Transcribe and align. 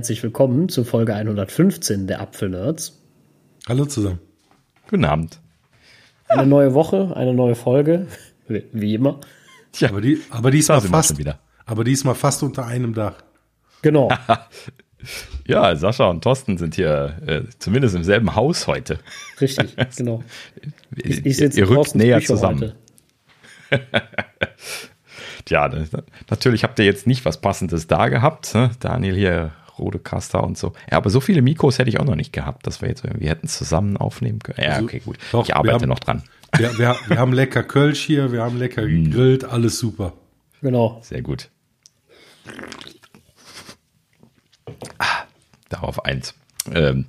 herzlich 0.00 0.22
willkommen 0.22 0.70
zu 0.70 0.82
Folge 0.82 1.14
115 1.14 2.06
der 2.06 2.22
Apfelnerds. 2.22 3.02
Hallo 3.68 3.84
zusammen. 3.84 4.18
Guten 4.88 5.04
Abend. 5.04 5.40
Eine 6.26 6.46
neue 6.46 6.72
Woche, 6.72 7.14
eine 7.14 7.34
neue 7.34 7.54
Folge, 7.54 8.06
wie 8.48 8.94
immer. 8.94 9.20
Tja, 9.72 9.90
aber, 9.90 10.00
die, 10.00 10.18
aber 10.30 10.50
diesmal 10.50 10.80
fast 10.80 11.18
wieder. 11.18 11.38
Aber 11.66 11.84
diesmal 11.84 12.14
fast 12.14 12.42
unter 12.42 12.64
einem 12.64 12.94
Dach. 12.94 13.12
Genau. 13.82 14.08
ja, 15.46 15.76
Sascha 15.76 16.08
und 16.08 16.24
Thorsten 16.24 16.56
sind 16.56 16.76
hier 16.76 17.18
äh, 17.26 17.42
zumindest 17.58 17.94
im 17.94 18.02
selben 18.02 18.34
Haus 18.34 18.66
heute. 18.66 19.00
Richtig, 19.38 19.76
genau. 19.98 20.24
Ich, 20.96 21.26
ich 21.26 21.36
sitze 21.36 21.60
ihr 21.60 21.68
rückt 21.68 21.94
näher 21.94 22.20
Küche 22.20 22.28
zusammen. 22.28 22.72
Tja, 25.44 25.70
natürlich 26.30 26.64
habt 26.64 26.78
ihr 26.78 26.86
jetzt 26.86 27.06
nicht 27.06 27.26
was 27.26 27.42
Passendes 27.42 27.86
da 27.86 28.08
gehabt. 28.08 28.54
Ne? 28.54 28.70
Daniel 28.80 29.14
hier, 29.14 29.52
Rodecaster 29.80 30.42
und 30.44 30.58
so. 30.58 30.72
Ja, 30.90 30.98
aber 30.98 31.10
so 31.10 31.20
viele 31.20 31.42
Mikros 31.42 31.78
hätte 31.78 31.88
ich 31.88 31.98
auch 31.98 32.04
noch 32.04 32.16
nicht 32.16 32.32
gehabt, 32.32 32.66
dass 32.66 32.80
wir 32.80 32.88
jetzt 32.88 33.04
irgendwie 33.04 33.28
hätten 33.28 33.48
zusammen 33.48 33.96
aufnehmen 33.96 34.38
können. 34.38 34.58
Ja, 34.60 34.74
also, 34.74 34.84
okay, 34.84 35.00
gut. 35.00 35.18
Doch, 35.32 35.44
ich 35.44 35.54
arbeite 35.54 35.74
haben, 35.74 35.88
noch 35.88 35.98
dran. 35.98 36.22
Wir, 36.56 36.78
wir, 36.78 36.96
wir, 37.06 37.18
haben 37.18 37.32
lecker 37.32 37.62
Kölsch 37.62 38.00
hier, 38.00 38.32
wir 38.32 38.42
haben 38.42 38.58
lecker 38.58 38.82
mm. 38.82 39.04
gegrillt, 39.04 39.44
alles 39.44 39.78
super. 39.78 40.12
Genau. 40.62 41.00
Sehr 41.02 41.22
gut. 41.22 41.48
Ah, 44.98 45.24
darauf 45.68 46.04
eins. 46.04 46.34
Ähm, 46.72 47.06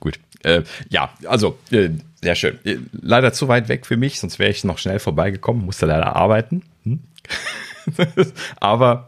gut. 0.00 0.18
Äh, 0.42 0.62
ja, 0.88 1.10
also, 1.26 1.58
äh, 1.70 1.90
sehr 2.20 2.34
schön. 2.34 2.58
Äh, 2.64 2.78
leider 2.92 3.32
zu 3.32 3.48
weit 3.48 3.68
weg 3.68 3.86
für 3.86 3.96
mich, 3.96 4.18
sonst 4.18 4.38
wäre 4.38 4.50
ich 4.50 4.64
noch 4.64 4.78
schnell 4.78 4.98
vorbeigekommen, 4.98 5.64
musste 5.64 5.86
leider 5.86 6.16
arbeiten. 6.16 6.62
Hm? 6.84 7.00
Aber 8.60 9.07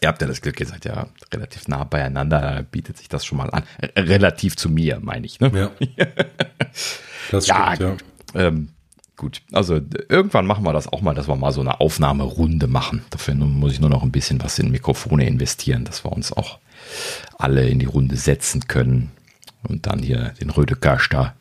ihr 0.00 0.08
habt 0.08 0.20
ja 0.20 0.28
das 0.28 0.40
Glück, 0.40 0.58
ihr 0.60 0.66
seid 0.66 0.84
ja 0.84 1.08
relativ 1.32 1.68
nah 1.68 1.84
beieinander, 1.84 2.64
bietet 2.70 2.98
sich 2.98 3.08
das 3.08 3.24
schon 3.24 3.38
mal 3.38 3.50
an. 3.50 3.64
Relativ 3.96 4.56
zu 4.56 4.68
mir, 4.68 4.98
meine 5.00 5.26
ich. 5.26 5.40
Ne? 5.40 5.70
Ja. 5.96 6.06
Das 7.30 7.46
ja, 7.46 7.74
stimmt, 7.74 8.02
ja. 8.34 8.40
Ähm, 8.40 8.68
gut, 9.16 9.42
also 9.52 9.80
irgendwann 10.08 10.46
machen 10.46 10.64
wir 10.64 10.72
das 10.72 10.90
auch 10.90 11.02
mal, 11.02 11.14
dass 11.14 11.28
wir 11.28 11.36
mal 11.36 11.52
so 11.52 11.60
eine 11.60 11.78
Aufnahmerunde 11.78 12.66
machen. 12.68 13.04
Dafür 13.10 13.34
muss 13.34 13.72
ich 13.72 13.80
nur 13.80 13.90
noch 13.90 14.02
ein 14.02 14.12
bisschen 14.12 14.42
was 14.42 14.58
in 14.58 14.70
Mikrofone 14.70 15.26
investieren, 15.26 15.84
dass 15.84 16.04
wir 16.04 16.12
uns 16.12 16.32
auch 16.32 16.58
alle 17.36 17.68
in 17.68 17.80
die 17.80 17.86
Runde 17.86 18.16
setzen 18.16 18.66
können 18.66 19.10
und 19.62 19.86
dann 19.86 19.98
hier 19.98 20.32
den 20.40 20.48
Rödekasch 20.48 21.10
da, 21.10 21.34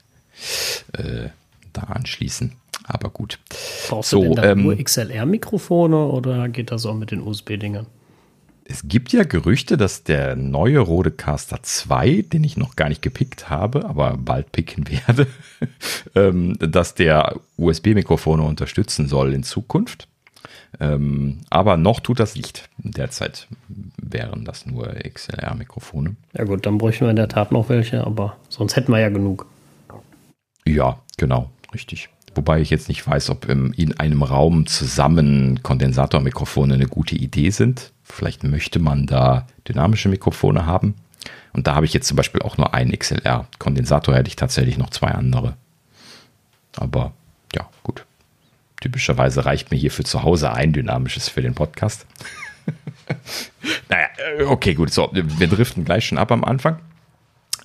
äh, 0.91 1.30
da 1.72 1.83
anschließen. 1.83 2.53
Aber 2.83 3.09
gut. 3.09 3.39
Brauchst 3.89 4.09
so, 4.09 4.22
du 4.22 4.25
denn 4.25 4.35
da 4.35 4.52
ähm, 4.52 4.63
nur 4.63 4.75
XLR-Mikrofone 4.75 6.08
oder 6.08 6.50
geht 6.50 6.72
das 6.72 6.85
auch 6.85 6.95
mit 6.95 7.11
den 7.11 7.22
USB-Dingern? 7.22 7.85
Es 8.70 8.82
gibt 8.84 9.14
ja 9.14 9.23
Gerüchte, 9.23 9.78
dass 9.78 10.04
der 10.04 10.36
neue 10.36 10.80
Rodecaster 10.80 11.64
2, 11.64 12.26
den 12.34 12.44
ich 12.44 12.58
noch 12.58 12.76
gar 12.76 12.90
nicht 12.90 13.02
gepickt 13.02 13.50
habe, 13.50 13.86
aber 13.86 14.18
bald 14.18 14.52
picken 14.52 14.86
werde, 15.08 15.28
ähm, 16.16 16.58
dass 16.59 16.94
der 16.94 17.40
USB-Mikrofone 17.56 18.44
unterstützen 18.44 19.08
soll 19.08 19.34
in 19.34 19.44
Zukunft. 19.44 20.09
Ähm, 20.81 21.40
aber 21.50 21.78
noch 21.78 22.02
tut 22.02 22.19
das 22.19 22.36
nicht. 22.36 22.69
Derzeit 22.78 23.47
wären 23.97 24.44
das 24.44 24.66
nur 24.66 24.96
XLR-Mikrofone. 24.96 26.18
Ja 26.34 26.44
gut, 26.44 26.66
dann 26.66 26.78
bräuchten 26.78 27.06
wir 27.06 27.09
in 27.12 27.16
der 27.16 27.30
Tat 27.30 27.53
noch 27.53 27.70
welche, 27.70 28.06
aber 28.06 28.36
sonst 28.50 28.75
hätten 28.75 28.91
wir 28.91 29.00
ja 29.00 29.09
genug. 29.09 29.46
Ja, 30.66 31.00
genau, 31.16 31.50
richtig. 31.74 32.09
Wobei 32.36 32.59
ich 32.59 32.70
jetzt 32.70 32.90
nicht 32.90 33.08
weiß, 33.08 33.30
ob 33.30 33.47
in 33.47 33.97
einem 33.97 34.24
Raum 34.24 34.68
zusammen 34.68 35.64
Kondensatormikrofone 35.64 36.74
eine 36.74 36.88
gute 36.88 37.16
Idee 37.16 37.50
sind. 37.50 37.94
Vielleicht 38.09 38.44
möchte 38.44 38.79
man 38.79 39.06
da 39.06 39.47
dynamische 39.68 40.09
Mikrofone 40.09 40.66
haben. 40.66 40.95
Und 41.53 41.68
da 41.68 41.75
habe 41.75 41.85
ich 41.85 41.94
jetzt 41.94 42.07
zum 42.07 42.16
Beispiel 42.18 42.41
auch 42.41 42.57
nur 42.57 42.73
einen 42.73 42.97
XLR. 42.97 43.47
Kondensator 43.59 44.16
hätte 44.16 44.29
ich 44.29 44.35
tatsächlich 44.35 44.78
noch 44.78 44.90
zwei 44.90 45.09
andere. 45.09 45.56
Aber 46.75 47.13
ja, 47.53 47.67
gut. 47.84 48.06
Typischerweise 48.79 49.46
reicht 49.46 49.72
mir 49.72 49.78
hier 49.78 49.91
für 49.91 50.03
zu 50.03 50.23
Hause 50.23 50.53
ein 50.53 50.72
dynamisches 50.72 51.29
für 51.29 51.41
den 51.41 51.56
Podcast. 51.56 52.06
naja, 53.90 54.07
äh, 54.38 54.44
okay, 54.44 54.73
gut. 54.73 54.94
So, 54.94 55.09
wir 55.12 55.47
driften 55.47 55.84
gleich 55.84 56.06
schon 56.06 56.17
ab 56.17 56.31
am 56.31 56.44
Anfang. 56.44 56.79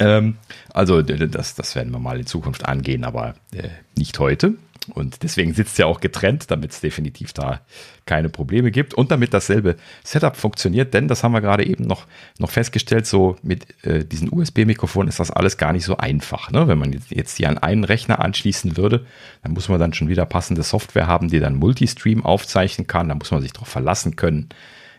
Ähm, 0.01 0.39
also 0.73 1.03
das, 1.03 1.55
das 1.55 1.75
werden 1.75 1.93
wir 1.93 1.99
mal 1.99 2.19
in 2.19 2.27
Zukunft 2.27 2.67
angehen, 2.67 3.05
aber 3.05 3.35
äh, 3.53 3.69
nicht 3.97 4.19
heute. 4.19 4.55
Und 4.95 5.23
deswegen 5.23 5.55
sitzt 5.55 5.79
ja 5.79 5.87
auch 5.87 6.01
getrennt, 6.01 6.51
damit 6.51 6.73
es 6.73 6.81
definitiv 6.81 7.33
da 7.33 7.61
keine 8.05 8.29
Probleme 8.29 8.71
gibt 8.71 8.95
und 8.95 9.11
damit 9.11 9.33
dasselbe 9.33 9.77
Setup 10.05 10.37
funktioniert, 10.37 10.93
denn 10.93 11.09
das 11.09 11.23
haben 11.23 11.33
wir 11.33 11.41
gerade 11.41 11.65
eben 11.65 11.85
noch, 11.85 12.07
noch 12.39 12.51
festgestellt, 12.51 13.07
so 13.07 13.37
mit 13.43 13.67
äh, 13.85 14.05
diesen 14.05 14.33
USB-Mikrofonen 14.33 15.09
ist 15.09 15.21
das 15.21 15.31
alles 15.31 15.57
gar 15.57 15.73
nicht 15.73 15.85
so 15.85 15.97
einfach. 15.99 16.51
Ne? 16.51 16.67
Wenn 16.67 16.79
man 16.79 16.99
jetzt 17.11 17.39
die 17.39 17.47
an 17.47 17.59
einen 17.59 17.85
Rechner 17.85 18.21
anschließen 18.21 18.77
würde, 18.77 19.07
dann 19.43 19.53
muss 19.53 19.69
man 19.69 19.79
dann 19.79 19.95
schon 19.95 20.09
wieder 20.09 20.27
passende 20.27 20.63
Software 20.63 21.07
haben, 21.07 21.29
die 21.29 21.41
dann 21.41 21.55
Multistream 21.55 22.25
aufzeichnen 22.25 22.87
kann, 22.87 23.09
da 23.09 23.15
muss 23.15 23.31
man 23.31 23.43
sich 23.43 23.53
darauf 23.53 23.69
verlassen 23.69 24.17
können, 24.17 24.49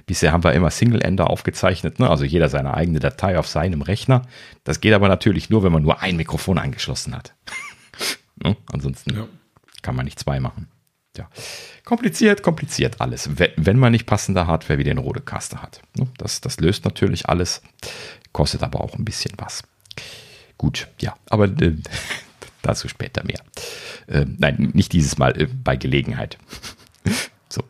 Bisher 0.06 0.34
haben 0.34 0.44
wir 0.44 0.52
immer 0.52 0.70
Single-Ender 0.70 1.30
aufgezeichnet, 1.30 2.00
ne? 2.00 2.10
also 2.10 2.26
jeder 2.26 2.50
seine 2.50 2.74
eigene 2.74 3.00
Datei 3.00 3.40
auf 3.40 3.48
seinem 3.48 3.82
Rechner. 3.82 4.24
Das 4.66 4.82
geht 4.82 4.94
aber 4.94 5.08
natürlich 5.08 5.50
nur, 5.50 5.64
wenn 5.64 5.72
man 5.72 5.82
nur 5.82 6.02
ein 6.02 6.18
Mikrofon 6.18 6.58
angeschlossen 6.58 7.16
hat. 7.16 7.34
ne? 8.44 8.58
Ansonsten 8.70 9.16
ja. 9.16 9.28
Kann 9.84 9.96
man 9.96 10.06
nicht 10.06 10.20
zwei 10.20 10.40
machen. 10.40 10.68
Ja. 11.16 11.30
Kompliziert, 11.86 12.42
kompliziert 12.42 13.00
alles, 13.00 13.30
wenn 13.38 13.78
man 13.78 13.92
nicht 13.92 14.08
passende 14.08 14.48
Hardware 14.48 14.80
wie 14.80 14.84
den 14.84 14.98
Rodecaster 14.98 15.62
hat. 15.62 15.82
Ne? 15.96 16.08
Das, 16.18 16.42
das 16.42 16.60
löst 16.60 16.86
natürlich 16.86 17.30
alles, 17.30 17.62
kostet 18.32 18.64
aber 18.64 18.82
auch 18.82 18.96
ein 18.96 19.06
bisschen 19.06 19.34
was. 19.38 19.62
Gut, 20.58 20.88
ja, 21.00 21.16
aber 21.30 21.46
äh, 21.46 21.76
dazu 22.64 22.88
später 22.88 23.24
mehr. 23.24 23.42
Äh, 24.08 24.26
nein, 24.38 24.72
nicht 24.74 24.92
dieses 24.94 25.18
Mal, 25.20 25.40
äh, 25.40 25.48
bei 25.48 25.76
Gelegenheit. 25.76 26.40
so. 27.50 27.64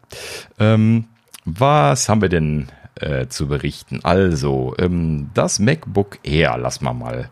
Ähm, 0.59 1.05
was 1.43 2.07
haben 2.07 2.21
wir 2.21 2.29
denn 2.29 2.69
äh, 3.03 3.27
zu 3.27 3.47
berichten? 3.47 3.99
Also, 4.03 4.75
ähm, 4.79 5.29
das 5.33 5.59
MacBook 5.59 6.19
Air, 6.23 6.57
lass 6.57 6.81
mal 6.81 6.93
mal 6.93 7.29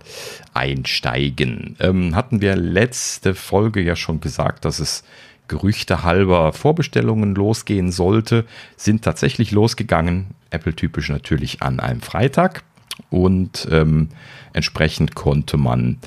einsteigen. 0.53 1.75
Ähm, 1.79 2.15
hatten 2.15 2.41
wir 2.41 2.55
letzte 2.55 3.33
Folge 3.35 3.81
ja 3.81 3.95
schon 3.95 4.19
gesagt, 4.21 4.65
dass 4.65 4.79
es 4.79 5.03
Gerüchte 5.47 6.03
halber 6.03 6.53
Vorbestellungen 6.53 7.35
losgehen 7.35 7.91
sollte, 7.91 8.45
sind 8.77 9.03
tatsächlich 9.03 9.51
losgegangen. 9.51 10.27
Apple-typisch 10.49 11.09
natürlich 11.09 11.61
an 11.61 11.81
einem 11.81 12.01
Freitag. 12.01 12.63
Und 13.09 13.67
ähm, 13.69 14.09
entsprechend 14.53 15.15
konnte 15.15 15.57
man 15.57 15.97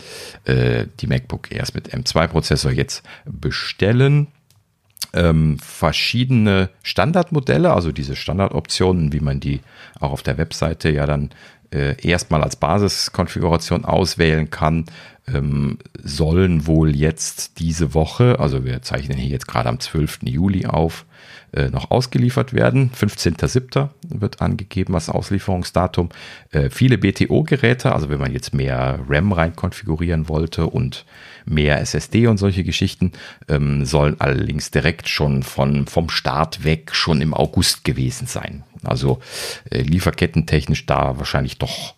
äh, 0.44 0.86
die 1.00 1.06
MacBook 1.06 1.52
Airs 1.52 1.74
mit 1.74 1.92
M2-Prozessor 1.94 2.72
jetzt 2.72 3.02
bestellen 3.26 4.28
ähm, 5.14 5.58
verschiedene 5.58 6.70
Standardmodelle, 6.82 7.72
also 7.72 7.92
diese 7.92 8.16
Standardoptionen, 8.16 9.12
wie 9.12 9.20
man 9.20 9.40
die 9.40 9.60
auch 10.00 10.10
auf 10.10 10.22
der 10.22 10.36
Webseite 10.38 10.90
ja 10.90 11.06
dann 11.06 11.30
äh, 11.72 11.96
erstmal 12.06 12.42
als 12.42 12.56
Basiskonfiguration 12.56 13.84
auswählen 13.84 14.50
kann, 14.50 14.86
ähm, 15.26 15.78
sollen 16.02 16.66
wohl 16.66 16.94
jetzt 16.94 17.58
diese 17.58 17.94
Woche, 17.94 18.38
also 18.38 18.64
wir 18.64 18.82
zeichnen 18.82 19.16
hier 19.16 19.30
jetzt 19.30 19.48
gerade 19.48 19.68
am 19.68 19.80
12. 19.80 20.20
Juli 20.24 20.66
auf, 20.66 21.06
äh, 21.54 21.70
noch 21.70 21.90
ausgeliefert 21.90 22.52
werden. 22.52 22.90
15.07. 22.90 23.88
wird 24.08 24.40
angegeben 24.40 24.94
als 24.94 25.08
Auslieferungsdatum. 25.08 26.08
Äh, 26.50 26.70
viele 26.70 26.98
BTO-Geräte, 26.98 27.92
also 27.92 28.08
wenn 28.08 28.18
man 28.18 28.32
jetzt 28.32 28.54
mehr 28.54 28.98
RAM 29.08 29.32
rein 29.32 29.54
konfigurieren 29.54 30.28
wollte 30.28 30.66
und 30.66 31.04
mehr 31.46 31.80
SSD 31.80 32.26
und 32.26 32.38
solche 32.38 32.64
Geschichten, 32.64 33.12
ähm, 33.48 33.84
sollen 33.84 34.20
allerdings 34.20 34.70
direkt 34.70 35.08
schon 35.08 35.42
von, 35.42 35.86
vom 35.86 36.08
Start 36.08 36.64
weg 36.64 36.90
schon 36.92 37.20
im 37.20 37.34
August 37.34 37.84
gewesen 37.84 38.26
sein. 38.26 38.64
Also 38.82 39.20
äh, 39.70 39.82
lieferkettentechnisch 39.82 40.86
da 40.86 41.18
wahrscheinlich 41.18 41.58
doch 41.58 41.94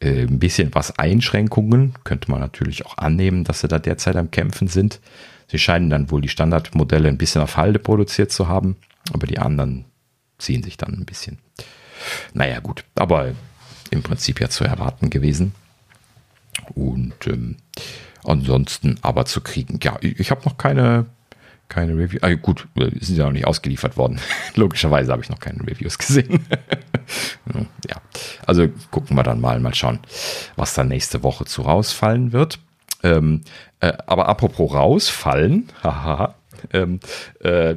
äh, 0.00 0.22
ein 0.22 0.38
bisschen 0.38 0.74
was 0.74 0.98
Einschränkungen. 0.98 1.94
Könnte 2.04 2.30
man 2.30 2.40
natürlich 2.40 2.86
auch 2.86 2.98
annehmen, 2.98 3.44
dass 3.44 3.60
sie 3.60 3.68
da 3.68 3.78
derzeit 3.78 4.16
am 4.16 4.30
Kämpfen 4.30 4.68
sind. 4.68 5.00
Sie 5.48 5.58
scheinen 5.58 5.90
dann 5.90 6.10
wohl 6.10 6.20
die 6.20 6.28
Standardmodelle 6.28 7.08
ein 7.08 7.18
bisschen 7.18 7.42
auf 7.42 7.56
Halde 7.56 7.78
produziert 7.78 8.30
zu 8.30 8.48
haben, 8.48 8.76
aber 9.12 9.26
die 9.26 9.38
anderen 9.38 9.86
ziehen 10.38 10.62
sich 10.62 10.76
dann 10.76 10.94
ein 10.94 11.06
bisschen. 11.06 11.38
Naja, 12.34 12.60
gut, 12.60 12.84
aber 12.94 13.32
im 13.90 14.02
Prinzip 14.02 14.40
ja 14.40 14.48
zu 14.48 14.64
erwarten 14.64 15.10
gewesen. 15.10 15.54
Und 16.74 17.26
ähm, 17.26 17.56
ansonsten 18.24 18.98
aber 19.02 19.24
zu 19.24 19.40
kriegen, 19.40 19.80
ja, 19.82 19.96
ich 20.00 20.30
habe 20.30 20.44
noch 20.44 20.58
keine, 20.58 21.06
keine 21.68 21.96
Review. 21.96 22.18
Ah, 22.22 22.34
gut, 22.34 22.68
sind 22.76 23.16
ja 23.16 23.24
noch 23.24 23.32
nicht 23.32 23.46
ausgeliefert 23.46 23.96
worden. 23.96 24.20
Logischerweise 24.54 25.12
habe 25.12 25.22
ich 25.22 25.30
noch 25.30 25.40
keine 25.40 25.66
Reviews 25.66 25.98
gesehen. 25.98 26.46
ja, 27.88 27.96
also 28.46 28.68
gucken 28.90 29.16
wir 29.16 29.22
dann 29.22 29.40
mal, 29.40 29.58
mal 29.60 29.74
schauen, 29.74 30.00
was 30.56 30.74
da 30.74 30.84
nächste 30.84 31.22
Woche 31.22 31.46
zu 31.46 31.62
rausfallen 31.62 32.32
wird. 32.32 32.58
Ähm, 33.02 33.42
äh, 33.80 33.92
aber 34.06 34.28
apropos 34.28 34.72
rausfallen, 34.72 35.68
haha, 35.82 36.34
ähm, 36.72 37.00
äh, 37.40 37.76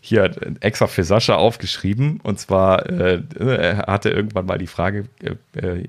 hier 0.00 0.30
extra 0.60 0.86
für 0.86 1.04
Sascha 1.04 1.36
aufgeschrieben. 1.36 2.20
Und 2.22 2.38
zwar 2.38 2.88
äh, 2.88 3.22
er 3.38 3.78
hatte 3.86 4.10
irgendwann 4.10 4.46
mal 4.46 4.58
die 4.58 4.66
Frage, 4.66 5.06
äh, 5.22 5.60
äh, 5.62 5.86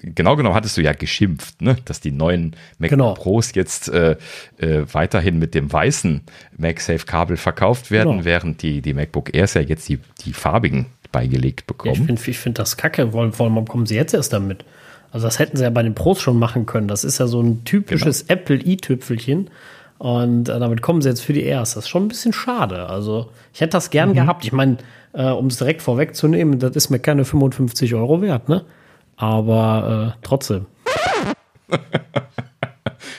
genau 0.00 0.36
genommen 0.36 0.54
hattest 0.54 0.76
du 0.76 0.80
ja 0.82 0.92
geschimpft, 0.92 1.60
ne? 1.60 1.76
dass 1.84 2.00
die 2.00 2.12
neuen 2.12 2.56
Mac 2.78 2.90
genau. 2.90 3.14
Pros 3.14 3.54
jetzt 3.54 3.88
äh, 3.88 4.16
äh, 4.58 4.84
weiterhin 4.92 5.38
mit 5.38 5.54
dem 5.54 5.72
weißen 5.72 6.22
MagSafe-Kabel 6.56 7.36
verkauft 7.36 7.90
werden, 7.90 8.12
genau. 8.12 8.24
während 8.24 8.62
die, 8.62 8.80
die 8.80 8.94
MacBook 8.94 9.34
Airs 9.34 9.54
ja 9.54 9.60
jetzt 9.60 9.88
die, 9.88 9.98
die 10.24 10.32
farbigen 10.32 10.86
beigelegt 11.10 11.66
bekommen. 11.66 11.94
Ich 11.94 12.22
finde 12.22 12.22
find 12.22 12.58
das 12.58 12.76
kacke. 12.76 13.12
Warum 13.12 13.64
kommen 13.66 13.86
sie 13.86 13.96
jetzt 13.96 14.14
erst 14.14 14.32
damit? 14.32 14.64
Also 15.12 15.26
das 15.26 15.38
hätten 15.38 15.56
sie 15.56 15.62
ja 15.62 15.70
bei 15.70 15.82
den 15.82 15.94
Pros 15.94 16.20
schon 16.20 16.38
machen 16.38 16.66
können. 16.66 16.88
Das 16.88 17.04
ist 17.04 17.18
ja 17.18 17.26
so 17.26 17.40
ein 17.40 17.64
typisches 17.64 18.26
genau. 18.26 18.40
Apple 18.40 18.56
i-Tüpfelchen. 18.56 19.50
Und 19.98 20.48
äh, 20.48 20.58
damit 20.58 20.82
kommen 20.82 21.00
sie 21.00 21.10
jetzt 21.10 21.20
für 21.20 21.32
die 21.32 21.44
Airs. 21.44 21.74
Das 21.74 21.84
ist 21.84 21.88
schon 21.88 22.06
ein 22.06 22.08
bisschen 22.08 22.32
schade. 22.32 22.88
Also 22.88 23.30
ich 23.52 23.60
hätte 23.60 23.72
das 23.72 23.90
gern 23.90 24.08
mhm. 24.08 24.14
gehabt. 24.14 24.44
Ich 24.44 24.52
meine, 24.52 24.78
äh, 25.12 25.26
um 25.28 25.46
es 25.46 25.58
direkt 25.58 25.80
vorwegzunehmen, 25.80 26.58
das 26.58 26.74
ist 26.74 26.90
mir 26.90 26.98
keine 26.98 27.24
55 27.24 27.94
Euro 27.94 28.20
wert, 28.20 28.48
ne? 28.48 28.64
Aber 29.16 30.16
äh, 30.16 30.18
trotzdem. 30.22 30.66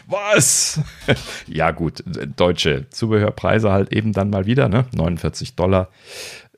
Was? 0.07 0.81
ja, 1.47 1.71
gut, 1.71 2.03
deutsche 2.35 2.89
Zubehörpreise 2.89 3.71
halt 3.71 3.93
eben 3.93 4.11
dann 4.11 4.29
mal 4.29 4.45
wieder, 4.45 4.67
ne? 4.67 4.85
49 4.93 5.55
Dollar, 5.55 5.87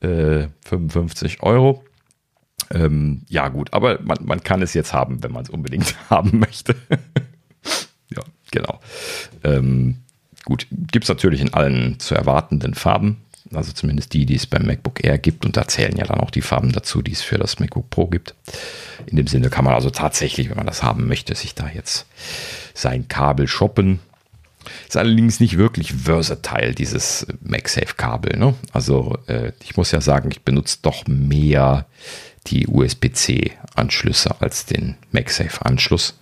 äh, 0.02 0.48
55 0.66 1.44
Euro. 1.44 1.84
Ähm, 2.72 3.22
ja, 3.30 3.50
gut, 3.50 3.74
aber 3.74 4.00
man, 4.02 4.18
man 4.24 4.44
kann 4.44 4.62
es 4.62 4.74
jetzt 4.74 4.94
haben, 4.94 5.24
wenn 5.24 5.32
man 5.32 5.44
es 5.44 5.50
unbedingt 5.50 5.96
haben 6.10 6.40
möchte. 6.40 6.76
ja, 8.10 8.22
genau. 8.52 8.80
Ähm, 9.44 9.98
Gut, 10.46 10.68
gibt 10.70 11.06
es 11.06 11.10
natürlich 11.10 11.42
in 11.42 11.54
allen 11.54 12.00
zu 12.00 12.14
erwartenden 12.14 12.76
Farben, 12.76 13.18
also 13.52 13.74
zumindest 13.74 14.14
die, 14.14 14.28
die 14.28 14.36
es 14.36 14.46
beim 14.46 14.66
MacBook 14.66 15.04
Air 15.04 15.18
gibt. 15.18 15.44
Und 15.44 15.58
da 15.58 15.68
zählen 15.68 15.98
ja 15.98 16.06
dann 16.06 16.20
auch 16.20 16.30
die 16.30 16.42
Farben 16.42 16.72
dazu, 16.72 17.02
die 17.02 17.14
es 17.14 17.24
für 17.24 17.40
das 17.40 17.60
MacBook 17.60 17.90
Pro 17.90 18.06
gibt. 18.06 18.36
In 19.08 19.18
dem 19.18 19.26
Sinne 19.26 19.50
kann 19.50 19.66
man 19.66 19.74
also 19.74 19.90
tatsächlich, 19.90 20.50
wenn 20.50 20.58
man 20.58 20.68
das 20.68 20.84
haben 20.84 21.08
möchte, 21.08 21.34
sich 21.34 21.56
da 21.56 21.68
jetzt 21.68 22.06
sein 22.76 23.08
Kabel 23.08 23.48
shoppen. 23.48 24.00
Ist 24.88 24.98
allerdings 24.98 25.40
nicht 25.40 25.58
wirklich 25.58 25.94
versatile, 25.94 26.74
dieses 26.74 27.26
MagSafe-Kabel. 27.42 28.38
Ne? 28.38 28.54
Also 28.72 29.18
äh, 29.26 29.52
ich 29.64 29.78
muss 29.78 29.92
ja 29.92 30.02
sagen, 30.02 30.30
ich 30.32 30.42
benutze 30.42 30.80
doch 30.84 31.08
mehr 31.08 31.88
die 32.48 32.68
USB-C-Anschlüsse 32.68 34.42
als 34.42 34.66
den 34.66 34.96
MagSafe-Anschluss. 35.12 36.20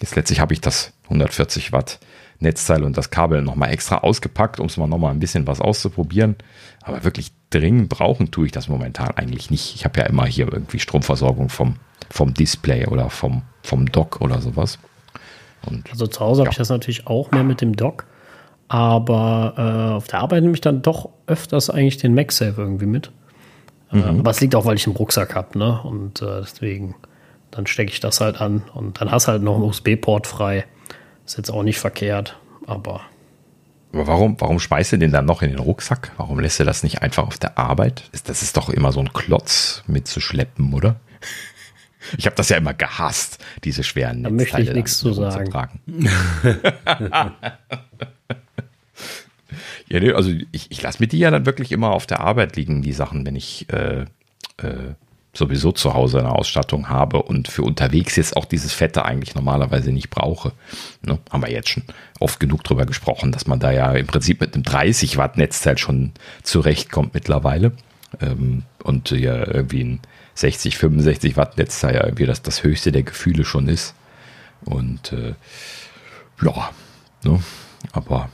Jetzt 0.00 0.16
letztlich 0.16 0.40
habe 0.40 0.52
ich 0.52 0.60
das 0.60 0.92
140 1.04 1.72
Watt 1.72 1.98
Netzteil 2.40 2.82
und 2.82 2.96
das 2.96 3.10
Kabel 3.10 3.42
nochmal 3.42 3.70
extra 3.70 3.98
ausgepackt, 3.98 4.60
um 4.60 4.66
es 4.66 4.76
mal 4.76 4.86
nochmal 4.86 5.12
ein 5.12 5.20
bisschen 5.20 5.46
was 5.46 5.60
auszuprobieren. 5.60 6.36
Aber 6.82 7.04
wirklich 7.04 7.32
dringend 7.50 7.88
brauchen 7.88 8.30
tue 8.30 8.46
ich 8.46 8.52
das 8.52 8.68
momentan 8.68 9.10
eigentlich 9.12 9.50
nicht. 9.50 9.74
Ich 9.74 9.84
habe 9.84 10.00
ja 10.00 10.06
immer 10.06 10.26
hier 10.26 10.52
irgendwie 10.52 10.78
Stromversorgung 10.78 11.48
vom, 11.48 11.76
vom 12.10 12.34
Display 12.34 12.86
oder 12.86 13.10
vom, 13.10 13.42
vom 13.62 13.90
Dock 13.90 14.20
oder 14.20 14.40
sowas. 14.40 14.78
Und, 15.64 15.90
also 15.90 16.06
zu 16.06 16.20
Hause 16.20 16.42
ja. 16.42 16.46
habe 16.46 16.52
ich 16.52 16.58
das 16.58 16.68
natürlich 16.68 17.06
auch 17.06 17.30
mehr 17.30 17.44
mit 17.44 17.60
dem 17.60 17.74
Dock. 17.74 18.06
Aber 18.68 19.54
äh, 19.56 19.94
auf 19.94 20.08
der 20.08 20.20
Arbeit 20.20 20.42
nehme 20.42 20.54
ich 20.54 20.60
dann 20.60 20.82
doch 20.82 21.10
öfters 21.26 21.70
eigentlich 21.70 21.98
den 21.98 22.14
MagSafe 22.14 22.60
irgendwie 22.60 22.86
mit. 22.86 23.12
Mhm. 23.94 24.20
aber 24.20 24.30
es 24.30 24.40
liegt 24.40 24.54
auch, 24.54 24.64
weil 24.64 24.76
ich 24.76 24.86
einen 24.86 24.96
Rucksack 24.96 25.34
habe, 25.34 25.58
ne? 25.58 25.80
Und 25.82 26.20
äh, 26.20 26.40
deswegen, 26.40 26.96
dann 27.50 27.66
stecke 27.66 27.92
ich 27.92 28.00
das 28.00 28.20
halt 28.20 28.40
an 28.40 28.64
und 28.74 29.00
dann 29.00 29.10
hast 29.10 29.28
du 29.28 29.32
halt 29.32 29.42
noch 29.42 29.54
einen 29.54 29.64
USB-Port 29.64 30.26
frei. 30.26 30.64
Ist 31.24 31.36
jetzt 31.36 31.50
auch 31.50 31.62
nicht 31.62 31.78
verkehrt, 31.78 32.36
aber. 32.66 33.02
Aber 33.92 34.06
warum, 34.08 34.36
warum 34.40 34.58
schmeißt 34.58 34.92
du 34.92 34.98
den 34.98 35.12
dann 35.12 35.24
noch 35.24 35.42
in 35.42 35.50
den 35.50 35.60
Rucksack? 35.60 36.10
Warum 36.16 36.40
lässt 36.40 36.58
du 36.58 36.64
das 36.64 36.82
nicht 36.82 37.02
einfach 37.02 37.26
auf 37.26 37.38
der 37.38 37.56
Arbeit? 37.56 38.10
Das 38.26 38.42
ist 38.42 38.56
doch 38.56 38.68
immer 38.68 38.90
so 38.90 39.00
ein 39.00 39.12
Klotz 39.12 39.82
mitzuschleppen, 39.86 40.74
oder? 40.74 40.96
Ich 42.18 42.26
habe 42.26 42.36
das 42.36 42.50
ja 42.50 42.58
immer 42.58 42.74
gehasst, 42.74 43.42
diese 43.64 43.82
schweren 43.82 44.22
da 44.22 44.28
Netzteile. 44.28 44.50
Da 44.50 44.58
möchte 44.58 44.70
ich 44.72 44.76
nichts 44.76 44.98
zu 44.98 45.14
sagen. 45.14 45.80
ja, 49.88 50.00
nee, 50.00 50.12
also 50.12 50.30
ich, 50.52 50.70
ich 50.70 50.82
lasse 50.82 51.02
mir 51.02 51.06
die 51.06 51.18
ja 51.18 51.30
dann 51.30 51.46
wirklich 51.46 51.72
immer 51.72 51.90
auf 51.90 52.06
der 52.06 52.20
Arbeit 52.20 52.56
liegen, 52.56 52.82
die 52.82 52.92
Sachen, 52.92 53.26
wenn 53.26 53.36
ich 53.36 53.66
äh, 53.72 54.06
äh, 54.58 54.94
sowieso 55.34 55.72
zu 55.72 55.94
Hause 55.94 56.20
eine 56.20 56.30
Ausstattung 56.30 56.88
habe 56.88 57.22
und 57.22 57.48
für 57.48 57.62
unterwegs 57.62 58.16
jetzt 58.16 58.36
auch 58.36 58.44
dieses 58.44 58.72
Fette 58.72 59.04
eigentlich 59.04 59.34
normalerweise 59.34 59.92
nicht 59.92 60.10
brauche. 60.10 60.52
Ne? 61.02 61.18
Haben 61.30 61.42
wir 61.42 61.50
jetzt 61.50 61.68
schon 61.68 61.82
oft 62.20 62.40
genug 62.40 62.62
drüber 62.64 62.86
gesprochen, 62.86 63.32
dass 63.32 63.46
man 63.46 63.58
da 63.58 63.72
ja 63.72 63.92
im 63.92 64.06
Prinzip 64.06 64.40
mit 64.40 64.54
einem 64.54 64.62
30 64.62 65.16
Watt 65.16 65.36
Netzteil 65.36 65.76
schon 65.76 66.12
zurechtkommt 66.42 67.14
mittlerweile. 67.14 67.72
Ähm, 68.20 68.62
und 68.82 69.10
ja 69.10 69.46
irgendwie 69.46 69.82
ein 69.82 70.00
60, 70.34 70.78
65 70.78 71.36
Watt 71.36 71.58
Netzteil 71.58 71.94
ja 71.96 72.04
irgendwie 72.04 72.26
das, 72.26 72.42
das 72.42 72.62
höchste 72.62 72.92
der 72.92 73.02
Gefühle 73.02 73.44
schon 73.44 73.68
ist. 73.68 73.94
Und 74.64 75.12
äh, 75.12 75.34
ja, 76.42 76.70
ne? 77.24 77.42
aber. 77.92 78.30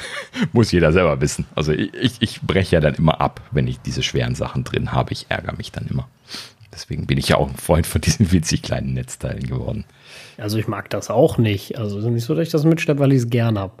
Muss 0.52 0.72
jeder 0.72 0.92
selber 0.92 1.20
wissen. 1.20 1.46
Also 1.54 1.72
ich, 1.72 2.16
ich, 2.20 2.40
breche 2.42 2.76
ja 2.76 2.80
dann 2.80 2.94
immer 2.94 3.20
ab, 3.20 3.40
wenn 3.50 3.66
ich 3.66 3.80
diese 3.80 4.02
schweren 4.02 4.34
Sachen 4.34 4.64
drin 4.64 4.92
habe. 4.92 5.12
Ich 5.12 5.26
ärgere 5.28 5.56
mich 5.56 5.72
dann 5.72 5.86
immer. 5.86 6.08
Deswegen 6.72 7.06
bin 7.06 7.18
ich 7.18 7.28
ja 7.28 7.36
auch 7.36 7.48
ein 7.48 7.56
Freund 7.56 7.86
von 7.86 8.00
diesen 8.00 8.30
winzig 8.30 8.62
kleinen 8.62 8.94
Netzteilen 8.94 9.46
geworden. 9.46 9.84
Also 10.36 10.58
ich 10.58 10.68
mag 10.68 10.90
das 10.90 11.10
auch 11.10 11.38
nicht. 11.38 11.78
Also 11.78 11.98
es 11.98 12.04
ist 12.04 12.10
nicht 12.10 12.24
so, 12.24 12.34
dass 12.34 12.46
ich 12.46 12.52
das 12.52 12.64
mitschleppe, 12.64 13.00
weil 13.00 13.12
ich 13.12 13.18
es 13.18 13.30
gern 13.30 13.58
habe. 13.58 13.72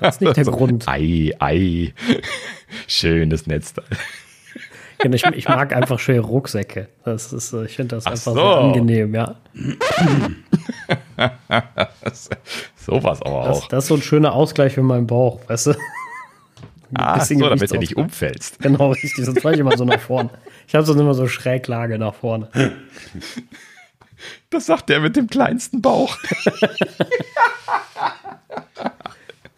Das 0.00 0.16
ist 0.16 0.20
nicht 0.20 0.36
der 0.36 0.44
Grund. 0.44 0.86
Ei, 0.88 1.32
ei. 1.38 1.92
Schönes 2.86 3.46
Netzteil. 3.46 3.84
Ich, 5.04 5.24
ich, 5.24 5.48
mag 5.48 5.74
einfach 5.74 5.98
schöne 5.98 6.20
Rucksäcke. 6.20 6.88
Das 7.04 7.32
ist, 7.32 7.52
ich 7.52 7.76
finde 7.76 7.96
das 7.96 8.06
Ach 8.06 8.12
einfach 8.12 8.32
so. 8.32 8.34
sehr 8.34 8.58
angenehm, 8.58 9.14
ja. 9.14 9.36
Sowas 12.76 13.22
aber 13.22 13.48
das, 13.48 13.58
auch. 13.58 13.68
Das 13.68 13.84
ist 13.84 13.88
so 13.88 13.94
ein 13.94 14.02
schöner 14.02 14.32
Ausgleich 14.32 14.74
für 14.74 14.82
meinen 14.82 15.06
Bauch, 15.06 15.40
weißt 15.48 15.68
du? 15.68 15.74
Ah, 16.94 17.24
so, 17.24 17.34
damit 17.34 17.70
du 17.70 17.78
nicht 17.78 17.96
umfällst. 17.96 18.58
Genau, 18.60 18.90
richtig. 18.90 19.24
Sonst 19.24 19.40
falle 19.40 19.54
ich 19.54 19.60
immer 19.60 19.76
so 19.76 19.84
nach 19.84 20.00
vorne. 20.00 20.30
Ich 20.68 20.74
habe 20.74 20.84
sonst 20.84 21.00
immer 21.00 21.14
so 21.14 21.26
Schräglage 21.26 21.98
nach 21.98 22.14
vorne. 22.14 22.48
Das 24.50 24.66
sagt 24.66 24.90
der 24.90 25.00
mit 25.00 25.16
dem 25.16 25.28
kleinsten 25.28 25.80
Bauch. 25.80 26.16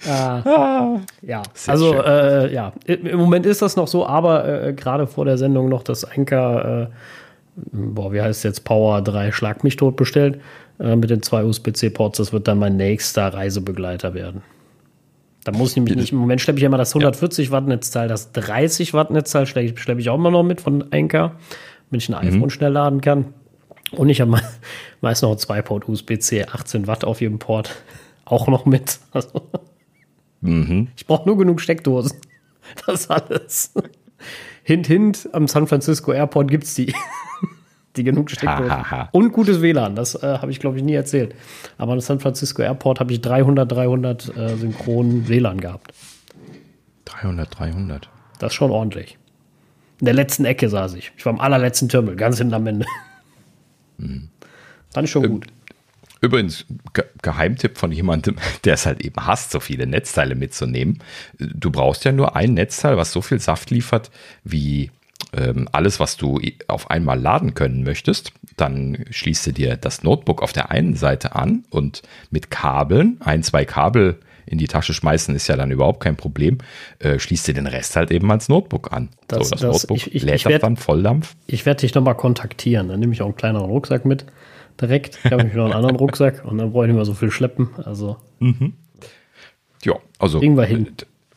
ah, 0.09 1.01
ja, 1.23 1.43
Sehr 1.55 1.73
also 1.73 1.95
äh, 1.95 2.53
ja, 2.53 2.73
im 2.87 3.19
Moment 3.19 3.47
ist 3.47 3.63
das 3.63 3.77
noch 3.77 3.89
so, 3.89 4.07
aber 4.07 4.67
äh, 4.67 4.73
gerade 4.73 5.07
vor 5.07 5.25
der 5.25 5.39
Sendung 5.39 5.69
noch 5.69 5.83
das 5.83 6.05
Anker, 6.05 6.83
äh, 6.83 6.87
boah, 7.73 8.13
wie 8.13 8.21
heißt 8.21 8.39
es 8.39 8.43
jetzt, 8.43 8.65
Power 8.65 9.03
3 9.03 9.33
Schlag 9.33 9.65
mich 9.65 9.77
tot 9.77 9.97
bestellt 9.97 10.41
äh, 10.79 10.97
mit 10.97 11.11
den 11.11 11.23
zwei 11.23 11.45
USB-C-Ports. 11.45 12.19
Das 12.19 12.33
wird 12.33 12.49
dann 12.49 12.59
mein 12.59 12.77
nächster 12.77 13.33
Reisebegleiter 13.33 14.15
werden. 14.15 14.43
Da 15.45 15.53
muss 15.53 15.71
ich 15.71 15.77
nämlich 15.77 15.97
nicht, 15.97 16.13
im 16.13 16.19
Moment 16.19 16.41
schleppe 16.41 16.59
ich 16.59 16.63
ja 16.63 16.69
immer 16.69 16.79
das 16.79 16.93
140 16.95 17.51
Watt 17.51 17.67
Netzteil, 17.67 18.09
das 18.09 18.33
30 18.33 18.95
Watt 18.95 19.11
Netzteil 19.11 19.47
schleppe 19.47 19.79
schlepp 19.79 19.99
ich 19.99 20.09
auch 20.09 20.15
immer 20.15 20.31
noch 20.31 20.43
mit 20.43 20.63
von 20.63 20.91
Anker, 20.91 21.33
damit 21.91 22.03
ich 22.03 22.15
ein 22.15 22.27
mhm. 22.27 22.37
iPhone 22.37 22.51
schnell 22.51 22.73
laden 22.73 23.03
kann. 23.03 23.27
Und 23.93 24.09
ich 24.09 24.23
habe 24.23 24.41
meist 25.03 25.23
noch 25.23 25.37
zwei 25.37 25.61
Port 25.61 25.87
USB-C, 25.87 26.47
18 26.47 26.87
Watt 26.87 27.05
auf 27.05 27.21
jedem 27.21 27.39
Port 27.39 27.71
auch 28.25 28.49
noch 28.49 28.65
mit. 28.65 28.99
Also, 29.13 29.43
mhm. 30.49 30.89
Ich 30.97 31.07
brauche 31.07 31.29
nur 31.29 31.39
genug 31.39 31.61
Steckdosen. 31.61 32.17
Das 32.87 33.03
ist 33.03 33.11
alles. 33.11 33.75
Hint, 34.63 34.87
hint, 34.87 35.29
am 35.33 35.47
San 35.47 35.67
Francisco 35.67 36.13
Airport 36.13 36.49
gibt 36.49 36.65
es 36.65 36.75
die 36.75 36.95
die 37.97 38.05
genug 38.05 38.31
Steckdosen 38.31 38.85
und 39.13 39.33
gutes 39.33 39.61
WLAN. 39.61 39.95
Das 39.95 40.15
äh, 40.15 40.39
habe 40.39 40.51
ich, 40.51 40.61
glaube 40.61 40.79
ich, 40.79 40.83
nie 40.83 40.95
erzählt. 40.95 41.35
Aber 41.79 41.93
am 41.93 42.01
San 42.01 42.21
Francisco 42.21 42.63
Airport 42.63 43.01
habe 43.01 43.13
ich 43.13 43.21
300, 43.21 43.71
300 43.71 44.37
äh, 44.37 44.57
synchronen 44.57 45.29
WLAN 45.29 45.61
gehabt. 45.61 45.93
300, 47.05 47.59
300. 47.59 48.09
Das 48.39 48.53
ist 48.53 48.55
schon 48.55 48.71
ordentlich. 48.71 49.19
In 50.01 50.07
der 50.07 50.15
letzten 50.15 50.45
Ecke 50.45 50.69
saß 50.69 50.95
ich. 50.95 51.13
Ich 51.17 51.25
war 51.25 51.33
am 51.33 51.41
allerletzten 51.41 51.89
Terminal, 51.89 52.17
ganz 52.17 52.39
hinten 52.39 52.55
am 52.55 52.67
Ende. 52.67 52.87
Mhm. 53.99 54.29
Fand 54.93 55.05
ich 55.07 55.11
schon 55.11 55.25
ähm, 55.25 55.31
gut. 55.31 55.47
Übrigens, 56.25 56.65
Ge 56.95 57.05
Geheimtipp 57.21 57.77
von 57.77 57.93
jemandem, 57.93 58.37
der 58.65 58.75
es 58.75 58.87
halt 58.87 59.05
eben 59.05 59.27
hasst, 59.27 59.51
so 59.51 59.61
viele 59.61 59.87
Netzteile 59.87 60.35
mitzunehmen. 60.35 61.03
Du 61.39 61.71
brauchst 61.71 62.05
ja 62.05 62.13
nur 62.13 62.35
ein 62.35 62.55
Netzteil, 62.55 62.97
was 62.97 63.13
so 63.13 63.21
viel 63.21 63.41
Saft 63.41 63.71
liefert 63.71 64.11
wie 64.43 64.91
ähm, 65.35 65.69
alles, 65.73 66.01
was 66.01 66.17
du 66.17 66.41
auf 66.67 66.91
einmal 66.91 67.21
laden 67.21 67.55
können 67.55 67.83
möchtest. 67.83 68.33
Dann 68.57 69.05
schließt 69.11 69.49
du 69.49 69.53
dir 69.53 69.77
das 69.77 70.03
Notebook 70.03 70.43
auf 70.43 70.53
der 70.53 70.71
einen 70.71 70.97
Seite 70.97 71.35
an 71.35 71.65
und 71.71 72.03
mit 72.31 72.51
Kabeln, 72.51 73.19
ein, 73.21 73.43
zwei 73.43 73.65
Kabel 73.65 74.19
in 74.47 74.59
die 74.59 74.67
Tasche 74.67 74.93
schmeißen 74.93 75.35
ist 75.35 75.49
ja 75.49 75.57
dann 75.57 75.71
überhaupt 75.71 76.01
kein 76.01 76.17
Problem. 76.17 76.59
Äh, 76.99 77.19
schließt 77.19 77.49
dir 77.49 77.55
den 77.55 77.67
Rest 77.67 77.97
halt 77.97 78.11
eben 78.11 78.31
ans 78.31 78.49
Notebook 78.49 78.93
an. 78.93 79.09
Das, 79.27 79.49
so, 79.49 79.51
das, 79.51 79.61
das 79.61 79.73
Notebook 79.73 79.97
ich, 79.97 80.15
ich, 80.15 80.23
lädt 80.23 80.37
ich 80.37 80.47
werd, 80.47 80.63
dann 80.63 80.77
Volldampf. 80.77 81.35
Ich 81.47 81.65
werde 81.65 81.81
dich 81.81 81.95
nochmal 81.95 82.15
kontaktieren. 82.15 82.89
Dann 82.89 83.01
nehme 83.01 83.15
ich 83.15 83.23
auch 83.23 83.27
einen 83.27 83.37
kleineren 83.37 83.71
Rucksack 83.71 84.05
mit. 84.05 84.27
Direkt. 84.81 85.19
Ich 85.25 85.31
habe 85.31 85.37
nämlich 85.37 85.55
noch 85.55 85.65
einen 85.65 85.75
anderen 85.75 85.97
Rucksack 85.97 86.45
und 86.45 86.59
dann 86.59 86.73
brauche 86.73 86.85
ich 86.85 86.89
nicht 86.89 86.97
mehr 86.97 87.05
so 87.05 87.15
viel 87.15 87.31
schleppen. 87.31 87.71
Also. 87.85 88.17
Mhm. 88.41 88.75
Ja, 89.85 89.95
also. 90.19 90.41
Kriegen 90.41 90.57
wir 90.57 90.65
hin. 90.65 90.89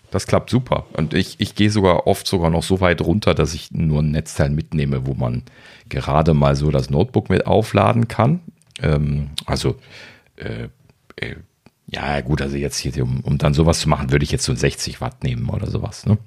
Das 0.09 0.25
klappt 0.25 0.49
super. 0.49 0.85
Und 0.93 1.13
ich, 1.13 1.35
ich 1.39 1.55
gehe 1.55 1.69
sogar 1.69 2.07
oft 2.07 2.25
sogar 2.27 2.49
noch 2.49 2.63
so 2.63 2.79
weit 2.79 3.01
runter, 3.01 3.33
dass 3.33 3.53
ich 3.53 3.71
nur 3.71 4.01
ein 4.01 4.11
Netzteil 4.11 4.49
mitnehme, 4.49 5.05
wo 5.05 5.13
man 5.13 5.43
gerade 5.89 6.33
mal 6.33 6.55
so 6.55 6.71
das 6.71 6.89
Notebook 6.89 7.29
mit 7.29 7.45
aufladen 7.45 8.07
kann. 8.07 8.39
Ähm, 8.81 9.31
also, 9.45 9.75
äh, 10.37 10.69
äh, 11.17 11.35
ja, 11.89 12.19
gut, 12.21 12.41
also 12.41 12.57
jetzt 12.57 12.77
hier, 12.77 13.03
um, 13.03 13.21
um 13.21 13.37
dann 13.37 13.53
sowas 13.53 13.79
zu 13.79 13.89
machen, 13.89 14.11
würde 14.11 14.23
ich 14.23 14.31
jetzt 14.31 14.43
so 14.43 14.53
60 14.53 14.99
Watt 15.01 15.23
nehmen 15.23 15.49
oder 15.49 15.67
sowas. 15.67 16.05
Ne? 16.05 16.17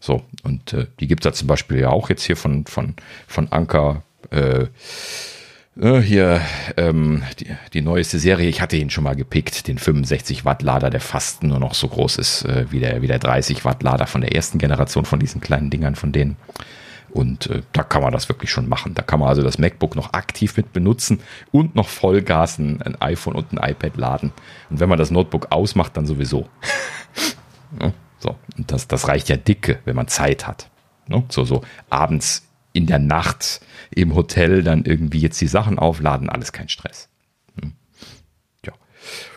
So, 0.00 0.22
und 0.42 0.72
äh, 0.72 0.86
die 0.98 1.06
gibt 1.06 1.24
es 1.24 1.30
da 1.30 1.32
zum 1.32 1.48
Beispiel 1.48 1.78
ja 1.78 1.90
auch 1.90 2.10
jetzt 2.10 2.24
hier 2.24 2.36
von, 2.36 2.66
von, 2.66 2.94
von 3.26 3.50
Anker. 3.50 4.02
Äh, 4.30 4.38
äh, 4.38 4.66
hier 5.80 6.40
ähm, 6.76 7.22
die, 7.38 7.46
die 7.72 7.82
neueste 7.82 8.18
Serie, 8.18 8.48
ich 8.48 8.60
hatte 8.60 8.76
ihn 8.76 8.90
schon 8.90 9.04
mal 9.04 9.14
gepickt, 9.14 9.68
den 9.68 9.78
65 9.78 10.44
Watt 10.44 10.62
Lader, 10.62 10.90
der 10.90 11.00
fast 11.00 11.44
nur 11.44 11.60
noch 11.60 11.74
so 11.74 11.86
groß 11.86 12.18
ist 12.18 12.44
äh, 12.44 12.66
wie, 12.70 12.80
der, 12.80 13.00
wie 13.00 13.06
der 13.06 13.20
30 13.20 13.64
Watt 13.64 13.82
Lader 13.84 14.08
von 14.08 14.20
der 14.20 14.34
ersten 14.34 14.58
Generation 14.58 15.04
von 15.04 15.20
diesen 15.20 15.40
kleinen 15.40 15.70
Dingern 15.70 15.94
von 15.94 16.10
denen. 16.10 16.36
Und 17.10 17.48
äh, 17.48 17.62
da 17.72 17.84
kann 17.84 18.02
man 18.02 18.12
das 18.12 18.28
wirklich 18.28 18.50
schon 18.50 18.68
machen. 18.68 18.94
Da 18.94 19.02
kann 19.02 19.20
man 19.20 19.28
also 19.28 19.42
das 19.42 19.58
MacBook 19.58 19.94
noch 19.94 20.14
aktiv 20.14 20.56
mit 20.56 20.72
benutzen 20.72 21.20
und 21.52 21.76
noch 21.76 21.88
Vollgas 21.88 22.58
ein, 22.58 22.82
ein 22.82 23.00
iPhone 23.00 23.36
und 23.36 23.52
ein 23.52 23.70
iPad 23.70 23.96
laden. 23.96 24.32
Und 24.70 24.80
wenn 24.80 24.88
man 24.88 24.98
das 24.98 25.12
Notebook 25.12 25.46
ausmacht, 25.50 25.96
dann 25.96 26.06
sowieso. 26.06 26.48
ja, 27.80 27.92
so, 28.18 28.36
und 28.56 28.72
das, 28.72 28.88
das 28.88 29.06
reicht 29.06 29.28
ja 29.28 29.36
dicke, 29.36 29.78
wenn 29.84 29.94
man 29.94 30.08
Zeit 30.08 30.46
hat. 30.46 30.68
Ne? 31.06 31.22
So, 31.28 31.44
so 31.44 31.62
abends 31.88 32.47
in 32.72 32.86
der 32.86 32.98
Nacht 32.98 33.60
im 33.90 34.14
Hotel 34.14 34.62
dann 34.62 34.84
irgendwie 34.84 35.20
jetzt 35.20 35.40
die 35.40 35.46
Sachen 35.46 35.78
aufladen, 35.78 36.28
alles 36.28 36.52
kein 36.52 36.68
Stress. 36.68 37.08
Hm. 37.60 37.72
Ja, 38.64 38.72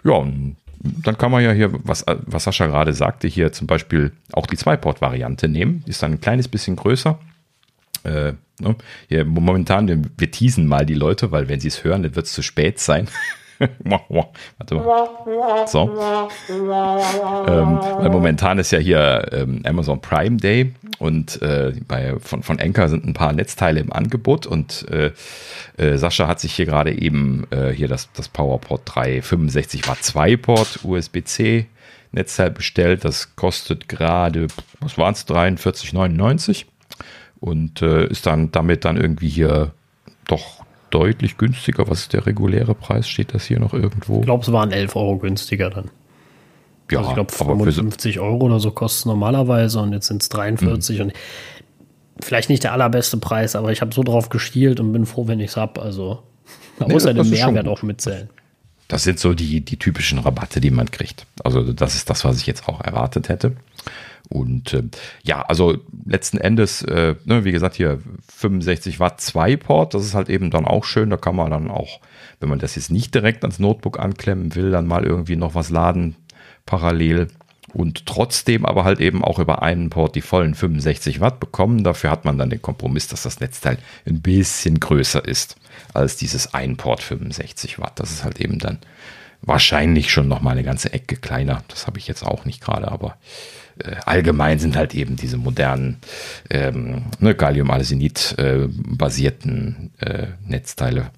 ja 0.03 0.11
und 0.13 0.57
dann 0.81 1.17
kann 1.17 1.31
man 1.31 1.43
ja 1.43 1.51
hier, 1.51 1.71
was, 1.85 2.05
was 2.07 2.43
Sascha 2.43 2.65
gerade 2.65 2.93
sagte, 2.93 3.27
hier 3.27 3.51
zum 3.51 3.67
Beispiel 3.67 4.11
auch 4.33 4.47
die 4.47 4.57
Zwei-Port-Variante 4.57 5.47
nehmen. 5.47 5.83
Ist 5.85 6.01
dann 6.01 6.13
ein 6.13 6.21
kleines 6.21 6.47
bisschen 6.47 6.75
größer 6.75 7.19
äh, 8.03 8.33
ne? 8.59 8.75
Hier, 9.07 9.25
momentan, 9.25 10.11
wir 10.17 10.31
teasen 10.31 10.67
mal 10.67 10.85
die 10.85 10.95
Leute, 10.95 11.31
weil 11.31 11.49
wenn 11.49 11.59
sie 11.59 11.67
es 11.67 11.83
hören, 11.83 12.03
dann 12.03 12.15
wird 12.15 12.25
es 12.25 12.33
zu 12.33 12.41
spät 12.41 12.79
sein. 12.79 13.07
Warte 14.57 14.75
mal. 14.75 15.67
So. 15.67 15.91
Ähm, 16.49 17.79
weil 17.99 18.09
momentan 18.09 18.59
ist 18.59 18.71
ja 18.71 18.79
hier 18.79 19.29
ähm, 19.31 19.61
Amazon 19.65 20.01
Prime 20.01 20.37
Day 20.37 20.73
und 20.99 21.41
äh, 21.41 21.73
bei, 21.87 22.15
von, 22.19 22.43
von 22.43 22.59
Anker 22.59 22.89
sind 22.89 23.05
ein 23.05 23.13
paar 23.13 23.33
Netzteile 23.33 23.79
im 23.79 23.91
Angebot 23.91 24.45
und 24.45 24.87
äh, 24.89 25.11
äh, 25.77 25.97
Sascha 25.97 26.27
hat 26.27 26.39
sich 26.39 26.53
hier 26.53 26.65
gerade 26.65 26.91
eben 26.91 27.45
äh, 27.51 27.69
hier 27.69 27.87
das, 27.87 28.09
das 28.13 28.29
PowerPort 28.29 28.81
3 28.85 29.21
65 29.21 29.87
Watt 29.87 30.03
2 30.03 30.37
Port 30.37 30.79
USB-C 30.83 31.67
Netzteil 32.11 32.51
bestellt. 32.51 33.05
Das 33.05 33.35
kostet 33.35 33.87
gerade, 33.87 34.47
was 34.79 34.97
waren 34.97 35.13
es, 35.13 35.27
43,99 35.27 36.65
und 37.39 37.81
äh, 37.81 38.07
ist 38.07 38.25
dann 38.25 38.51
damit 38.51 38.85
dann 38.85 38.97
irgendwie 38.97 39.29
hier 39.29 39.71
doch 40.27 40.60
deutlich 40.91 41.37
günstiger. 41.37 41.89
Was 41.89 42.01
ist 42.01 42.13
der 42.13 42.25
reguläre 42.25 42.75
Preis? 42.75 43.07
Steht 43.07 43.33
das 43.33 43.45
hier 43.45 43.59
noch 43.59 43.73
irgendwo? 43.73 44.19
Ich 44.19 44.25
glaube, 44.25 44.43
es 44.43 44.51
waren 44.51 44.71
11 44.71 44.95
Euro 44.95 45.17
günstiger 45.17 45.69
dann. 45.69 45.89
Ja, 46.91 46.99
also 46.99 47.09
ich 47.09 47.15
glaube, 47.15 47.31
55 47.31 48.19
Euro 48.19 48.45
oder 48.45 48.59
so 48.59 48.71
kostet 48.71 48.99
es 48.99 49.05
normalerweise 49.05 49.79
und 49.79 49.93
jetzt 49.93 50.07
sind 50.07 50.21
es 50.21 50.29
43 50.29 50.97
mhm. 50.97 51.05
und 51.05 51.13
vielleicht 52.19 52.49
nicht 52.49 52.63
der 52.63 52.73
allerbeste 52.73 53.17
Preis, 53.17 53.55
aber 53.55 53.71
ich 53.71 53.81
habe 53.81 53.93
so 53.93 54.03
drauf 54.03 54.29
gestielt 54.29 54.79
und 54.79 54.91
bin 54.91 55.05
froh, 55.05 55.27
wenn 55.27 55.39
ich 55.39 55.51
es 55.51 55.57
habe. 55.57 55.81
Also 55.81 56.21
muss 56.79 57.05
nee, 57.05 57.11
ja 57.11 57.13
den 57.13 57.29
Mehrwert 57.29 57.67
auch 57.67 57.81
mitzählen. 57.81 58.29
Das 58.87 59.03
sind 59.03 59.19
so 59.19 59.33
die, 59.33 59.61
die 59.61 59.77
typischen 59.77 60.19
Rabatte, 60.19 60.59
die 60.59 60.69
man 60.69 60.91
kriegt. 60.91 61.25
Also 61.43 61.71
das 61.71 61.95
ist 61.95 62.09
das, 62.09 62.25
was 62.25 62.37
ich 62.37 62.45
jetzt 62.45 62.67
auch 62.67 62.81
erwartet 62.81 63.29
hätte. 63.29 63.55
Und 64.31 64.73
äh, 64.73 64.83
ja, 65.23 65.41
also 65.41 65.77
letzten 66.05 66.37
Endes, 66.37 66.81
äh, 66.83 67.15
ne, 67.25 67.43
wie 67.43 67.51
gesagt, 67.51 67.75
hier 67.75 67.99
65 68.33 68.99
Watt 68.99 69.19
2 69.19 69.57
Port, 69.57 69.93
das 69.93 70.05
ist 70.05 70.13
halt 70.13 70.29
eben 70.29 70.51
dann 70.51 70.65
auch 70.65 70.85
schön. 70.85 71.09
Da 71.09 71.17
kann 71.17 71.35
man 71.35 71.51
dann 71.51 71.69
auch, 71.69 71.99
wenn 72.39 72.49
man 72.49 72.59
das 72.59 72.75
jetzt 72.75 72.91
nicht 72.91 73.13
direkt 73.13 73.43
ans 73.43 73.59
Notebook 73.59 73.99
anklemmen 73.99 74.55
will, 74.55 74.71
dann 74.71 74.87
mal 74.87 75.03
irgendwie 75.03 75.35
noch 75.35 75.53
was 75.53 75.69
laden 75.69 76.15
parallel 76.65 77.27
und 77.73 78.05
trotzdem 78.05 78.65
aber 78.65 78.83
halt 78.83 78.99
eben 78.99 79.23
auch 79.23 79.39
über 79.39 79.61
einen 79.61 79.89
Port 79.89 80.15
die 80.15 80.21
vollen 80.21 80.55
65 80.55 81.19
Watt 81.19 81.39
bekommen. 81.39 81.83
Dafür 81.83 82.09
hat 82.11 82.25
man 82.25 82.37
dann 82.37 82.49
den 82.49 82.61
Kompromiss, 82.61 83.07
dass 83.07 83.23
das 83.23 83.39
Netzteil 83.39 83.77
ein 84.05 84.21
bisschen 84.21 84.79
größer 84.79 85.25
ist 85.25 85.57
als 85.93 86.15
dieses 86.17 86.53
ein 86.53 86.77
Port 86.77 87.01
65 87.01 87.79
Watt. 87.79 87.99
Das 87.99 88.11
ist 88.11 88.23
halt 88.23 88.39
eben 88.39 88.59
dann 88.59 88.79
wahrscheinlich 89.41 90.11
schon 90.11 90.27
noch 90.27 90.41
mal 90.41 90.51
eine 90.51 90.63
ganze 90.63 90.93
Ecke 90.93 91.15
kleiner. 91.15 91.63
Das 91.67 91.87
habe 91.87 91.97
ich 91.97 92.07
jetzt 92.07 92.23
auch 92.23 92.45
nicht 92.45 92.61
gerade, 92.61 92.91
aber 92.91 93.17
äh, 93.83 93.95
allgemein 94.05 94.59
sind 94.59 94.75
halt 94.75 94.93
eben 94.95 95.15
diese 95.15 95.37
modernen 95.37 95.97
ähm, 96.49 97.03
ne, 97.19 97.35
Gallium-Arsenid 97.35 98.35
äh, 98.37 98.67
äh, 99.99 100.27
Netzteile 100.45 101.11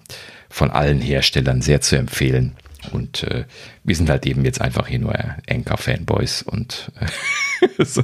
von 0.49 0.71
allen 0.71 1.01
Herstellern 1.01 1.61
sehr 1.61 1.81
zu 1.81 1.97
empfehlen. 1.97 2.55
Und 2.91 3.23
äh, 3.23 3.45
wir 3.83 3.95
sind 3.95 4.09
halt 4.09 4.25
eben 4.25 4.43
jetzt 4.45 4.61
einfach 4.61 4.87
hier 4.87 4.99
nur 4.99 5.15
Anker-Fanboys 5.49 6.41
und, 6.43 6.91
äh, 6.99 7.83
so, 7.83 8.03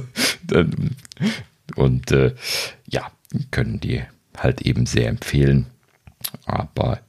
und 1.76 2.10
äh, 2.12 2.34
ja, 2.88 3.10
können 3.50 3.80
die 3.80 4.02
halt 4.36 4.62
eben 4.62 4.86
sehr 4.86 5.08
empfehlen. 5.08 5.66
Aber 6.46 7.00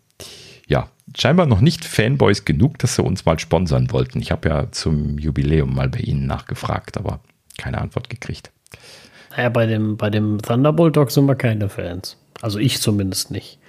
ja, 0.68 0.90
scheinbar 1.18 1.46
noch 1.46 1.62
nicht 1.62 1.86
Fanboys 1.86 2.46
genug, 2.46 2.78
dass 2.80 2.96
sie 2.96 3.04
uns 3.04 3.26
mal 3.26 3.40
sponsern 3.40 3.92
wollten. 3.92 4.22
Ich 4.22 4.32
habe 4.32 4.50
ja 4.50 4.72
zum 4.72 5.18
Jubiläum 5.18 5.74
mal 5.74 5.90
bei 5.90 6.00
Ihnen 6.00 6.28
nachgefragt, 6.28 6.98
aber 6.98 7.20
keine 7.62 7.80
Antwort 7.80 8.10
gekriegt. 8.10 8.52
Naja, 9.32 9.50
bei 9.50 9.66
dem, 9.66 9.98
bei 9.98 10.10
dem 10.10 10.42
Thunderbolt 10.42 10.98
Dog 10.98 11.12
sind 11.12 11.26
wir 11.26 11.36
keine 11.36 11.70
Fans. 11.70 12.18
Also 12.42 12.60
ich 12.60 12.82
zumindest 12.82 13.32
nicht. 13.32 13.60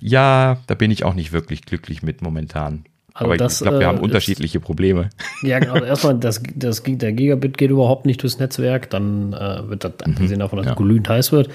Ja, 0.00 0.58
da 0.66 0.74
bin 0.74 0.90
ich 0.90 1.04
auch 1.04 1.14
nicht 1.14 1.32
wirklich 1.32 1.62
glücklich 1.62 2.02
mit 2.02 2.22
momentan. 2.22 2.84
Also 3.12 3.26
Aber 3.26 3.36
das, 3.36 3.60
ich 3.60 3.62
glaube, 3.62 3.78
wir 3.78 3.86
äh, 3.86 3.88
haben 3.88 3.98
unterschiedliche 3.98 4.58
ist, 4.58 4.64
Probleme. 4.64 5.10
Ja, 5.42 5.58
genau. 5.58 5.74
Also 5.74 5.84
erstmal, 5.86 6.18
das, 6.18 6.42
das, 6.54 6.82
der 6.84 7.12
Gigabit 7.12 7.58
geht 7.58 7.70
überhaupt 7.70 8.06
nicht 8.06 8.22
durchs 8.22 8.38
Netzwerk. 8.38 8.90
Dann 8.90 9.32
äh, 9.32 9.68
wird 9.68 9.84
das, 9.84 9.92
mhm. 10.04 10.12
abgesehen 10.12 10.40
davon, 10.40 10.58
dass 10.58 10.66
ja. 10.66 10.72
es 10.72 10.78
glühend 10.78 11.08
heiß 11.08 11.32
wird. 11.32 11.48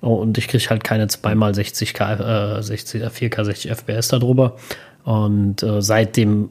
Und 0.00 0.38
ich 0.38 0.48
kriege 0.48 0.64
halt 0.70 0.84
keine 0.84 1.06
2x 1.06 1.94
60K, 1.94 2.58
äh, 2.58 2.62
60, 2.62 3.02
4K 3.02 3.44
60 3.44 3.70
FPS 3.70 4.08
darüber. 4.08 4.56
Und 5.04 5.62
äh, 5.62 5.82
seit 5.82 6.16
dem 6.16 6.50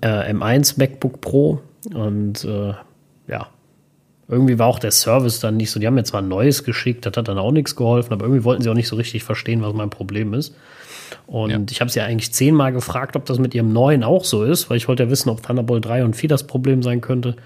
äh, 0.00 0.32
M1 0.32 0.78
MacBook 0.78 1.20
Pro 1.20 1.60
und 1.94 2.44
äh, 2.44 2.74
ja, 3.28 3.48
irgendwie 4.30 4.58
war 4.58 4.68
auch 4.68 4.78
der 4.78 4.92
Service 4.92 5.40
dann 5.40 5.56
nicht 5.56 5.70
so. 5.70 5.80
Die 5.80 5.86
haben 5.86 5.94
mir 5.94 6.04
zwar 6.04 6.22
ein 6.22 6.28
neues 6.28 6.64
geschickt, 6.64 7.04
das 7.04 7.16
hat 7.16 7.28
dann 7.28 7.38
auch 7.38 7.52
nichts 7.52 7.74
geholfen, 7.76 8.12
aber 8.12 8.24
irgendwie 8.24 8.44
wollten 8.44 8.62
sie 8.62 8.70
auch 8.70 8.74
nicht 8.74 8.88
so 8.88 8.96
richtig 8.96 9.24
verstehen, 9.24 9.62
was 9.62 9.74
mein 9.74 9.90
Problem 9.90 10.34
ist. 10.34 10.54
Und 11.26 11.50
ja. 11.50 11.58
ich 11.68 11.80
habe 11.80 11.90
sie 11.90 11.98
ja 11.98 12.06
eigentlich 12.06 12.32
zehnmal 12.32 12.72
gefragt, 12.72 13.16
ob 13.16 13.24
das 13.24 13.38
mit 13.38 13.54
ihrem 13.54 13.72
neuen 13.72 14.04
auch 14.04 14.24
so 14.24 14.44
ist, 14.44 14.70
weil 14.70 14.76
ich 14.76 14.86
wollte 14.86 15.04
ja 15.04 15.10
wissen, 15.10 15.28
ob 15.30 15.42
Thunderbolt 15.42 15.84
3 15.84 16.04
und 16.04 16.14
4 16.14 16.28
das 16.28 16.46
Problem 16.46 16.82
sein 16.82 17.00
könnte. 17.00 17.36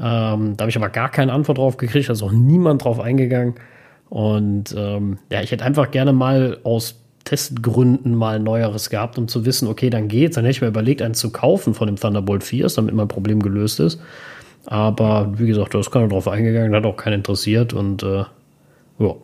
Ähm, 0.00 0.56
da 0.56 0.62
habe 0.62 0.70
ich 0.70 0.76
aber 0.76 0.88
gar 0.88 1.08
keine 1.08 1.32
Antwort 1.32 1.58
drauf 1.58 1.76
gekriegt, 1.76 2.08
da 2.08 2.12
ist 2.12 2.22
auch 2.22 2.32
niemand 2.32 2.84
drauf 2.84 2.98
eingegangen. 2.98 3.54
Und 4.10 4.74
ähm, 4.76 5.18
ja, 5.30 5.40
ich 5.42 5.52
hätte 5.52 5.64
einfach 5.64 5.90
gerne 5.92 6.12
mal 6.12 6.58
aus 6.64 6.96
Testgründen 7.24 8.14
mal 8.14 8.38
Neueres 8.38 8.90
gehabt, 8.90 9.18
um 9.18 9.28
zu 9.28 9.46
wissen, 9.46 9.66
okay, 9.66 9.88
dann 9.88 10.08
geht's. 10.08 10.34
Dann 10.34 10.44
hätte 10.44 10.56
ich 10.56 10.60
mir 10.60 10.68
überlegt, 10.68 11.00
einen 11.00 11.14
zu 11.14 11.30
kaufen 11.30 11.74
von 11.74 11.86
dem 11.86 11.96
Thunderbolt 11.96 12.44
4, 12.44 12.66
damit 12.76 12.94
mein 12.94 13.08
Problem 13.08 13.40
gelöst 13.40 13.80
ist. 13.80 14.00
Aber 14.66 15.38
wie 15.38 15.46
gesagt, 15.46 15.74
da 15.74 15.80
ist 15.80 15.90
keiner 15.90 16.08
drauf 16.08 16.28
eingegangen, 16.28 16.74
hat 16.74 16.86
auch 16.86 16.96
keinen 16.96 17.14
interessiert 17.14 17.72
und 17.72 18.02
äh, 18.02 18.24
ja. 18.98 19.14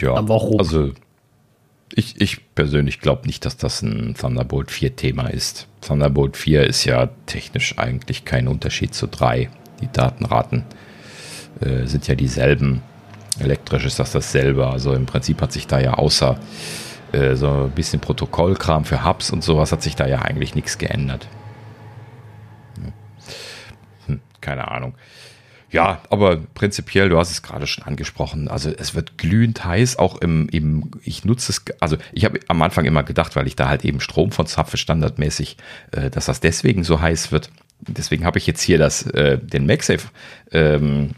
Ja, 0.00 0.14
also 0.14 0.90
ich, 1.94 2.20
ich 2.20 2.54
persönlich 2.54 3.00
glaube 3.00 3.26
nicht, 3.26 3.44
dass 3.44 3.56
das 3.56 3.82
ein 3.82 4.14
Thunderbolt 4.18 4.70
4 4.70 4.96
Thema 4.96 5.28
ist. 5.28 5.68
Thunderbolt 5.80 6.36
4 6.36 6.64
ist 6.64 6.84
ja 6.84 7.10
technisch 7.26 7.78
eigentlich 7.78 8.24
kein 8.24 8.48
Unterschied 8.48 8.94
zu 8.94 9.06
3. 9.06 9.48
Die 9.80 9.92
Datenraten 9.92 10.64
äh, 11.60 11.86
sind 11.86 12.08
ja 12.08 12.16
dieselben. 12.16 12.82
Elektrisch 13.38 13.84
ist 13.84 13.98
das 13.98 14.12
dasselbe. 14.12 14.66
Also 14.66 14.92
im 14.94 15.06
Prinzip 15.06 15.40
hat 15.40 15.52
sich 15.52 15.66
da 15.66 15.78
ja 15.78 15.94
außer 15.94 16.38
äh, 17.12 17.36
so 17.36 17.48
ein 17.48 17.70
bisschen 17.70 18.00
Protokollkram 18.00 18.84
für 18.84 19.04
Hubs 19.04 19.30
und 19.30 19.44
sowas 19.44 19.70
hat 19.70 19.82
sich 19.82 19.94
da 19.94 20.06
ja 20.06 20.22
eigentlich 20.22 20.54
nichts 20.54 20.78
geändert. 20.78 21.28
Hm, 24.06 24.20
keine 24.44 24.70
Ahnung. 24.70 24.94
Ja, 25.74 26.02
aber 26.08 26.36
prinzipiell, 26.36 27.08
du 27.08 27.18
hast 27.18 27.32
es 27.32 27.42
gerade 27.42 27.66
schon 27.66 27.82
angesprochen, 27.82 28.46
also 28.46 28.70
es 28.70 28.94
wird 28.94 29.18
glühend 29.18 29.64
heiß, 29.64 29.98
auch 29.98 30.18
im, 30.20 30.48
im 30.50 30.92
ich 31.02 31.24
nutze 31.24 31.50
es, 31.50 31.64
also 31.80 31.96
ich 32.12 32.24
habe 32.24 32.38
am 32.46 32.62
Anfang 32.62 32.84
immer 32.84 33.02
gedacht, 33.02 33.34
weil 33.34 33.48
ich 33.48 33.56
da 33.56 33.68
halt 33.68 33.84
eben 33.84 33.98
Strom 33.98 34.30
von 34.30 34.46
zapfe 34.46 34.76
standardmäßig, 34.76 35.56
äh, 35.90 36.10
dass 36.10 36.26
das 36.26 36.38
deswegen 36.38 36.84
so 36.84 37.00
heiß 37.00 37.32
wird. 37.32 37.50
Deswegen 37.80 38.24
habe 38.24 38.38
ich 38.38 38.46
jetzt 38.46 38.62
hier 38.62 38.78
das, 38.78 39.02
äh, 39.02 39.36
den 39.36 39.66
MagSafe 39.66 40.06
ähm, 40.52 41.16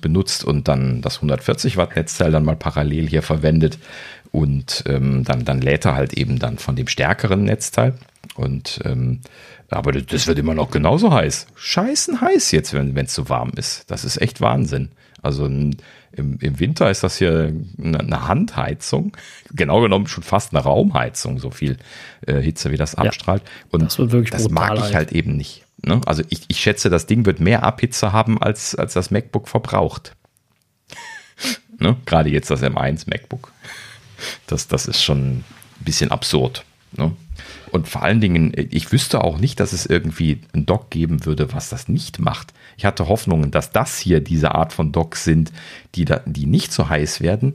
benutzt 0.00 0.42
und 0.42 0.68
dann 0.68 1.02
das 1.02 1.16
140 1.16 1.76
Watt 1.76 1.94
Netzteil 1.94 2.30
dann 2.30 2.46
mal 2.46 2.56
parallel 2.56 3.06
hier 3.06 3.22
verwendet 3.22 3.78
und 4.30 4.84
ähm, 4.86 5.22
dann, 5.24 5.44
dann 5.44 5.60
lädt 5.60 5.84
er 5.84 5.94
halt 5.94 6.14
eben 6.14 6.38
dann 6.38 6.56
von 6.56 6.76
dem 6.76 6.88
stärkeren 6.88 7.44
Netzteil 7.44 7.94
und 8.34 8.80
ähm, 8.84 9.20
aber 9.68 9.92
das 9.92 10.26
wird 10.26 10.38
immer 10.38 10.54
noch 10.54 10.70
genauso 10.70 11.12
heiß. 11.12 11.46
Scheißen 11.54 12.20
heiß 12.20 12.50
jetzt, 12.52 12.74
wenn 12.74 12.96
es 12.96 13.14
so 13.14 13.28
warm 13.28 13.52
ist. 13.56 13.90
Das 13.90 14.04
ist 14.04 14.20
echt 14.20 14.40
Wahnsinn. 14.40 14.90
Also 15.22 15.46
im, 15.46 15.76
im 16.12 16.60
Winter 16.60 16.90
ist 16.90 17.02
das 17.02 17.16
hier 17.16 17.52
eine 17.82 18.28
Handheizung. 18.28 19.16
Genau 19.52 19.80
genommen 19.80 20.08
schon 20.08 20.24
fast 20.24 20.52
eine 20.52 20.62
Raumheizung, 20.62 21.38
so 21.38 21.50
viel 21.50 21.78
äh, 22.26 22.40
Hitze 22.40 22.70
wie 22.70 22.76
das 22.76 22.94
abstrahlt. 22.94 23.42
Und 23.70 23.82
das, 23.82 23.98
wird 23.98 24.12
wirklich 24.12 24.30
das 24.30 24.50
mag 24.50 24.76
ich 24.76 24.94
halt 24.94 25.12
eben 25.12 25.36
nicht. 25.36 25.64
Ne? 25.84 26.00
Also 26.04 26.22
ich, 26.28 26.42
ich 26.48 26.60
schätze, 26.60 26.90
das 26.90 27.06
Ding 27.06 27.24
wird 27.24 27.40
mehr 27.40 27.62
Abhitze 27.62 28.12
haben, 28.12 28.40
als, 28.42 28.74
als 28.74 28.92
das 28.94 29.10
MacBook 29.10 29.48
verbraucht. 29.48 30.14
ne? 31.78 31.96
Gerade 32.04 32.30
jetzt 32.30 32.50
das 32.50 32.62
M1 32.62 33.08
MacBook. 33.08 33.52
Das, 34.46 34.68
das 34.68 34.86
ist 34.86 35.02
schon 35.02 35.38
ein 35.38 35.44
bisschen 35.80 36.10
absurd. 36.10 36.64
Ne? 36.92 37.12
Und 37.70 37.88
vor 37.88 38.02
allen 38.02 38.20
Dingen, 38.20 38.52
ich 38.54 38.92
wüsste 38.92 39.22
auch 39.24 39.38
nicht, 39.38 39.60
dass 39.60 39.72
es 39.72 39.86
irgendwie 39.86 40.40
ein 40.52 40.66
Dock 40.66 40.90
geben 40.90 41.24
würde, 41.24 41.52
was 41.52 41.68
das 41.68 41.88
nicht 41.88 42.18
macht. 42.18 42.52
Ich 42.76 42.84
hatte 42.84 43.08
Hoffnungen, 43.08 43.50
dass 43.50 43.70
das 43.70 43.98
hier 43.98 44.20
diese 44.20 44.54
Art 44.54 44.72
von 44.72 44.92
Docks 44.92 45.24
sind, 45.24 45.52
die, 45.94 46.04
da, 46.04 46.20
die 46.26 46.46
nicht 46.46 46.72
so 46.72 46.88
heiß 46.88 47.20
werden. 47.20 47.54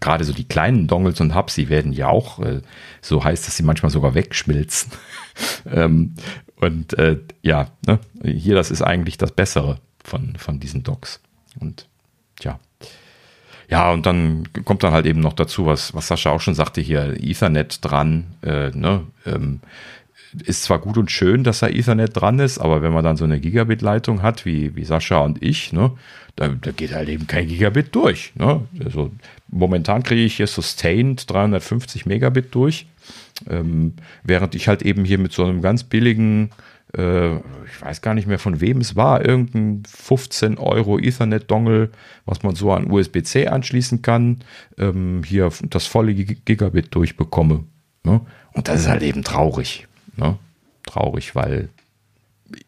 Gerade 0.00 0.24
so 0.24 0.32
die 0.32 0.48
kleinen 0.48 0.86
Dongles 0.88 1.20
und 1.20 1.34
Hubs, 1.34 1.54
die 1.54 1.68
werden 1.68 1.92
ja 1.92 2.08
auch 2.08 2.40
äh, 2.40 2.62
so 3.00 3.22
heiß, 3.22 3.42
dass 3.42 3.56
sie 3.56 3.62
manchmal 3.62 3.90
sogar 3.90 4.14
wegschmilzen. 4.14 4.92
ähm, 5.70 6.14
und 6.56 6.98
äh, 6.98 7.18
ja, 7.42 7.68
ne, 7.86 8.00
hier, 8.24 8.54
das 8.54 8.70
ist 8.70 8.82
eigentlich 8.82 9.18
das 9.18 9.32
Bessere 9.32 9.78
von, 10.02 10.36
von 10.36 10.60
diesen 10.60 10.82
Docks. 10.82 11.20
Und 11.60 11.88
ja, 12.40 12.58
ja, 13.68 13.92
und 13.92 14.06
dann 14.06 14.48
kommt 14.64 14.82
dann 14.82 14.92
halt 14.92 15.06
eben 15.06 15.20
noch 15.20 15.32
dazu, 15.32 15.66
was, 15.66 15.94
was 15.94 16.06
Sascha 16.06 16.30
auch 16.30 16.40
schon 16.40 16.54
sagte 16.54 16.80
hier, 16.80 17.16
Ethernet 17.20 17.84
dran, 17.84 18.26
äh, 18.42 18.70
ne, 18.70 19.02
ähm, 19.24 19.60
ist 20.44 20.64
zwar 20.64 20.78
gut 20.78 20.98
und 20.98 21.10
schön, 21.10 21.44
dass 21.44 21.60
da 21.60 21.68
Ethernet 21.68 22.10
dran 22.14 22.38
ist, 22.38 22.58
aber 22.58 22.82
wenn 22.82 22.92
man 22.92 23.04
dann 23.04 23.16
so 23.16 23.24
eine 23.24 23.40
Gigabit-Leitung 23.40 24.22
hat, 24.22 24.44
wie, 24.44 24.76
wie 24.76 24.84
Sascha 24.84 25.18
und 25.18 25.42
ich, 25.42 25.72
ne, 25.72 25.92
da, 26.36 26.48
da 26.48 26.70
geht 26.70 26.94
halt 26.94 27.08
eben 27.08 27.26
kein 27.26 27.48
Gigabit 27.48 27.94
durch. 27.94 28.32
Ne? 28.34 28.60
Also 28.84 29.10
momentan 29.48 30.02
kriege 30.02 30.22
ich 30.22 30.36
hier 30.36 30.46
sustained 30.46 31.28
350 31.30 32.06
Megabit 32.06 32.54
durch, 32.54 32.86
ähm, 33.48 33.94
während 34.22 34.54
ich 34.54 34.68
halt 34.68 34.82
eben 34.82 35.04
hier 35.04 35.18
mit 35.18 35.32
so 35.32 35.44
einem 35.44 35.62
ganz 35.62 35.82
billigen 35.82 36.50
ich 36.92 37.82
weiß 37.82 38.00
gar 38.00 38.14
nicht 38.14 38.26
mehr 38.26 38.38
von 38.38 38.60
wem 38.60 38.80
es 38.80 38.96
war, 38.96 39.24
irgendein 39.24 39.82
15 39.86 40.58
Euro 40.58 40.98
Ethernet-Dongle, 40.98 41.90
was 42.24 42.42
man 42.42 42.54
so 42.54 42.72
an 42.72 42.90
USB-C 42.90 43.48
anschließen 43.48 44.02
kann, 44.02 44.38
ähm, 44.78 45.22
hier 45.24 45.50
das 45.64 45.86
volle 45.86 46.14
Gigabit 46.14 46.94
durchbekomme. 46.94 47.64
Ne? 48.04 48.20
Und 48.52 48.68
das 48.68 48.80
ist 48.80 48.88
halt 48.88 49.02
eben 49.02 49.24
traurig. 49.24 49.86
Ne? 50.16 50.38
Traurig, 50.86 51.34
weil 51.34 51.68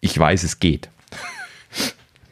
ich 0.00 0.18
weiß, 0.18 0.42
es 0.42 0.58
geht. 0.58 0.90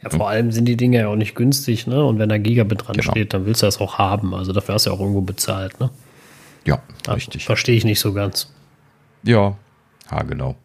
Ja, 0.03 0.11
vor 0.11 0.29
allem 0.29 0.51
sind 0.51 0.65
die 0.65 0.77
Dinge 0.77 0.99
ja 0.99 1.07
auch 1.07 1.15
nicht 1.15 1.33
günstig, 1.33 1.87
ne? 1.87 2.05
Und 2.05 2.19
wenn 2.19 2.29
da 2.29 2.37
Gigabit 2.37 2.87
dran 2.87 2.97
genau. 2.97 3.09
steht, 3.11 3.33
dann 3.33 3.47
willst 3.47 3.63
du 3.63 3.65
das 3.65 3.79
auch 3.79 3.97
haben. 3.97 4.35
Also 4.35 4.53
dafür 4.53 4.75
hast 4.75 4.85
du 4.85 4.91
ja 4.91 4.95
auch 4.95 4.99
irgendwo 4.99 5.21
bezahlt, 5.21 5.79
ne? 5.79 5.89
Ja, 6.65 6.83
richtig. 7.07 7.45
Verstehe 7.45 7.75
ich 7.75 7.83
nicht 7.83 7.99
so 7.99 8.13
ganz. 8.13 8.53
Ja, 9.23 9.57
ja, 10.11 10.21
genau. 10.21 10.55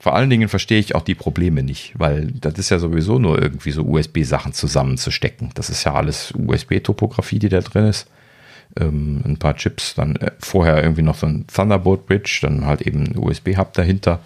Vor 0.00 0.14
allen 0.14 0.30
Dingen 0.30 0.48
verstehe 0.48 0.78
ich 0.78 0.94
auch 0.94 1.02
die 1.02 1.16
Probleme 1.16 1.62
nicht, 1.62 1.98
weil 1.98 2.28
das 2.32 2.54
ist 2.54 2.70
ja 2.70 2.78
sowieso 2.78 3.18
nur 3.18 3.42
irgendwie 3.42 3.72
so 3.72 3.82
USB-Sachen 3.82 4.52
zusammenzustecken. 4.52 5.50
Das 5.54 5.70
ist 5.70 5.82
ja 5.84 5.94
alles 5.94 6.32
USB-Topografie, 6.36 7.40
die 7.40 7.48
da 7.48 7.60
drin 7.60 7.86
ist. 7.86 8.06
Ähm, 8.78 9.22
ein 9.24 9.38
paar 9.38 9.56
Chips, 9.56 9.94
dann 9.94 10.14
äh, 10.16 10.30
vorher 10.38 10.82
irgendwie 10.82 11.02
noch 11.02 11.16
so 11.16 11.26
ein 11.26 11.46
Thunderbolt 11.48 12.06
Bridge, 12.06 12.38
dann 12.42 12.64
halt 12.64 12.82
eben 12.82 13.06
ein 13.06 13.18
USB-Hub 13.18 13.72
dahinter. 13.72 14.20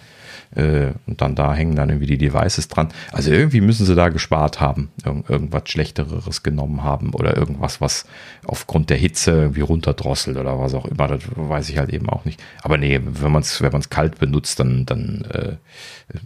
Äh, 0.55 0.93
und 1.07 1.21
dann 1.21 1.35
da 1.35 1.53
hängen 1.53 1.75
dann 1.75 1.89
irgendwie 1.89 2.07
die 2.07 2.17
Devices 2.17 2.67
dran. 2.67 2.89
Also 3.11 3.31
irgendwie 3.31 3.61
müssen 3.61 3.85
sie 3.85 3.95
da 3.95 4.09
gespart 4.09 4.61
haben, 4.61 4.91
Irg 5.03 5.29
irgendwas 5.29 5.63
Schlechteres 5.67 6.43
genommen 6.43 6.83
haben 6.83 7.13
oder 7.13 7.35
irgendwas, 7.35 7.81
was 7.81 8.05
aufgrund 8.45 8.89
der 8.89 8.97
Hitze 8.97 9.31
irgendwie 9.31 9.61
runterdrosselt 9.61 10.37
oder 10.37 10.59
was 10.59 10.73
auch 10.73 10.85
immer. 10.85 11.07
Das 11.07 11.21
weiß 11.35 11.69
ich 11.69 11.77
halt 11.77 11.89
eben 11.89 12.09
auch 12.09 12.25
nicht. 12.25 12.41
Aber 12.61 12.77
nee, 12.77 12.99
wenn 13.03 13.31
man 13.31 13.41
es 13.41 13.61
wenn 13.61 13.89
kalt 13.89 14.19
benutzt, 14.19 14.59
dann, 14.59 14.85
dann 14.85 15.25
äh, 15.31 15.55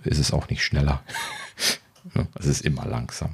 ist 0.04 0.20
es 0.20 0.34
auch 0.34 0.50
nicht 0.50 0.64
schneller. 0.64 1.02
Ne? 2.14 2.26
es 2.40 2.46
ist 2.46 2.62
immer 2.62 2.86
langsam. 2.86 3.32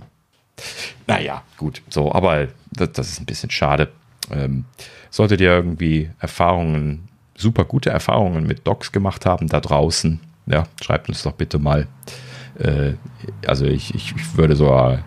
Naja, 1.06 1.43
gut, 1.58 1.84
so, 1.89 2.12
aber 2.12 2.47
das, 2.71 2.91
das 2.93 3.10
ist 3.10 3.21
ein 3.21 3.27
bisschen 3.27 3.51
schade. 3.51 3.89
Ähm, 4.32 4.65
solltet 5.10 5.41
ihr 5.41 5.51
irgendwie 5.51 6.10
Erfahrungen, 6.19 7.08
super 7.36 7.65
gute 7.65 7.91
Erfahrungen 7.91 8.47
mit 8.47 8.65
Docs 8.65 8.91
gemacht 8.91 9.27
haben 9.27 9.47
da 9.47 9.60
draußen, 9.60 10.19
ja, 10.45 10.65
schreibt 10.82 11.10
uns 11.10 11.23
doch 11.23 11.34
bitte 11.34 11.60
mal. 11.60 11.88
Äh, 12.60 12.93
also 13.47 13.65
ich, 13.65 13.93
ich, 13.95 14.13
ich 14.15 14.38
würde 14.38 14.56
so 14.56 14.97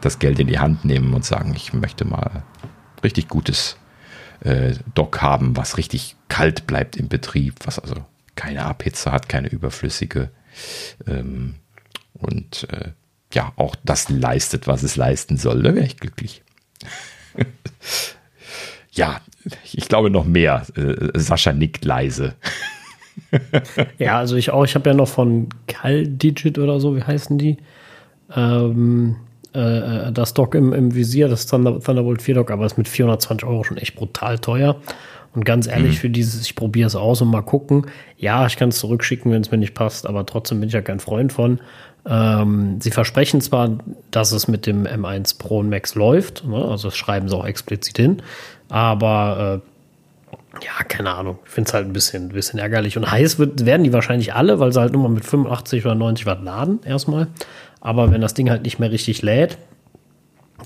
das 0.00 0.18
Geld 0.18 0.38
in 0.38 0.46
die 0.46 0.58
Hand 0.58 0.84
nehmen 0.84 1.14
und 1.14 1.24
sagen, 1.24 1.54
ich 1.54 1.72
möchte 1.72 2.04
mal 2.04 2.44
richtig 3.02 3.28
gutes 3.28 3.76
äh, 4.40 4.74
Dock 4.94 5.22
haben, 5.22 5.56
was 5.56 5.76
richtig 5.76 6.16
kalt 6.28 6.66
bleibt 6.66 6.96
im 6.96 7.08
Betrieb, 7.08 7.54
was 7.64 7.78
also 7.78 7.96
keine 8.34 8.64
Abhitze 8.66 9.12
hat, 9.12 9.28
keine 9.28 9.48
überflüssige 9.48 10.30
ähm, 11.06 11.56
und 12.14 12.68
äh, 12.70 12.90
ja, 13.32 13.52
auch 13.56 13.74
das 13.84 14.08
leistet, 14.08 14.66
was 14.66 14.82
es 14.82 14.96
leisten 14.96 15.36
soll. 15.36 15.62
Da 15.62 15.74
wäre 15.74 15.86
ich 15.86 15.96
glücklich. 15.96 16.42
ja, 18.92 19.20
ich 19.72 19.88
glaube 19.88 20.10
noch 20.10 20.24
mehr. 20.24 20.66
Äh, 20.76 21.18
Sascha 21.18 21.52
nickt 21.52 21.84
leise. 21.84 22.34
ja, 23.98 24.18
also 24.18 24.36
ich 24.36 24.50
auch. 24.50 24.64
Ich 24.64 24.74
habe 24.74 24.90
ja 24.90 24.94
noch 24.94 25.08
von 25.08 25.48
CalDigit 25.66 26.58
oder 26.58 26.80
so, 26.80 26.96
wie 26.96 27.02
heißen 27.02 27.38
die? 27.38 27.56
Ähm, 28.34 29.16
äh, 29.52 30.12
das 30.12 30.34
Dock 30.34 30.54
im, 30.54 30.72
im 30.72 30.94
Visier, 30.94 31.28
das 31.28 31.46
Thunder, 31.46 31.80
Thunderbolt 31.80 32.22
4 32.22 32.34
Dock, 32.34 32.50
aber 32.50 32.66
ist 32.66 32.78
mit 32.78 32.88
420 32.88 33.48
Euro 33.48 33.64
schon 33.64 33.78
echt 33.78 33.94
brutal 33.94 34.38
teuer. 34.38 34.76
Und 35.34 35.44
ganz 35.44 35.66
ehrlich, 35.66 35.96
mhm. 35.96 36.00
für 36.00 36.10
dieses, 36.10 36.42
ich 36.42 36.54
probiere 36.54 36.86
es 36.86 36.96
aus 36.96 37.20
und 37.20 37.28
mal 37.28 37.42
gucken. 37.42 37.86
Ja, 38.16 38.46
ich 38.46 38.56
kann 38.56 38.70
es 38.70 38.78
zurückschicken, 38.78 39.30
wenn 39.32 39.42
es 39.42 39.50
mir 39.50 39.58
nicht 39.58 39.74
passt, 39.74 40.06
aber 40.06 40.24
trotzdem 40.24 40.60
bin 40.60 40.68
ich 40.68 40.72
ja 40.72 40.80
kein 40.80 40.98
Freund 40.98 41.32
von. 41.32 41.60
Ähm, 42.08 42.80
sie 42.80 42.90
versprechen 42.90 43.40
zwar, 43.40 43.78
dass 44.10 44.32
es 44.32 44.48
mit 44.48 44.66
dem 44.66 44.86
M1 44.86 45.38
Pro 45.38 45.58
und 45.58 45.68
Max 45.68 45.94
läuft, 45.94 46.46
ne? 46.46 46.56
also 46.56 46.88
das 46.88 46.96
schreiben 46.96 47.28
sie 47.28 47.36
auch 47.36 47.44
explizit 47.44 47.96
hin, 47.96 48.22
aber 48.68 49.60
äh, 49.62 49.75
ja, 50.62 50.84
keine 50.84 51.14
Ahnung. 51.14 51.38
Ich 51.44 51.50
finde 51.50 51.68
es 51.68 51.74
halt 51.74 51.86
ein 51.86 51.92
bisschen, 51.92 52.28
bisschen 52.28 52.58
ärgerlich. 52.58 52.96
Und 52.96 53.10
heiß 53.10 53.38
wird, 53.38 53.64
werden 53.64 53.84
die 53.84 53.92
wahrscheinlich 53.92 54.34
alle, 54.34 54.58
weil 54.58 54.72
sie 54.72 54.80
halt 54.80 54.92
nur 54.92 55.02
mal 55.02 55.14
mit 55.14 55.24
85 55.24 55.84
oder 55.84 55.94
90 55.94 56.26
Watt 56.26 56.42
laden, 56.42 56.80
erstmal. 56.84 57.28
Aber 57.80 58.10
wenn 58.10 58.20
das 58.20 58.34
Ding 58.34 58.50
halt 58.50 58.62
nicht 58.62 58.78
mehr 58.78 58.90
richtig 58.90 59.22
lädt, 59.22 59.58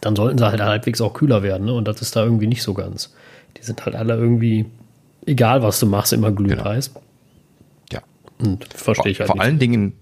dann 0.00 0.16
sollten 0.16 0.38
sie 0.38 0.46
halt 0.46 0.60
halbwegs 0.60 1.00
auch 1.00 1.14
kühler 1.14 1.42
werden. 1.42 1.66
Ne? 1.66 1.74
Und 1.74 1.88
das 1.88 2.00
ist 2.02 2.16
da 2.16 2.24
irgendwie 2.24 2.46
nicht 2.46 2.62
so 2.62 2.74
ganz. 2.74 3.12
Die 3.56 3.62
sind 3.62 3.84
halt 3.84 3.96
alle 3.96 4.14
irgendwie, 4.14 4.66
egal 5.26 5.62
was 5.62 5.80
du 5.80 5.86
machst, 5.86 6.12
immer 6.12 6.30
glühheiß. 6.30 6.94
Genau. 6.94 7.04
Ja. 7.92 8.00
Und 8.38 8.64
verstehe 8.72 9.12
ich 9.12 9.20
halt. 9.20 9.26
Vor 9.26 9.36
nicht. 9.36 9.44
allen 9.44 9.58
Dingen, 9.58 9.94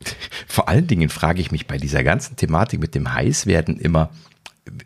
vor 0.46 0.68
allen 0.68 0.86
Dingen 0.86 1.08
frage 1.08 1.40
ich 1.40 1.52
mich 1.52 1.66
bei 1.66 1.78
dieser 1.78 2.02
ganzen 2.02 2.36
Thematik 2.36 2.80
mit 2.80 2.94
dem 2.94 3.12
Heißwerden 3.12 3.78
immer, 3.78 4.10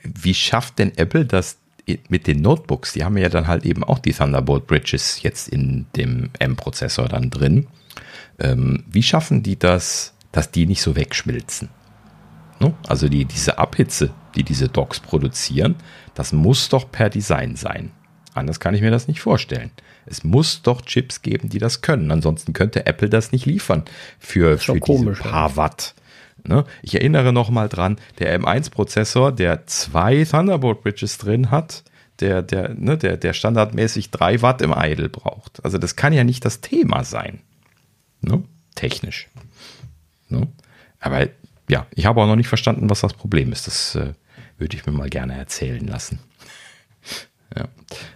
wie 0.05 0.35
schafft 0.35 0.79
denn 0.79 0.97
Apple 0.97 1.25
das, 1.25 1.57
mit 2.09 2.27
den 2.27 2.43
Notebooks, 2.43 2.93
die 2.93 3.05
haben 3.05 3.17
ja 3.17 3.29
dann 3.29 3.49
halt 3.49 3.65
eben 3.65 3.85
auch 3.85 3.99
die 3.99 4.13
Thunderbolt 4.13 4.67
Bridges 4.67 5.23
jetzt 5.23 5.49
in 5.49 5.87
dem 5.97 6.31
M-Prozessor 6.39 7.09
dann 7.09 7.31
drin. 7.31 7.67
Ähm, 8.39 8.85
wie 8.91 9.03
schaffen 9.03 9.43
die 9.43 9.59
das, 9.59 10.15
dass 10.33 10.51
die 10.51 10.67
nicht 10.67 10.83
so 10.83 10.97
wegschmilzen? 10.97 11.69
Ne? 12.61 12.75
Also 12.87 13.09
die, 13.09 13.25
diese 13.25 13.59
Abhitze, 13.59 14.11
die 14.35 14.45
diese 14.45 14.69
Docks 14.69 15.01
produzieren, 15.01 15.77
das 16.15 16.33
muss 16.33 16.69
doch 16.69 16.91
per 16.91 17.11
Design 17.11 17.57
sein. 17.57 17.91
Anders 18.35 18.61
kann 18.61 18.75
ich 18.75 18.81
mir 18.81 18.91
das 18.91 19.09
nicht 19.09 19.21
vorstellen. 19.21 19.71
Es 20.07 20.25
muss 20.25 20.63
doch 20.63 20.83
Chips 20.83 21.23
geben, 21.23 21.49
die 21.49 21.59
das 21.59 21.83
können. 21.83 22.11
Ansonsten 22.11 22.53
könnte 22.53 22.87
Apple 22.87 23.09
das 23.09 23.33
nicht 23.33 23.47
liefern 23.47 23.85
für, 24.19 24.59
für 24.59 24.79
komisch, 24.79 25.19
diese 25.19 25.31
paar 25.31 25.51
ja. 25.51 25.57
Watt. 25.57 25.95
Ne? 26.45 26.65
Ich 26.83 26.95
erinnere 26.95 27.33
nochmal 27.33 27.69
dran, 27.69 27.99
der 28.19 28.39
M1-Prozessor, 28.41 29.33
der 29.33 29.67
zwei 29.67 30.25
Thunderbolt 30.25 30.83
Bridges 30.83 31.19
drin 31.19 31.51
hat, 31.51 31.85
der, 32.21 32.43
der, 32.43 32.75
ne, 32.75 32.99
der, 32.99 33.17
der 33.17 33.33
standardmäßig 33.33 34.11
3 34.11 34.43
Watt 34.43 34.63
im 34.63 34.75
Idle 34.77 35.09
braucht. 35.09 35.65
Also 35.65 35.79
das 35.79 35.97
kann 35.97 36.13
ja 36.13 36.25
nicht 36.25 36.45
das 36.45 36.61
Thema 36.61 37.05
sein. 37.05 37.41
Ne? 38.21 38.43
Technisch. 38.75 39.29
Ne? 40.29 40.49
Aber 40.99 41.29
ja, 41.69 41.87
ich 41.95 42.07
habe 42.07 42.21
auch 42.21 42.27
noch 42.27 42.37
nicht 42.37 42.49
verstanden, 42.49 42.91
was 42.91 43.01
das 43.01 43.15
Problem 43.15 43.53
ist. 43.53 43.67
Das 43.67 43.95
äh, 43.95 44.13
würde 44.59 44.77
ich 44.77 44.87
mir 44.87 44.93
mal 44.93 45.09
gerne 45.09 45.35
erzählen 45.35 45.87
lassen. 45.87 46.19
ja. 47.57 47.69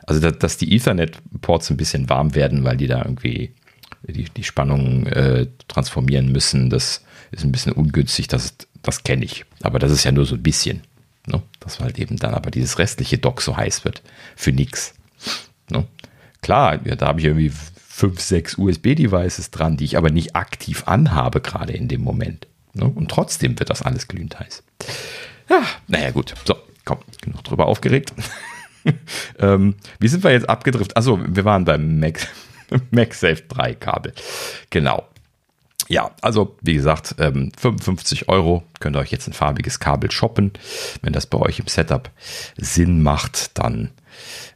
Also, 0.07 0.21
dass, 0.21 0.39
dass 0.39 0.57
die 0.59 0.75
Ethernet-Ports 0.75 1.71
ein 1.71 1.77
bisschen 1.77 2.09
warm 2.09 2.35
werden, 2.35 2.65
weil 2.65 2.77
die 2.77 2.87
da 2.87 2.99
irgendwie 3.03 3.55
die, 4.03 4.25
die 4.25 4.45
Spannung 4.45 5.07
äh, 5.07 5.47
transformieren 5.69 6.31
müssen, 6.31 6.69
das 6.69 7.05
ist 7.35 7.45
ein 7.45 7.53
bisschen 7.53 7.73
ungünstig. 7.73 8.29
Das, 8.29 8.55
das 8.83 9.03
kenne 9.03 9.25
ich. 9.25 9.45
Aber 9.63 9.79
das 9.79 9.91
ist 9.91 10.05
ja 10.05 10.13
nur 10.13 10.27
so 10.27 10.35
ein 10.35 10.43
bisschen. 10.43 10.83
Ne? 11.27 11.43
Dass 11.61 11.81
halt 11.81 11.99
eben 11.99 12.17
dann 12.17 12.35
aber 12.35 12.51
dieses 12.51 12.79
restliche 12.79 13.19
Dock 13.19 13.43
so 13.43 13.57
heiß 13.57 13.85
wird. 13.85 14.03
Für 14.37 14.53
nichts. 14.53 14.95
Ne? 15.71 15.87
Klar, 16.43 16.85
ja, 16.87 16.97
da 16.97 17.07
habe 17.07 17.21
ich 17.21 17.27
irgendwie 17.27 17.53
fünf, 17.95 18.21
sechs 18.21 18.59
USB-Devices 18.59 19.51
dran, 19.51 19.77
die 19.77 19.85
ich 19.85 19.97
aber 19.97 20.11
nicht 20.11 20.37
aktiv 20.37 20.83
anhabe, 20.87 21.41
gerade 21.41 21.73
in 21.73 21.89
dem 21.89 22.03
Moment. 22.03 22.47
Ne? 22.75 22.85
Und 22.85 23.11
trotzdem 23.11 23.59
wird 23.59 23.71
das 23.71 23.83
alles 23.83 24.09
glühend 24.09 24.39
heiß. 24.39 24.63
Ja, 25.49 25.63
naja, 25.87 26.11
gut. 26.11 26.35
So, 26.45 26.57
komm, 26.85 26.99
genug 27.23 27.45
drüber 27.45 27.67
aufgeregt. 27.67 28.13
ähm, 29.39 29.77
wie 29.99 30.09
sind 30.09 30.25
wir 30.25 30.33
jetzt 30.33 30.49
abgedriftet? 30.49 30.97
Also, 30.97 31.21
wir 31.27 31.45
waren 31.45 31.65
beim 31.65 32.01
Mac, 32.01 32.29
MagSafe 32.91 33.45
3 33.49 33.75
Kabel. 33.75 34.13
Genau. 34.71 35.07
Ja, 35.89 36.13
also 36.23 36.57
wie 36.63 36.75
gesagt, 36.75 37.15
55 37.19 38.23
ähm, 38.23 38.29
Euro 38.29 38.63
könnt 38.81 38.97
ihr 38.97 39.01
euch 39.01 39.11
jetzt 39.11 39.29
ein 39.29 39.35
farbiges 39.35 39.81
Kabel 39.81 40.11
shoppen. 40.11 40.53
Wenn 41.03 41.13
das 41.13 41.27
bei 41.27 41.39
euch 41.39 41.59
im 41.59 41.67
Setup 41.67 42.11
Sinn 42.57 43.03
macht, 43.03 43.59
dann 43.59 43.91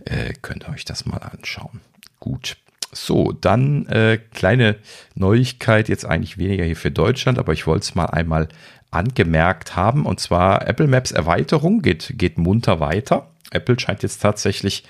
äh, 0.05 0.33
könnt 0.41 0.64
ihr 0.64 0.73
euch 0.73 0.85
das 0.85 1.05
mal 1.05 1.19
anschauen. 1.19 1.81
Gut. 2.19 2.57
So, 2.91 3.33
dann 3.33 3.87
äh, 3.87 4.19
kleine 4.33 4.77
Neuigkeit, 5.14 5.91
jetzt 5.91 6.07
eigentlich 6.07 6.38
weniger 6.38 6.64
hier 6.64 6.77
für 6.77 6.91
Deutschland, 6.91 7.38
aber 7.38 7.53
ich 7.53 7.67
wollte 7.67 7.85
es 7.85 7.95
mal 7.95 8.07
einmal 8.07 8.49
angemerkt 8.91 9.77
haben. 9.77 10.07
Und 10.07 10.21
zwar 10.21 10.67
Apple 10.67 10.87
Maps 10.87 11.11
Erweiterung 11.11 11.83
geht, 11.83 12.14
geht 12.17 12.38
munter 12.38 12.81
weiter. 12.81 13.29
Apple 13.51 13.79
scheint 13.79 14.03
jetzt 14.03 14.23
tatsächlich 14.23 14.85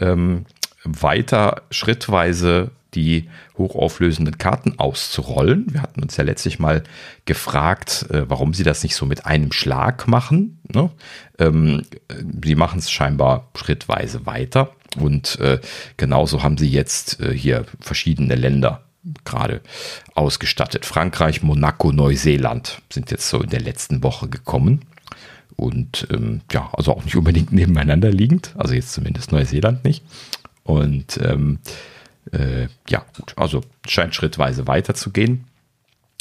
ähm, 0.00 0.46
weiter 0.84 1.62
schrittweise 1.70 2.70
die 2.94 3.28
hochauflösenden 3.56 4.38
Karten 4.38 4.78
auszurollen. 4.78 5.66
Wir 5.70 5.82
hatten 5.82 6.02
uns 6.02 6.16
ja 6.16 6.24
letztlich 6.24 6.58
mal 6.58 6.82
gefragt, 7.24 8.06
äh, 8.10 8.28
warum 8.28 8.54
sie 8.54 8.64
das 8.64 8.82
nicht 8.82 8.96
so 8.96 9.06
mit 9.06 9.26
einem 9.26 9.52
Schlag 9.52 10.06
machen. 10.08 10.60
Ne? 10.72 10.90
Ähm, 11.38 11.82
sie 12.42 12.54
machen 12.54 12.78
es 12.78 12.90
scheinbar 12.90 13.48
schrittweise 13.56 14.26
weiter 14.26 14.72
und 14.96 15.38
äh, 15.40 15.60
genauso 15.96 16.42
haben 16.42 16.58
sie 16.58 16.68
jetzt 16.68 17.20
äh, 17.20 17.32
hier 17.32 17.64
verschiedene 17.80 18.34
Länder 18.34 18.82
gerade 19.24 19.60
ausgestattet. 20.14 20.86
Frankreich, 20.86 21.42
Monaco, 21.42 21.92
Neuseeland 21.92 22.80
sind 22.90 23.10
jetzt 23.10 23.28
so 23.28 23.40
in 23.40 23.50
der 23.50 23.60
letzten 23.60 24.02
Woche 24.02 24.28
gekommen. 24.28 24.82
Und 25.56 26.08
ähm, 26.10 26.40
ja, 26.50 26.70
also 26.72 26.92
auch 26.92 27.04
nicht 27.04 27.16
unbedingt 27.16 27.52
nebeneinander 27.52 28.10
liegend, 28.10 28.52
also 28.56 28.74
jetzt 28.74 28.92
zumindest 28.92 29.30
Neuseeland 29.30 29.84
nicht. 29.84 30.02
Und 30.64 31.20
ähm, 31.22 31.58
äh, 32.32 32.68
ja, 32.88 33.04
gut, 33.16 33.34
also 33.36 33.62
scheint 33.86 34.14
schrittweise 34.14 34.66
weiterzugehen. 34.66 35.46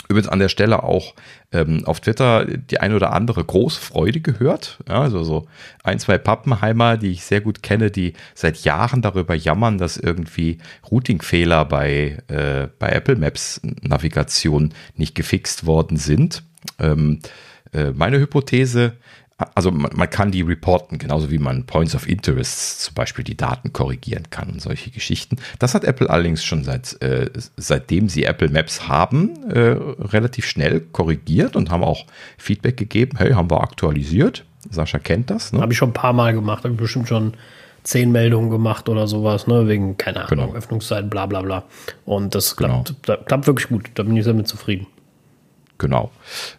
Übrigens 0.10 0.28
an 0.28 0.40
der 0.40 0.50
Stelle 0.50 0.84
auch 0.84 1.16
ähm, 1.54 1.86
auf 1.86 2.02
Twitter 2.02 2.46
die 2.46 2.80
eine 2.80 2.96
oder 2.96 3.14
andere 3.14 3.44
große 3.44 3.80
Freude 3.80 4.20
gehört. 4.20 4.80
Ja, 4.88 5.02
also 5.02 5.24
so 5.24 5.48
ein, 5.82 5.98
zwei 5.98 6.18
Pappenheimer, 6.18 6.98
die 6.98 7.12
ich 7.12 7.24
sehr 7.24 7.40
gut 7.40 7.64
kenne, 7.64 7.90
die 7.90 8.14
seit 8.36 8.58
Jahren 8.66 9.02
darüber 9.02 9.34
jammern, 9.34 9.78
dass 9.78 9.96
irgendwie 9.96 10.58
Routingfehler 10.92 11.64
bei, 11.66 12.18
äh, 12.28 12.68
bei 12.80 12.90
Apple 12.90 13.16
Maps 13.16 13.62
Navigation 13.82 14.74
nicht 14.98 15.16
gefixt 15.16 15.66
worden 15.66 15.96
sind. 15.96 16.44
Ähm, 16.80 17.20
äh, 17.72 17.92
meine 17.92 18.20
Hypothese 18.20 18.98
also 19.56 19.72
man, 19.72 19.92
man, 19.96 20.10
kann 20.10 20.32
die 20.32 20.42
reporten, 20.42 20.98
genauso 20.98 21.32
wie 21.32 21.40
man 21.40 21.66
Points 21.66 21.96
of 21.96 22.08
Interest 22.08 22.82
zum 22.82 22.94
Beispiel 22.94 23.24
die 23.24 23.36
Daten 23.36 23.74
korrigieren 23.74 24.30
kann 24.30 24.50
und 24.50 24.62
solche 24.62 24.92
Geschichten. 24.92 25.38
Das 25.60 25.74
hat 25.74 25.84
Apple 25.84 26.10
allerdings 26.10 26.44
schon 26.44 26.64
seit 26.64 27.02
äh, 27.02 27.30
seitdem 27.58 28.10
sie 28.10 28.24
Apple 28.24 28.50
Maps 28.50 28.88
haben 28.88 29.50
äh, 29.50 29.60
relativ 29.60 30.46
schnell 30.46 30.82
korrigiert 30.82 31.56
und 31.56 31.72
haben 31.72 31.84
auch 31.84 32.06
Feedback 32.38 32.78
gegeben. 32.78 33.18
Hey, 33.18 33.32
haben 33.32 33.50
wir 33.50 33.62
aktualisiert. 33.62 34.46
Sascha 34.70 35.00
kennt 35.00 35.30
das. 35.30 35.52
Ne? 35.52 35.62
Habe 35.62 35.74
ich 35.74 35.78
schon 35.78 35.90
ein 35.90 35.94
paar 35.94 36.14
Mal 36.14 36.34
gemacht. 36.34 36.64
Habe 36.64 36.74
ich 36.76 36.80
bestimmt 36.80 37.08
schon 37.08 37.34
zehn 37.84 38.12
Meldungen 38.12 38.50
gemacht 38.50 38.88
oder 38.88 39.08
sowas, 39.08 39.46
ne? 39.48 39.68
wegen 39.68 39.98
keine 39.98 40.26
Ahnung 40.26 40.30
genau. 40.30 40.54
Öffnungszeiten, 40.54 41.10
bla 41.10 41.26
bla 41.26 41.42
bla. 41.42 41.64
Und 42.06 42.34
das 42.34 42.56
klappt, 42.56 42.96
genau. 43.06 43.20
klappt 43.26 43.48
wirklich 43.48 43.68
gut. 43.68 43.92
Da 43.96 44.04
bin 44.04 44.16
ich 44.16 44.24
sehr 44.24 44.34
mit 44.34 44.48
zufrieden. 44.48 44.88
Genau. 45.78 46.12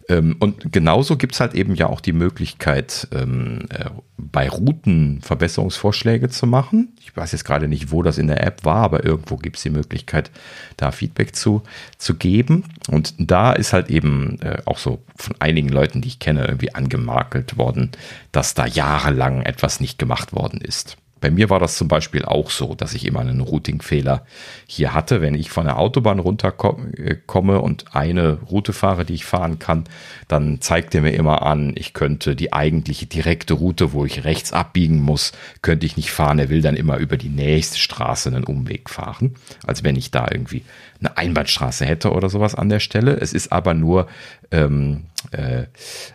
Ähm, 0.09 0.35
und 0.39 0.71
genauso 0.71 1.17
gibt 1.17 1.33
es 1.33 1.39
halt 1.39 1.53
eben 1.53 1.75
ja 1.75 1.87
auch 1.87 2.01
die 2.01 2.13
Möglichkeit, 2.13 3.07
ähm, 3.13 3.61
äh, 3.69 3.89
bei 4.17 4.49
Routen 4.49 5.21
Verbesserungsvorschläge 5.21 6.29
zu 6.29 6.47
machen. 6.47 6.95
Ich 7.01 7.15
weiß 7.15 7.31
jetzt 7.31 7.45
gerade 7.45 7.67
nicht, 7.67 7.91
wo 7.91 8.03
das 8.03 8.17
in 8.17 8.27
der 8.27 8.45
App 8.45 8.65
war, 8.65 8.77
aber 8.77 9.05
irgendwo 9.05 9.37
gibt 9.37 9.57
es 9.57 9.63
die 9.63 9.69
Möglichkeit, 9.69 10.31
da 10.77 10.91
Feedback 10.91 11.35
zu, 11.35 11.63
zu 11.97 12.15
geben. 12.15 12.65
Und 12.89 13.13
da 13.17 13.53
ist 13.53 13.73
halt 13.73 13.89
eben 13.89 14.39
äh, 14.41 14.61
auch 14.65 14.77
so 14.77 15.01
von 15.15 15.35
einigen 15.39 15.69
Leuten, 15.69 16.01
die 16.01 16.09
ich 16.09 16.19
kenne, 16.19 16.45
irgendwie 16.45 16.75
angemakelt 16.75 17.57
worden, 17.57 17.91
dass 18.31 18.53
da 18.53 18.65
jahrelang 18.65 19.41
etwas 19.41 19.79
nicht 19.79 19.97
gemacht 19.97 20.33
worden 20.33 20.61
ist. 20.61 20.97
Bei 21.25 21.31
mir 21.31 21.49
war 21.49 21.57
das 21.57 21.75
zum 21.75 21.87
Beispiel 21.87 22.23
auch 22.23 22.51
so, 22.51 22.75
dass 22.75 22.93
ich 22.93 23.03
immer 23.03 23.21
einen 23.21 23.41
Routing-Fehler 23.41 24.27
hier 24.67 24.93
hatte. 24.93 25.23
Wenn 25.23 25.33
ich 25.33 25.49
von 25.49 25.65
der 25.65 25.79
Autobahn 25.79 26.19
runterkomme 26.19 27.61
und 27.61 27.95
eine 27.95 28.33
Route 28.41 28.73
fahre, 28.73 29.05
die 29.05 29.15
ich 29.15 29.25
fahren 29.25 29.57
kann, 29.57 29.85
dann 30.27 30.61
zeigt 30.61 30.93
er 30.93 31.01
mir 31.01 31.15
immer 31.15 31.41
an, 31.41 31.73
ich 31.75 31.93
könnte 31.93 32.35
die 32.35 32.53
eigentliche 32.53 33.07
direkte 33.07 33.55
Route, 33.55 33.91
wo 33.91 34.05
ich 34.05 34.23
rechts 34.23 34.53
abbiegen 34.53 35.01
muss, 35.01 35.31
könnte 35.63 35.87
ich 35.87 35.97
nicht 35.97 36.11
fahren. 36.11 36.37
Er 36.37 36.49
will 36.49 36.61
dann 36.61 36.75
immer 36.75 36.97
über 36.97 37.17
die 37.17 37.29
nächste 37.29 37.79
Straße 37.79 38.29
einen 38.29 38.43
Umweg 38.43 38.91
fahren, 38.91 39.33
als 39.65 39.83
wenn 39.83 39.95
ich 39.95 40.11
da 40.11 40.27
irgendwie 40.31 40.61
eine 40.99 41.17
Einbahnstraße 41.17 41.85
hätte 41.85 42.11
oder 42.11 42.29
sowas 42.29 42.53
an 42.53 42.69
der 42.69 42.79
Stelle. 42.79 43.19
Es 43.19 43.33
ist 43.33 43.51
aber 43.51 43.73
nur 43.73 44.05
ähm, 44.51 45.05
äh, 45.31 45.63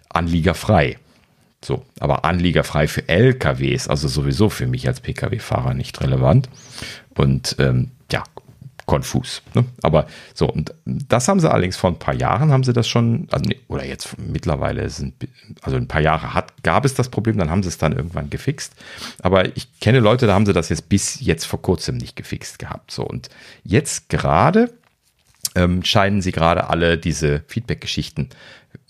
anliegerfrei. 0.08 0.98
So, 1.62 1.84
aber 1.98 2.24
anliegerfrei 2.24 2.88
für 2.88 3.08
LKWs, 3.08 3.88
also 3.88 4.08
sowieso 4.08 4.48
für 4.48 4.66
mich 4.66 4.88
als 4.88 5.00
Pkw-Fahrer 5.00 5.74
nicht 5.74 6.00
relevant. 6.00 6.48
Und 7.14 7.56
ähm, 7.58 7.90
ja, 8.10 8.24
konfus. 8.90 9.42
Ne? 9.54 9.64
Aber 9.82 10.08
so, 10.34 10.50
und 10.50 10.74
das 10.84 11.28
haben 11.28 11.38
sie 11.38 11.48
allerdings 11.48 11.76
vor 11.76 11.90
ein 11.90 12.00
paar 12.00 12.14
Jahren, 12.14 12.50
haben 12.50 12.64
sie 12.64 12.72
das 12.72 12.88
schon, 12.88 13.28
also, 13.30 13.48
oder 13.68 13.84
jetzt 13.84 14.18
mittlerweile 14.18 14.90
sind, 14.90 15.14
also 15.62 15.76
ein 15.76 15.86
paar 15.86 16.00
Jahre 16.00 16.34
hat, 16.34 16.64
gab 16.64 16.84
es 16.84 16.94
das 16.94 17.08
Problem, 17.08 17.38
dann 17.38 17.50
haben 17.50 17.62
sie 17.62 17.68
es 17.68 17.78
dann 17.78 17.92
irgendwann 17.92 18.30
gefixt. 18.30 18.74
Aber 19.22 19.56
ich 19.56 19.78
kenne 19.78 20.00
Leute, 20.00 20.26
da 20.26 20.34
haben 20.34 20.44
sie 20.44 20.52
das 20.52 20.70
jetzt 20.70 20.88
bis 20.88 21.20
jetzt 21.20 21.44
vor 21.44 21.62
kurzem 21.62 21.98
nicht 21.98 22.16
gefixt 22.16 22.58
gehabt. 22.58 22.90
So, 22.90 23.04
und 23.04 23.28
jetzt 23.62 24.08
gerade 24.08 24.72
ähm, 25.54 25.84
scheinen 25.84 26.20
sie 26.20 26.32
gerade 26.32 26.68
alle 26.68 26.98
diese 26.98 27.44
Feedback-Geschichten 27.46 28.30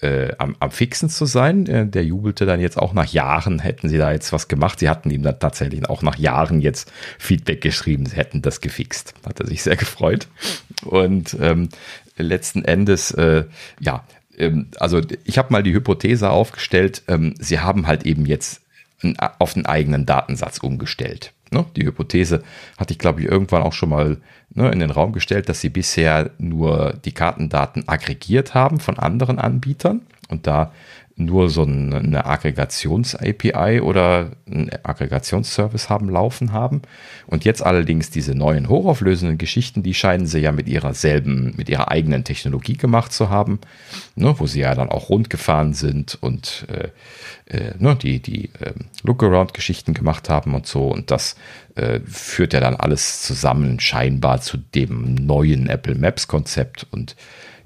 äh, 0.00 0.32
am, 0.38 0.56
am 0.60 0.70
Fixen 0.70 1.08
zu 1.08 1.26
sein. 1.26 1.66
Äh, 1.66 1.86
der 1.86 2.04
jubelte 2.04 2.46
dann 2.46 2.60
jetzt 2.60 2.78
auch 2.78 2.92
nach 2.92 3.06
Jahren, 3.06 3.58
hätten 3.58 3.88
sie 3.88 3.98
da 3.98 4.12
jetzt 4.12 4.32
was 4.32 4.48
gemacht. 4.48 4.80
Sie 4.80 4.88
hatten 4.88 5.10
ihm 5.10 5.22
dann 5.22 5.38
tatsächlich 5.38 5.88
auch 5.88 6.02
nach 6.02 6.16
Jahren 6.16 6.60
jetzt 6.60 6.92
Feedback 7.18 7.60
geschrieben, 7.60 8.06
sie 8.06 8.16
hätten 8.16 8.42
das 8.42 8.60
gefixt. 8.60 9.14
Hat 9.26 9.40
er 9.40 9.46
sich 9.46 9.62
sehr 9.62 9.76
gefreut. 9.76 10.28
Und 10.84 11.36
ähm, 11.40 11.68
letzten 12.16 12.64
Endes, 12.64 13.10
äh, 13.12 13.44
ja, 13.80 14.04
ähm, 14.36 14.68
also 14.78 15.00
ich 15.24 15.38
habe 15.38 15.52
mal 15.52 15.62
die 15.62 15.72
Hypothese 15.72 16.30
aufgestellt, 16.30 17.02
ähm, 17.08 17.34
sie 17.38 17.60
haben 17.60 17.86
halt 17.86 18.04
eben 18.04 18.26
jetzt 18.26 18.62
auf 19.38 19.56
einen 19.56 19.64
eigenen 19.64 20.04
Datensatz 20.04 20.58
umgestellt. 20.58 21.32
Ne? 21.50 21.64
Die 21.76 21.84
Hypothese 21.84 22.42
hatte 22.78 22.92
ich, 22.92 22.98
glaube 22.98 23.20
ich, 23.20 23.26
irgendwann 23.26 23.62
auch 23.62 23.72
schon 23.72 23.88
mal 23.88 24.18
ne, 24.54 24.70
in 24.70 24.80
den 24.80 24.90
Raum 24.90 25.12
gestellt, 25.12 25.48
dass 25.48 25.60
sie 25.60 25.70
bisher 25.70 26.30
nur 26.38 26.94
die 27.04 27.12
Kartendaten 27.12 27.88
aggregiert 27.88 28.54
haben 28.54 28.80
von 28.80 28.98
anderen 28.98 29.38
Anbietern 29.38 30.02
und 30.28 30.46
da 30.46 30.72
nur 31.20 31.48
so 31.48 31.62
eine 31.62 32.24
Aggregations-API 32.26 33.80
oder 33.80 34.30
einen 34.50 34.70
Aggregationsservice 34.82 35.88
haben 35.88 36.08
laufen 36.08 36.52
haben. 36.52 36.82
Und 37.26 37.44
jetzt 37.44 37.62
allerdings 37.62 38.10
diese 38.10 38.34
neuen 38.34 38.68
hochauflösenden 38.68 39.38
Geschichten, 39.38 39.82
die 39.82 39.94
scheinen 39.94 40.26
sie 40.26 40.40
ja 40.40 40.52
mit 40.52 40.68
ihrer 40.68 40.94
selben, 40.94 41.54
mit 41.56 41.68
ihrer 41.68 41.90
eigenen 41.90 42.24
Technologie 42.24 42.76
gemacht 42.76 43.12
zu 43.12 43.30
haben, 43.30 43.60
ne, 44.16 44.34
wo 44.38 44.46
sie 44.46 44.60
ja 44.60 44.74
dann 44.74 44.88
auch 44.88 45.08
rund 45.08 45.30
gefahren 45.30 45.74
sind 45.74 46.18
und 46.20 46.66
äh, 46.68 46.88
äh, 47.56 47.74
ne, 47.78 47.96
die, 47.96 48.20
die 48.20 48.46
äh, 48.60 48.72
Lookaround-Geschichten 49.02 49.94
gemacht 49.94 50.28
haben 50.28 50.54
und 50.54 50.66
so. 50.66 50.88
Und 50.88 51.10
das 51.10 51.36
äh, 51.74 52.00
führt 52.06 52.52
ja 52.52 52.60
dann 52.60 52.76
alles 52.76 53.22
zusammen 53.22 53.80
scheinbar 53.80 54.40
zu 54.40 54.56
dem 54.56 55.14
neuen 55.14 55.68
Apple 55.68 55.94
Maps-Konzept 55.94 56.86
und 56.90 57.16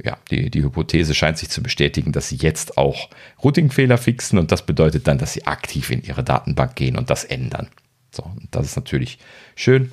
ja, 0.03 0.17
die, 0.31 0.51
die 0.51 0.63
Hypothese 0.63 1.15
scheint 1.15 1.39
sich 1.39 1.51
zu 1.51 1.63
bestätigen, 1.63 2.13
dass 2.13 2.29
sie 2.29 2.37
jetzt 2.37 2.79
auch 2.79 3.11
Routing-Fehler 3.43 3.99
fixen 3.99 4.39
und 4.39 4.53
das 4.53 4.67
bedeutet 4.67 5.07
dann, 5.07 5.19
dass 5.19 5.33
sie 5.33 5.47
aktiv 5.47 5.91
in 5.91 6.03
ihre 6.03 6.25
Datenbank 6.25 6.75
gehen 6.77 6.97
und 6.97 7.11
das 7.11 7.25
ändern. 7.25 7.69
So, 8.11 8.31
das 8.51 8.67
ist 8.67 8.77
natürlich 8.77 9.19
schön. 9.57 9.93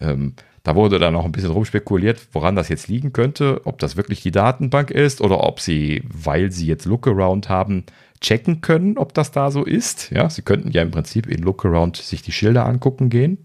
Ähm, 0.00 0.34
da 0.62 0.76
wurde 0.76 0.98
dann 0.98 1.14
noch 1.14 1.24
ein 1.24 1.32
bisschen 1.32 1.50
rumspekuliert, 1.50 2.28
woran 2.32 2.54
das 2.54 2.68
jetzt 2.68 2.86
liegen 2.88 3.12
könnte, 3.12 3.62
ob 3.64 3.78
das 3.78 3.96
wirklich 3.96 4.22
die 4.22 4.30
Datenbank 4.30 4.90
ist 4.90 5.20
oder 5.20 5.42
ob 5.42 5.58
sie, 5.58 6.02
weil 6.06 6.52
sie 6.52 6.66
jetzt 6.66 6.84
Lookaround 6.84 7.48
haben, 7.48 7.84
checken 8.20 8.60
können, 8.60 8.96
ob 8.96 9.12
das 9.14 9.32
da 9.32 9.50
so 9.50 9.64
ist. 9.64 10.10
Ja, 10.12 10.30
sie 10.30 10.42
könnten 10.42 10.70
ja 10.70 10.82
im 10.82 10.92
Prinzip 10.92 11.26
in 11.26 11.42
Lookaround 11.42 11.96
sich 11.96 12.22
die 12.22 12.30
Schilder 12.30 12.66
angucken 12.66 13.10
gehen. 13.10 13.38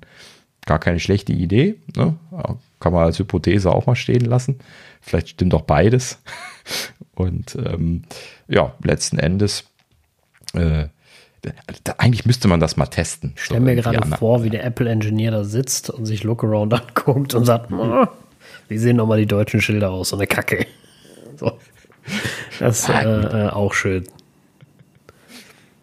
Gar 0.67 0.78
keine 0.78 1.00
schlechte 1.00 1.34
Idee. 1.34 1.76
Ne? 1.96 2.15
Kann 2.80 2.93
man 2.93 3.06
als 3.06 3.17
Hypothese 3.17 3.72
auch 3.72 3.88
mal 3.88 3.96
stehen 3.96 4.26
lassen. 4.26 4.60
Vielleicht 5.08 5.30
stimmt 5.30 5.54
auch 5.54 5.62
beides. 5.62 6.22
Und 7.15 7.56
ähm, 7.56 8.04
ja, 8.48 8.76
letzten 8.84 9.17
Endes 9.17 9.63
äh, 10.54 10.88
da, 11.84 11.96
eigentlich 11.98 12.26
müsste 12.26 12.48
man 12.48 12.60
das 12.60 12.78
mal 12.78 12.88
testen. 12.88 13.34
Ich 13.36 13.43
stelle 13.46 13.62
mir 13.62 13.76
gerade 13.76 14.06
vor, 14.17 14.43
wie 14.43 14.50
der 14.50 14.63
Apple-Engineer 14.65 15.32
da 15.32 15.43
sitzt 15.43 15.89
und 15.89 16.06
sich 16.06 16.24
Lookaround 16.24 16.74
anguckt 16.74 17.34
und 17.34 17.46
sagt, 17.46 17.72
oh, 17.72 18.08
wie 18.67 18.78
sehen 18.78 18.98
nochmal 18.98 19.20
die 19.20 19.26
deutschen 19.26 19.62
Schilder 19.62 19.91
aus? 19.91 20.10
So 20.10 20.17
eine 20.17 20.28
Kacke. 20.28 20.65
So. 21.39 21.60
Das 22.60 22.80
ist 22.80 22.89
äh, 22.89 23.04
äh, 23.04 23.50
auch 23.50 23.76
schön. 23.76 24.06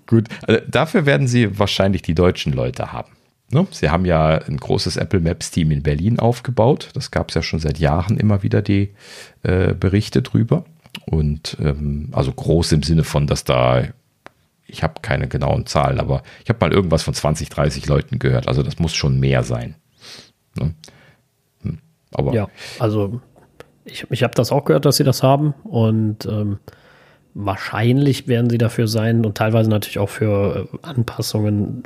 Gut, 0.08 0.26
also 0.48 0.60
dafür 0.66 1.06
werden 1.06 1.28
sie 1.28 1.60
wahrscheinlich 1.60 2.02
die 2.02 2.16
deutschen 2.16 2.52
Leute 2.52 2.90
haben. 2.90 3.12
Ne? 3.54 3.66
Sie 3.70 3.88
haben 3.88 4.04
ja 4.04 4.38
ein 4.38 4.56
großes 4.56 4.96
Apple 4.96 5.20
Maps 5.20 5.52
Team 5.52 5.70
in 5.70 5.82
Berlin 5.82 6.18
aufgebaut. 6.18 6.90
Das 6.94 7.10
gab 7.10 7.28
es 7.28 7.36
ja 7.36 7.42
schon 7.42 7.60
seit 7.60 7.78
Jahren 7.78 8.18
immer 8.18 8.42
wieder 8.42 8.62
die 8.62 8.90
äh, 9.44 9.74
Berichte 9.74 10.22
drüber. 10.22 10.64
Und 11.06 11.56
ähm, 11.60 12.08
also 12.12 12.32
groß 12.32 12.72
im 12.72 12.82
Sinne 12.82 13.04
von, 13.04 13.26
dass 13.26 13.44
da 13.44 13.84
ich 14.66 14.82
habe 14.82 14.94
keine 15.02 15.28
genauen 15.28 15.66
Zahlen, 15.66 16.00
aber 16.00 16.22
ich 16.42 16.48
habe 16.48 16.58
mal 16.60 16.72
irgendwas 16.72 17.02
von 17.02 17.14
20, 17.14 17.48
30 17.48 17.86
Leuten 17.86 18.18
gehört. 18.18 18.48
Also 18.48 18.62
das 18.62 18.78
muss 18.78 18.94
schon 18.94 19.20
mehr 19.20 19.44
sein. 19.44 19.76
Ne? 20.56 20.74
Hm. 21.62 21.78
Aber 22.12 22.34
ja, 22.34 22.48
also 22.80 23.20
ich, 23.84 24.06
ich 24.10 24.22
habe 24.22 24.34
das 24.34 24.50
auch 24.50 24.64
gehört, 24.64 24.84
dass 24.84 24.96
sie 24.96 25.04
das 25.04 25.22
haben 25.22 25.54
und 25.64 26.26
ähm, 26.26 26.58
wahrscheinlich 27.34 28.28
werden 28.28 28.48
sie 28.48 28.58
dafür 28.58 28.86
sein 28.86 29.26
und 29.26 29.36
teilweise 29.36 29.68
natürlich 29.68 29.98
auch 29.98 30.08
für 30.08 30.68
äh, 30.72 30.78
Anpassungen 30.82 31.82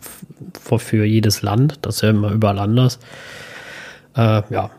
für, 0.61 0.79
für 0.79 1.05
jedes 1.05 1.43
Land. 1.43 1.79
Das 1.83 1.97
ist 1.97 2.03
ja 2.03 2.11
immer 2.11 2.31
überall 2.31 2.59
anders. 2.59 2.99
Äh, 4.15 4.43
ja, 4.51 4.71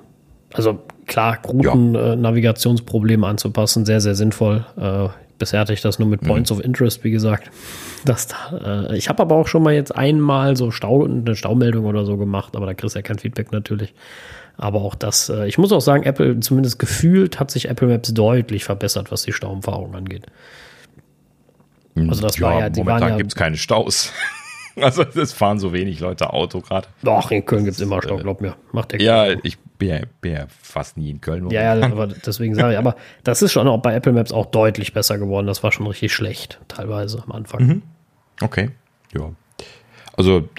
also 0.54 0.80
klar, 1.08 1.40
Routen-Navigationsprobleme 1.46 3.24
ja. 3.24 3.28
äh, 3.28 3.32
anzupassen, 3.32 3.86
sehr, 3.86 4.00
sehr 4.00 4.16
sinnvoll. 4.16 4.66
Äh, 4.78 5.10
bisher 5.40 5.62
hatte 5.62 5.74
ich 5.74 5.82
das 5.82 5.98
nur 5.98 6.08
mit 6.08 6.22
Points 6.22 6.52
mhm. 6.52 6.58
of 6.58 6.64
Interest, 6.64 7.04
wie 7.04 7.12
gesagt. 7.12 7.50
Das 8.06 8.28
da, 8.28 8.88
äh, 8.88 8.98
ich 8.98 9.10
habe 9.10 9.22
aber 9.22 9.36
auch 9.36 9.50
schon 9.50 9.62
mal 9.62 9.74
jetzt 9.74 9.94
einmal 9.94 10.56
so 10.56 10.72
Stau, 10.72 11.04
eine 11.04 11.36
Staumeldung 11.36 11.84
oder 11.84 12.06
so 12.06 12.16
gemacht, 12.16 12.56
aber 12.56 12.66
da 12.66 12.74
kriegst 12.74 12.96
du 12.96 13.00
ja 13.00 13.04
kein 13.04 13.20
Feedback 13.20 13.52
natürlich. 13.52 13.94
Aber 14.60 14.82
auch 14.82 14.96
das, 14.96 15.30
äh, 15.30 15.48
ich 15.48 15.58
muss 15.58 15.72
auch 15.72 15.80
sagen, 15.80 16.04
Apple, 16.04 16.40
zumindest 16.42 16.80
gefühlt, 16.80 17.40
hat 17.40 17.50
sich 17.50 17.70
Apple 17.70 17.88
Maps 17.88 18.14
deutlich 18.14 18.66
verbessert, 18.66 19.12
was 19.12 19.24
die 19.24 19.32
Stauumfahrung 19.32 19.96
angeht. 19.96 20.28
Also 21.96 22.22
das 22.22 22.38
ja, 22.38 22.48
war 22.48 22.60
ja, 22.60 22.70
die 22.70 22.84
momentan 22.84 23.10
ja, 23.10 23.18
gibt 23.18 23.32
es 23.32 23.36
keine 23.36 23.58
Staus. 23.58 24.14
Also 24.76 25.04
es 25.04 25.34
fahren 25.34 25.60
so 25.60 25.74
wenig 25.74 26.00
Leute 26.00 26.32
Auto 26.32 26.62
gerade. 26.62 26.88
Doch, 27.02 27.32
in 27.32 27.46
Köln 27.46 27.66
gibt 27.66 27.76
es 27.76 27.82
immer 27.82 28.02
Stau, 28.02 28.18
äh, 28.18 28.22
glaub 28.22 28.40
mir. 28.40 28.56
Macht 28.72 28.94
der 28.94 29.02
Ja, 29.02 29.28
ich 29.44 29.58
bin 29.78 29.90
ja, 29.90 30.00
bin 30.22 30.34
ja, 30.34 30.46
fast 30.62 30.96
nie 30.96 31.10
in 31.10 31.20
Köln. 31.20 31.50
Ja, 31.50 31.76
ja, 31.76 31.86
aber 31.86 32.08
deswegen 32.08 32.56
sage 32.56 32.74
ich, 32.74 32.78
aber 32.78 32.96
das 33.26 33.42
ist 33.42 33.52
schon 33.52 33.68
auch 33.68 33.80
bei 33.82 33.94
Apple 33.94 34.14
Maps 34.14 34.32
auch 34.32 34.46
deutlich 34.46 34.94
besser 34.94 35.18
geworden. 35.18 35.48
Das 35.48 35.64
war 35.64 35.74
schon 35.74 35.86
richtig 35.88 36.14
schlecht, 36.14 36.62
teilweise 36.70 37.22
am 37.22 37.34
Anfang. 37.34 37.66
Mhm. 37.66 37.82
Okay, 38.42 38.70
ja. 39.14 39.32
Also 40.20 40.50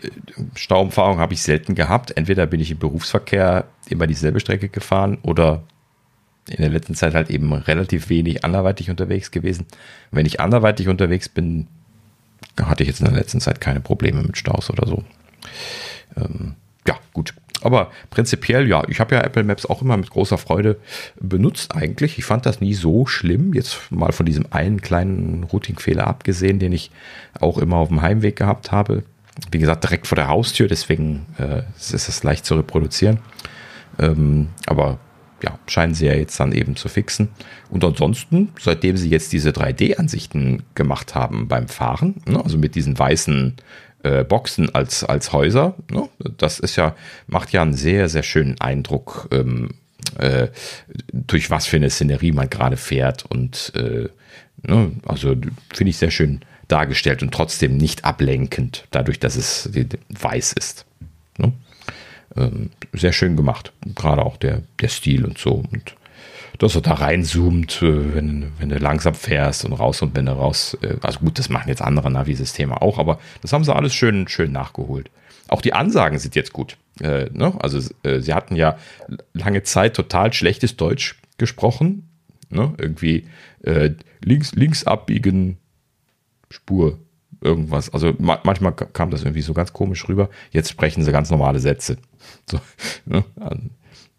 Stauumfahrung 0.55 1.19
habe 1.19 1.35
ich 1.35 1.43
selten 1.43 1.75
gehabt. 1.75 2.17
Entweder 2.17 2.47
bin 2.47 2.61
ich 2.61 2.71
im 2.71 2.79
Berufsverkehr 2.79 3.67
immer 3.91 4.07
dieselbe 4.07 4.41
Strecke 4.41 4.71
gefahren 4.71 5.19
oder 5.21 5.63
in 6.49 6.63
der 6.63 6.71
letzten 6.71 6.95
Zeit 6.95 7.13
halt 7.13 7.29
eben 7.29 7.53
relativ 7.53 8.09
wenig 8.09 8.43
anderweitig 8.43 8.89
unterwegs 8.89 9.31
gewesen. 9.31 9.67
Wenn 10.13 10.25
ich 10.25 10.41
anderweitig 10.41 10.89
unterwegs 10.89 11.29
bin, 11.29 11.67
hatte 12.59 12.85
ich 12.85 12.89
jetzt 12.89 13.01
in 13.01 13.05
der 13.09 13.15
letzten 13.15 13.43
Zeit 13.43 13.61
keine 13.61 13.81
Probleme 13.81 14.23
mit 14.23 14.39
Staus 14.39 14.71
oder 14.71 14.87
so. 14.87 15.05
Ähm, 16.17 16.55
ja, 16.89 16.99
gut. 17.13 17.35
Aber 17.61 17.91
prinzipiell, 18.09 18.67
ja, 18.67 18.83
ich 18.89 18.99
habe 18.99 19.15
ja 19.15 19.21
Apple 19.21 19.45
Maps 19.45 19.67
auch 19.67 19.83
immer 19.83 19.99
mit 19.99 20.09
großer 20.09 20.39
Freude 20.39 20.79
benutzt 21.21 21.77
eigentlich. 21.77 22.17
Ich 22.17 22.25
fand 22.25 22.47
das 22.47 22.63
nie 22.63 22.73
so 22.73 23.05
schlimm. 23.05 23.53
Jetzt 23.53 23.93
mal 23.93 24.13
von 24.13 24.25
diesem 24.25 24.47
einen 24.53 24.81
kleinen 24.81 25.45
Routing-Fehler 25.45 26.07
abgesehen, 26.07 26.59
den 26.59 26.73
ich 26.73 26.91
auch 27.39 27.59
immer 27.59 27.77
auf 27.77 27.89
dem 27.89 28.01
Heimweg 28.01 28.37
gehabt 28.37 28.73
habe. 28.73 29.03
Wie 29.51 29.59
gesagt, 29.59 29.85
direkt 29.85 30.07
vor 30.07 30.17
der 30.17 30.29
Haustür, 30.29 30.69
deswegen 30.69 31.27
äh, 31.39 31.63
ist 31.77 31.93
es 31.93 32.23
leicht 32.23 32.45
zu 32.45 32.55
reproduzieren. 32.55 33.19
Ähm, 33.99 34.49
aber 34.67 34.99
ja, 35.43 35.59
scheinen 35.67 35.95
sie 35.95 36.07
ja 36.07 36.15
jetzt 36.15 36.39
dann 36.39 36.53
eben 36.53 36.77
zu 36.77 36.89
fixen. 36.89 37.29
Und 37.71 37.85
ansonsten, 37.85 38.53
seitdem 38.59 38.97
sie 38.97 39.09
jetzt 39.09 39.33
diese 39.33 39.51
3D-Ansichten 39.51 40.63
gemacht 40.75 41.15
haben 41.15 41.49
beim 41.49 41.69
Fahren, 41.69 42.17
ne, 42.27 42.43
also 42.43 42.59
mit 42.59 42.75
diesen 42.75 42.99
weißen 42.99 43.57
äh, 44.03 44.25
Boxen 44.25 44.75
als, 44.75 45.05
als 45.05 45.33
Häuser, 45.33 45.75
ne, 45.91 46.09
das 46.37 46.59
ist 46.59 46.77
ja, 46.77 46.95
macht 47.27 47.53
ja 47.53 47.63
einen 47.63 47.75
sehr, 47.75 48.09
sehr 48.09 48.23
schönen 48.23 48.61
Eindruck, 48.61 49.29
ähm, 49.33 49.71
äh, 50.19 50.49
durch 51.13 51.51
was 51.51 51.67
für 51.67 51.77
eine 51.77 51.91
Szenerie 51.91 52.33
man 52.33 52.51
gerade 52.51 52.77
fährt. 52.77 53.25
Und 53.27 53.73
äh, 53.75 54.09
ne, 54.63 54.93
also 55.07 55.35
finde 55.73 55.91
ich 55.91 55.97
sehr 55.97 56.11
schön 56.11 56.41
dargestellt 56.71 57.23
und 57.23 57.33
trotzdem 57.33 57.77
nicht 57.77 58.05
ablenkend, 58.05 58.87
dadurch, 58.91 59.21
dass 59.21 59.37
es 59.37 59.71
weiß 60.09 60.53
ist. 60.53 60.87
Ne? 61.39 61.53
ähm, 62.37 62.71
sehr 62.93 63.13
schön 63.13 63.37
gemacht. 63.37 63.73
Gerade 63.95 64.25
auch 64.25 64.37
der, 64.37 64.63
der 64.81 64.89
Stil 64.89 65.25
und 65.25 65.39
so. 65.39 65.63
Und 65.71 65.97
dass 66.59 66.75
er 66.75 66.83
da 66.83 66.95
reinzoomt, 66.95 67.83
äh, 67.83 68.15
wenn, 68.15 68.53
wenn 68.59 68.69
du 68.69 68.79
langsam 68.79 69.15
fährst 69.15 69.65
und 69.65 69.73
raus 69.73 70.03
und 70.03 70.15
wenn 70.15 70.27
du 70.27 70.33
raus. 70.33 70.77
Äh, 70.83 70.97
also 71.03 71.21
gut, 71.21 71.39
das 71.39 71.49
machen 71.49 71.69
jetzt 71.69 71.83
andere 71.83 72.11
Navi-Systeme 72.11 72.81
auch, 72.81 72.99
aber 72.99 73.19
das 73.43 73.53
haben 73.53 73.65
sie 73.65 73.75
alles 73.75 73.95
schön, 73.95 74.29
schön 74.29 74.53
nachgeholt. 74.53 75.11
Auch 75.49 75.63
die 75.63 75.73
Ansagen 75.73 76.19
sind 76.19 76.35
jetzt 76.37 76.53
gut. 76.53 76.77
Äh, 77.01 77.27
ne? 77.33 77.55
Also 77.59 77.81
äh, 78.03 78.21
sie 78.21 78.35
hatten 78.35 78.57
ja 78.57 78.77
lange 79.33 79.63
Zeit 79.63 79.95
total 79.95 80.33
schlechtes 80.33 80.77
Deutsch 80.77 81.17
gesprochen. 81.39 82.09
Ne? 82.51 82.75
Irgendwie 82.79 83.27
äh, 83.63 83.91
links, 84.23 84.53
links 84.53 84.85
abbiegen, 84.85 85.57
Spur, 86.51 86.99
irgendwas. 87.41 87.93
Also 87.93 88.15
ma 88.19 88.39
manchmal 88.45 88.73
kam 88.75 89.11
das 89.11 89.23
irgendwie 89.23 89.43
so 89.43 89.55
ganz 89.55 89.73
komisch 89.73 90.09
rüber. 90.09 90.29
Jetzt 90.51 90.71
sprechen 90.71 91.05
sie 91.05 91.13
ganz 91.13 91.31
normale 91.31 91.61
Sätze. 91.61 91.97
So, 92.51 92.61
ne? 93.07 93.25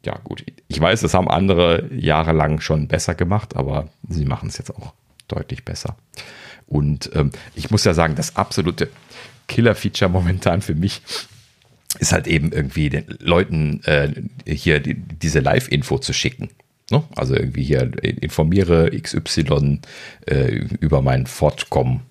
Ja, 0.03 0.17
gut. 0.23 0.43
Ich 0.67 0.79
weiß, 0.79 1.01
das 1.01 1.13
haben 1.13 1.29
andere 1.29 1.87
jahrelang 1.93 2.59
schon 2.59 2.87
besser 2.87 3.13
gemacht, 3.13 3.55
aber 3.55 3.89
sie 4.07 4.25
machen 4.25 4.49
es 4.49 4.57
jetzt 4.57 4.71
auch 4.71 4.93
deutlich 5.27 5.63
besser. 5.63 5.97
Und 6.65 7.11
ähm, 7.13 7.31
ich 7.55 7.69
muss 7.69 7.83
ja 7.83 7.93
sagen, 7.93 8.15
das 8.15 8.35
absolute 8.35 8.89
Killer-Feature 9.47 10.09
momentan 10.09 10.61
für 10.61 10.75
mich 10.75 11.01
ist 11.99 12.13
halt 12.13 12.27
eben 12.27 12.51
irgendwie 12.51 12.89
den 12.89 13.05
Leuten 13.19 13.83
äh, 13.83 14.09
hier 14.47 14.79
die, 14.79 14.95
diese 14.95 15.39
Live-Info 15.39 15.99
zu 15.99 16.13
schicken. 16.13 16.49
Ne? 16.89 17.03
Also 17.15 17.35
irgendwie 17.35 17.63
hier 17.63 17.91
informiere 18.03 18.89
XY 18.91 19.81
äh, 20.25 20.47
über 20.79 21.01
mein 21.01 21.27
Fortkommen 21.27 22.01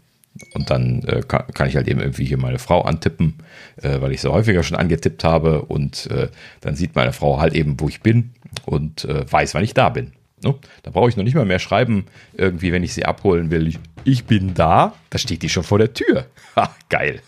und 0.55 0.71
dann 0.71 1.03
äh, 1.05 1.23
kann, 1.27 1.47
kann, 1.55 1.69
ich 1.69 1.77
halt 1.77 1.89
eben 1.89 2.01
irgendwie 2.01 2.25
hier 2.25 2.39
meine 2.39 2.59
Frau 2.59 2.83
antippen, 2.83 3.35
äh, 3.83 4.01
weil 4.01 4.13
ich 4.13 4.21
sie 4.21 4.31
häufiger 4.31 4.63
schon 4.63 4.77
angetippt 4.77 5.25
habe. 5.25 5.63
Und 5.63 6.11
äh, 6.11 6.29
dann 6.61 6.75
sieht 6.75 6.95
meine 6.95 7.13
Frau 7.13 7.41
halt 7.41 7.55
eben, 7.55 7.79
wo 7.79 7.89
ich 7.89 8.01
bin 8.01 8.31
und 8.67 9.05
äh, 9.05 9.31
weiß, 9.31 9.55
wann 9.55 9.65
ich 9.65 9.75
da 9.75 9.89
bin. 9.89 10.13
Ne? 10.43 10.55
Da 10.83 10.91
brauche 10.91 11.09
ich 11.09 11.17
noch 11.17 11.25
nicht 11.25 11.35
mal 11.35 11.45
mehr 11.45 11.59
schreiben, 11.59 12.07
irgendwie, 12.35 12.73
wenn 12.73 12.83
ich 12.83 12.95
sie 12.95 13.05
abholen 13.05 13.51
will. 13.51 13.69
Ich, 13.69 13.79
ich 14.05 14.25
bin 14.25 14.55
da, 14.55 14.95
da 15.11 15.19
steht 15.19 15.43
die 15.43 15.49
schon 15.49 15.65
vor 15.65 15.79
der 15.79 15.95
Tür. 15.95 16.27
Ha, 16.57 16.75
geil. 16.89 17.21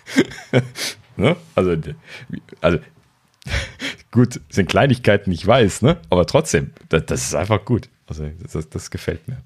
ne? 1.17 1.37
Also, 1.55 1.77
also 2.61 2.79
gut, 4.11 4.41
sind 4.51 4.69
Kleinigkeiten, 4.69 5.31
ich 5.31 5.47
weiß, 5.47 5.83
ne? 5.83 5.99
aber 6.11 6.27
trotzdem, 6.27 6.73
das, 6.89 7.07
das 7.07 7.23
ist 7.27 7.35
einfach 7.37 7.65
gut. 7.65 7.89
Also, 8.09 8.29
das, 8.53 8.69
das 8.69 8.91
gefällt 8.91 9.29
mir. 9.29 9.37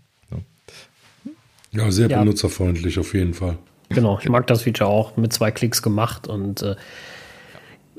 Ja, 1.76 1.90
sehr 1.90 2.08
ja. 2.08 2.20
benutzerfreundlich 2.20 2.98
auf 2.98 3.14
jeden 3.14 3.34
Fall. 3.34 3.58
Genau, 3.88 4.18
ich 4.20 4.28
mag 4.28 4.46
das 4.46 4.62
Feature 4.62 4.90
auch 4.90 5.16
mit 5.16 5.32
zwei 5.32 5.50
Klicks 5.50 5.82
gemacht 5.82 6.26
und 6.26 6.62
äh, 6.62 6.76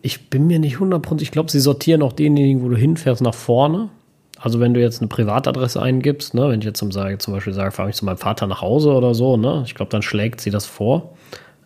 ich 0.01 0.29
bin 0.29 0.47
mir 0.47 0.59
nicht 0.59 0.79
hundertprozentig, 0.79 1.29
ich 1.29 1.31
glaube, 1.31 1.51
sie 1.51 1.59
sortieren 1.59 2.01
auch 2.01 2.13
denjenigen, 2.13 2.61
wo 2.61 2.69
du 2.69 2.75
hinfährst, 2.75 3.21
nach 3.21 3.33
vorne. 3.33 3.89
Also 4.39 4.59
wenn 4.59 4.73
du 4.73 4.79
jetzt 4.79 5.01
eine 5.01 5.07
Privatadresse 5.07 5.81
eingibst, 5.81 6.33
ne, 6.33 6.49
wenn 6.49 6.59
ich 6.59 6.65
jetzt 6.65 6.79
zum, 6.79 6.91
sage, 6.91 7.17
zum 7.17 7.33
Beispiel 7.33 7.53
sage, 7.53 7.71
fahre 7.71 7.89
ich 7.89 7.95
zu 7.95 8.05
meinem 8.05 8.17
Vater 8.17 8.47
nach 8.47 8.61
Hause 8.61 8.91
oder 8.91 9.15
so, 9.15 9.37
ne, 9.37 9.63
ich 9.65 9.73
glaube, 9.73 9.89
dann 9.89 10.01
schlägt 10.01 10.41
sie 10.41 10.51
das 10.51 10.65
vor. 10.65 11.15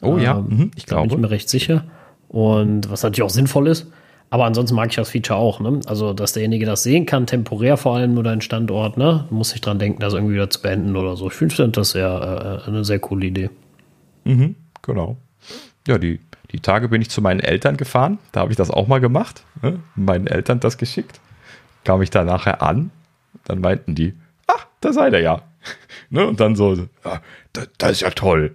Oh 0.01 0.17
ja, 0.17 0.37
ähm, 0.37 0.45
mhm, 0.49 0.71
ich 0.75 0.85
glaube. 0.85 1.09
Bin 1.09 1.17
ich 1.17 1.21
mir 1.21 1.31
recht 1.31 1.49
sicher. 1.49 1.83
Und 2.29 2.89
was 2.89 3.03
natürlich 3.03 3.23
auch 3.23 3.29
sinnvoll 3.29 3.67
ist. 3.67 3.87
Aber 4.31 4.45
ansonsten 4.45 4.75
mag 4.77 4.89
ich 4.89 4.95
das 4.95 5.09
Feature 5.09 5.37
auch, 5.37 5.59
ne? 5.59 5.81
Also, 5.87 6.13
dass 6.13 6.31
derjenige 6.31 6.65
das 6.65 6.83
sehen 6.83 7.05
kann, 7.05 7.27
temporär 7.27 7.75
vor 7.75 7.97
allem 7.97 8.13
nur 8.13 8.23
deinen 8.23 8.39
Standort, 8.39 8.97
ne? 8.97 9.27
Muss 9.29 9.53
ich 9.53 9.59
dran 9.59 9.77
denken, 9.77 9.99
das 9.99 10.13
irgendwie 10.13 10.35
wieder 10.35 10.49
zu 10.49 10.61
beenden 10.61 10.95
oder 10.95 11.17
so. 11.17 11.27
Ich 11.27 11.33
finde 11.33 11.67
das 11.67 11.91
sehr, 11.91 12.61
äh, 12.65 12.67
eine 12.69 12.85
sehr 12.85 12.99
coole 12.99 13.25
Idee. 13.25 13.49
Mhm, 14.23 14.55
genau. 14.81 15.17
ja, 15.85 15.97
die, 15.97 16.21
die 16.51 16.61
Tage 16.61 16.87
bin 16.87 17.01
ich 17.01 17.09
zu 17.09 17.21
meinen 17.21 17.41
Eltern 17.41 17.75
gefahren. 17.75 18.19
Da 18.31 18.39
habe 18.39 18.51
ich 18.51 18.57
das 18.57 18.71
auch 18.71 18.87
mal 18.87 19.01
gemacht. 19.01 19.43
Ne? 19.61 19.79
Meinen 19.95 20.27
Eltern 20.27 20.61
das 20.61 20.77
geschickt. 20.77 21.19
Kam 21.83 22.01
ich 22.01 22.09
da 22.09 22.23
nachher 22.23 22.61
an. 22.61 22.91
Dann 23.43 23.59
meinten 23.59 23.95
die, 23.95 24.13
ach, 24.47 24.65
da 24.79 24.93
seid 24.93 25.11
ihr 25.11 25.19
ja. 25.19 25.41
ne? 26.09 26.25
Und 26.25 26.39
dann 26.39 26.55
so, 26.55 26.75
ja, 27.03 27.21
das, 27.51 27.67
das 27.77 27.91
ist 27.91 28.01
ja 28.01 28.11
toll. 28.11 28.53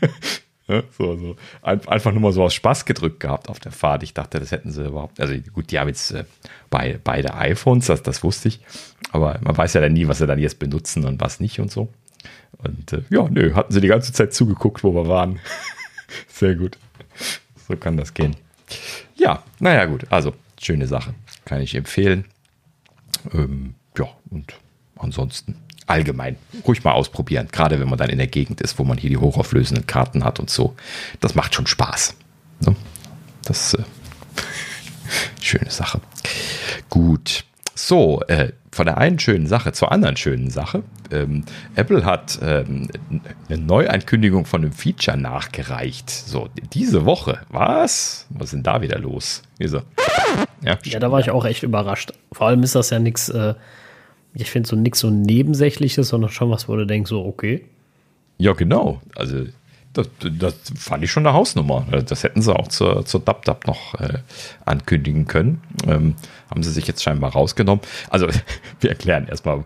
ne? 0.68 0.84
so, 0.96 1.16
so. 1.16 1.36
Ein, 1.62 1.86
einfach 1.88 2.12
nur 2.12 2.20
mal 2.20 2.32
so 2.32 2.42
aus 2.42 2.54
Spaß 2.54 2.84
gedrückt 2.84 3.20
gehabt 3.20 3.48
auf 3.48 3.60
der 3.60 3.72
Fahrt. 3.72 4.02
Ich 4.02 4.14
dachte, 4.14 4.40
das 4.40 4.50
hätten 4.50 4.70
sie 4.70 4.86
überhaupt. 4.86 5.20
Also 5.20 5.34
gut, 5.52 5.70
die 5.70 5.78
haben 5.78 5.88
jetzt 5.88 6.12
äh, 6.12 6.24
bei, 6.70 6.98
beide 7.02 7.34
iPhones, 7.34 7.86
das, 7.86 8.02
das 8.02 8.22
wusste 8.22 8.48
ich. 8.48 8.60
Aber 9.12 9.38
man 9.42 9.56
weiß 9.56 9.74
ja 9.74 9.80
dann 9.80 9.92
nie, 9.92 10.08
was 10.08 10.18
sie 10.18 10.26
dann 10.26 10.38
jetzt 10.38 10.58
benutzen 10.58 11.04
und 11.04 11.20
was 11.20 11.40
nicht 11.40 11.60
und 11.60 11.70
so. 11.70 11.88
Und 12.58 12.92
äh, 12.92 13.02
ja, 13.10 13.28
nö, 13.28 13.54
hatten 13.54 13.72
sie 13.72 13.80
die 13.80 13.88
ganze 13.88 14.12
Zeit 14.12 14.32
zugeguckt, 14.32 14.84
wo 14.84 14.94
wir 14.94 15.08
waren. 15.08 15.40
Sehr 16.28 16.54
gut. 16.54 16.78
So 17.68 17.76
kann 17.76 17.96
das 17.96 18.14
gehen. 18.14 18.36
Ja, 19.16 19.42
naja, 19.58 19.84
gut. 19.86 20.06
Also, 20.10 20.34
schöne 20.60 20.86
Sache. 20.86 21.14
Kann 21.44 21.60
ich 21.60 21.74
empfehlen. 21.74 22.24
Ähm, 23.32 23.74
ja, 23.96 24.06
und 24.30 24.54
ansonsten 24.96 25.56
allgemein 25.86 26.36
ruhig 26.66 26.84
mal 26.84 26.92
ausprobieren. 26.92 27.48
Gerade 27.50 27.80
wenn 27.80 27.88
man 27.88 27.98
dann 27.98 28.10
in 28.10 28.18
der 28.18 28.26
Gegend 28.26 28.60
ist, 28.60 28.78
wo 28.78 28.84
man 28.84 28.98
hier 28.98 29.10
die 29.10 29.16
hochauflösenden 29.16 29.86
Karten 29.86 30.24
hat 30.24 30.40
und 30.40 30.50
so. 30.50 30.74
Das 31.20 31.34
macht 31.34 31.54
schon 31.54 31.66
Spaß. 31.66 32.14
Ne? 32.60 32.74
Das 33.44 33.74
äh, 33.74 33.82
schöne 35.40 35.70
Sache. 35.70 36.00
Gut. 36.88 37.44
So, 37.74 38.22
äh, 38.28 38.52
von 38.70 38.86
der 38.86 38.98
einen 38.98 39.18
schönen 39.18 39.46
Sache 39.46 39.72
zur 39.72 39.92
anderen 39.92 40.16
schönen 40.16 40.50
Sache. 40.50 40.82
Ähm, 41.10 41.44
Apple 41.76 42.04
hat 42.04 42.38
ähm, 42.42 42.88
eine 43.48 43.58
Neuankündigung 43.58 44.46
von 44.46 44.62
einem 44.62 44.72
Feature 44.72 45.16
nachgereicht. 45.16 46.10
So, 46.10 46.48
diese 46.72 47.04
Woche. 47.04 47.40
Was? 47.50 48.26
Was 48.30 48.46
ist 48.46 48.54
denn 48.54 48.62
da 48.62 48.80
wieder 48.80 48.98
los? 48.98 49.42
Wieso? 49.58 49.82
Ja, 50.62 50.78
ja, 50.84 50.98
da 50.98 51.12
war 51.12 51.20
ich 51.20 51.30
auch 51.30 51.44
echt 51.44 51.62
überrascht. 51.62 52.12
Vor 52.32 52.48
allem 52.48 52.62
ist 52.62 52.74
das 52.74 52.90
ja 52.90 52.98
nichts, 52.98 53.28
äh, 53.28 53.54
ich 54.34 54.50
finde 54.50 54.68
so 54.68 54.76
nichts 54.76 55.00
so 55.00 55.10
Nebensächliches, 55.10 56.08
sondern 56.08 56.30
schon 56.30 56.50
was, 56.50 56.68
wo 56.68 56.76
du 56.76 56.86
denkst, 56.86 57.08
so, 57.08 57.24
okay. 57.24 57.64
Ja, 58.38 58.52
genau. 58.52 59.00
Also 59.14 59.44
das, 59.94 60.08
das, 60.18 60.54
fand 60.76 61.04
ich 61.04 61.10
schon 61.10 61.24
eine 61.24 61.34
Hausnummer. 61.34 61.86
Das 62.04 62.24
hätten 62.24 62.42
sie 62.42 62.54
auch 62.54 62.68
zur, 62.68 63.06
zur 63.06 63.20
DubDub 63.20 63.66
noch 63.66 63.94
äh, 63.94 64.18
ankündigen 64.64 65.26
können. 65.26 65.62
Ähm, 65.86 66.16
haben 66.50 66.62
sie 66.64 66.72
sich 66.72 66.86
jetzt 66.88 67.02
scheinbar 67.02 67.32
rausgenommen. 67.32 67.82
Also, 68.10 68.26
wir 68.80 68.90
erklären 68.90 69.28
erstmal, 69.28 69.64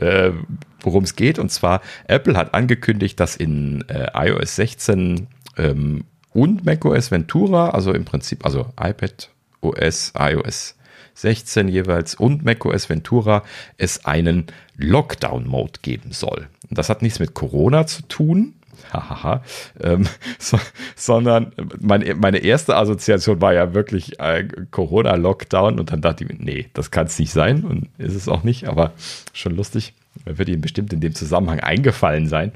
äh, 0.00 0.32
worum 0.80 1.04
es 1.04 1.14
geht. 1.14 1.38
Und 1.38 1.50
zwar, 1.50 1.80
Apple 2.08 2.36
hat 2.36 2.54
angekündigt, 2.54 3.20
dass 3.20 3.36
in 3.36 3.84
äh, 3.88 4.08
iOS 4.14 4.56
16 4.56 5.28
ähm, 5.56 6.04
und 6.32 6.66
macOS 6.66 7.12
Ventura, 7.12 7.70
also 7.70 7.92
im 7.92 8.04
Prinzip, 8.04 8.44
also 8.44 8.66
iPad 8.80 9.30
OS, 9.60 10.12
iOS 10.18 10.74
16 11.18 11.68
jeweils 11.68 12.14
und 12.14 12.44
macOS 12.44 12.88
Ventura, 12.88 13.42
es 13.76 14.04
einen 14.04 14.46
Lockdown-Mode 14.76 15.80
geben 15.82 16.12
soll. 16.12 16.48
Das 16.70 16.88
hat 16.88 17.02
nichts 17.02 17.18
mit 17.18 17.34
Corona 17.34 17.86
zu 17.86 18.02
tun, 18.02 18.54
hahaha, 18.92 19.42
ähm, 19.82 20.06
so, 20.38 20.58
sondern 20.94 21.52
meine, 21.80 22.14
meine 22.14 22.38
erste 22.38 22.76
Assoziation 22.76 23.40
war 23.40 23.52
ja 23.52 23.74
wirklich 23.74 24.20
äh, 24.20 24.46
Corona-Lockdown 24.70 25.80
und 25.80 25.90
dann 25.90 26.00
dachte 26.00 26.24
ich, 26.24 26.38
nee, 26.38 26.68
das 26.72 26.90
kann 26.90 27.06
es 27.06 27.18
nicht 27.18 27.32
sein 27.32 27.64
und 27.64 27.88
ist 27.98 28.14
es 28.14 28.28
auch 28.28 28.44
nicht, 28.44 28.68
aber 28.68 28.92
schon 29.32 29.56
lustig, 29.56 29.94
wird 30.24 30.48
Ihnen 30.48 30.60
bestimmt 30.60 30.92
in 30.92 31.00
dem 31.00 31.14
Zusammenhang 31.14 31.60
eingefallen 31.60 32.28
sein. 32.28 32.52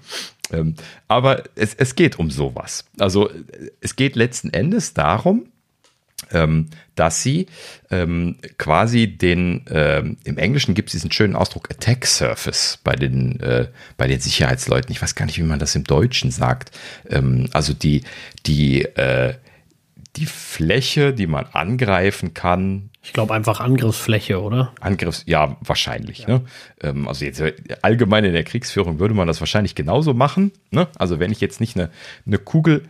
Ähm, 0.53 0.75
aber 1.09 1.45
es, 1.55 1.75
es 1.75 1.95
geht 1.95 2.19
um 2.19 2.31
sowas. 2.31 2.85
Also 2.99 3.31
es 3.81 3.97
geht 3.97 4.17
letzten 4.17 4.51
Endes 4.51 4.95
darum, 4.95 5.47
ähm, 6.33 6.69
dass 6.95 7.23
sie 7.23 7.47
ähm, 7.91 8.37
quasi 8.59 9.07
den, 9.07 9.65
ähm, 9.71 10.17
im 10.25 10.39
Englischen 10.39 10.75
gibt 10.75 10.89
es 10.89 10.93
diesen 10.93 11.11
schönen 11.11 11.37
Ausdruck 11.37 11.71
Attack 11.71 12.07
Surface 12.07 12.79
bei 12.85 12.95
den, 12.95 13.41
äh, 13.41 13.69
bei 13.97 14.07
den 14.07 14.21
Sicherheitsleuten. 14.21 14.93
Ich 14.93 15.01
weiß 15.03 15.15
gar 15.15 15.27
nicht, 15.27 15.39
wie 15.39 15.43
man 15.43 15.59
das 15.59 15.75
im 15.75 15.85
Deutschen 15.85 16.31
sagt. 16.31 16.71
Ähm, 17.09 17.49
also 17.53 17.73
die, 17.73 18.03
die, 18.47 18.85
äh, 18.85 19.35
die 20.17 20.27
Fläche, 20.27 21.13
die 21.13 21.27
man 21.27 21.47
angreifen 21.53 22.35
kann, 22.35 22.91
ich 23.05 23.13
glaube 23.13 23.35
einfach 23.35 23.59
Angriffsfläche, 23.59 24.41
oder? 24.41 24.73
Angriffs, 24.81 25.25
ja, 25.27 25.57
wahrscheinlich. 25.61 26.21
Ja. 26.21 26.29
Ne? 26.29 26.43
Ähm, 26.83 27.09
also 27.09 27.25
jetzt 27.25 27.41
äh, 27.41 27.53
allgemein 27.83 28.25
in 28.25 28.33
der 28.33 28.45
Kriegsführung 28.45 29.01
würde 29.01 29.13
man 29.13 29.27
das 29.27 29.41
wahrscheinlich 29.41 29.75
genauso 29.75 30.15
machen. 30.15 30.53
Ne? 30.71 30.87
Also 30.97 31.19
wenn 31.19 31.33
ich 31.33 31.41
jetzt 31.41 31.61
nicht 31.61 31.77
eine, 31.77 31.91
eine 32.27 32.39
Kugel 32.39 32.85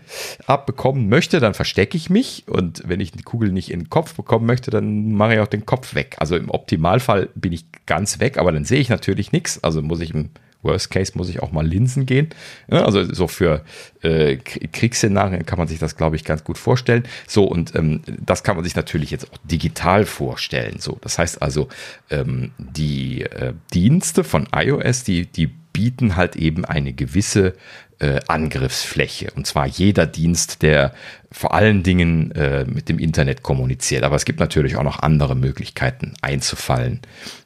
abbekommen 0.47 1.09
möchte, 1.09 1.41
dann 1.41 1.55
verstecke 1.55 1.97
ich 1.97 2.11
mich. 2.11 2.45
Und 2.47 2.83
wenn 2.87 3.01
ich 3.01 3.13
die 3.13 3.23
Kugel 3.23 3.53
nicht 3.53 3.71
in 3.71 3.81
den 3.81 3.91
Kopf 3.91 4.15
bekommen 4.15 4.45
möchte, 4.45 4.71
dann 4.71 5.13
mache 5.13 5.35
ich 5.35 5.41
auch 5.41 5.47
den 5.47 5.65
Kopf 5.65 5.95
weg. 5.95 6.17
Also 6.19 6.37
im 6.37 6.51
Optimalfall 6.51 7.31
bin 7.35 7.53
ich 7.53 7.65
ganz 7.87 8.21
weg, 8.21 8.37
aber 8.37 8.53
dann 8.53 8.67
sehe 8.67 8.81
ich 8.81 8.91
natürlich 8.91 9.33
nichts. 9.33 9.65
Also 9.65 9.81
muss 9.81 10.01
ich 10.01 10.13
im 10.13 10.29
Worst 10.63 10.91
Case 10.91 11.13
muss 11.15 11.29
ich 11.29 11.43
auch 11.43 11.53
mal 11.53 11.67
Linsen 11.67 12.07
gehen. 12.07 12.31
Ja, 12.71 12.85
also 12.85 13.13
so 13.13 13.27
für 13.27 13.65
äh, 14.03 14.37
Kriegsszenarien 14.37 15.45
kann 15.45 15.59
man 15.59 15.69
sich 15.69 15.79
das, 15.79 15.97
glaube 15.97 16.17
ich, 16.17 16.25
ganz 16.25 16.45
gut 16.45 16.59
vorstellen. 16.59 17.05
So, 17.27 17.45
und 17.45 17.75
ähm, 17.75 18.03
das 18.25 18.43
kann 18.45 18.57
man 18.57 18.65
sich 18.65 18.77
natürlich 18.77 19.11
jetzt 19.11 19.33
auch 19.33 19.39
digital 19.45 20.07
vorstellen. 20.07 20.79
So, 20.79 20.99
das 21.01 21.19
heißt 21.19 21.43
also, 21.43 21.69
ähm, 22.11 22.53
die 22.59 23.23
äh, 23.23 23.53
Dienste 23.75 24.25
von 24.25 24.49
iOS, 24.55 25.05
die, 25.05 25.27
die 25.27 25.47
bieten 25.47 26.17
halt 26.17 26.37
eben 26.37 26.65
eine 26.65 26.93
gewisse 26.93 27.55
äh, 27.99 28.21
Angriffsfläche. 28.29 29.31
Und 29.35 29.47
zwar 29.47 29.67
jeder 29.67 30.07
Dienst, 30.07 30.63
der 30.63 30.93
vor 31.31 31.55
allen 31.55 31.83
Dingen 31.83 32.33
äh, 32.33 32.65
mit 32.65 32.89
dem 32.89 32.99
Internet 32.99 33.43
kommuniziert. 33.43 34.03
Aber 34.03 34.17
es 34.17 34.25
gibt 34.25 34.41
natürlich 34.41 34.77
auch 34.77 34.83
noch 34.83 35.01
andere 35.01 35.35
Möglichkeiten 35.35 36.15
einzufallen 36.21 37.01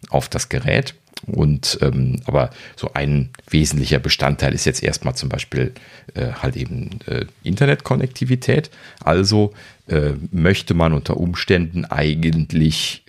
auf 0.09 0.29
das 0.29 0.49
Gerät. 0.49 0.95
Und 1.27 1.79
ähm, 1.81 2.21
aber 2.27 2.51
so 2.77 2.93
ein 2.93 3.31
wesentlicher 3.49 3.99
Bestandteil 3.99 4.55
ist 4.55 4.67
jetzt 4.67 4.83
erstmal 4.83 5.15
zum 5.15 5.29
Beispiel 5.29 5.73
äh, 6.15 6.33
halt 6.33 6.57
eben 6.57 7.01
äh, 7.07 7.27
Internetkonnektivität. 7.43 8.71
Also 9.03 9.55
äh, 9.89 10.13
möchte 10.31 10.75
man 10.75 10.93
unter 10.93 11.17
Umständen 11.17 11.85
eigentlich, 11.85 13.05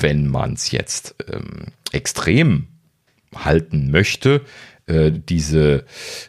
wenn 0.00 0.28
man 0.28 0.52
es 0.52 0.70
jetzt 0.70 1.14
ähm, 1.32 1.66
extrem 1.92 2.66
halten 3.34 3.90
möchte, 3.90 4.42
äh, 4.86 5.10
diese, 5.12 5.84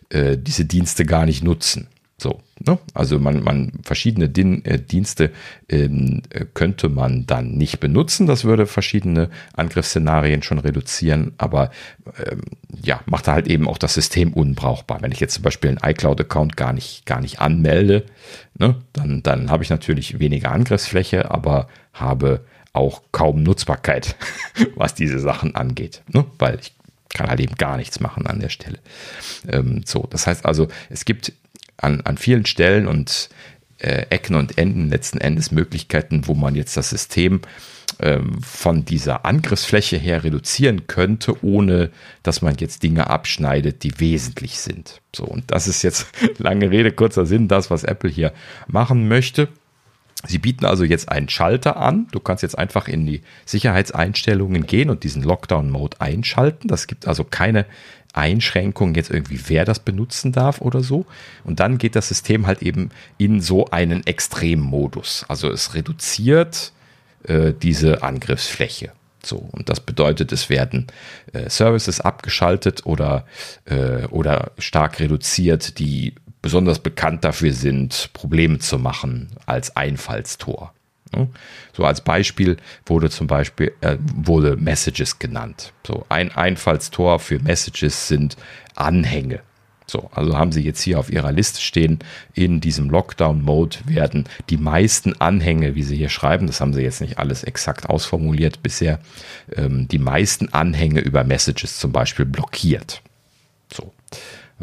äh, 0.10 0.38
diese 0.38 0.65
Dienste 0.65 1.06
gar 1.06 1.26
nicht 1.26 1.43
nutzen. 1.43 1.88
So, 2.21 2.39
ne? 2.60 2.77
Also 2.93 3.17
man, 3.17 3.41
man 3.41 3.71
verschiedene 3.81 4.29
Din 4.29 4.63
äh, 4.63 4.79
Dienste 4.79 5.31
ähm, 5.67 6.21
könnte 6.53 6.88
man 6.88 7.25
dann 7.25 7.53
nicht 7.53 7.79
benutzen. 7.79 8.27
Das 8.27 8.43
würde 8.43 8.67
verschiedene 8.67 9.31
Angriffsszenarien 9.53 10.43
schon 10.43 10.60
reduzieren, 10.60 11.34
aber 11.39 11.71
ähm, 12.23 12.43
ja, 12.84 12.99
macht 13.07 13.27
halt 13.27 13.47
eben 13.47 13.67
auch 13.67 13.79
das 13.79 13.95
System 13.95 14.34
unbrauchbar. 14.34 15.01
Wenn 15.01 15.12
ich 15.12 15.19
jetzt 15.19 15.34
zum 15.34 15.41
Beispiel 15.41 15.71
einen 15.71 15.79
iCloud-Account 15.84 16.55
gar 16.55 16.73
nicht, 16.73 17.07
gar 17.07 17.21
nicht 17.21 17.39
anmelde, 17.39 18.05
ne? 18.55 18.75
dann, 18.93 19.23
dann 19.23 19.49
habe 19.49 19.63
ich 19.63 19.71
natürlich 19.71 20.19
weniger 20.19 20.51
Angriffsfläche, 20.51 21.31
aber 21.31 21.69
habe 21.91 22.45
auch 22.71 23.01
kaum 23.12 23.41
Nutzbarkeit, 23.41 24.15
was 24.75 24.93
diese 24.93 25.17
Sachen 25.17 25.55
angeht, 25.55 26.03
ne? 26.13 26.25
weil 26.38 26.60
ich 26.62 26.75
kann 27.10 27.29
halt 27.29 27.39
eben 27.39 27.55
gar 27.55 27.77
nichts 27.77 27.99
machen 27.99 28.27
an 28.27 28.39
der 28.39 28.49
Stelle. 28.49 28.77
Ähm, 29.47 29.81
so, 29.86 30.07
das 30.10 30.27
heißt 30.27 30.45
also, 30.45 30.67
es 30.89 31.03
gibt 31.03 31.34
an, 31.82 32.02
an 32.02 32.17
vielen 32.17 32.46
Stellen 32.46 32.88
und 32.88 33.30
äh, 33.80 34.06
Ecken 34.10 34.36
und 34.36 34.58
Enden 34.58 34.89
letzten 34.89 35.20
Endes 35.20 35.52
Möglichkeiten, 35.52 36.28
wo 36.28 36.34
man 36.34 36.56
jetzt 36.56 36.78
das 36.78 36.89
System 36.91 37.41
ähm, 38.00 38.41
von 38.41 38.86
dieser 38.86 39.26
Angriffsfläche 39.26 39.98
her 39.98 40.24
reduzieren 40.24 40.88
könnte, 40.88 41.44
ohne 41.44 41.91
dass 42.24 42.41
man 42.41 42.56
jetzt 42.60 42.84
Dinge 42.84 43.10
abschneidet, 43.10 43.84
die 43.84 44.00
wesentlich 44.00 44.60
sind. 44.60 45.02
So, 45.15 45.24
und 45.26 45.52
das 45.52 45.67
ist 45.67 45.84
jetzt 45.84 46.08
lange 46.38 46.72
Rede, 46.72 46.91
kurzer 46.91 47.26
Sinn, 47.26 47.48
das, 47.48 47.70
was 47.70 47.84
Apple 47.84 48.10
hier 48.10 48.34
machen 48.67 49.08
möchte. 49.08 49.50
Sie 50.27 50.38
bieten 50.38 50.65
also 50.65 50.84
jetzt 50.84 51.10
einen 51.10 51.29
Schalter 51.29 51.77
an. 51.77 52.07
Du 52.12 52.19
kannst 52.19 52.43
jetzt 52.43 52.57
einfach 52.57 52.88
in 52.88 53.05
die 53.05 53.21
Sicherheitseinstellungen 53.45 54.65
gehen 54.65 54.89
und 54.89 55.03
diesen 55.03 55.23
Lockdown-Mode 55.23 55.99
einschalten. 55.99 56.67
Das 56.67 56.88
gibt 56.88 57.07
also 57.07 57.23
keine 57.23 57.65
Einschränkungen 58.13 58.95
jetzt 58.95 59.10
irgendwie, 59.10 59.39
wer 59.47 59.65
das 59.65 59.79
benutzen 59.79 60.32
darf 60.32 60.61
oder 60.61 60.82
so. 60.82 61.05
Und 61.43 61.59
dann 61.59 61.78
geht 61.78 61.95
das 61.95 62.09
System 62.09 62.45
halt 62.45 62.61
eben 62.61 62.91
in 63.17 63.41
so 63.41 63.67
einen 63.67 64.05
Extremmodus. 64.05 65.26
Also 65.28 65.49
es 65.49 65.74
reduziert 65.74 66.72
äh, 67.24 67.53
diese 67.53 68.03
Angriffsfläche. 68.03 68.91
So, 69.24 69.38
und 69.51 69.69
das 69.69 69.80
bedeutet, 69.80 70.32
es 70.32 70.49
werden 70.49 70.88
äh, 71.34 71.49
Services 71.49 72.01
abgeschaltet 72.01 72.86
oder, 72.86 73.26
äh, 73.65 74.05
oder 74.07 74.51
stark 74.57 74.99
reduziert, 74.99 75.78
die 75.78 76.15
besonders 76.42 76.80
bekannt 76.80 77.24
dafür 77.24 77.54
sind, 77.54 78.10
Probleme 78.14 78.60
zu 78.60 78.80
machen 78.80 79.30
als 79.46 79.76
Einfallstor. 79.76 80.74
So 81.74 81.84
als 81.84 82.02
Beispiel 82.02 82.58
wurde 82.86 83.10
zum 83.10 83.28
Beispiel 83.28 83.74
äh, 83.82 83.98
wurde 84.00 84.56
Messages 84.56 85.20
genannt. 85.20 85.74
So 85.86 86.06
ein 86.10 86.32
Einfallstor 86.32 87.20
für 87.20 87.39
Messages 87.39 88.08
sind 88.08 88.38
Anhänge. 88.76 89.42
So, 89.88 90.10
also 90.14 90.38
haben 90.38 90.54
Sie 90.54 90.62
jetzt 90.62 90.82
hier 90.82 90.98
auf 91.00 91.12
Ihrer 91.12 91.34
Liste 91.34 91.60
stehen, 91.60 92.00
in 92.34 92.62
diesem 92.62 92.89
Lockdown-Mode 92.89 93.80
werden 93.84 94.24
die 94.50 94.56
meisten 94.56 95.20
Anhänge, 95.20 95.76
wie 95.76 95.84
Sie 95.84 95.98
hier 95.98 96.08
schreiben, 96.08 96.48
das 96.48 96.62
haben 96.62 96.74
Sie 96.74 96.82
jetzt 96.82 97.02
nicht 97.02 97.20
alles 97.20 97.44
exakt 97.44 97.89
ausformuliert 97.89 98.64
bisher, 98.64 99.00
ähm, 99.54 99.89
die 99.89 100.00
meisten 100.00 100.54
Anhänge 100.54 101.02
über 101.02 101.26
Messages 101.26 101.78
zum 101.78 101.92
Beispiel 101.92 102.24
blockiert. 102.24 103.02
So. 103.74 103.92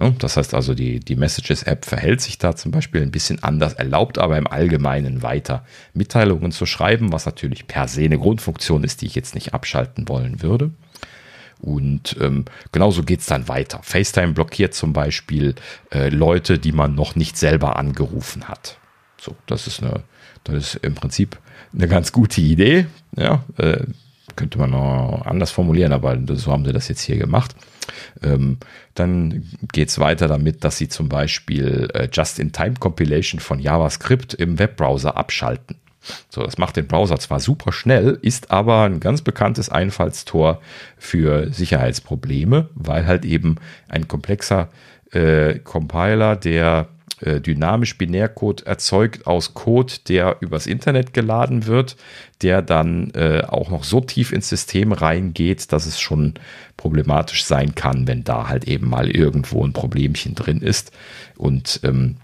Ja, 0.01 0.11
das 0.11 0.37
heißt 0.37 0.55
also, 0.55 0.75
die, 0.75 1.01
die 1.01 1.17
Messages-App 1.17 1.85
verhält 1.85 2.21
sich 2.21 2.39
da 2.39 2.55
zum 2.55 2.71
Beispiel 2.71 3.03
ein 3.03 3.11
bisschen 3.11 3.43
anders, 3.43 3.75
erlaubt 3.75 4.19
aber 4.19 4.39
im 4.39 4.47
Allgemeinen 4.47 5.23
weiter 5.23 5.65
Mitteilungen 5.93 6.53
zu 6.53 6.67
schreiben, 6.67 7.13
was 7.13 7.27
natürlich 7.27 7.67
per 7.67 7.89
se 7.89 8.03
eine 8.03 8.19
Grundfunktion 8.19 8.85
ist, 8.85 9.03
die 9.03 9.07
ich 9.07 9.15
jetzt 9.15 9.35
nicht 9.35 9.55
abschalten 9.55 10.09
wollen 10.09 10.43
würde. 10.43 10.71
Und 11.61 12.17
ähm, 12.21 12.45
genauso 12.71 13.03
geht's 13.03 13.27
dann 13.27 13.49
weiter. 13.49 13.81
FaceTime 13.83 14.33
blockiert 14.33 14.75
zum 14.75 14.93
Beispiel 14.93 15.57
äh, 15.91 16.09
Leute, 16.09 16.59
die 16.59 16.73
man 16.73 16.95
noch 16.95 17.17
nicht 17.17 17.37
selber 17.37 17.77
angerufen 17.77 18.45
hat. 18.49 18.79
So, 19.21 19.35
das 19.47 19.67
ist 19.67 19.83
eine, 19.83 20.05
das 20.45 20.55
ist 20.55 20.75
im 20.77 20.95
Prinzip 20.95 21.39
eine 21.75 21.89
ganz 21.89 22.13
gute 22.13 22.41
Idee. 22.41 22.87
Ja, 23.17 23.45
äh, 23.57 23.85
könnte 24.37 24.59
man 24.59 24.71
noch 24.71 25.23
anders 25.25 25.51
formulieren, 25.51 25.93
aber 25.93 26.17
so 26.37 26.53
haben 26.53 26.65
sie 26.65 26.73
das 26.73 26.87
jetzt 26.87 27.01
hier 27.01 27.17
gemacht. 27.17 27.57
Ähm, 28.23 28.59
dann 28.95 29.45
geht's 29.73 29.99
weiter 29.99 30.29
damit, 30.29 30.65
dass 30.65 30.79
sie 30.79 30.89
zum 30.89 31.09
Beispiel 31.09 31.89
äh, 31.95 32.09
Just-in-Time-Compilation 32.13 33.41
von 33.41 33.59
JavaScript 33.59 34.35
im 34.35 34.59
Webbrowser 34.59 35.17
abschalten. 35.17 35.77
So, 36.31 36.43
das 36.43 36.59
macht 36.59 36.77
den 36.77 36.87
Browser 36.87 37.19
zwar 37.19 37.41
super 37.41 37.73
schnell, 37.73 38.19
ist 38.23 38.51
aber 38.51 38.85
ein 38.85 39.01
ganz 39.01 39.23
bekanntes 39.23 39.69
Einfallstor 39.69 40.61
für 40.97 41.53
Sicherheitsprobleme, 41.53 42.69
weil 42.75 43.07
halt 43.07 43.25
eben 43.25 43.57
ein 43.89 44.09
komplexer 44.09 44.69
äh, 45.13 45.59
Compiler, 45.59 46.37
der 46.37 46.89
äh, 47.21 47.41
dynamisch 47.41 47.99
Binärcode 47.99 48.63
erzeugt 48.63 49.27
aus 49.27 49.55
Code, 49.55 49.95
der 50.09 50.37
übers 50.41 50.67
Internet 50.67 51.13
geladen 51.13 51.67
wird, 51.67 51.97
der 52.43 52.63
dann 52.63 53.11
äh, 53.11 53.43
auch 53.47 53.71
noch 53.71 53.85
so 53.85 54.01
tief 54.01 54.33
ins 54.33 54.49
System 54.49 54.93
reingeht, 54.93 55.73
dass 55.73 55.87
es 55.87 56.01
schon 56.01 56.35
problematisch 56.77 57.45
sein 57.45 57.75
kann, 57.75 58.07
wenn 58.07 58.25
da 58.25 58.49
halt 58.49 58.69
eben 58.69 58.89
mal 58.89 59.11
irgendwo 59.11 59.65
ein 59.65 59.73
Problemchen 59.73 60.35
drin 60.35 60.61
ist. 60.61 60.93
Und 61.37 61.81
ähm, 61.83 62.17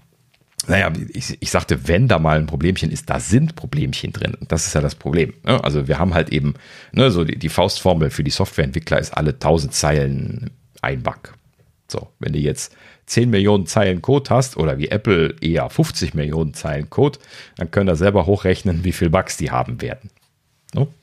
naja, 0.67 0.91
ich, 1.13 1.37
ich 1.39 1.51
sagte, 1.51 1.87
wenn 1.87 2.07
da 2.07 2.17
mal 2.17 2.37
ein 2.37 2.47
Problemchen 2.47 2.91
ist, 2.91 3.09
da 3.09 3.19
sind 3.19 3.55
Problemchen 3.55 4.13
drin. 4.13 4.35
Das 4.47 4.65
ist 4.65 4.73
ja 4.73 4.81
das 4.81 4.95
Problem. 4.95 5.33
Ne? 5.43 5.63
Also 5.63 5.87
wir 5.87 5.99
haben 5.99 6.13
halt 6.13 6.29
eben, 6.29 6.55
ne, 6.91 7.11
so 7.11 7.23
die, 7.23 7.37
die 7.37 7.49
Faustformel 7.49 8.09
für 8.09 8.23
die 8.23 8.31
Softwareentwickler 8.31 8.99
ist 8.99 9.15
alle 9.15 9.31
1000 9.31 9.73
Zeilen 9.73 10.51
ein 10.81 11.03
Bug. 11.03 11.33
So, 11.87 12.09
wenn 12.19 12.33
du 12.33 12.39
jetzt 12.39 12.75
10 13.07 13.29
Millionen 13.29 13.67
Zeilen 13.67 14.01
Code 14.01 14.29
hast 14.29 14.57
oder 14.57 14.77
wie 14.77 14.89
Apple 14.89 15.35
eher 15.41 15.69
50 15.69 16.13
Millionen 16.13 16.53
Zeilen 16.53 16.89
Code, 16.89 17.19
dann 17.57 17.71
können 17.71 17.87
da 17.87 17.95
selber 17.95 18.25
hochrechnen, 18.25 18.83
wie 18.83 18.91
viel 18.91 19.09
Bugs 19.09 19.37
die 19.37 19.51
haben 19.51 19.81
werden. 19.81 20.09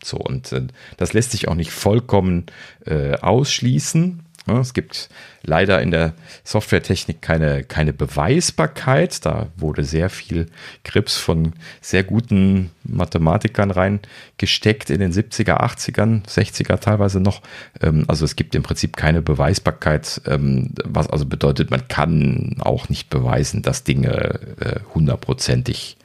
So, 0.03 0.19
und 0.19 0.53
äh, 0.53 0.67
das 0.97 1.13
lässt 1.13 1.33
sich 1.33 1.49
auch 1.49 1.55
nicht 1.55 1.71
vollkommen 1.71 2.47
äh, 2.85 3.15
ausschließen. 3.17 4.21
Es 4.47 4.75
gibt 4.75 5.09
leider 5.43 5.81
in 5.81 5.93
der 5.93 6.15
Softwaretechnik 6.43 7.23
keine, 7.23 7.63
keine 7.63 7.93
Beweisbarkeit. 7.93 9.25
Da 9.25 9.49
wurde 9.57 9.85
sehr 9.85 10.11
viel 10.11 10.47
Grips 10.85 11.17
von 11.17 11.53
sehr 11.81 12.03
guten 12.03 12.71
Mathematikern 12.83 13.71
reingesteckt 13.71 14.91
in 14.91 14.99
den 14.99 15.13
70er, 15.13 15.61
80ern, 15.61 16.25
60er 16.27 16.81
teilweise 16.81 17.21
noch. 17.21 17.43
Ähm, 17.81 18.05
also 18.09 18.25
es 18.25 18.35
gibt 18.35 18.57
im 18.57 18.65
Prinzip 18.65 18.97
keine 18.97 19.23
Beweisbarkeit, 19.23 20.21
ähm, 20.27 20.71
was 20.85 21.09
also 21.09 21.25
bedeutet, 21.25 21.71
man 21.71 21.87
kann 21.87 22.57
auch 22.59 22.89
nicht 22.89 23.11
beweisen, 23.11 23.63
dass 23.63 23.85
Dinge 23.85 24.41
äh, 24.61 24.81
hundertprozentig 24.93 25.97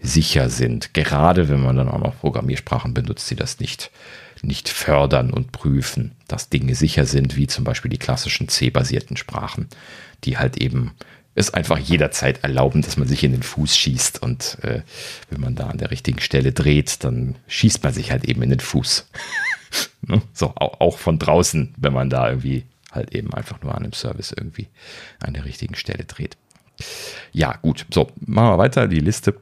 sicher 0.00 0.50
sind. 0.50 0.94
Gerade 0.94 1.48
wenn 1.48 1.62
man 1.62 1.76
dann 1.76 1.88
auch 1.88 1.98
noch 1.98 2.18
Programmiersprachen 2.20 2.92
benutzt, 2.92 3.30
die 3.30 3.36
das 3.36 3.60
nicht 3.60 3.90
nicht 4.46 4.68
fördern 4.68 5.30
und 5.30 5.52
prüfen, 5.52 6.12
dass 6.28 6.48
Dinge 6.48 6.74
sicher 6.74 7.06
sind, 7.06 7.36
wie 7.36 7.46
zum 7.46 7.64
Beispiel 7.64 7.90
die 7.90 7.98
klassischen 7.98 8.48
C-basierten 8.48 9.16
Sprachen, 9.16 9.68
die 10.24 10.38
halt 10.38 10.56
eben 10.58 10.92
es 11.34 11.52
einfach 11.52 11.78
jederzeit 11.78 12.44
erlauben, 12.44 12.82
dass 12.82 12.96
man 12.96 13.08
sich 13.08 13.24
in 13.24 13.32
den 13.32 13.42
Fuß 13.42 13.76
schießt 13.76 14.22
und 14.22 14.58
äh, 14.62 14.82
wenn 15.30 15.40
man 15.40 15.56
da 15.56 15.66
an 15.66 15.78
der 15.78 15.90
richtigen 15.90 16.20
Stelle 16.20 16.52
dreht, 16.52 17.02
dann 17.02 17.36
schießt 17.48 17.82
man 17.82 17.92
sich 17.92 18.12
halt 18.12 18.24
eben 18.24 18.42
in 18.42 18.50
den 18.50 18.60
Fuß. 18.60 19.08
ne? 20.02 20.22
So, 20.32 20.54
auch, 20.54 20.98
von 20.98 21.18
draußen, 21.18 21.74
wenn 21.76 21.92
man 21.92 22.08
da 22.08 22.28
irgendwie 22.28 22.64
halt 22.92 23.14
eben 23.14 23.34
einfach 23.34 23.60
nur 23.62 23.74
an 23.74 23.82
einem 23.82 23.92
Service 23.92 24.32
irgendwie 24.36 24.68
an 25.18 25.34
der 25.34 25.44
richtigen 25.44 25.74
Stelle 25.74 26.04
dreht. 26.04 26.36
Ja, 27.32 27.56
gut, 27.56 27.86
so, 27.92 28.12
machen 28.24 28.50
wir 28.50 28.58
weiter. 28.58 28.86
Die 28.86 29.00
Liste 29.00 29.34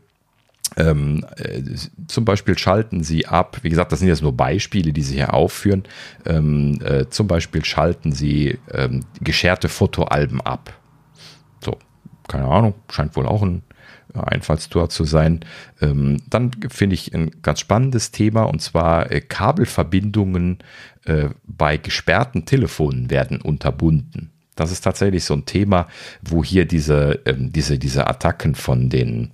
ähm, 0.76 1.24
äh, 1.36 1.62
zum 2.06 2.24
Beispiel 2.24 2.58
schalten 2.58 3.02
Sie 3.02 3.26
ab, 3.26 3.58
wie 3.62 3.70
gesagt, 3.70 3.92
das 3.92 3.98
sind 3.98 4.08
jetzt 4.08 4.22
nur 4.22 4.36
Beispiele, 4.36 4.92
die 4.92 5.02
Sie 5.02 5.16
hier 5.16 5.34
aufführen. 5.34 5.84
Ähm, 6.26 6.80
äh, 6.82 7.08
zum 7.08 7.26
Beispiel 7.26 7.64
schalten 7.64 8.12
Sie 8.12 8.58
ähm, 8.72 9.04
gescherte 9.20 9.68
Fotoalben 9.68 10.40
ab. 10.40 10.72
So, 11.64 11.78
keine 12.28 12.46
Ahnung, 12.46 12.74
scheint 12.90 13.16
wohl 13.16 13.26
auch 13.26 13.42
ein 13.42 13.62
Einfallstor 14.14 14.88
zu 14.88 15.04
sein. 15.04 15.40
Ähm, 15.80 16.18
dann 16.28 16.50
finde 16.68 16.94
ich 16.94 17.14
ein 17.14 17.30
ganz 17.42 17.60
spannendes 17.60 18.10
Thema 18.10 18.42
und 18.42 18.60
zwar 18.60 19.10
äh, 19.10 19.20
Kabelverbindungen 19.20 20.58
äh, 21.04 21.30
bei 21.44 21.76
gesperrten 21.76 22.44
Telefonen 22.44 23.10
werden 23.10 23.40
unterbunden. 23.40 24.30
Das 24.54 24.70
ist 24.70 24.82
tatsächlich 24.82 25.24
so 25.24 25.34
ein 25.34 25.46
Thema, 25.46 25.88
wo 26.22 26.44
hier 26.44 26.66
diese, 26.66 27.20
ähm, 27.24 27.52
diese, 27.52 27.78
diese 27.78 28.06
Attacken 28.06 28.54
von 28.54 28.90
den 28.90 29.30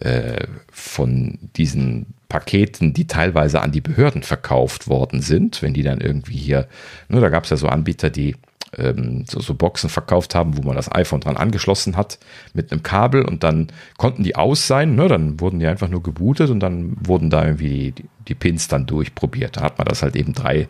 äh, 0.00 0.46
von 0.70 1.38
diesen 1.56 2.14
Paketen, 2.28 2.92
die 2.92 3.06
teilweise 3.06 3.62
an 3.62 3.72
die 3.72 3.80
Behörden 3.80 4.22
verkauft 4.22 4.88
worden 4.88 5.22
sind, 5.22 5.62
wenn 5.62 5.74
die 5.74 5.82
dann 5.82 6.00
irgendwie 6.00 6.36
hier, 6.36 6.68
ne, 7.08 7.20
da 7.20 7.30
gab 7.30 7.44
es 7.44 7.50
ja 7.50 7.56
so 7.56 7.68
Anbieter, 7.68 8.10
die 8.10 8.36
ähm, 8.76 9.24
so, 9.26 9.40
so 9.40 9.54
Boxen 9.54 9.88
verkauft 9.88 10.34
haben, 10.34 10.56
wo 10.56 10.62
man 10.62 10.76
das 10.76 10.92
iPhone 10.92 11.20
dran 11.20 11.38
angeschlossen 11.38 11.96
hat 11.96 12.18
mit 12.52 12.70
einem 12.70 12.82
Kabel 12.82 13.24
und 13.24 13.44
dann 13.44 13.68
konnten 13.96 14.24
die 14.24 14.36
aus 14.36 14.66
sein, 14.66 14.94
ne, 14.94 15.08
dann 15.08 15.40
wurden 15.40 15.58
die 15.58 15.66
einfach 15.66 15.88
nur 15.88 16.02
gebootet 16.02 16.50
und 16.50 16.60
dann 16.60 16.96
wurden 17.00 17.30
da 17.30 17.46
irgendwie 17.46 17.92
die, 17.92 18.04
die 18.28 18.34
Pins 18.34 18.68
dann 18.68 18.84
durchprobiert. 18.84 19.56
Da 19.56 19.62
hat 19.62 19.78
man 19.78 19.86
das 19.86 20.02
halt 20.02 20.16
eben 20.16 20.34
drei, 20.34 20.68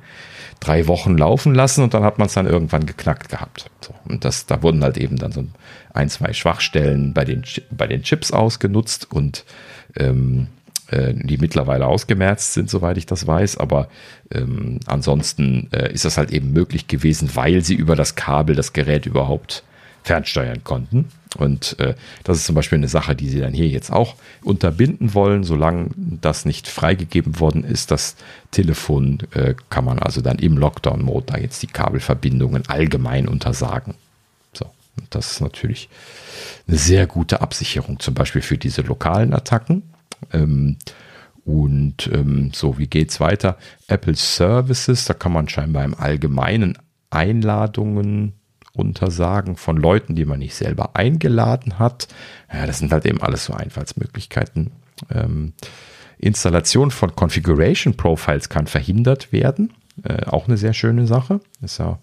drei 0.61 0.87
Wochen 0.87 1.19
laufen 1.19 1.55
lassen 1.55 1.83
und 1.83 1.93
dann 1.93 2.05
hat 2.05 2.19
man 2.19 2.27
es 2.27 2.35
dann 2.35 2.47
irgendwann 2.47 2.87
geknackt 2.87 3.29
gehabt. 3.31 3.71
So, 3.81 3.95
und 4.09 4.25
das, 4.25 4.47
da 4.47 4.63
wurden 4.63 4.85
halt 4.85 4.97
eben 4.97 5.17
dann 5.17 5.33
so 5.33 5.45
ein, 5.93 6.09
zwei 6.09 6.33
Schwachstellen 6.33 7.15
bei 7.15 7.25
den, 7.25 7.43
bei 7.71 7.89
den 7.89 8.03
Chips 8.03 8.31
ausgenutzt 8.31 9.11
und 9.11 9.45
ähm, 9.97 10.49
äh, 10.91 11.15
die 11.15 11.39
mittlerweile 11.39 11.87
ausgemerzt 11.87 12.55
sind, 12.55 12.71
soweit 12.71 12.99
ich 12.99 13.07
das 13.07 13.27
weiß. 13.27 13.59
Aber 13.59 13.89
ähm, 14.33 14.81
ansonsten 14.87 15.69
äh, 15.73 15.93
ist 15.93 16.05
das 16.05 16.19
halt 16.19 16.31
eben 16.31 16.53
möglich 16.53 16.87
gewesen, 16.87 17.31
weil 17.35 17.65
sie 17.65 17.75
über 17.75 17.97
das 17.97 18.15
Kabel 18.15 18.57
das 18.57 18.73
Gerät 18.73 19.07
überhaupt 19.07 19.65
fernsteuern 20.05 20.65
konnten. 20.65 21.07
Und 21.37 21.79
äh, 21.79 21.95
das 22.25 22.39
ist 22.39 22.47
zum 22.47 22.55
Beispiel 22.55 22.79
eine 22.79 22.89
Sache, 22.89 23.15
die 23.15 23.29
sie 23.29 23.41
dann 23.41 23.53
hier 23.53 23.69
jetzt 23.69 23.93
auch 23.93 24.15
unterbinden 24.43 25.13
wollen. 25.13 25.45
Solange 25.45 25.91
das 25.97 26.45
nicht 26.45 26.69
freigegeben 26.69 27.39
worden 27.41 27.65
ist, 27.65 27.91
das 27.91 28.17
Telefon, 28.51 29.19
äh, 29.35 29.55
kann 29.69 29.85
man 29.85 29.99
also 29.99 30.23
dann 30.23 30.39
im 30.39 30.57
Lockdown-Mode 30.57 31.27
da 31.27 31.39
jetzt 31.39 31.63
die 31.63 31.67
Kabelverbindungen 31.67 32.67
allgemein 32.69 33.29
untersagen. 33.29 33.95
Und 34.99 35.15
das 35.15 35.33
ist 35.33 35.41
natürlich 35.41 35.89
eine 36.67 36.77
sehr 36.77 37.07
gute 37.07 37.41
Absicherung, 37.41 38.01
zum 38.01 38.15
Beispiel 38.15 38.43
für 38.43 38.59
diese 38.59 38.83
lokalen 38.83 39.33
Attacken. 39.33 39.83
Ähm, 40.33 40.77
und 41.45 42.11
ähm, 42.13 42.51
so, 42.53 42.79
wie 42.79 42.89
geht 42.89 43.11
es 43.11 43.21
weiter? 43.21 43.57
Apple 43.87 44.15
Services, 44.15 45.07
da 45.07 45.15
kann 45.15 45.33
man 45.33 45.49
scheinbar 45.49 45.85
im 45.85 45.95
Allgemeinen 45.95 46.77
Einladungen 47.11 48.35
untersagen 48.75 49.57
von 49.57 49.77
Leuten, 49.77 50.15
die 50.15 50.25
man 50.25 50.39
nicht 50.41 50.55
selber 50.55 50.95
eingeladen 50.95 51.79
hat. 51.79 52.09
Ja, 52.53 52.67
das 52.67 52.79
sind 52.79 52.93
halt 52.93 53.07
eben 53.07 53.23
alles 53.23 53.47
so 53.47 53.55
Einfallsmöglichkeiten. 53.55 54.71
Ähm, 55.11 55.55
Installation 56.19 56.91
von 56.91 57.15
Configuration 57.15 57.97
Profiles 57.97 58.49
kann 58.49 58.67
verhindert 58.67 59.33
werden. 59.33 59.73
Äh, 60.05 60.27
auch 60.27 60.49
eine 60.49 60.57
sehr 60.57 60.75
schöne 60.75 61.07
Sache. 61.07 61.41
Ist 61.63 61.79
ja 61.79 61.99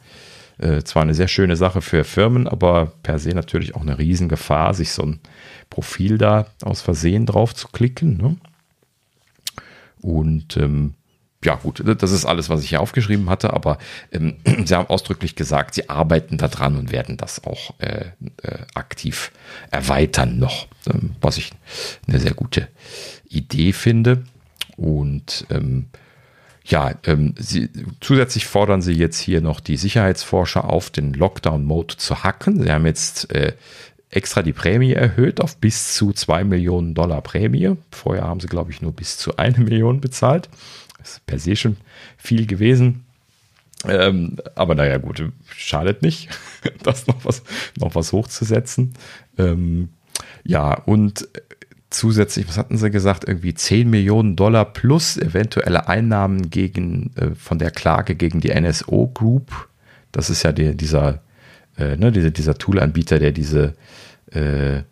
äh, 0.58 0.84
zwar 0.84 1.04
eine 1.04 1.14
sehr 1.14 1.28
schöne 1.28 1.56
Sache 1.56 1.82
für 1.82 2.04
Firmen, 2.04 2.48
aber 2.48 2.94
per 3.04 3.20
se 3.20 3.30
natürlich 3.30 3.76
auch 3.76 3.82
eine 3.82 3.98
Riesengefahr, 3.98 4.74
sich 4.74 4.92
so 4.92 5.04
ein 5.04 5.20
Profil 5.76 6.18
da 6.18 6.48
aus 6.64 6.82
Versehen 6.82 7.26
drauf 7.26 7.54
zu 7.54 7.68
klicken. 7.68 8.16
Ne? 8.16 8.38
Und 10.02 10.56
ähm, 10.56 10.94
ja, 11.44 11.56
gut, 11.56 11.84
das 11.86 12.12
ist 12.12 12.24
alles, 12.24 12.50
was 12.50 12.64
ich 12.64 12.70
hier 12.70 12.80
aufgeschrieben 12.80 13.30
hatte, 13.30 13.52
aber 13.52 13.78
ähm, 14.14 14.38
Sie 14.66 14.74
haben 14.74 14.88
ausdrücklich 14.88 15.36
gesagt, 15.36 15.76
Sie 15.76 15.90
arbeiten 15.90 16.38
daran 16.38 16.78
und 16.78 16.94
werden 16.94 17.18
das 17.18 17.44
auch 17.44 17.78
äh, 17.80 18.06
äh, 18.42 18.60
aktiv 18.74 19.34
erweitern 19.70 20.40
noch, 20.40 20.68
ähm, 20.90 21.18
was 21.20 21.38
ich 21.38 21.52
eine 22.08 22.20
sehr 22.22 22.34
gute 22.34 22.70
Idee 23.28 23.74
finde. 23.74 24.24
Und 24.78 25.46
ähm, 25.50 25.88
ja, 26.64 26.94
ähm, 27.04 27.36
sie, 27.38 27.70
zusätzlich 28.00 28.46
fordern 28.46 28.82
sie 28.82 28.94
jetzt 28.94 29.20
hier 29.20 29.42
noch 29.42 29.60
die 29.60 29.76
Sicherheitsforscher 29.76 30.70
auf, 30.70 30.90
den 30.90 31.14
Lockdown-Mode 31.14 31.98
zu 31.98 32.24
hacken. 32.24 32.64
Sie 32.64 32.72
haben 32.72 32.86
jetzt 32.86 33.30
äh, 33.36 33.54
extra 34.16 34.42
die 34.42 34.54
Prämie 34.54 34.94
erhöht 34.94 35.42
auf 35.42 35.58
bis 35.58 35.94
zu 35.94 36.14
2 36.14 36.44
Millionen 36.44 36.94
Dollar 36.94 37.22
Prämie. 37.22 37.76
Vorher 37.92 38.24
haben 38.24 38.40
sie, 38.40 38.48
glaube 38.48 38.72
ich, 38.72 38.82
nur 38.82 38.92
bis 38.92 39.18
zu 39.18 39.38
eine 39.38 39.60
Million 39.64 40.02
bezahlt. 40.02 40.50
Das 40.98 41.14
ist 41.14 41.26
per 41.26 41.40
se 41.40 41.56
schon 41.56 41.78
viel 42.18 42.48
gewesen. 42.48 43.06
Ähm, 43.88 44.38
aber 44.56 44.74
naja, 44.74 44.98
gut, 44.98 45.24
schadet 45.46 46.02
nicht, 46.02 46.30
das 46.84 47.08
noch 47.08 47.24
was, 47.24 47.44
noch 47.78 47.94
was 47.94 48.14
hochzusetzen. 48.14 48.94
Ähm, 49.38 49.90
ja, 50.44 50.74
und 50.74 51.28
zusätzlich, 51.90 52.48
was 52.48 52.58
hatten 52.58 52.78
sie 52.78 52.90
gesagt, 52.90 53.28
irgendwie 53.28 53.54
10 53.54 53.90
Millionen 53.90 54.36
Dollar 54.36 54.66
plus 54.66 55.18
eventuelle 55.18 55.88
Einnahmen 55.88 56.50
gegen, 56.50 57.12
äh, 57.16 57.36
von 57.36 57.60
der 57.60 57.72
Klage 57.72 58.16
gegen 58.16 58.42
die 58.42 58.54
NSO 58.54 59.08
Group. 59.08 59.70
Das 60.12 60.30
ist 60.30 60.44
ja 60.44 60.52
der, 60.52 60.74
dieser, 60.74 61.22
äh, 61.78 61.96
ne, 61.98 62.12
dieser, 62.12 62.32
dieser 62.32 62.58
Tool-Anbieter, 62.58 63.20
der 63.20 63.32
diese, 63.32 63.74
äh, 64.32 64.78
äh 64.78 64.84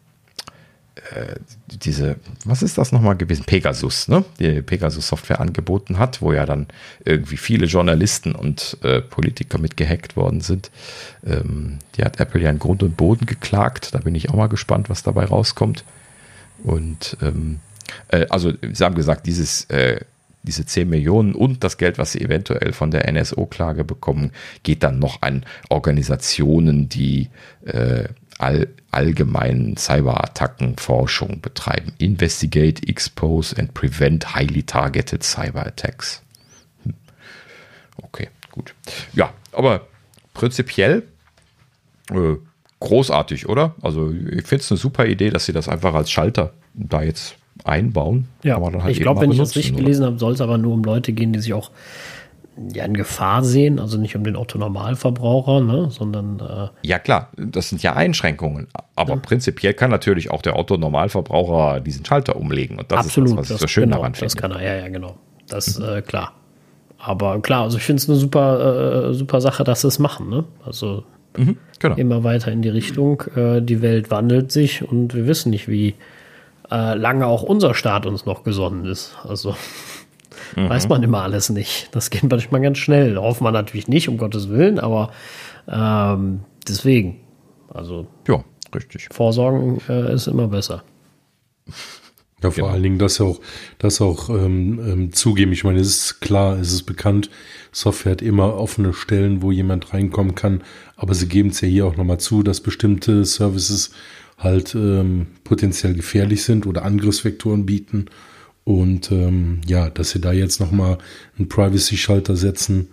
diese, 1.67 2.17
was 2.45 2.61
ist 2.61 2.77
das 2.77 2.91
nochmal 2.91 3.17
gewesen? 3.17 3.45
Pegasus, 3.45 4.07
ne? 4.07 4.23
Die 4.39 4.61
Pegasus-Software 4.61 5.39
angeboten 5.39 5.97
hat, 5.97 6.21
wo 6.21 6.33
ja 6.33 6.45
dann 6.45 6.67
irgendwie 7.03 7.37
viele 7.37 7.65
Journalisten 7.65 8.33
und 8.35 8.77
äh, 8.83 9.01
Politiker 9.01 9.57
mit 9.57 9.75
gehackt 9.75 10.15
worden 10.15 10.41
sind. 10.41 10.71
Ähm, 11.25 11.79
die 11.95 12.03
hat 12.03 12.19
Apple 12.19 12.41
ja 12.41 12.49
in 12.49 12.59
Grund 12.59 12.83
und 12.83 12.95
Boden 12.95 13.25
geklagt. 13.25 13.93
Da 13.93 13.99
bin 13.99 14.15
ich 14.15 14.29
auch 14.29 14.35
mal 14.35 14.47
gespannt, 14.47 14.89
was 14.89 15.03
dabei 15.03 15.25
rauskommt. 15.25 15.83
Und 16.63 17.17
ähm, 17.21 17.59
äh, 18.09 18.27
also 18.29 18.53
sie 18.71 18.83
haben 18.83 18.95
gesagt, 18.95 19.25
dieses, 19.25 19.65
äh, 19.65 20.01
diese 20.43 20.65
10 20.65 20.89
Millionen 20.89 21.33
und 21.33 21.63
das 21.63 21.77
Geld, 21.77 21.97
was 21.97 22.11
sie 22.11 22.21
eventuell 22.21 22.73
von 22.73 22.91
der 22.91 23.11
NSO-Klage 23.11 23.83
bekommen, 23.83 24.31
geht 24.63 24.83
dann 24.83 24.99
noch 24.99 25.21
an 25.21 25.45
Organisationen, 25.69 26.89
die 26.89 27.29
äh, 27.65 28.05
all, 28.37 28.67
allgemeinen 28.91 29.77
Cyberattacken-Forschung 29.77 31.41
betreiben. 31.41 31.93
Investigate, 31.97 32.87
expose 32.87 33.57
and 33.57 33.73
prevent 33.73 34.35
highly 34.35 34.63
targeted 34.63 35.23
cyber 35.23 35.65
attacks. 35.65 36.21
Hm. 36.83 36.93
Okay, 37.97 38.29
gut. 38.51 38.75
Ja, 39.13 39.33
aber 39.53 39.87
prinzipiell 40.33 41.03
äh, 42.11 42.35
großartig, 42.79 43.47
oder? 43.47 43.75
Also 43.81 44.11
ich 44.11 44.45
finde 44.45 44.63
es 44.63 44.71
eine 44.71 44.77
super 44.77 45.05
Idee, 45.05 45.29
dass 45.29 45.45
sie 45.45 45.53
das 45.53 45.69
einfach 45.69 45.93
als 45.93 46.11
Schalter 46.11 46.53
da 46.73 47.01
jetzt 47.01 47.35
einbauen. 47.63 48.27
Ja, 48.43 48.59
halt 48.59 48.91
ich 48.91 48.99
glaube, 48.99 49.21
wenn 49.21 49.31
ich 49.31 49.37
das 49.37 49.55
richtig 49.55 49.73
oder? 49.73 49.83
gelesen 49.83 50.05
habe, 50.05 50.19
soll 50.19 50.33
es 50.33 50.41
aber 50.41 50.57
nur 50.57 50.73
um 50.73 50.83
Leute 50.83 51.13
gehen, 51.13 51.33
die 51.33 51.39
sich 51.39 51.53
auch 51.53 51.71
ja, 52.73 52.85
in 52.85 52.93
Gefahr 52.93 53.43
sehen, 53.43 53.79
also 53.79 53.97
nicht 53.97 54.15
um 54.15 54.23
den 54.23 54.35
Otto-Normalverbraucher, 54.35 55.61
ne, 55.61 55.87
sondern. 55.89 56.39
Äh 56.39 56.87
ja, 56.87 56.99
klar, 56.99 57.29
das 57.35 57.69
sind 57.69 57.81
ja 57.81 57.93
Einschränkungen. 57.93 58.67
Aber 58.95 59.13
ja. 59.13 59.19
prinzipiell 59.19 59.73
kann 59.73 59.89
natürlich 59.89 60.29
auch 60.29 60.41
der 60.41 60.57
Otto-Normalverbraucher 60.57 61.79
diesen 61.79 62.05
Schalter 62.05 62.35
umlegen. 62.35 62.77
Und 62.77 62.91
das 62.91 62.99
Absolut, 63.05 63.29
ist 63.29 63.35
das, 63.35 63.49
was 63.49 63.55
ich 63.55 63.61
so 63.61 63.67
schön 63.67 63.83
genau, 63.85 63.97
daran 63.97 64.13
finde. 64.13 64.25
Das 64.25 64.35
kann 64.35 64.51
er, 64.51 64.61
ja, 64.61 64.75
ja, 64.83 64.87
genau. 64.89 65.15
Das, 65.47 65.79
mhm. 65.79 65.85
äh, 65.85 66.01
klar. 66.01 66.33
Aber 66.99 67.41
klar, 67.41 67.63
also 67.63 67.77
ich 67.77 67.83
finde 67.83 68.01
es 68.01 68.09
eine 68.09 68.17
super, 68.17 69.09
äh, 69.09 69.13
super 69.13 69.41
Sache, 69.41 69.63
dass 69.63 69.81
sie 69.81 69.87
es 69.87 69.99
machen, 69.99 70.29
ne? 70.29 70.45
Also 70.65 71.03
mhm, 71.35 71.57
genau. 71.79 71.95
immer 71.95 72.23
weiter 72.23 72.51
in 72.51 72.61
die 72.61 72.69
Richtung. 72.69 73.23
Äh, 73.35 73.61
die 73.61 73.81
Welt 73.81 74.09
wandelt 74.09 74.51
sich 74.51 74.87
und 74.87 75.13
wir 75.13 75.27
wissen 75.27 75.49
nicht, 75.49 75.67
wie 75.67 75.95
äh, 76.71 76.95
lange 76.95 77.27
auch 77.27 77.43
unser 77.43 77.73
Staat 77.73 78.05
uns 78.05 78.25
noch 78.25 78.43
gesonnen 78.43 78.85
ist. 78.85 79.15
Also 79.23 79.55
mhm. 80.55 80.69
weiß 80.69 80.89
man 80.89 81.03
immer 81.03 81.21
alles 81.21 81.49
nicht. 81.49 81.89
Das 81.91 82.09
geht 82.09 82.23
manchmal 82.23 82.61
ganz 82.61 82.77
schnell. 82.77 83.17
Hofft 83.17 83.41
man 83.41 83.53
natürlich 83.53 83.87
nicht, 83.87 84.09
um 84.09 84.17
Gottes 84.17 84.49
Willen, 84.49 84.79
aber 84.79 85.11
ähm, 85.67 86.41
deswegen. 86.67 87.21
Also 87.73 88.07
ja, 88.27 88.43
richtig. 88.73 89.07
Vorsorgen 89.11 89.81
äh, 89.89 90.13
ist 90.13 90.27
immer 90.27 90.47
besser. 90.47 90.83
Ja, 92.43 92.51
vor 92.51 92.63
genau. 92.63 92.67
allen 92.67 92.83
Dingen 92.83 92.99
das 92.99 93.21
auch, 93.21 93.39
das 93.77 94.01
auch 94.01 94.29
ähm, 94.29 94.79
ähm, 94.85 95.13
zugeben. 95.13 95.53
Ich 95.53 95.63
meine, 95.63 95.79
es 95.79 95.87
ist 95.87 96.19
klar, 96.19 96.59
es 96.59 96.73
ist 96.73 96.83
bekannt, 96.83 97.29
Software 97.71 98.11
hat 98.11 98.21
immer 98.21 98.55
offene 98.55 98.93
Stellen, 98.93 99.41
wo 99.41 99.51
jemand 99.51 99.93
reinkommen 99.93 100.35
kann, 100.35 100.61
aber 100.97 101.13
sie 101.13 101.29
geben 101.29 101.49
es 101.49 101.61
ja 101.61 101.69
hier 101.69 101.85
auch 101.85 101.95
nochmal 101.95 102.19
zu, 102.19 102.43
dass 102.43 102.59
bestimmte 102.59 103.23
Services 103.23 103.91
halt 104.43 104.75
ähm, 104.75 105.27
potenziell 105.43 105.93
gefährlich 105.93 106.43
sind 106.43 106.65
oder 106.65 106.83
Angriffsvektoren 106.83 107.65
bieten. 107.65 108.05
Und 108.63 109.11
ähm, 109.11 109.61
ja, 109.67 109.89
dass 109.89 110.11
sie 110.11 110.21
da 110.21 110.31
jetzt 110.31 110.59
nochmal 110.59 110.97
einen 111.37 111.49
Privacy-Schalter 111.49 112.35
setzen, 112.35 112.89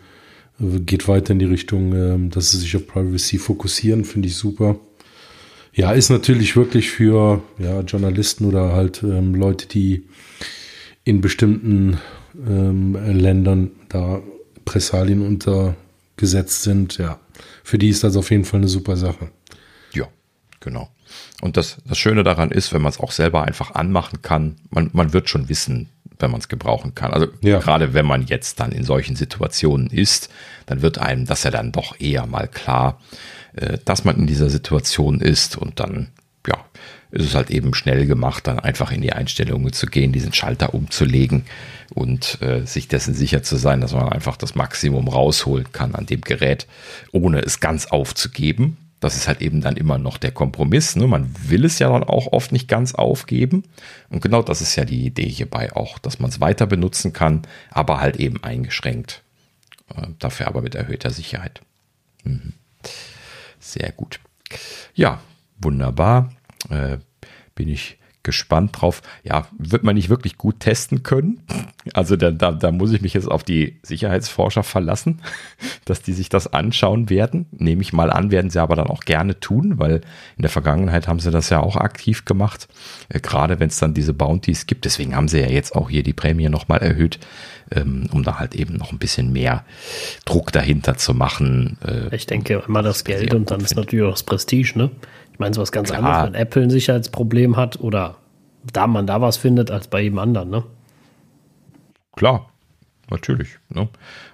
äh, 0.60 0.80
geht 0.80 1.08
weiter 1.08 1.32
in 1.32 1.38
die 1.38 1.44
Richtung, 1.46 1.92
äh, 1.92 2.28
dass 2.28 2.50
sie 2.50 2.58
sich 2.58 2.76
auf 2.76 2.86
Privacy 2.86 3.38
fokussieren, 3.38 4.04
finde 4.04 4.28
ich 4.28 4.36
super. 4.36 4.78
Ja, 5.72 5.92
ist 5.92 6.10
natürlich 6.10 6.56
wirklich 6.56 6.90
für 6.90 7.42
ja, 7.58 7.80
Journalisten 7.80 8.44
oder 8.44 8.72
halt 8.72 9.02
ähm, 9.04 9.34
Leute, 9.34 9.68
die 9.68 10.08
in 11.04 11.20
bestimmten 11.20 11.98
ähm, 12.34 12.94
Ländern 12.94 13.70
da 13.88 14.20
Pressalien 14.64 15.22
untergesetzt 15.22 16.62
sind, 16.62 16.98
ja, 16.98 17.20
für 17.64 17.78
die 17.78 17.88
ist 17.88 18.04
das 18.04 18.16
auf 18.16 18.30
jeden 18.30 18.44
Fall 18.44 18.60
eine 18.60 18.68
super 18.68 18.96
Sache. 18.96 19.30
Ja, 19.94 20.08
genau. 20.60 20.88
Und 21.40 21.56
das, 21.56 21.78
das 21.86 21.98
Schöne 21.98 22.22
daran 22.22 22.50
ist, 22.50 22.72
wenn 22.72 22.82
man 22.82 22.90
es 22.90 23.00
auch 23.00 23.12
selber 23.12 23.44
einfach 23.44 23.74
anmachen 23.74 24.22
kann, 24.22 24.56
man, 24.70 24.90
man 24.92 25.12
wird 25.12 25.28
schon 25.28 25.48
wissen, 25.48 25.88
wenn 26.18 26.30
man 26.30 26.40
es 26.40 26.48
gebrauchen 26.48 26.94
kann. 26.94 27.12
Also 27.12 27.28
ja. 27.40 27.58
gerade 27.58 27.94
wenn 27.94 28.06
man 28.06 28.26
jetzt 28.26 28.60
dann 28.60 28.72
in 28.72 28.84
solchen 28.84 29.16
Situationen 29.16 29.88
ist, 29.88 30.30
dann 30.66 30.82
wird 30.82 30.98
einem 30.98 31.24
das 31.24 31.44
ja 31.44 31.50
dann 31.50 31.72
doch 31.72 31.98
eher 31.98 32.26
mal 32.26 32.46
klar, 32.46 33.00
äh, 33.54 33.78
dass 33.84 34.04
man 34.04 34.16
in 34.16 34.26
dieser 34.26 34.50
Situation 34.50 35.20
ist 35.20 35.56
und 35.56 35.80
dann, 35.80 36.08
ja, 36.46 36.64
ist 37.10 37.24
es 37.24 37.34
halt 37.34 37.50
eben 37.50 37.74
schnell 37.74 38.06
gemacht, 38.06 38.46
dann 38.46 38.60
einfach 38.60 38.92
in 38.92 39.02
die 39.02 39.12
Einstellungen 39.12 39.72
zu 39.72 39.86
gehen, 39.86 40.12
diesen 40.12 40.32
Schalter 40.32 40.74
umzulegen 40.74 41.44
und 41.92 42.40
äh, 42.40 42.64
sich 42.66 42.86
dessen 42.86 43.14
sicher 43.14 43.42
zu 43.42 43.56
sein, 43.56 43.80
dass 43.80 43.92
man 43.92 44.08
einfach 44.08 44.36
das 44.36 44.54
Maximum 44.54 45.08
rausholen 45.08 45.72
kann 45.72 45.94
an 45.94 46.06
dem 46.06 46.20
Gerät, 46.20 46.66
ohne 47.10 47.40
es 47.40 47.58
ganz 47.58 47.86
aufzugeben. 47.86 48.76
Das 49.00 49.16
ist 49.16 49.28
halt 49.28 49.40
eben 49.40 49.62
dann 49.62 49.76
immer 49.76 49.96
noch 49.98 50.18
der 50.18 50.30
Kompromiss. 50.30 50.94
Ne? 50.94 51.06
Man 51.06 51.34
will 51.48 51.64
es 51.64 51.78
ja 51.78 51.88
dann 51.88 52.04
auch 52.04 52.32
oft 52.32 52.52
nicht 52.52 52.68
ganz 52.68 52.94
aufgeben. 52.94 53.64
Und 54.10 54.20
genau 54.20 54.42
das 54.42 54.60
ist 54.60 54.76
ja 54.76 54.84
die 54.84 55.06
Idee 55.06 55.28
hierbei 55.28 55.74
auch, 55.74 55.98
dass 55.98 56.18
man 56.18 56.30
es 56.30 56.40
weiter 56.40 56.66
benutzen 56.66 57.12
kann, 57.12 57.42
aber 57.70 58.00
halt 58.00 58.16
eben 58.16 58.42
eingeschränkt. 58.44 59.22
Äh, 59.96 60.08
dafür 60.18 60.48
aber 60.48 60.60
mit 60.60 60.74
erhöhter 60.74 61.10
Sicherheit. 61.10 61.62
Mhm. 62.24 62.52
Sehr 63.58 63.92
gut. 63.92 64.20
Ja, 64.94 65.20
wunderbar. 65.58 66.32
Äh, 66.68 66.98
bin 67.54 67.68
ich 67.68 67.98
gespannt 68.22 68.80
drauf. 68.80 69.02
Ja, 69.24 69.46
wird 69.58 69.82
man 69.82 69.94
nicht 69.94 70.10
wirklich 70.10 70.36
gut 70.36 70.60
testen 70.60 71.02
können. 71.02 71.40
Also 71.94 72.16
da, 72.16 72.30
da, 72.30 72.52
da 72.52 72.70
muss 72.70 72.92
ich 72.92 73.00
mich 73.00 73.14
jetzt 73.14 73.30
auf 73.30 73.44
die 73.44 73.78
Sicherheitsforscher 73.82 74.62
verlassen, 74.62 75.22
dass 75.86 76.02
die 76.02 76.12
sich 76.12 76.28
das 76.28 76.52
anschauen 76.52 77.08
werden. 77.08 77.46
Nehme 77.52 77.82
ich 77.82 77.92
mal 77.92 78.10
an, 78.10 78.30
werden 78.30 78.50
sie 78.50 78.60
aber 78.60 78.76
dann 78.76 78.88
auch 78.88 79.04
gerne 79.04 79.40
tun, 79.40 79.78
weil 79.78 80.02
in 80.36 80.42
der 80.42 80.50
Vergangenheit 80.50 81.08
haben 81.08 81.20
sie 81.20 81.30
das 81.30 81.48
ja 81.48 81.60
auch 81.60 81.76
aktiv 81.76 82.24
gemacht. 82.24 82.68
Äh, 83.08 83.20
gerade 83.20 83.58
wenn 83.58 83.68
es 83.68 83.78
dann 83.78 83.94
diese 83.94 84.12
Bounties 84.12 84.66
gibt. 84.66 84.84
Deswegen 84.84 85.16
haben 85.16 85.28
sie 85.28 85.40
ja 85.40 85.48
jetzt 85.48 85.74
auch 85.74 85.88
hier 85.88 86.02
die 86.02 86.12
Prämie 86.12 86.48
nochmal 86.48 86.80
erhöht, 86.80 87.18
ähm, 87.70 88.06
um 88.12 88.22
da 88.22 88.38
halt 88.38 88.54
eben 88.54 88.74
noch 88.74 88.92
ein 88.92 88.98
bisschen 88.98 89.32
mehr 89.32 89.64
Druck 90.26 90.52
dahinter 90.52 90.96
zu 90.96 91.14
machen. 91.14 91.78
Äh, 91.86 92.14
ich 92.14 92.26
denke 92.26 92.62
immer 92.68 92.82
das 92.82 93.04
Geld 93.04 93.32
und 93.32 93.50
dann 93.50 93.60
ist 93.60 93.76
natürlich 93.76 94.04
auch 94.04 94.12
das 94.12 94.24
Prestige, 94.24 94.72
ne? 94.76 94.90
Meine, 95.40 95.54
so 95.54 95.60
was 95.60 95.72
ganz 95.72 95.90
Klar. 95.90 96.04
anderes, 96.04 96.26
wenn 96.26 96.34
Apple 96.40 96.62
ein 96.62 96.70
Sicherheitsproblem 96.70 97.56
hat 97.56 97.80
oder 97.80 98.16
da 98.72 98.86
man 98.86 99.06
da 99.06 99.20
was 99.20 99.36
findet, 99.36 99.70
als 99.70 99.88
bei 99.88 100.02
jedem 100.02 100.18
anderen, 100.18 100.50
ne? 100.50 100.64
Klar, 102.14 102.50
natürlich. 103.10 103.58
Ne? 103.70 103.88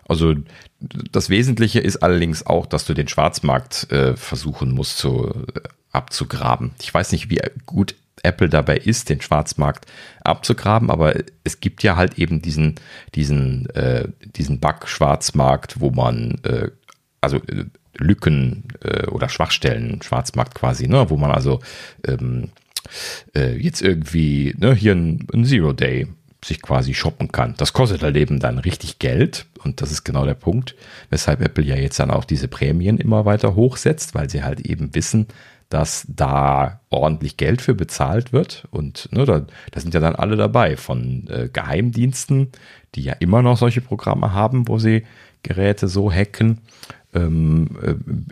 Also 0.08 0.34
das 0.80 1.30
Wesentliche 1.30 1.80
ist 1.80 1.98
allerdings 1.98 2.44
auch, 2.44 2.66
dass 2.66 2.84
du 2.84 2.94
den 2.94 3.08
Schwarzmarkt 3.08 3.90
äh, 3.92 4.16
versuchen 4.16 4.72
musst 4.72 4.98
zu, 4.98 5.28
äh, 5.54 5.60
abzugraben. 5.92 6.72
Ich 6.80 6.92
weiß 6.92 7.12
nicht, 7.12 7.30
wie 7.30 7.40
gut 7.64 7.94
Apple 8.22 8.48
dabei 8.48 8.76
ist, 8.76 9.08
den 9.08 9.20
Schwarzmarkt 9.20 9.86
abzugraben, 10.24 10.90
aber 10.90 11.14
es 11.44 11.60
gibt 11.60 11.82
ja 11.82 11.96
halt 11.96 12.18
eben 12.18 12.42
diesen, 12.42 12.74
diesen, 13.14 13.70
äh, 13.70 14.08
diesen 14.20 14.58
Bug-Schwarzmarkt, 14.58 15.80
wo 15.80 15.90
man 15.90 16.38
äh, 16.42 16.70
also 17.20 17.38
äh, 17.38 17.66
Lücken 17.98 18.64
äh, 18.82 19.06
oder 19.06 19.28
Schwachstellen, 19.28 20.00
Schwarzmarkt 20.02 20.54
quasi, 20.54 20.88
ne, 20.88 21.08
wo 21.10 21.16
man 21.16 21.30
also 21.30 21.60
ähm, 22.06 22.50
äh, 23.34 23.56
jetzt 23.56 23.82
irgendwie 23.82 24.54
ne, 24.58 24.74
hier 24.74 24.92
ein, 24.92 25.26
ein 25.32 25.44
Zero 25.44 25.72
Day 25.72 26.06
sich 26.44 26.62
quasi 26.62 26.94
shoppen 26.94 27.32
kann. 27.32 27.54
Das 27.56 27.72
kostet 27.72 28.02
halt 28.02 28.16
eben 28.16 28.38
dann 28.38 28.58
richtig 28.58 28.98
Geld 28.98 29.46
und 29.64 29.80
das 29.80 29.90
ist 29.90 30.04
genau 30.04 30.24
der 30.24 30.34
Punkt, 30.34 30.76
weshalb 31.10 31.40
Apple 31.40 31.64
ja 31.64 31.76
jetzt 31.76 31.98
dann 31.98 32.10
auch 32.10 32.24
diese 32.24 32.48
Prämien 32.48 32.98
immer 32.98 33.24
weiter 33.24 33.54
hochsetzt, 33.54 34.14
weil 34.14 34.30
sie 34.30 34.44
halt 34.44 34.60
eben 34.60 34.94
wissen, 34.94 35.26
dass 35.68 36.06
da 36.08 36.80
ordentlich 36.90 37.36
Geld 37.36 37.60
für 37.60 37.74
bezahlt 37.74 38.32
wird. 38.32 38.68
Und 38.70 39.08
ne, 39.12 39.24
da, 39.24 39.46
da 39.72 39.80
sind 39.80 39.94
ja 39.94 40.00
dann 40.00 40.14
alle 40.14 40.36
dabei, 40.36 40.76
von 40.76 41.26
äh, 41.28 41.48
Geheimdiensten, 41.52 42.52
die 42.94 43.02
ja 43.02 43.14
immer 43.14 43.42
noch 43.42 43.56
solche 43.56 43.80
Programme 43.80 44.32
haben, 44.32 44.68
wo 44.68 44.78
sie 44.78 45.04
Geräte 45.42 45.88
so 45.88 46.10
hacken, 46.10 46.58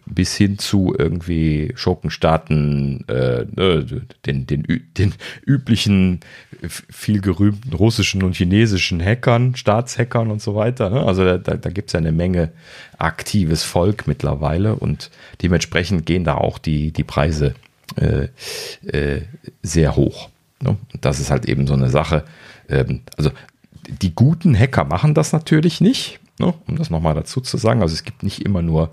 bis 0.07 0.37
hin 0.37 0.59
zu 0.59 0.95
irgendwie 0.97 1.73
Schurkenstaaten, 1.75 3.05
äh, 3.09 3.47
ne, 3.55 3.85
den, 4.27 4.47
den, 4.47 4.63
den 4.97 5.15
üblichen, 5.47 6.21
viel 6.69 7.21
gerühmten 7.21 7.73
russischen 7.75 8.23
und 8.23 8.37
chinesischen 8.37 9.03
Hackern, 9.03 9.57
Staatshackern 9.57 10.31
und 10.31 10.41
so 10.41 10.55
weiter. 10.55 10.91
Ne? 10.91 11.05
Also 11.05 11.25
da, 11.25 11.39
da 11.39 11.71
gibt 11.71 11.89
es 11.89 11.93
ja 11.93 12.01
eine 12.01 12.13
Menge 12.13 12.53
aktives 12.99 13.63
Volk 13.63 14.07
mittlerweile 14.07 14.77
und 14.77 15.11
dementsprechend 15.43 16.07
gehen 16.07 16.25
da 16.25 16.35
auch 16.35 16.59
die, 16.59 16.91
die 16.93 17.05
Preise 17.05 17.55
äh, 17.97 18.29
äh, 18.87 19.23
sehr 19.63 19.97
hoch. 19.97 20.31
Ne? 20.63 20.77
Das 21.01 21.21
ist 21.21 21.31
halt 21.31 21.47
eben 21.47 21.67
so 21.67 21.75
eine 21.75 21.91
Sache. 21.91 22.25
Ähm, 22.69 23.01
also 23.17 23.31
die 23.87 24.15
guten 24.15 24.59
Hacker 24.59 24.85
machen 24.85 25.15
das 25.15 25.33
natürlich 25.33 25.81
nicht. 25.81 26.21
Ne? 26.39 26.53
Um 26.67 26.77
das 26.77 26.91
nochmal 26.91 27.15
dazu 27.15 27.41
zu 27.41 27.57
sagen. 27.57 27.83
Also 27.83 27.95
es 27.95 28.05
gibt 28.05 28.23
nicht 28.23 28.45
immer 28.45 28.63
nur 28.63 28.91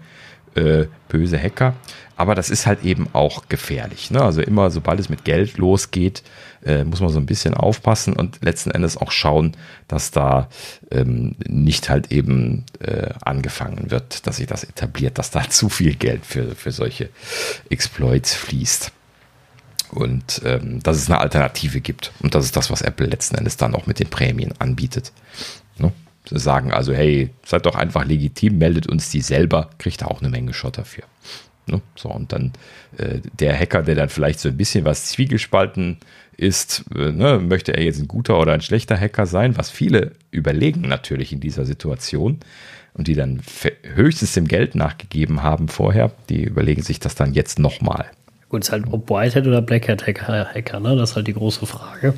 äh, 0.56 0.86
böse 1.08 1.42
Hacker, 1.42 1.76
aber 2.18 2.36
das 2.36 2.50
ist 2.50 2.68
halt 2.68 2.84
eben 2.84 3.08
auch 3.14 3.48
gefährlich. 3.50 4.12
Ne? 4.12 4.22
Also 4.22 4.42
immer, 4.42 4.70
sobald 4.70 5.00
es 5.00 5.10
mit 5.10 5.24
Geld 5.24 5.58
losgeht, 5.58 6.24
äh, 6.64 6.84
muss 6.84 7.00
man 7.00 7.10
so 7.10 7.20
ein 7.20 7.26
bisschen 7.26 7.54
aufpassen 7.54 8.14
und 8.14 8.44
letzten 8.44 8.72
Endes 8.72 8.98
auch 8.98 9.12
schauen, 9.12 9.56
dass 9.88 10.12
da 10.12 10.50
ähm, 10.92 11.36
nicht 11.48 11.90
halt 11.90 12.12
eben 12.12 12.66
äh, 12.80 13.10
angefangen 13.22 13.92
wird, 13.92 14.28
dass 14.28 14.38
sich 14.38 14.48
das 14.48 14.64
etabliert, 14.64 15.18
dass 15.18 15.32
da 15.32 15.42
zu 15.50 15.70
viel 15.70 15.96
Geld 15.96 16.26
für, 16.26 16.56
für 16.56 16.72
solche 16.72 17.10
Exploits 17.70 18.36
fließt. 18.36 18.92
Und 19.90 20.42
ähm, 20.46 20.82
dass 20.84 20.96
es 20.96 21.10
eine 21.10 21.20
Alternative 21.20 21.82
gibt. 21.82 22.14
Und 22.22 22.34
das 22.34 22.46
ist 22.46 22.56
das, 22.56 22.72
was 22.72 22.82
Apple 22.82 23.08
letzten 23.08 23.36
Endes 23.36 23.58
dann 23.58 23.76
auch 23.76 23.88
mit 23.88 24.00
den 24.00 24.10
Prämien 24.10 24.54
anbietet. 24.58 25.12
Ne? 25.78 25.92
Sagen 26.38 26.72
also, 26.72 26.94
hey, 26.94 27.30
seid 27.46 27.66
doch 27.66 27.76
einfach 27.76 28.06
legitim, 28.06 28.58
meldet 28.58 28.88
uns 28.88 29.10
die 29.10 29.22
selber, 29.22 29.70
kriegt 29.78 30.04
auch 30.04 30.22
eine 30.22 30.30
Menge 30.30 30.54
Schott 30.54 30.78
dafür. 30.78 31.04
Ne? 31.68 31.82
So, 31.96 32.10
und 32.10 32.32
dann 32.32 32.54
äh, 32.98 33.20
der 33.40 33.58
Hacker, 33.58 33.84
der 33.84 33.96
dann 33.96 34.10
vielleicht 34.10 34.40
so 34.40 34.50
ein 34.50 34.58
bisschen 34.58 34.86
was 34.86 35.08
zwiegespalten 35.08 35.98
ist, 36.38 36.84
äh, 36.96 37.12
ne, 37.12 37.40
möchte 37.40 37.74
er 37.74 37.84
jetzt 37.84 38.00
ein 38.00 38.08
guter 38.08 38.40
oder 38.40 38.54
ein 38.54 38.62
schlechter 38.62 39.00
Hacker 39.00 39.26
sein, 39.26 39.58
was 39.58 39.70
viele 39.70 40.12
überlegen 40.32 40.82
natürlich 40.82 41.32
in 41.32 41.40
dieser 41.40 41.66
Situation 41.66 42.40
und 42.94 43.08
die 43.08 43.16
dann 43.16 43.42
höchstens 43.96 44.34
dem 44.34 44.48
Geld 44.48 44.76
nachgegeben 44.76 45.44
haben 45.44 45.68
vorher, 45.68 46.12
die 46.30 46.44
überlegen 46.44 46.82
sich 46.82 47.00
das 47.00 47.16
dann 47.16 47.34
jetzt 47.34 47.60
nochmal. 47.60 48.06
Gut, 48.50 48.64
ist 48.64 48.72
halt 48.72 48.86
ob 48.92 49.10
Whitehead 49.10 49.48
oder 49.48 49.62
Blackhead 49.62 50.06
Hacker, 50.06 50.46
Hacker, 50.54 50.80
ne? 50.82 50.96
Das 50.98 51.12
ist 51.12 51.16
halt 51.16 51.28
die 51.28 51.34
große 51.34 51.66
Frage. 51.66 52.14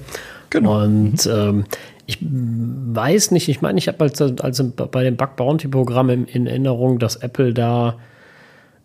Genau. 0.49 0.83
Und 0.83 1.27
ähm, 1.27 1.65
ich 2.13 2.19
weiß 2.21 3.31
nicht, 3.31 3.49
ich 3.49 3.61
meine, 3.61 3.77
ich 3.77 3.87
habe 3.87 4.03
als, 4.03 4.21
als 4.21 4.63
bei 4.91 5.03
dem 5.03 5.15
Bug 5.15 5.35
Bounty 5.35 5.67
Programm 5.67 6.09
in, 6.09 6.25
in 6.25 6.47
Erinnerung, 6.47 6.99
dass 6.99 7.15
Apple 7.17 7.53
da 7.53 7.95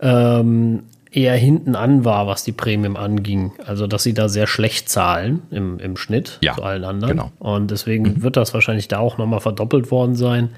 ähm, 0.01 0.83
eher 1.11 1.35
hinten 1.35 1.74
an 1.74 2.05
war, 2.05 2.26
was 2.26 2.45
die 2.45 2.53
Premium 2.53 2.97
anging. 2.97 3.53
Also, 3.64 3.87
dass 3.87 4.03
sie 4.03 4.14
da 4.14 4.29
sehr 4.29 4.47
schlecht 4.47 4.89
zahlen 4.89 5.43
im, 5.51 5.79
im 5.79 5.97
Schnitt 5.97 6.39
ja, 6.43 6.55
zu 6.55 6.62
allen 6.62 6.85
anderen. 6.85 7.16
Genau. 7.16 7.33
Und 7.39 7.70
deswegen 7.70 8.05
mhm. 8.05 8.22
wird 8.22 8.37
das 8.37 8.55
wahrscheinlich 8.55 8.89
da 8.89 8.99
auch 8.99 9.18
nochmal 9.18 9.41
verdoppelt 9.41 9.91
worden 9.91 10.16
sein. 10.16 10.51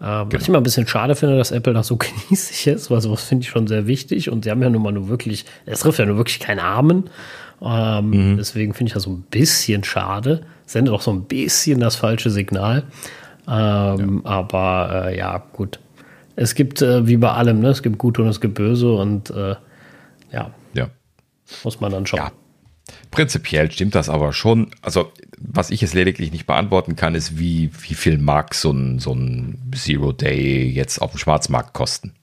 Ähm, 0.00 0.28
genau. 0.28 0.32
Was 0.32 0.42
ich 0.42 0.48
immer 0.48 0.58
ein 0.58 0.64
bisschen 0.64 0.86
schade 0.86 1.14
finde, 1.14 1.36
dass 1.36 1.52
Apple 1.52 1.72
da 1.72 1.82
so 1.82 1.96
genießig 2.28 2.66
ist, 2.66 2.90
weil 2.90 3.00
sowas 3.00 3.24
finde 3.24 3.44
ich 3.44 3.50
schon 3.50 3.66
sehr 3.66 3.86
wichtig. 3.86 4.30
Und 4.30 4.44
sie 4.44 4.50
haben 4.50 4.62
ja 4.62 4.70
nun 4.70 4.82
mal 4.82 4.92
nur 4.92 5.08
wirklich, 5.08 5.44
es 5.66 5.80
trifft 5.80 5.98
ja 5.98 6.06
nur 6.06 6.16
wirklich 6.16 6.40
keinen 6.40 6.60
Armen. 6.60 7.10
Ähm, 7.60 8.10
mhm. 8.32 8.36
Deswegen 8.36 8.74
finde 8.74 8.90
ich 8.90 8.94
das 8.94 9.04
so 9.04 9.10
ein 9.10 9.24
bisschen 9.30 9.84
schade. 9.84 10.42
Sendet 10.72 10.94
auch 10.94 11.02
so 11.02 11.10
ein 11.10 11.24
bisschen 11.24 11.80
das 11.80 11.96
falsche 11.96 12.30
Signal. 12.30 12.84
Ähm, 13.46 14.22
ja. 14.24 14.30
Aber 14.30 15.06
äh, 15.08 15.18
ja, 15.18 15.38
gut. 15.52 15.78
Es 16.34 16.54
gibt 16.54 16.80
äh, 16.80 17.06
wie 17.06 17.18
bei 17.18 17.30
allem, 17.30 17.60
ne? 17.60 17.68
es 17.68 17.82
gibt 17.82 17.98
Gute 17.98 18.22
und 18.22 18.28
es 18.28 18.40
gibt 18.40 18.54
Böse 18.54 18.90
und 18.90 19.28
äh, 19.30 19.54
ja. 20.32 20.50
ja. 20.72 20.88
Muss 21.62 21.78
man 21.80 21.92
dann 21.92 22.06
schauen. 22.06 22.20
Ja. 22.20 22.32
Prinzipiell 23.10 23.70
stimmt 23.70 23.94
das 23.94 24.08
aber 24.08 24.32
schon. 24.32 24.70
Also, 24.80 25.12
was 25.38 25.68
ich 25.68 25.82
jetzt 25.82 25.92
lediglich 25.92 26.32
nicht 26.32 26.46
beantworten 26.46 26.96
kann, 26.96 27.14
ist, 27.14 27.38
wie, 27.38 27.70
wie 27.82 27.94
viel 27.94 28.16
mag 28.16 28.54
so 28.54 28.70
ein, 28.70 28.98
so 28.98 29.12
ein 29.12 29.70
Zero 29.74 30.12
Day 30.12 30.70
jetzt 30.70 31.02
auf 31.02 31.10
dem 31.10 31.18
Schwarzmarkt 31.18 31.74
kosten? 31.74 32.14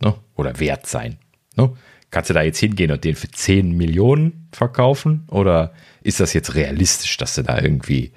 Ne? 0.00 0.14
Oder 0.36 0.60
wert 0.60 0.86
sein? 0.86 1.18
Ne? 1.56 1.72
Kannst 2.10 2.30
du 2.30 2.34
da 2.34 2.42
jetzt 2.42 2.58
hingehen 2.58 2.90
und 2.90 3.04
den 3.04 3.14
für 3.14 3.30
10 3.30 3.76
Millionen 3.76 4.48
verkaufen? 4.52 5.24
Oder 5.28 5.72
ist 6.02 6.18
das 6.18 6.32
jetzt 6.32 6.54
realistisch, 6.54 7.16
dass 7.18 7.36
du 7.36 7.42
da 7.42 7.60
irgendwie 7.60 8.12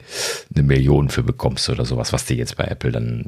eine 0.54 0.64
Million 0.64 1.10
für 1.10 1.22
bekommst 1.22 1.70
oder 1.70 1.86
sowas, 1.86 2.12
was 2.12 2.26
du 2.26 2.34
jetzt 2.34 2.58
bei 2.58 2.64
Apple 2.64 2.92
dann 2.92 3.26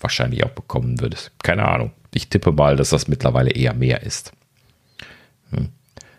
wahrscheinlich 0.00 0.44
auch 0.44 0.50
bekommen 0.50 1.00
würdest? 1.00 1.32
Keine 1.42 1.66
Ahnung. 1.66 1.90
Ich 2.14 2.28
tippe 2.28 2.52
mal, 2.52 2.76
dass 2.76 2.90
das 2.90 3.08
mittlerweile 3.08 3.50
eher 3.50 3.74
mehr 3.74 4.02
ist. 4.02 4.32
Hm. 5.50 5.70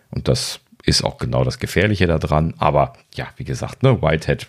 Und 0.09 0.27
das 0.27 0.59
ist 0.83 1.03
auch 1.03 1.17
genau 1.17 1.43
das 1.43 1.59
Gefährliche 1.59 2.07
daran. 2.07 2.53
Aber 2.57 2.93
ja, 3.15 3.27
wie 3.37 3.43
gesagt, 3.43 3.83
ne, 3.83 4.01
Whitehead, 4.01 4.47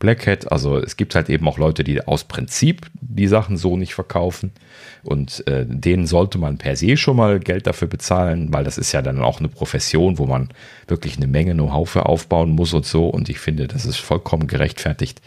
Blackhead, 0.00 0.50
also 0.50 0.78
es 0.78 0.96
gibt 0.96 1.14
halt 1.14 1.28
eben 1.28 1.46
auch 1.46 1.58
Leute, 1.58 1.84
die 1.84 2.00
aus 2.06 2.24
Prinzip 2.24 2.86
die 2.94 3.28
Sachen 3.28 3.58
so 3.58 3.76
nicht 3.76 3.94
verkaufen. 3.94 4.50
Und 5.02 5.46
äh, 5.46 5.64
denen 5.68 6.06
sollte 6.06 6.38
man 6.38 6.58
per 6.58 6.74
se 6.74 6.96
schon 6.96 7.16
mal 7.16 7.38
Geld 7.38 7.66
dafür 7.66 7.86
bezahlen, 7.86 8.52
weil 8.52 8.64
das 8.64 8.78
ist 8.78 8.92
ja 8.92 9.02
dann 9.02 9.20
auch 9.20 9.38
eine 9.38 9.48
Profession, 9.48 10.18
wo 10.18 10.26
man 10.26 10.48
wirklich 10.88 11.16
eine 11.16 11.26
Menge 11.26 11.52
Know-how 11.52 11.88
für 11.88 12.06
aufbauen 12.06 12.50
muss 12.50 12.72
und 12.72 12.86
so. 12.86 13.08
Und 13.08 13.28
ich 13.28 13.38
finde, 13.38 13.68
das 13.68 13.84
ist 13.84 13.98
vollkommen 13.98 14.46
gerechtfertigt, 14.46 15.20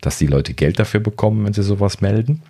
dass 0.00 0.18
die 0.18 0.28
Leute 0.28 0.54
Geld 0.54 0.78
dafür 0.78 1.00
bekommen, 1.00 1.44
wenn 1.44 1.52
sie 1.52 1.64
sowas 1.64 2.00
melden. 2.00 2.42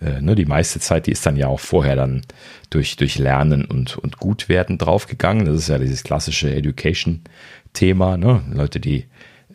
Äh, 0.00 0.20
ne, 0.20 0.36
die 0.36 0.46
meiste 0.46 0.78
Zeit, 0.78 1.08
die 1.08 1.12
ist 1.12 1.26
dann 1.26 1.36
ja 1.36 1.48
auch 1.48 1.60
vorher 1.60 1.96
dann 1.96 2.22
durch, 2.70 2.96
durch 2.96 3.18
Lernen 3.18 3.64
und, 3.64 3.98
und 3.98 4.18
Gutwerden 4.18 4.78
draufgegangen. 4.78 5.44
Das 5.44 5.56
ist 5.56 5.68
ja 5.68 5.78
dieses 5.78 6.04
klassische 6.04 6.54
Education-Thema. 6.54 8.16
Ne? 8.16 8.42
Leute, 8.52 8.78
die 8.78 9.06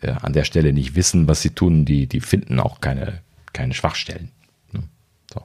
äh, 0.06 0.14
an 0.22 0.32
der 0.32 0.44
Stelle 0.44 0.72
nicht 0.72 0.94
wissen, 0.94 1.28
was 1.28 1.42
sie 1.42 1.50
tun, 1.50 1.84
die, 1.84 2.06
die 2.06 2.20
finden 2.20 2.60
auch 2.60 2.80
keine, 2.80 3.20
keine 3.52 3.74
Schwachstellen. 3.74 4.30
Ne? 4.72 4.82
So. 5.32 5.42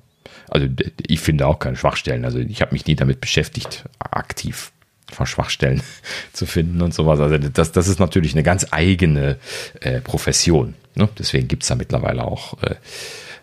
Also 0.50 0.68
ich 1.06 1.20
finde 1.20 1.48
auch 1.48 1.60
keine 1.60 1.78
Schwachstellen. 1.78 2.26
Also 2.26 2.40
ich 2.40 2.62
habe 2.62 2.74
mich 2.74 2.86
nie 2.86 2.96
damit 2.96 3.22
beschäftigt, 3.22 3.86
aktiv 4.00 4.72
von 5.12 5.26
Schwachstellen 5.26 5.82
zu 6.34 6.46
finden 6.46 6.82
und 6.82 6.94
sowas. 6.94 7.20
Also 7.20 7.38
das, 7.38 7.72
das 7.72 7.88
ist 7.88 8.00
natürlich 8.00 8.34
eine 8.34 8.44
ganz 8.44 8.68
eigene 8.72 9.38
äh, 9.82 10.02
Profession. 10.02 10.76
Ne? 10.96 11.10
Deswegen 11.18 11.48
gibt 11.48 11.64
es 11.64 11.70
da 11.70 11.76
mittlerweile 11.76 12.24
auch 12.24 12.62
äh, 12.64 12.76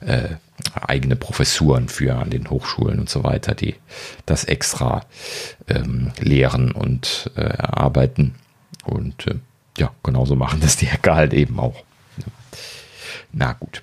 äh, 0.00 0.36
eigene 0.74 1.16
Professuren 1.16 1.88
für 1.88 2.16
an 2.16 2.30
den 2.30 2.50
Hochschulen 2.50 3.00
und 3.00 3.08
so 3.08 3.24
weiter, 3.24 3.54
die 3.54 3.74
das 4.26 4.44
extra 4.44 5.04
ähm, 5.68 6.12
lehren 6.20 6.72
und 6.72 7.30
äh, 7.36 7.40
erarbeiten. 7.40 8.34
Und 8.84 9.26
äh, 9.26 9.34
ja, 9.78 9.92
genauso 10.02 10.34
machen 10.34 10.60
das 10.60 10.76
die 10.76 10.90
Hacker 10.90 11.14
halt 11.14 11.32
eben 11.32 11.58
auch. 11.58 11.84
Na 13.32 13.52
gut. 13.52 13.82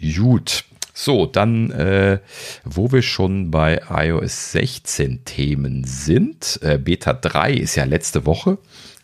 Gut. 0.00 0.64
So, 0.94 1.26
dann, 1.26 1.70
äh, 1.72 2.20
wo 2.64 2.90
wir 2.90 3.02
schon 3.02 3.50
bei 3.50 3.82
iOS 3.90 4.52
16 4.52 5.24
Themen 5.24 5.84
sind, 5.84 6.58
äh, 6.62 6.78
Beta 6.78 7.12
3 7.12 7.52
ist 7.52 7.74
ja 7.74 7.84
letzte 7.84 8.24
Woche 8.24 8.56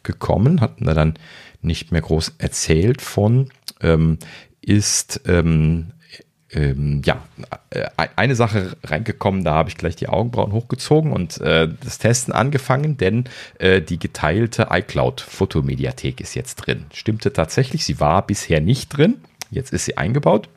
gekommen, 0.02 0.62
hatten 0.62 0.86
wir 0.86 0.94
dann 0.94 1.14
nicht 1.60 1.92
mehr 1.92 2.00
groß 2.00 2.36
erzählt 2.38 3.02
von, 3.02 3.50
ähm, 3.82 4.18
ist 4.62 5.20
ähm, 5.26 5.92
ähm, 6.52 7.02
ja, 7.04 7.22
äh, 7.70 7.88
eine 8.16 8.34
Sache 8.34 8.76
reingekommen, 8.84 9.44
da 9.44 9.54
habe 9.54 9.70
ich 9.70 9.76
gleich 9.76 9.96
die 9.96 10.08
Augenbrauen 10.08 10.52
hochgezogen 10.52 11.12
und 11.12 11.40
äh, 11.40 11.68
das 11.82 11.98
Testen 11.98 12.32
angefangen, 12.32 12.96
denn 12.96 13.24
äh, 13.58 13.80
die 13.80 13.98
geteilte 13.98 14.68
iCloud-Fotomediathek 14.70 16.20
ist 16.20 16.34
jetzt 16.34 16.56
drin. 16.56 16.86
Stimmte 16.92 17.32
tatsächlich, 17.32 17.84
sie 17.84 18.00
war 18.00 18.26
bisher 18.26 18.60
nicht 18.60 18.96
drin, 18.96 19.22
jetzt 19.50 19.72
ist 19.72 19.86
sie 19.86 19.96
eingebaut. 19.96 20.48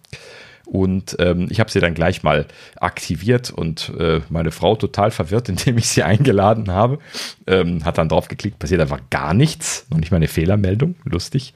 Und 0.66 1.16
ähm, 1.20 1.48
ich 1.52 1.60
habe 1.60 1.70
sie 1.70 1.80
dann 1.80 1.94
gleich 1.94 2.24
mal 2.24 2.48
aktiviert 2.78 3.52
und 3.52 3.94
äh, 4.00 4.22
meine 4.30 4.50
Frau 4.50 4.76
total 4.76 5.12
verwirrt, 5.12 5.48
indem 5.50 5.78
ich 5.78 5.88
sie 5.88 6.04
eingeladen 6.04 6.72
habe. 6.72 7.00
Ähm, 7.46 7.86
hat 7.86 7.98
dann 7.98 8.10
drauf 8.10 8.28
geklickt, 8.28 8.60
passiert 8.60 8.82
einfach 8.82 9.02
gar 9.10 9.34
nichts. 9.34 9.86
Noch 9.90 10.00
nicht 10.00 10.12
mal 10.12 10.18
eine 10.18 10.28
Fehlermeldung. 10.28 10.96
Lustig. 11.04 11.54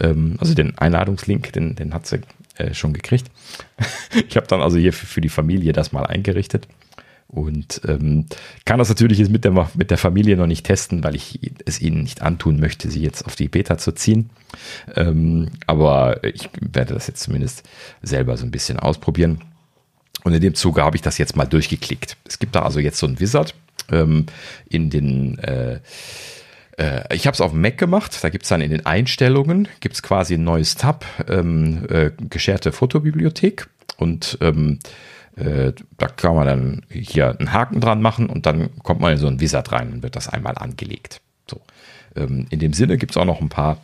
Ähm, 0.00 0.36
also 0.38 0.54
den 0.54 0.76
Einladungslink, 0.76 1.52
den, 1.54 1.76
den 1.76 1.94
hat 1.94 2.06
sie 2.06 2.20
äh, 2.62 2.74
schon 2.74 2.92
gekriegt. 2.92 3.30
ich 4.28 4.36
habe 4.36 4.46
dann 4.46 4.62
also 4.62 4.78
hier 4.78 4.92
für, 4.92 5.06
für, 5.06 5.20
die 5.20 5.28
Familie 5.28 5.72
das 5.72 5.92
mal 5.92 6.06
eingerichtet 6.06 6.68
und 7.32 7.80
ähm, 7.88 8.26
kann 8.66 8.78
das 8.78 8.90
natürlich 8.90 9.18
jetzt 9.18 9.30
mit 9.30 9.44
der, 9.44 9.70
mit 9.74 9.90
der 9.90 9.96
Familie 9.96 10.36
noch 10.36 10.46
nicht 10.46 10.66
testen, 10.66 11.02
weil 11.02 11.14
ich 11.14 11.40
es 11.64 11.80
ihnen 11.80 12.02
nicht 12.02 12.20
antun 12.20 12.60
möchte, 12.60 12.90
sie 12.90 13.00
jetzt 13.00 13.24
auf 13.24 13.36
die 13.36 13.48
Beta 13.48 13.78
zu 13.78 13.92
ziehen. 13.92 14.28
Ähm, 14.94 15.48
aber 15.66 16.22
ich 16.24 16.50
werde 16.60 16.92
das 16.92 17.06
jetzt 17.06 17.22
zumindest 17.22 17.66
selber 18.02 18.36
so 18.36 18.44
ein 18.44 18.50
bisschen 18.50 18.78
ausprobieren. 18.78 19.40
Und 20.24 20.34
in 20.34 20.42
dem 20.42 20.54
Zuge 20.54 20.82
habe 20.82 20.96
ich 20.96 21.02
das 21.02 21.16
jetzt 21.16 21.34
mal 21.34 21.46
durchgeklickt. 21.46 22.18
Es 22.28 22.38
gibt 22.38 22.54
da 22.54 22.62
also 22.62 22.80
jetzt 22.80 22.98
so 22.98 23.06
ein 23.06 23.18
Wizard, 23.18 23.54
Ähm, 23.90 24.26
in 24.68 24.90
den 24.90 25.38
äh, 25.38 25.80
äh, 26.78 27.14
ich 27.14 27.26
habe 27.26 27.34
es 27.34 27.40
auf 27.40 27.52
Mac 27.52 27.78
gemacht. 27.78 28.18
Da 28.22 28.28
gibt 28.28 28.44
es 28.44 28.48
dann 28.48 28.60
in 28.60 28.70
den 28.70 28.86
Einstellungen 28.86 29.68
gibt 29.80 29.94
es 29.94 30.02
quasi 30.02 30.34
ein 30.34 30.44
neues 30.44 30.74
Tab, 30.76 31.04
ähm, 31.28 31.86
äh, 31.88 32.10
gescherte 32.30 32.72
Fotobibliothek. 32.72 33.68
Und 33.96 34.38
ähm, 34.40 34.78
äh, 35.36 35.72
da 35.98 36.08
kann 36.08 36.34
man 36.34 36.46
dann 36.46 36.82
hier 36.90 37.38
einen 37.38 37.52
Haken 37.52 37.80
dran 37.80 38.02
machen 38.02 38.26
und 38.26 38.46
dann 38.46 38.76
kommt 38.82 39.00
man 39.00 39.12
in 39.12 39.18
so 39.18 39.26
ein 39.26 39.40
Wizard 39.40 39.72
rein 39.72 39.92
und 39.92 40.02
wird 40.02 40.16
das 40.16 40.28
einmal 40.28 40.56
angelegt. 40.56 41.20
So. 41.48 41.60
Ähm, 42.16 42.46
in 42.50 42.58
dem 42.58 42.72
Sinne 42.72 42.98
gibt 42.98 43.12
es 43.12 43.16
auch 43.16 43.24
noch 43.24 43.40
ein 43.40 43.48
paar 43.48 43.80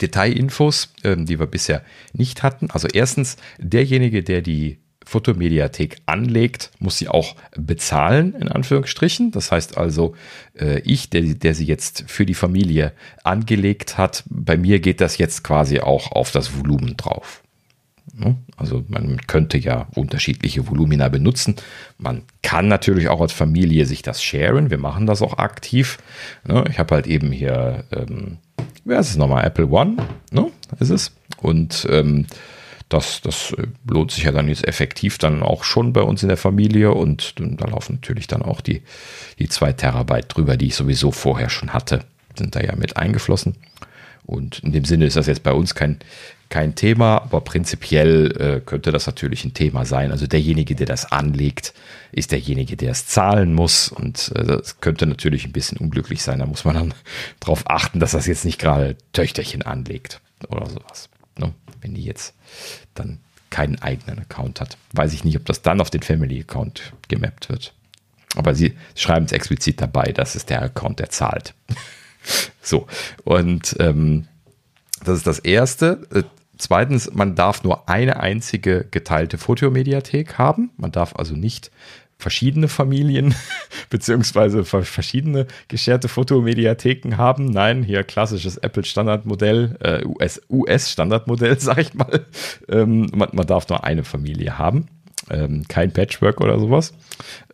Detailinfos, 0.00 0.92
ähm, 1.04 1.26
die 1.26 1.38
wir 1.38 1.46
bisher 1.46 1.82
nicht 2.12 2.42
hatten. 2.42 2.70
Also 2.70 2.88
erstens, 2.92 3.36
derjenige, 3.58 4.22
der 4.22 4.42
die 4.42 4.78
Fotomediathek 5.06 5.98
anlegt, 6.04 6.72
muss 6.80 6.98
sie 6.98 7.08
auch 7.08 7.36
bezahlen, 7.56 8.34
in 8.34 8.48
Anführungsstrichen. 8.48 9.30
Das 9.30 9.52
heißt 9.52 9.78
also, 9.78 10.16
äh, 10.58 10.80
ich, 10.80 11.10
der, 11.10 11.22
der 11.22 11.54
sie 11.54 11.64
jetzt 11.64 12.04
für 12.08 12.26
die 12.26 12.34
Familie 12.34 12.92
angelegt 13.22 13.96
hat, 13.96 14.24
bei 14.28 14.56
mir 14.56 14.80
geht 14.80 15.00
das 15.00 15.16
jetzt 15.16 15.44
quasi 15.44 15.78
auch 15.78 16.10
auf 16.10 16.32
das 16.32 16.58
Volumen 16.58 16.96
drauf. 16.96 17.44
Ne? 18.14 18.36
Also 18.56 18.84
man 18.88 19.18
könnte 19.28 19.58
ja 19.58 19.86
unterschiedliche 19.94 20.68
Volumina 20.68 21.08
benutzen. 21.08 21.54
Man 21.98 22.22
kann 22.42 22.66
natürlich 22.66 23.08
auch 23.08 23.20
als 23.20 23.32
Familie 23.32 23.86
sich 23.86 24.02
das 24.02 24.22
sharen. 24.22 24.70
Wir 24.70 24.78
machen 24.78 25.06
das 25.06 25.22
auch 25.22 25.38
aktiv. 25.38 25.98
Ne? 26.44 26.64
Ich 26.68 26.80
habe 26.80 26.96
halt 26.96 27.06
eben 27.06 27.30
hier, 27.30 27.84
ähm, 27.92 28.38
wer 28.84 28.98
ist 28.98 29.10
es 29.10 29.16
nochmal? 29.16 29.44
Apple 29.44 29.68
One, 29.68 29.98
ne? 30.32 30.50
ist 30.80 30.90
es. 30.90 31.12
Und 31.40 31.86
ähm, 31.90 32.26
das, 32.88 33.20
das 33.20 33.52
äh, 33.52 33.66
lohnt 33.88 34.12
sich 34.12 34.24
ja 34.24 34.32
dann 34.32 34.48
jetzt 34.48 34.66
effektiv 34.66 35.18
dann 35.18 35.42
auch 35.42 35.64
schon 35.64 35.92
bei 35.92 36.02
uns 36.02 36.22
in 36.22 36.28
der 36.28 36.36
Familie 36.36 36.92
und 36.92 37.34
da 37.38 37.66
laufen 37.66 37.96
natürlich 37.96 38.26
dann 38.26 38.42
auch 38.42 38.60
die, 38.60 38.82
die 39.38 39.48
zwei 39.48 39.72
Terabyte 39.72 40.26
drüber, 40.28 40.56
die 40.56 40.66
ich 40.66 40.76
sowieso 40.76 41.10
vorher 41.10 41.50
schon 41.50 41.72
hatte, 41.72 42.04
sind 42.36 42.54
da 42.54 42.60
ja 42.60 42.76
mit 42.76 42.96
eingeflossen. 42.96 43.56
Und 44.24 44.58
in 44.60 44.72
dem 44.72 44.84
Sinne 44.84 45.06
ist 45.06 45.16
das 45.16 45.28
jetzt 45.28 45.44
bei 45.44 45.52
uns 45.52 45.76
kein, 45.76 45.98
kein 46.48 46.74
Thema, 46.74 47.22
aber 47.22 47.40
prinzipiell 47.40 48.32
äh, 48.40 48.60
könnte 48.60 48.90
das 48.90 49.06
natürlich 49.06 49.44
ein 49.44 49.54
Thema 49.54 49.84
sein. 49.84 50.10
Also 50.10 50.26
derjenige, 50.26 50.74
der 50.74 50.86
das 50.86 51.10
anlegt, 51.10 51.74
ist 52.10 52.32
derjenige, 52.32 52.76
der 52.76 52.90
es 52.90 53.06
zahlen 53.06 53.54
muss. 53.54 53.88
Und 53.88 54.32
äh, 54.34 54.44
das 54.44 54.80
könnte 54.80 55.06
natürlich 55.06 55.44
ein 55.44 55.52
bisschen 55.52 55.78
unglücklich 55.78 56.22
sein. 56.22 56.40
Da 56.40 56.46
muss 56.46 56.64
man 56.64 56.74
dann 56.74 56.94
darauf 57.40 57.70
achten, 57.70 58.00
dass 58.00 58.12
das 58.12 58.26
jetzt 58.26 58.44
nicht 58.44 58.58
gerade 58.58 58.96
Töchterchen 59.12 59.62
anlegt 59.62 60.20
oder 60.48 60.66
sowas. 60.66 61.08
Wenn 61.86 61.94
die 61.94 62.02
jetzt 62.02 62.34
dann 62.94 63.20
keinen 63.48 63.80
eigenen 63.80 64.18
Account 64.18 64.60
hat. 64.60 64.76
Weiß 64.92 65.12
ich 65.12 65.22
nicht, 65.22 65.36
ob 65.36 65.44
das 65.44 65.62
dann 65.62 65.80
auf 65.80 65.88
den 65.88 66.02
Family-Account 66.02 66.92
gemappt 67.06 67.48
wird. 67.48 67.74
Aber 68.34 68.56
sie 68.56 68.76
schreiben 68.96 69.26
es 69.26 69.32
explizit 69.32 69.80
dabei, 69.80 70.10
das 70.12 70.34
ist 70.34 70.50
der 70.50 70.62
Account, 70.62 70.98
der 70.98 71.10
zahlt. 71.10 71.54
so, 72.60 72.88
und 73.22 73.76
ähm, 73.78 74.26
das 75.04 75.18
ist 75.18 75.28
das 75.28 75.38
Erste. 75.38 76.08
Äh, 76.12 76.24
zweitens, 76.58 77.12
man 77.12 77.36
darf 77.36 77.62
nur 77.62 77.88
eine 77.88 78.18
einzige 78.18 78.84
geteilte 78.90 79.38
Fotomediathek 79.38 80.38
haben. 80.38 80.70
Man 80.76 80.90
darf 80.90 81.14
also 81.14 81.36
nicht 81.36 81.70
verschiedene 82.18 82.68
Familien 82.68 83.34
beziehungsweise 83.90 84.64
verschiedene 84.64 85.46
gescherte 85.68 86.08
Fotomediatheken 86.08 87.16
haben. 87.16 87.46
Nein, 87.46 87.82
hier 87.82 88.04
klassisches 88.04 88.56
Apple 88.56 88.84
Standardmodell, 88.84 89.76
äh, 89.80 90.04
US, 90.04 90.40
US 90.48 90.94
sag 91.58 91.78
ich 91.78 91.94
mal. 91.94 92.26
Ähm, 92.68 93.10
man, 93.14 93.28
man, 93.32 93.46
darf 93.46 93.68
nur 93.68 93.84
eine 93.84 94.04
Familie 94.04 94.58
haben. 94.58 94.88
Ähm, 95.30 95.64
kein 95.68 95.92
Patchwork 95.92 96.40
oder 96.40 96.58
sowas. 96.58 96.94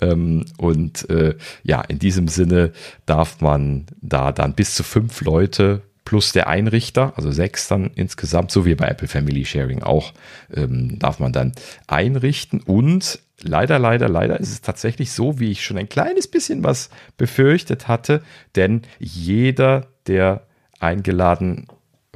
Ähm, 0.00 0.44
und 0.58 1.08
äh, 1.10 1.36
ja, 1.62 1.80
in 1.82 1.98
diesem 1.98 2.28
Sinne 2.28 2.72
darf 3.06 3.40
man 3.40 3.86
da 4.00 4.32
dann 4.32 4.54
bis 4.54 4.74
zu 4.74 4.82
fünf 4.82 5.22
Leute 5.22 5.82
plus 6.04 6.32
der 6.32 6.48
Einrichter, 6.48 7.12
also 7.16 7.30
sechs 7.30 7.68
dann 7.68 7.90
insgesamt, 7.94 8.50
so 8.50 8.66
wie 8.66 8.74
bei 8.74 8.86
Apple 8.86 9.08
Family 9.08 9.44
Sharing 9.44 9.82
auch, 9.82 10.12
ähm, 10.52 10.98
darf 10.98 11.20
man 11.20 11.32
dann 11.32 11.52
einrichten. 11.86 12.60
Und 12.60 13.20
leider, 13.40 13.78
leider, 13.78 14.08
leider 14.08 14.38
ist 14.40 14.52
es 14.52 14.60
tatsächlich 14.60 15.12
so, 15.12 15.38
wie 15.40 15.50
ich 15.50 15.64
schon 15.64 15.78
ein 15.78 15.88
kleines 15.88 16.28
bisschen 16.28 16.64
was 16.64 16.90
befürchtet 17.16 17.88
hatte, 17.88 18.22
denn 18.56 18.82
jeder, 18.98 19.88
der 20.06 20.46
eingeladen 20.78 21.66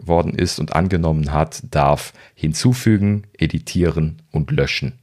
worden 0.01 0.35
ist 0.35 0.59
und 0.59 0.75
angenommen 0.75 1.33
hat, 1.33 1.63
darf 1.71 2.13
hinzufügen, 2.35 3.25
editieren 3.39 4.23
und 4.31 4.51
löschen. 4.51 4.99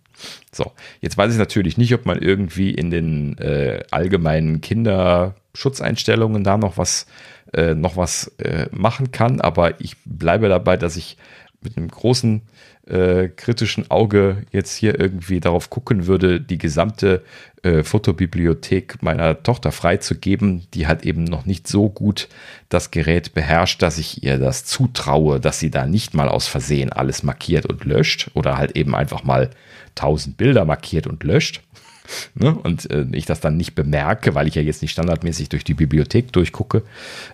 So, 0.52 0.72
jetzt 1.02 1.18
weiß 1.18 1.32
ich 1.32 1.40
natürlich 1.40 1.78
nicht, 1.78 1.94
ob 1.94 2.06
man 2.06 2.20
irgendwie 2.20 2.72
in 2.72 2.92
den 2.92 3.38
äh, 3.40 3.84
allgemeinen 3.92 4.62
Kinderschutzeinstellungen 4.62 6.44
da 6.44 6.58
noch 6.58 6.78
was 6.78 7.08
äh, 7.54 7.76
noch 7.76 7.98
was 7.98 8.28
äh, 8.40 8.68
machen 8.72 9.12
kann, 9.12 9.42
aber 9.42 9.80
ich 9.82 9.96
bleibe 10.06 10.50
dabei, 10.50 10.78
dass 10.78 10.96
ich 10.96 11.18
mit 11.62 11.78
einem 11.78 11.88
großen 11.88 12.42
äh, 12.42 12.44
kritischen 12.86 13.90
Auge 13.90 14.44
jetzt 14.52 14.76
hier 14.76 15.00
irgendwie 15.00 15.40
darauf 15.40 15.70
gucken 15.70 16.06
würde, 16.06 16.42
die 16.42 16.58
gesamte 16.58 17.24
äh, 17.64 17.84
Fotobibliothek 17.84 19.02
meiner 19.02 19.42
Tochter 19.42 19.72
freizugeben, 19.72 20.68
die 20.74 20.86
hat 20.86 21.06
eben 21.06 21.24
noch 21.24 21.46
nicht 21.46 21.66
so 21.68 21.88
gut 21.88 22.28
das 22.68 22.92
Gerät 22.92 23.34
beherrscht, 23.34 23.82
dass 23.82 23.98
ich 23.98 24.24
ihr 24.24 24.38
das 24.38 24.66
zutraue, 24.66 25.40
dass 25.40 25.60
sie 25.60 25.72
da 25.72 25.86
nicht 25.86 26.14
mal 26.14 26.28
aus 26.28 26.48
Versehen 26.48 26.92
alles 26.92 27.24
markiert 27.24 27.66
und 27.66 27.86
löscht 27.86 28.32
oder 28.34 28.58
halt 28.58 28.76
eben 28.76 28.96
einfach 28.96 29.24
mal 29.24 29.50
1000 29.96 30.36
Bilder 30.36 30.66
markiert 30.66 31.08
und 31.08 31.24
löscht. 31.24 31.62
Ne? 32.36 32.54
Und 32.54 32.92
äh, 32.92 33.06
ich 33.14 33.26
das 33.26 33.40
dann 33.40 33.56
nicht 33.56 33.76
bemerke, 33.76 34.36
weil 34.36 34.48
ich 34.48 34.56
ja 34.56 34.62
jetzt 34.62 34.82
nicht 34.82 34.92
standardmäßig 34.92 35.48
durch 35.48 35.64
die 35.64 35.74
Bibliothek 35.74 36.34
durchgucke. 36.34 36.84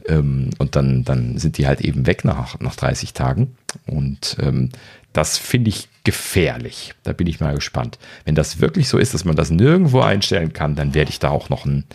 Ähm, 0.07 0.51
und 0.59 0.75
dann, 0.75 1.03
dann 1.03 1.39
sind 1.39 1.57
die 1.57 1.65
halt 1.65 1.81
eben 1.81 2.05
weg 2.05 2.23
nach, 2.23 2.59
nach 2.59 2.75
30 2.75 3.13
Tagen. 3.13 3.57
Und 3.87 4.37
ähm, 4.39 4.69
das 5.13 5.37
finde 5.37 5.69
ich 5.69 5.87
gefährlich. 6.03 6.93
Da 7.03 7.13
bin 7.13 7.27
ich 7.27 7.39
mal 7.39 7.55
gespannt. 7.55 7.99
Wenn 8.25 8.35
das 8.35 8.61
wirklich 8.61 8.87
so 8.87 8.97
ist, 8.97 9.13
dass 9.13 9.25
man 9.25 9.35
das 9.35 9.49
nirgendwo 9.49 10.01
einstellen 10.01 10.53
kann, 10.53 10.75
dann 10.75 10.93
werde 10.93 11.11
ich 11.11 11.19
da 11.19 11.29
auch 11.29 11.49
noch 11.49 11.65
ein, 11.65 11.85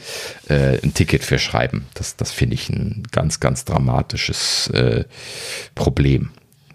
äh, 0.48 0.78
ein 0.82 0.94
Ticket 0.94 1.24
für 1.24 1.38
schreiben. 1.38 1.86
Das, 1.94 2.16
das 2.16 2.32
finde 2.32 2.54
ich 2.54 2.68
ein 2.68 3.04
ganz, 3.10 3.40
ganz 3.40 3.64
dramatisches 3.64 4.68
äh, 4.68 5.04
Problem, 5.74 6.30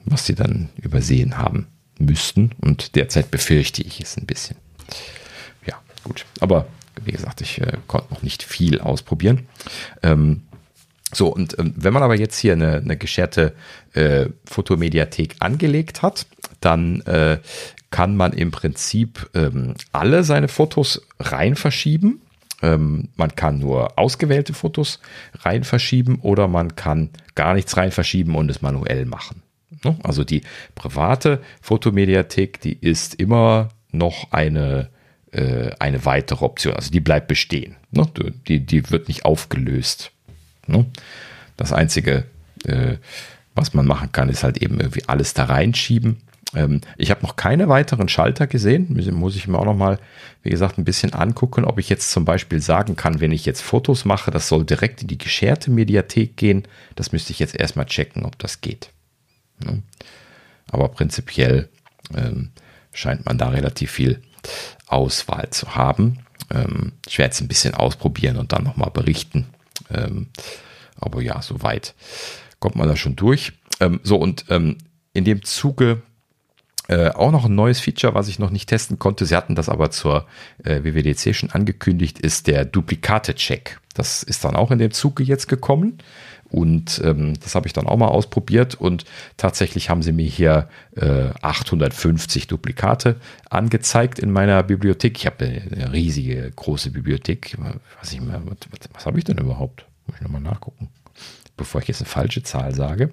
was 0.05 0.25
sie 0.25 0.35
dann 0.35 0.69
übersehen 0.77 1.37
haben 1.37 1.67
müssten. 1.99 2.51
Und 2.61 2.95
derzeit 2.95 3.31
befürchte 3.31 3.81
ich 3.81 4.01
es 4.01 4.17
ein 4.17 4.25
bisschen 4.25 4.55
gut. 6.09 6.25
Aber 6.39 6.67
wie 7.03 7.11
gesagt, 7.11 7.41
ich 7.41 7.61
äh, 7.61 7.77
konnte 7.87 8.13
noch 8.13 8.23
nicht 8.23 8.43
viel 8.43 8.81
ausprobieren. 8.81 9.47
Ähm, 10.03 10.41
so, 11.11 11.27
und 11.27 11.57
ähm, 11.57 11.73
wenn 11.75 11.93
man 11.93 12.03
aber 12.03 12.15
jetzt 12.15 12.37
hier 12.37 12.53
eine, 12.53 12.77
eine 12.77 12.97
gescherte 12.97 13.53
äh, 13.93 14.27
Fotomediathek 14.45 15.35
angelegt 15.39 16.01
hat, 16.01 16.27
dann 16.61 17.01
äh, 17.01 17.39
kann 17.89 18.15
man 18.15 18.33
im 18.33 18.51
Prinzip 18.51 19.29
ähm, 19.33 19.73
alle 19.91 20.23
seine 20.23 20.47
Fotos 20.47 21.01
rein 21.19 21.55
verschieben. 21.55 22.21
Ähm, 22.61 23.09
man 23.15 23.35
kann 23.35 23.59
nur 23.59 23.97
ausgewählte 23.97 24.53
Fotos 24.53 24.99
rein 25.39 25.63
verschieben 25.63 26.19
oder 26.21 26.47
man 26.47 26.75
kann 26.75 27.09
gar 27.33 27.53
nichts 27.53 27.75
rein 27.77 27.91
verschieben 27.91 28.35
und 28.35 28.51
es 28.51 28.61
manuell 28.61 29.05
machen. 29.05 29.41
Ne? 29.83 29.97
Also 30.03 30.23
die 30.23 30.41
private 30.75 31.41
Fotomediathek, 31.61 32.61
die 32.61 32.77
ist 32.77 33.15
immer 33.15 33.69
noch 33.91 34.31
eine 34.31 34.89
äh, 35.31 35.71
eine 35.79 36.05
weitere 36.05 36.43
Option. 36.43 36.73
Also 36.73 36.91
die 36.91 36.99
bleibt 36.99 37.27
bestehen. 37.27 37.75
Ne? 37.91 38.07
Die, 38.47 38.65
die 38.65 38.89
wird 38.89 39.07
nicht 39.07 39.25
aufgelöst. 39.25 40.11
Ne? 40.69 40.85
Das 41.57 41.73
Einzige, 41.73 42.25
äh, 42.65 42.97
was 43.55 43.73
man 43.73 43.85
machen 43.85 44.11
kann, 44.11 44.29
ist 44.29 44.43
halt 44.43 44.57
eben 44.61 44.79
irgendwie 44.79 45.03
alles 45.07 45.33
da 45.33 45.45
reinschieben. 45.45 46.21
Ähm, 46.53 46.81
ich 46.97 47.11
habe 47.11 47.21
noch 47.21 47.35
keine 47.35 47.69
weiteren 47.69 48.09
Schalter 48.09 48.47
gesehen. 48.47 48.87
Muss 49.13 49.35
ich 49.35 49.47
mir 49.47 49.59
auch 49.59 49.65
noch 49.65 49.75
mal, 49.75 49.99
wie 50.43 50.49
gesagt, 50.49 50.77
ein 50.77 50.85
bisschen 50.85 51.13
angucken, 51.13 51.65
ob 51.65 51.79
ich 51.79 51.89
jetzt 51.89 52.11
zum 52.11 52.25
Beispiel 52.25 52.61
sagen 52.61 52.95
kann, 52.95 53.19
wenn 53.19 53.31
ich 53.31 53.45
jetzt 53.45 53.61
Fotos 53.61 54.05
mache, 54.05 54.31
das 54.31 54.47
soll 54.47 54.65
direkt 54.65 55.01
in 55.01 55.07
die 55.07 55.17
gescherte 55.17 55.71
Mediathek 55.71 56.37
gehen. 56.37 56.63
Das 56.95 57.11
müsste 57.11 57.33
ich 57.33 57.39
jetzt 57.39 57.55
erstmal 57.55 57.85
checken, 57.85 58.25
ob 58.25 58.37
das 58.39 58.61
geht. 58.61 58.91
Ne? 59.63 59.83
Aber 60.71 60.89
prinzipiell 60.89 61.69
ähm, 62.15 62.51
scheint 62.93 63.25
man 63.25 63.37
da 63.37 63.49
relativ 63.49 63.91
viel 63.91 64.21
Auswahl 64.87 65.49
zu 65.51 65.75
haben. 65.75 66.19
Ähm, 66.51 66.93
ich 67.07 67.17
werde 67.17 67.33
es 67.33 67.41
ein 67.41 67.47
bisschen 67.47 67.73
ausprobieren 67.73 68.37
und 68.37 68.51
dann 68.53 68.63
nochmal 68.63 68.91
berichten. 68.91 69.47
Ähm, 69.89 70.27
aber 70.95 71.21
ja, 71.21 71.41
soweit 71.41 71.95
kommt 72.59 72.75
man 72.75 72.87
da 72.87 72.95
schon 72.95 73.15
durch. 73.15 73.53
Ähm, 73.79 73.99
so, 74.03 74.17
und 74.17 74.45
ähm, 74.49 74.77
in 75.13 75.25
dem 75.25 75.43
Zuge 75.43 76.01
äh, 76.89 77.09
auch 77.09 77.31
noch 77.31 77.45
ein 77.45 77.55
neues 77.55 77.79
Feature, 77.79 78.15
was 78.15 78.27
ich 78.27 78.39
noch 78.39 78.49
nicht 78.49 78.67
testen 78.67 78.97
konnte. 78.97 79.25
Sie 79.25 79.35
hatten 79.35 79.55
das 79.55 79.69
aber 79.69 79.91
zur 79.91 80.25
äh, 80.63 80.83
WWDC 80.83 81.35
schon 81.35 81.51
angekündigt, 81.51 82.19
ist 82.19 82.47
der 82.47 82.65
Duplikate-Check. 82.65 83.79
Das 83.93 84.23
ist 84.23 84.43
dann 84.43 84.55
auch 84.55 84.71
in 84.71 84.79
dem 84.79 84.91
Zuge 84.91 85.23
jetzt 85.23 85.47
gekommen. 85.47 85.99
Und 86.51 87.01
ähm, 87.03 87.39
das 87.39 87.55
habe 87.55 87.67
ich 87.67 87.73
dann 87.73 87.87
auch 87.87 87.97
mal 87.97 88.07
ausprobiert 88.07 88.75
und 88.75 89.05
tatsächlich 89.37 89.89
haben 89.89 90.01
sie 90.01 90.11
mir 90.11 90.25
hier 90.25 90.67
äh, 90.95 91.29
850 91.41 92.47
Duplikate 92.47 93.17
angezeigt 93.49 94.19
in 94.19 94.31
meiner 94.31 94.63
Bibliothek. 94.63 95.17
Ich 95.17 95.27
habe 95.27 95.45
eine 95.45 95.93
riesige, 95.93 96.51
große 96.55 96.91
Bibliothek. 96.91 97.57
Was, 97.99 98.13
ich 98.13 98.21
was, 98.21 98.41
was 98.93 99.05
habe 99.05 99.19
ich 99.19 99.25
denn 99.25 99.37
überhaupt? 99.37 99.85
Muss 100.07 100.15
ich 100.17 100.23
nochmal 100.23 100.41
nachgucken, 100.41 100.89
bevor 101.55 101.81
ich 101.81 101.87
jetzt 101.87 102.01
eine 102.01 102.09
falsche 102.09 102.41
Zahl 102.41 102.73
sage. 102.73 103.11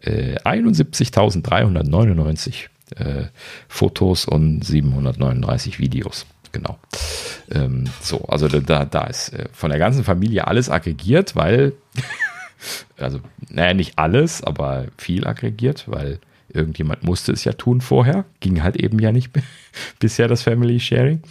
Äh, 0.00 0.38
71.399 0.38 2.68
äh, 2.96 3.26
Fotos 3.68 4.24
und 4.24 4.64
739 4.64 5.78
Videos 5.78 6.24
genau. 6.52 6.78
Ähm, 7.50 7.84
so, 8.00 8.24
also 8.26 8.48
da, 8.48 8.84
da 8.84 9.04
ist 9.04 9.32
äh, 9.32 9.48
von 9.52 9.70
der 9.70 9.78
ganzen 9.78 10.04
Familie 10.04 10.46
alles 10.46 10.70
aggregiert, 10.70 11.36
weil, 11.36 11.72
also, 12.98 13.20
naja, 13.48 13.74
nicht 13.74 13.98
alles, 13.98 14.42
aber 14.42 14.86
viel 14.96 15.26
aggregiert, 15.26 15.84
weil 15.86 16.20
irgendjemand 16.52 17.02
musste 17.02 17.32
es 17.32 17.44
ja 17.44 17.52
tun 17.52 17.80
vorher. 17.80 18.24
Ging 18.40 18.62
halt 18.62 18.76
eben 18.76 18.98
ja 18.98 19.12
nicht 19.12 19.30
bisher 19.98 20.28
das 20.28 20.42
Family 20.42 20.80
Sharing. 20.80 21.22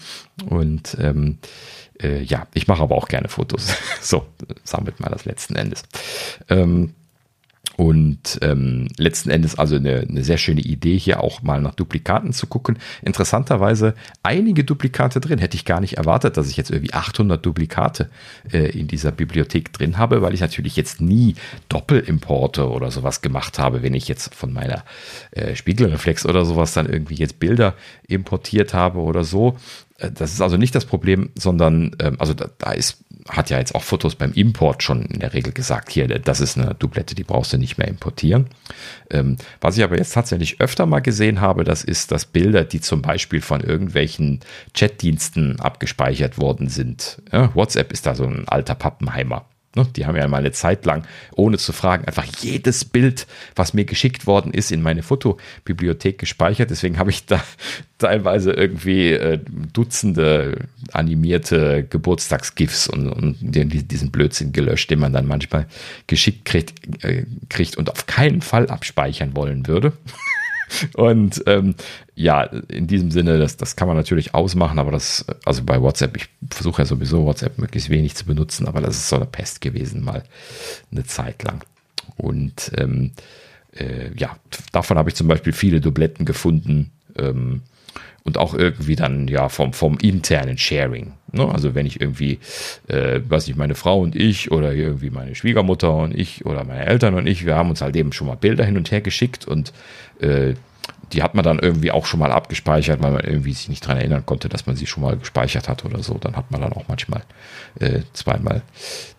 Und 0.49 0.97
ähm, 0.99 1.37
äh, 2.01 2.21
ja, 2.23 2.47
ich 2.53 2.67
mache 2.67 2.83
aber 2.83 2.95
auch 2.95 3.07
gerne 3.07 3.27
Fotos. 3.27 3.75
so, 4.01 4.25
sammelt 4.63 4.99
mal 4.99 5.09
das 5.09 5.25
letzten 5.25 5.55
Endes. 5.55 5.83
Ähm, 6.49 6.93
und 7.79 8.39
ähm, 8.41 8.89
letzten 8.97 9.29
Endes 9.29 9.57
also 9.57 9.77
eine, 9.77 10.01
eine 10.01 10.21
sehr 10.25 10.37
schöne 10.37 10.59
Idee, 10.59 10.97
hier 10.97 11.23
auch 11.23 11.43
mal 11.43 11.61
nach 11.61 11.75
Duplikaten 11.75 12.33
zu 12.33 12.45
gucken. 12.45 12.77
Interessanterweise 13.01 13.93
einige 14.21 14.65
Duplikate 14.65 15.21
drin. 15.21 15.39
Hätte 15.39 15.55
ich 15.55 15.63
gar 15.63 15.79
nicht 15.79 15.93
erwartet, 15.93 16.35
dass 16.35 16.49
ich 16.49 16.57
jetzt 16.57 16.71
irgendwie 16.71 16.91
800 16.91 17.45
Duplikate 17.45 18.09
äh, 18.51 18.77
in 18.77 18.89
dieser 18.89 19.13
Bibliothek 19.13 19.71
drin 19.71 19.97
habe, 19.97 20.21
weil 20.21 20.33
ich 20.33 20.41
natürlich 20.41 20.75
jetzt 20.75 20.99
nie 20.99 21.35
Doppelimporte 21.69 22.69
oder 22.69 22.91
sowas 22.91 23.21
gemacht 23.21 23.59
habe, 23.59 23.81
wenn 23.81 23.93
ich 23.93 24.09
jetzt 24.09 24.35
von 24.35 24.51
meiner 24.51 24.83
äh, 25.31 25.55
Spiegelreflex 25.55 26.25
oder 26.25 26.43
sowas 26.43 26.73
dann 26.73 26.85
irgendwie 26.85 27.15
jetzt 27.15 27.39
Bilder 27.39 27.75
importiert 28.09 28.73
habe 28.73 28.99
oder 28.99 29.23
so. 29.23 29.55
Äh, 29.99 30.11
das 30.11 30.33
ist 30.33 30.41
also 30.41 30.57
nicht 30.57 30.75
das 30.75 30.83
Problem, 30.83 31.29
sondern 31.35 31.95
ähm, 31.99 32.17
also 32.19 32.33
da, 32.33 32.49
da 32.57 32.73
ist 32.73 33.05
hat 33.29 33.49
ja 33.49 33.59
jetzt 33.59 33.75
auch 33.75 33.83
Fotos 33.83 34.15
beim 34.15 34.33
Import 34.33 34.83
schon 34.83 35.03
in 35.03 35.19
der 35.19 35.33
Regel 35.33 35.53
gesagt, 35.53 35.91
hier, 35.91 36.07
das 36.07 36.39
ist 36.39 36.57
eine 36.57 36.75
Dublette, 36.75 37.15
die 37.15 37.23
brauchst 37.23 37.53
du 37.53 37.57
nicht 37.57 37.77
mehr 37.77 37.87
importieren. 37.87 38.47
Ähm, 39.11 39.37
was 39.61 39.77
ich 39.77 39.83
aber 39.83 39.97
jetzt 39.97 40.13
tatsächlich 40.13 40.59
öfter 40.61 40.85
mal 40.85 40.99
gesehen 40.99 41.41
habe, 41.41 41.63
das 41.63 41.83
ist, 41.83 42.11
dass 42.11 42.25
Bilder, 42.25 42.63
die 42.63 42.81
zum 42.81 43.01
Beispiel 43.01 43.41
von 43.41 43.61
irgendwelchen 43.61 44.39
Chatdiensten 44.73 45.59
abgespeichert 45.59 46.37
worden 46.37 46.69
sind. 46.69 47.21
Ja, 47.31 47.53
WhatsApp 47.55 47.91
ist 47.91 48.05
da 48.05 48.15
so 48.15 48.25
ein 48.25 48.47
alter 48.47 48.75
Pappenheimer. 48.75 49.45
Ne, 49.75 49.87
die 49.95 50.07
haben 50.07 50.15
ja 50.15 50.27
mal 50.27 50.37
eine 50.37 50.51
Zeit 50.51 50.83
lang, 50.85 51.05
ohne 51.35 51.59
zu 51.59 51.73
fragen, 51.73 52.05
einfach 52.05 52.25
jedes 52.41 52.85
Bild, 52.85 53.27
was 53.55 53.75
mir 53.75 53.85
geschickt 53.85 54.25
worden 54.25 54.51
ist, 54.51 54.71
in 54.71 54.81
meine 54.81 55.03
Fotobibliothek 55.03 56.17
gespeichert. 56.17 56.71
Deswegen 56.71 56.97
habe 56.97 57.11
ich 57.11 57.27
da 57.27 57.43
teilweise 57.99 58.51
irgendwie 58.51 59.11
äh, 59.11 59.39
Dutzende 59.71 60.67
animierte 60.91 61.85
Geburtstagsgifs 61.87 62.87
und, 62.87 63.09
und 63.09 63.37
diesen 63.41 64.09
Blödsinn 64.09 64.53
gelöscht, 64.53 64.89
den 64.89 64.99
man 64.99 65.13
dann 65.13 65.27
manchmal 65.27 65.67
geschickt 66.07 66.45
kriegt, 66.45 67.03
äh, 67.03 67.25
kriegt 67.49 67.77
und 67.77 67.91
auf 67.91 68.07
keinen 68.07 68.41
Fall 68.41 68.71
abspeichern 68.71 69.35
wollen 69.35 69.67
würde. 69.67 69.93
Und 70.95 71.43
ähm, 71.47 71.75
ja, 72.15 72.43
in 72.43 72.87
diesem 72.87 73.11
Sinne, 73.11 73.37
das, 73.37 73.57
das 73.57 73.75
kann 73.75 73.87
man 73.87 73.97
natürlich 73.97 74.33
ausmachen, 74.33 74.79
aber 74.79 74.91
das, 74.91 75.25
also 75.45 75.63
bei 75.63 75.81
WhatsApp, 75.81 76.17
ich 76.17 76.29
versuche 76.49 76.81
ja 76.81 76.85
sowieso 76.85 77.25
WhatsApp 77.25 77.57
möglichst 77.57 77.89
wenig 77.89 78.15
zu 78.15 78.25
benutzen, 78.25 78.67
aber 78.67 78.81
das 78.81 78.97
ist 78.97 79.09
so 79.09 79.15
eine 79.15 79.25
Pest 79.25 79.61
gewesen, 79.61 80.03
mal 80.03 80.23
eine 80.91 81.03
Zeit 81.05 81.43
lang. 81.43 81.63
Und 82.17 82.71
ähm, 82.77 83.11
äh, 83.75 84.11
ja, 84.17 84.37
davon 84.71 84.97
habe 84.97 85.09
ich 85.09 85.15
zum 85.15 85.27
Beispiel 85.27 85.53
viele 85.53 85.81
Dubletten 85.81 86.25
gefunden. 86.25 86.91
Ähm, 87.17 87.61
und 88.23 88.37
auch 88.37 88.53
irgendwie 88.53 88.95
dann 88.95 89.27
ja 89.27 89.49
vom, 89.49 89.73
vom 89.73 89.97
internen 89.97 90.57
Sharing. 90.57 91.13
Ne? 91.31 91.47
Also 91.47 91.75
wenn 91.75 91.85
ich 91.85 92.01
irgendwie, 92.01 92.39
äh, 92.87 93.21
weiß 93.27 93.47
nicht, 93.47 93.57
meine 93.57 93.75
Frau 93.75 93.99
und 93.99 94.15
ich 94.15 94.51
oder 94.51 94.73
irgendwie 94.73 95.09
meine 95.09 95.35
Schwiegermutter 95.35 95.93
und 95.95 96.15
ich 96.17 96.45
oder 96.45 96.63
meine 96.63 96.85
Eltern 96.85 97.15
und 97.15 97.27
ich, 97.27 97.45
wir 97.45 97.55
haben 97.55 97.69
uns 97.69 97.81
halt 97.81 97.95
eben 97.95 98.13
schon 98.13 98.27
mal 98.27 98.35
Bilder 98.35 98.65
hin 98.65 98.77
und 98.77 98.91
her 98.91 99.01
geschickt 99.01 99.47
und 99.47 99.73
äh, 100.19 100.53
die 101.13 101.23
hat 101.23 101.35
man 101.35 101.43
dann 101.43 101.59
irgendwie 101.59 101.91
auch 101.91 102.05
schon 102.05 102.19
mal 102.19 102.31
abgespeichert, 102.31 103.01
weil 103.01 103.11
man 103.11 103.23
irgendwie 103.23 103.53
sich 103.53 103.69
nicht 103.69 103.85
dran 103.85 103.97
erinnern 103.97 104.25
konnte, 104.25 104.49
dass 104.49 104.65
man 104.65 104.75
sie 104.75 104.85
schon 104.85 105.03
mal 105.03 105.17
gespeichert 105.17 105.67
hat 105.67 105.85
oder 105.85 106.03
so. 106.03 106.15
Dann 106.15 106.35
hat 106.35 106.51
man 106.51 106.61
dann 106.61 106.73
auch 106.73 106.87
manchmal 106.87 107.23
äh, 107.79 108.01
zweimal 108.13 108.61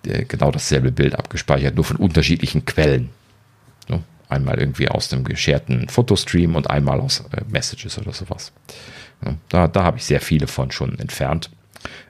äh, 0.06 0.24
genau 0.24 0.50
dasselbe 0.50 0.92
Bild 0.92 1.18
abgespeichert, 1.18 1.74
nur 1.74 1.84
von 1.84 1.96
unterschiedlichen 1.96 2.64
Quellen. 2.64 3.10
Einmal 4.30 4.58
irgendwie 4.58 4.88
aus 4.88 5.08
dem 5.08 5.24
gescherten 5.24 5.88
Fotostream 5.88 6.56
und 6.56 6.70
einmal 6.70 7.00
aus 7.00 7.24
äh, 7.32 7.42
Messages 7.50 7.98
oder 7.98 8.12
sowas. 8.12 8.52
Da, 9.48 9.68
da 9.68 9.82
habe 9.82 9.98
ich 9.98 10.04
sehr 10.04 10.20
viele 10.20 10.46
von 10.46 10.70
schon 10.70 10.98
entfernt. 10.98 11.50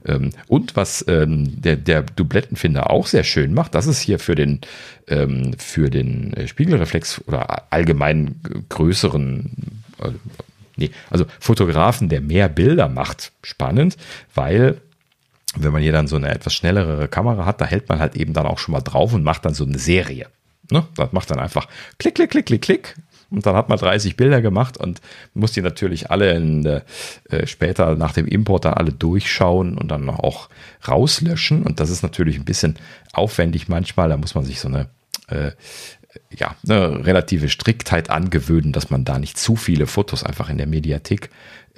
Ähm, 0.04 0.30
und 0.48 0.76
was 0.76 1.04
ähm, 1.08 1.60
der, 1.60 1.76
der 1.76 2.02
Dublettenfinder 2.02 2.90
auch 2.90 3.06
sehr 3.06 3.24
schön 3.24 3.54
macht, 3.54 3.74
das 3.74 3.86
ist 3.86 4.00
hier 4.00 4.18
für 4.18 4.34
den, 4.34 4.60
ähm, 5.08 5.52
für 5.58 5.90
den 5.90 6.32
äh, 6.34 6.48
Spiegelreflex 6.48 7.22
oder 7.26 7.72
allgemein 7.72 8.40
größeren, 8.68 9.82
äh, 10.02 10.10
nee, 10.76 10.90
also 11.10 11.26
Fotografen, 11.38 12.08
der 12.08 12.20
mehr 12.20 12.48
Bilder 12.48 12.88
macht, 12.88 13.32
spannend, 13.42 13.96
weil 14.34 14.80
wenn 15.56 15.72
man 15.72 15.82
hier 15.82 15.92
dann 15.92 16.06
so 16.06 16.16
eine 16.16 16.28
etwas 16.28 16.54
schnellere 16.54 17.08
Kamera 17.08 17.44
hat, 17.44 17.60
da 17.60 17.66
hält 17.66 17.88
man 17.88 17.98
halt 17.98 18.16
eben 18.16 18.32
dann 18.32 18.46
auch 18.46 18.58
schon 18.58 18.72
mal 18.72 18.80
drauf 18.80 19.12
und 19.14 19.24
macht 19.24 19.44
dann 19.44 19.54
so 19.54 19.64
eine 19.64 19.78
Serie. 19.78 20.28
Ne? 20.70 20.86
Das 20.96 21.12
macht 21.12 21.30
dann 21.30 21.38
einfach 21.38 21.68
klick, 21.98 22.14
klick, 22.14 22.30
klick, 22.30 22.46
klick, 22.46 22.62
klick 22.62 22.96
und 23.30 23.46
dann 23.46 23.54
hat 23.54 23.68
man 23.68 23.78
30 23.78 24.16
Bilder 24.16 24.42
gemacht 24.42 24.76
und 24.76 25.00
muss 25.34 25.52
die 25.52 25.62
natürlich 25.62 26.10
alle 26.10 26.32
in, 26.32 26.66
äh, 26.66 26.82
später 27.46 27.94
nach 27.94 28.12
dem 28.12 28.26
Import 28.26 28.64
dann 28.64 28.74
alle 28.74 28.92
durchschauen 28.92 29.78
und 29.78 29.88
dann 29.88 30.10
auch 30.10 30.48
rauslöschen. 30.86 31.62
Und 31.62 31.78
das 31.78 31.90
ist 31.90 32.02
natürlich 32.02 32.36
ein 32.36 32.44
bisschen 32.44 32.76
aufwendig 33.12 33.68
manchmal. 33.68 34.08
Da 34.08 34.16
muss 34.16 34.34
man 34.34 34.44
sich 34.44 34.60
so 34.60 34.68
eine 34.68 34.88
äh, 35.28 35.52
ja, 36.36 36.56
eine 36.64 37.06
relative 37.06 37.48
Striktheit 37.48 38.10
angewöhnen, 38.10 38.72
dass 38.72 38.90
man 38.90 39.04
da 39.04 39.20
nicht 39.20 39.38
zu 39.38 39.54
viele 39.54 39.86
Fotos 39.86 40.24
einfach 40.24 40.50
in 40.50 40.58
der 40.58 40.66
Mediathek 40.66 41.30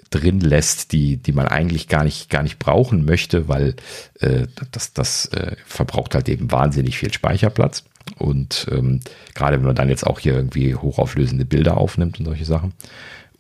drin 0.09 0.41
lässt, 0.41 0.93
die, 0.93 1.19
die 1.19 1.33
man 1.33 1.49
eigentlich 1.49 1.89
gar 1.89 2.05
nicht, 2.05 2.31
gar 2.31 2.43
nicht 2.43 2.59
brauchen 2.59 3.05
möchte, 3.05 3.49
weil 3.49 3.75
äh, 4.21 4.47
das, 4.71 4.95
das 4.95 5.27
äh, 5.27 5.57
verbraucht 5.67 6.15
halt 6.15 6.31
eben 6.31 6.51
wahnsinnig 6.51 6.99
viel 6.99 7.13
Speicherplatz. 7.13 7.85
Und 8.19 8.67
ähm, 8.71 9.01
gerade 9.35 9.57
wenn 9.57 9.67
man 9.67 9.77
dann 9.77 9.89
jetzt 9.89 10.07
auch 10.07 10.21
hier 10.21 10.35
irgendwie 10.35 10.75
hochauflösende 10.75 11.45
Bilder 11.45 11.77
aufnimmt 11.77 12.19
und 12.19 12.27
solche 12.27 12.45
Sachen. 12.45 12.73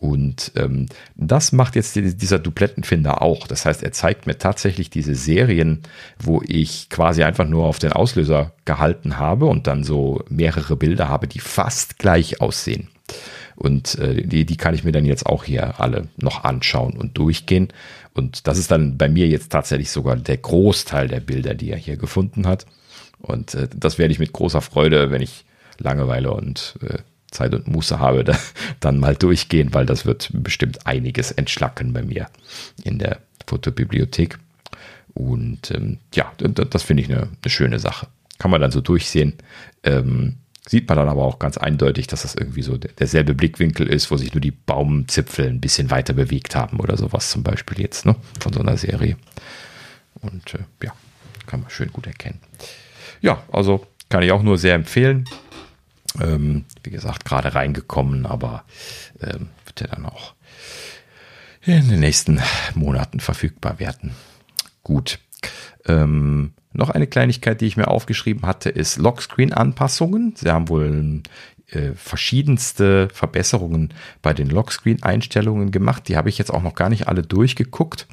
Und 0.02 0.50
ähm, 0.56 0.86
das 1.14 1.52
macht 1.52 1.76
jetzt 1.76 1.94
dieser 1.94 2.40
Duplettenfinder 2.40 3.22
auch. 3.22 3.46
Das 3.46 3.64
heißt, 3.64 3.84
er 3.84 3.92
zeigt 3.92 4.26
mir 4.26 4.36
tatsächlich 4.36 4.90
diese 4.90 5.14
Serien, 5.14 5.82
wo 6.18 6.42
ich 6.44 6.88
quasi 6.90 7.22
einfach 7.22 7.46
nur 7.46 7.66
auf 7.66 7.78
den 7.78 7.92
Auslöser 7.92 8.52
gehalten 8.64 9.18
habe 9.18 9.46
und 9.46 9.68
dann 9.68 9.84
so 9.84 10.24
mehrere 10.28 10.74
Bilder 10.74 11.08
habe, 11.08 11.28
die 11.28 11.38
fast 11.38 12.00
gleich 12.00 12.40
aussehen. 12.40 12.88
Und 13.54 13.96
äh, 14.00 14.26
die, 14.26 14.44
die 14.44 14.56
kann 14.56 14.74
ich 14.74 14.82
mir 14.82 14.90
dann 14.90 15.04
jetzt 15.04 15.26
auch 15.26 15.44
hier 15.44 15.78
alle 15.78 16.08
noch 16.16 16.42
anschauen 16.42 16.96
und 16.96 17.16
durchgehen. 17.16 17.68
Und 18.12 18.48
das 18.48 18.58
ist 18.58 18.72
dann 18.72 18.98
bei 18.98 19.08
mir 19.08 19.28
jetzt 19.28 19.52
tatsächlich 19.52 19.92
sogar 19.92 20.16
der 20.16 20.36
Großteil 20.36 21.06
der 21.06 21.20
Bilder, 21.20 21.54
die 21.54 21.70
er 21.70 21.78
hier 21.78 21.96
gefunden 21.96 22.48
hat. 22.48 22.66
Und 23.22 23.54
äh, 23.54 23.68
das 23.74 23.98
werde 23.98 24.12
ich 24.12 24.18
mit 24.18 24.32
großer 24.32 24.60
Freude, 24.60 25.10
wenn 25.10 25.22
ich 25.22 25.44
Langeweile 25.78 26.32
und 26.32 26.74
äh, 26.82 26.98
Zeit 27.30 27.54
und 27.54 27.68
Muße 27.68 27.98
habe, 27.98 28.24
da, 28.24 28.36
dann 28.80 28.98
mal 28.98 29.16
durchgehen, 29.16 29.72
weil 29.72 29.86
das 29.86 30.04
wird 30.04 30.30
bestimmt 30.32 30.86
einiges 30.86 31.30
entschlacken 31.32 31.92
bei 31.92 32.02
mir 32.02 32.28
in 32.84 32.98
der 32.98 33.20
Fotobibliothek. 33.46 34.38
Und 35.14 35.70
ähm, 35.70 35.98
ja, 36.14 36.32
das 36.38 36.82
finde 36.82 37.02
ich 37.02 37.10
eine, 37.10 37.22
eine, 37.22 37.50
schöne 37.50 37.78
Sache. 37.78 38.08
Kann 38.38 38.50
man 38.50 38.60
dann 38.60 38.70
so 38.70 38.80
durchsehen. 38.80 39.34
Ähm, 39.82 40.36
sieht 40.66 40.88
man 40.88 40.96
dann 40.96 41.08
aber 41.08 41.22
auch 41.22 41.38
ganz 41.38 41.58
eindeutig, 41.58 42.06
dass 42.06 42.22
das 42.22 42.34
irgendwie 42.34 42.62
so 42.62 42.76
derselbe 42.76 43.34
Blickwinkel 43.34 43.86
ist, 43.88 44.10
wo 44.10 44.16
sich 44.16 44.32
nur 44.32 44.40
die 44.40 44.52
Baumzipfel 44.52 45.48
ein 45.48 45.60
bisschen 45.60 45.90
weiter 45.90 46.14
bewegt 46.14 46.54
haben 46.54 46.80
oder 46.80 46.96
sowas 46.96 47.30
zum 47.30 47.42
Beispiel 47.42 47.80
jetzt, 47.80 48.06
ne, 48.06 48.16
von 48.40 48.52
so 48.52 48.60
einer 48.60 48.76
Serie. 48.76 49.16
Und 50.20 50.54
äh, 50.54 50.64
ja, 50.82 50.92
kann 51.46 51.60
man 51.60 51.70
schön 51.70 51.92
gut 51.92 52.06
erkennen 52.06 52.40
ja, 53.22 53.42
also 53.50 53.86
kann 54.08 54.22
ich 54.22 54.32
auch 54.32 54.42
nur 54.42 54.58
sehr 54.58 54.74
empfehlen. 54.74 55.24
Ähm, 56.20 56.66
wie 56.82 56.90
gesagt, 56.90 57.24
gerade 57.24 57.54
reingekommen, 57.54 58.26
aber 58.26 58.64
ähm, 59.22 59.48
wird 59.64 59.80
ja 59.80 59.86
dann 59.86 60.04
auch 60.04 60.34
in 61.62 61.88
den 61.88 62.00
nächsten 62.00 62.40
Monaten 62.74 63.20
verfügbar 63.20 63.78
werden. 63.78 64.14
Gut. 64.82 65.20
Ähm, 65.86 66.52
noch 66.72 66.90
eine 66.90 67.06
Kleinigkeit, 67.06 67.60
die 67.60 67.66
ich 67.66 67.76
mir 67.76 67.88
aufgeschrieben 67.88 68.46
hatte, 68.46 68.68
ist 68.68 68.98
Lockscreen-Anpassungen. 68.98 70.34
Sie 70.36 70.50
haben 70.50 70.68
wohl 70.68 71.22
äh, 71.70 71.92
verschiedenste 71.94 73.08
Verbesserungen 73.12 73.94
bei 74.22 74.34
den 74.34 74.48
Lockscreen-Einstellungen 74.48 75.70
gemacht. 75.70 76.08
Die 76.08 76.16
habe 76.16 76.28
ich 76.28 76.38
jetzt 76.38 76.52
auch 76.52 76.62
noch 76.62 76.74
gar 76.74 76.88
nicht 76.88 77.08
alle 77.08 77.22
durchgeguckt. 77.22 78.06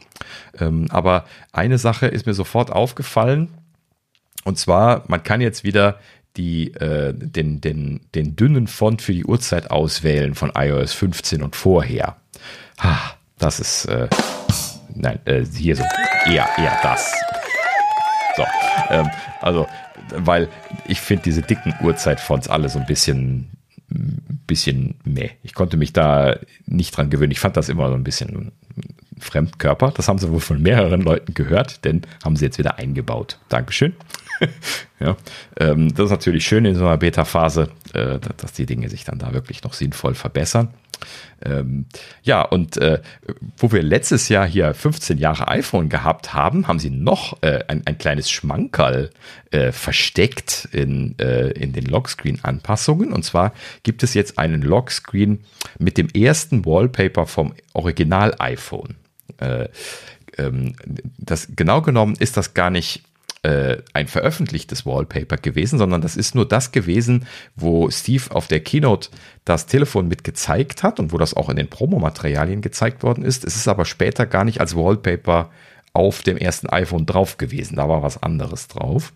Ähm, 0.59 0.87
aber 0.89 1.25
eine 1.51 1.77
Sache 1.77 2.07
ist 2.07 2.25
mir 2.25 2.33
sofort 2.33 2.71
aufgefallen. 2.71 3.49
Und 4.45 4.57
zwar, 4.57 5.03
man 5.07 5.23
kann 5.23 5.41
jetzt 5.41 5.63
wieder 5.63 5.99
die 6.37 6.73
äh, 6.75 7.13
den, 7.13 7.59
den, 7.59 8.01
den 8.15 8.35
dünnen 8.35 8.67
Font 8.67 9.01
für 9.01 9.13
die 9.13 9.25
Uhrzeit 9.25 9.71
auswählen 9.71 10.35
von 10.35 10.51
iOS 10.55 10.93
15 10.93 11.43
und 11.43 11.55
vorher. 11.55 12.15
Ha, 12.79 13.15
das 13.37 13.59
ist, 13.59 13.85
äh, 13.85 14.07
nein, 14.93 15.19
äh, 15.25 15.43
hier 15.43 15.75
so, 15.75 15.83
eher, 16.25 16.47
eher 16.57 16.79
das. 16.81 17.11
So, 18.37 18.43
ähm, 18.89 19.09
also, 19.41 19.67
weil 20.11 20.47
ich 20.87 21.01
finde 21.01 21.23
diese 21.23 21.41
dicken 21.41 21.73
Uhrzeitfonts 21.81 22.47
alle 22.47 22.69
so 22.69 22.79
ein 22.79 22.85
bisschen, 22.85 23.49
bisschen 24.47 24.95
meh. 25.03 25.31
Ich 25.43 25.53
konnte 25.53 25.77
mich 25.77 25.93
da 25.93 26.37
nicht 26.65 26.95
dran 26.95 27.09
gewöhnen. 27.09 27.31
Ich 27.31 27.39
fand 27.39 27.57
das 27.57 27.69
immer 27.69 27.89
so 27.89 27.95
ein 27.95 28.03
bisschen 28.03 28.51
Fremdkörper. 29.19 29.91
Das 29.91 30.07
haben 30.07 30.19
sie 30.19 30.31
wohl 30.31 30.39
von 30.39 30.61
mehreren 30.61 31.01
Leuten 31.01 31.33
gehört, 31.33 31.83
denn 31.85 32.03
haben 32.23 32.35
sie 32.35 32.45
jetzt 32.45 32.57
wieder 32.57 32.77
eingebaut. 32.77 33.39
Dankeschön. 33.49 33.93
ja, 34.99 35.17
ähm, 35.57 35.93
das 35.93 36.05
ist 36.05 36.11
natürlich 36.11 36.45
schön 36.45 36.65
in 36.65 36.75
so 36.75 36.85
einer 36.85 36.97
Beta-Phase, 36.97 37.69
äh, 37.93 38.19
dass 38.37 38.53
die 38.53 38.65
Dinge 38.65 38.89
sich 38.89 39.03
dann 39.03 39.19
da 39.19 39.33
wirklich 39.33 39.63
noch 39.63 39.73
sinnvoll 39.73 40.15
verbessern. 40.15 40.73
Ähm, 41.41 41.85
ja, 42.23 42.41
und 42.41 42.77
äh, 42.77 43.01
wo 43.57 43.71
wir 43.71 43.81
letztes 43.81 44.27
Jahr 44.29 44.45
hier 44.45 44.73
15 44.73 45.17
Jahre 45.17 45.47
iPhone 45.47 45.87
gehabt 45.87 46.33
haben, 46.33 46.67
haben 46.67 46.79
sie 46.79 46.89
noch 46.89 47.41
äh, 47.41 47.63
ein, 47.67 47.83
ein 47.85 47.97
kleines 47.97 48.29
Schmankerl 48.29 49.09
äh, 49.51 49.71
versteckt 49.71 50.67
in, 50.71 51.17
äh, 51.19 51.51
in 51.51 51.71
den 51.71 51.85
Lockscreen-Anpassungen. 51.85 53.13
Und 53.13 53.23
zwar 53.23 53.53
gibt 53.83 54.03
es 54.03 54.13
jetzt 54.13 54.37
einen 54.37 54.61
Lockscreen 54.61 55.39
mit 55.77 55.97
dem 55.97 56.09
ersten 56.09 56.65
Wallpaper 56.65 57.25
vom 57.25 57.53
Original-iPhone. 57.73 58.95
Äh, 59.37 59.69
ähm, 60.37 60.75
das 61.17 61.47
genau 61.55 61.81
genommen 61.81 62.15
ist 62.19 62.37
das 62.37 62.53
gar 62.53 62.69
nicht 62.69 63.03
äh, 63.43 63.77
ein 63.93 64.07
veröffentlichtes 64.07 64.85
Wallpaper 64.85 65.37
gewesen, 65.37 65.77
sondern 65.77 66.01
das 66.01 66.17
ist 66.17 66.35
nur 66.35 66.47
das 66.47 66.71
gewesen, 66.71 67.25
wo 67.55 67.89
Steve 67.89 68.35
auf 68.35 68.47
der 68.47 68.59
Keynote 68.59 69.09
das 69.45 69.65
Telefon 69.65 70.07
mit 70.07 70.23
gezeigt 70.23 70.83
hat 70.83 70.99
und 70.99 71.13
wo 71.13 71.17
das 71.17 71.33
auch 71.33 71.49
in 71.49 71.55
den 71.55 71.69
Promomaterialien 71.69 72.61
gezeigt 72.61 73.01
worden 73.03 73.23
ist. 73.23 73.45
Es 73.45 73.55
ist 73.55 73.67
aber 73.67 73.85
später 73.85 74.25
gar 74.25 74.43
nicht 74.43 74.59
als 74.59 74.75
Wallpaper 74.75 75.49
auf 75.93 76.21
dem 76.21 76.37
ersten 76.37 76.67
iPhone 76.67 77.05
drauf 77.05 77.37
gewesen. 77.37 77.77
Da 77.77 77.87
war 77.87 78.03
was 78.03 78.21
anderes 78.21 78.67
drauf. 78.67 79.13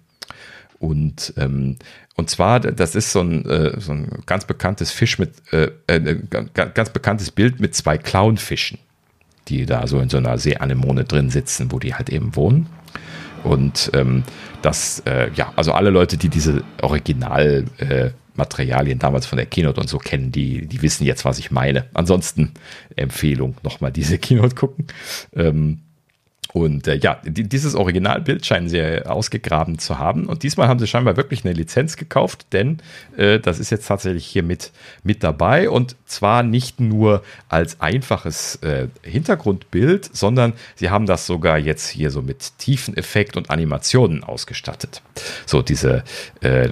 Und, 0.80 1.34
ähm, 1.38 1.78
und 2.16 2.30
zwar, 2.30 2.60
das 2.60 2.96
ist 2.96 3.12
so 3.12 3.22
ein, 3.22 3.46
äh, 3.46 3.80
so 3.80 3.94
ein 3.94 4.24
ganz 4.26 4.46
bekanntes 4.46 4.92
Fisch 4.92 5.18
mit, 5.18 5.32
äh, 5.54 5.72
äh, 5.88 6.20
ganz 6.54 6.90
bekanntes 6.90 7.32
Bild 7.32 7.60
mit 7.60 7.74
zwei 7.74 7.98
Clownfischen, 7.98 8.80
die 9.48 9.66
da 9.66 9.88
so 9.88 10.00
in 10.00 10.10
so 10.10 10.18
einer 10.18 10.38
Seeanemone 10.38 11.06
drin 11.06 11.30
sitzen, 11.30 11.72
wo 11.72 11.80
die 11.80 11.96
halt 11.96 12.10
eben 12.10 12.36
wohnen. 12.36 12.68
Und 13.44 13.92
ähm, 13.94 14.24
das, 14.62 15.02
äh, 15.06 15.30
ja, 15.36 15.52
also 15.56 15.74
alle 15.74 15.90
Leute, 15.90 16.18
die 16.18 16.30
diese 16.30 16.64
Originalmaterialien 16.82 18.98
äh, 18.98 19.02
damals 19.02 19.26
von 19.26 19.38
der 19.38 19.46
Keynote 19.46 19.82
und 19.82 19.88
so 19.88 19.98
kennen, 19.98 20.32
die, 20.32 20.66
die 20.66 20.82
wissen 20.82 21.06
jetzt, 21.06 21.26
was 21.26 21.40
ich 21.40 21.52
meine. 21.52 21.86
Ansonsten 21.94 22.54
Empfehlung, 22.96 23.56
nochmal 23.64 23.92
diese 23.92 24.18
Keynote 24.18 24.56
gucken. 24.56 24.88
Ähm, 25.36 25.80
und 26.54 26.88
äh, 26.88 26.96
ja, 26.96 27.20
dieses 27.26 27.74
Originalbild 27.74 28.46
scheinen 28.46 28.70
sie 28.70 29.04
ausgegraben 29.06 29.80
zu 29.80 29.98
haben. 29.98 30.28
Und 30.28 30.44
diesmal 30.44 30.68
haben 30.68 30.80
sie 30.80 30.86
scheinbar 30.86 31.18
wirklich 31.18 31.44
eine 31.44 31.54
Lizenz 31.54 31.98
gekauft, 31.98 32.46
denn 32.54 32.78
äh, 33.18 33.40
das 33.40 33.60
ist 33.60 33.72
jetzt 33.72 33.88
tatsächlich 33.88 34.28
hier 34.28 34.44
mit, 34.44 34.72
mit 35.04 35.24
dabei. 35.24 35.68
Und 35.68 35.96
zwar 36.06 36.44
nicht 36.44 36.80
nur 36.80 37.24
als 37.50 37.82
einfaches 37.82 38.58
äh, 38.58 38.88
Hintergrundbild, 39.02 40.16
sondern 40.16 40.54
sie 40.76 40.92
haben 40.92 41.08
das 41.08 41.26
sogar 41.26 41.58
jetzt 41.58 41.90
hier 41.90 42.12
so 42.12 42.22
mit 42.22 42.60
Tiefeneffekt 42.60 43.36
und 43.36 43.50
Animationen 43.50 44.24
ausgestattet. 44.24 45.02
So 45.48 45.64
diese, 45.64 46.04
äh, 46.44 46.66
äh, 46.66 46.72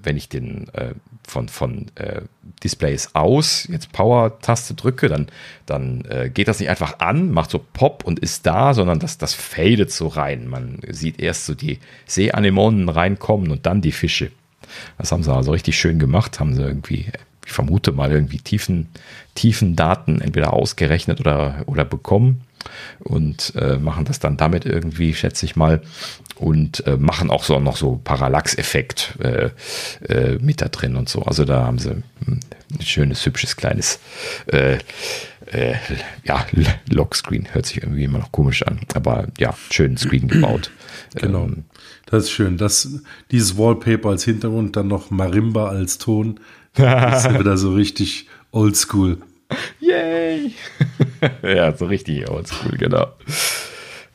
wenn 0.00 0.16
ich 0.16 0.28
den 0.28 0.68
äh, 0.74 0.94
von, 1.26 1.48
von 1.48 1.86
äh, 1.94 2.22
Displays 2.62 3.14
aus, 3.14 3.66
jetzt 3.70 3.92
Power-Taste 3.92 4.74
drücke, 4.74 5.08
dann, 5.08 5.28
dann 5.66 6.04
äh, 6.08 6.30
geht 6.30 6.48
das 6.48 6.60
nicht 6.60 6.68
einfach 6.68 6.98
an, 6.98 7.30
macht 7.30 7.50
so 7.50 7.64
Pop 7.72 8.04
und 8.04 8.18
ist 8.18 8.46
da, 8.46 8.74
sondern 8.74 8.98
das, 8.98 9.18
das 9.18 9.34
fadet 9.34 9.90
so 9.90 10.08
rein. 10.08 10.48
Man 10.48 10.80
sieht 10.88 11.20
erst 11.20 11.46
so 11.46 11.54
die 11.54 11.78
Seeanemonen 12.06 12.88
reinkommen 12.88 13.50
und 13.50 13.66
dann 13.66 13.80
die 13.80 13.92
Fische. 13.92 14.30
Das 14.98 15.12
haben 15.12 15.22
sie 15.22 15.32
also 15.32 15.52
richtig 15.52 15.76
schön 15.76 15.98
gemacht, 15.98 16.40
haben 16.40 16.54
sie 16.54 16.62
irgendwie, 16.62 17.06
ich 17.44 17.52
vermute 17.52 17.92
mal, 17.92 18.10
irgendwie 18.10 18.38
tiefen, 18.38 18.88
tiefen 19.34 19.76
Daten 19.76 20.20
entweder 20.20 20.52
ausgerechnet 20.52 21.20
oder, 21.20 21.62
oder 21.66 21.84
bekommen 21.84 22.42
und 23.00 23.54
äh, 23.56 23.76
machen 23.76 24.04
das 24.04 24.18
dann 24.18 24.36
damit 24.36 24.64
irgendwie, 24.64 25.14
schätze 25.14 25.46
ich 25.46 25.56
mal, 25.56 25.82
und 26.36 26.86
äh, 26.86 26.96
machen 26.96 27.30
auch 27.30 27.44
so 27.44 27.58
noch 27.60 27.76
so 27.76 28.00
Parallax-Effekt 28.02 29.18
äh, 29.20 29.50
äh, 30.08 30.38
mit 30.40 30.60
da 30.60 30.68
drin 30.68 30.96
und 30.96 31.08
so. 31.08 31.22
Also 31.22 31.44
da 31.44 31.64
haben 31.64 31.78
sie 31.78 32.02
ein 32.26 32.40
schönes, 32.80 33.24
hübsches, 33.24 33.56
kleines 33.56 34.00
äh, 34.46 34.78
äh, 35.46 35.74
ja, 36.24 36.46
Lockscreen. 36.90 37.48
Hört 37.52 37.66
sich 37.66 37.82
irgendwie 37.82 38.04
immer 38.04 38.18
noch 38.18 38.32
komisch 38.32 38.62
an, 38.66 38.80
aber 38.94 39.28
ja, 39.38 39.54
schönen 39.70 39.96
Screen 39.96 40.28
gebaut. 40.28 40.70
Genau. 41.14 41.44
Ähm, 41.44 41.64
das 42.06 42.24
ist 42.24 42.30
schön. 42.30 42.56
Das, 42.56 42.88
dieses 43.30 43.58
Wallpaper 43.58 44.10
als 44.10 44.24
Hintergrund, 44.24 44.76
dann 44.76 44.88
noch 44.88 45.10
Marimba 45.10 45.68
als 45.68 45.98
Ton. 45.98 46.40
Das 46.74 47.26
ist 47.26 47.38
wieder 47.38 47.58
so 47.58 47.74
richtig 47.74 48.28
oldschool. 48.50 49.18
Yay! 49.80 50.54
ja, 51.42 51.76
so 51.76 51.86
richtig 51.86 52.28
oldschool, 52.28 52.76
genau. 52.76 53.06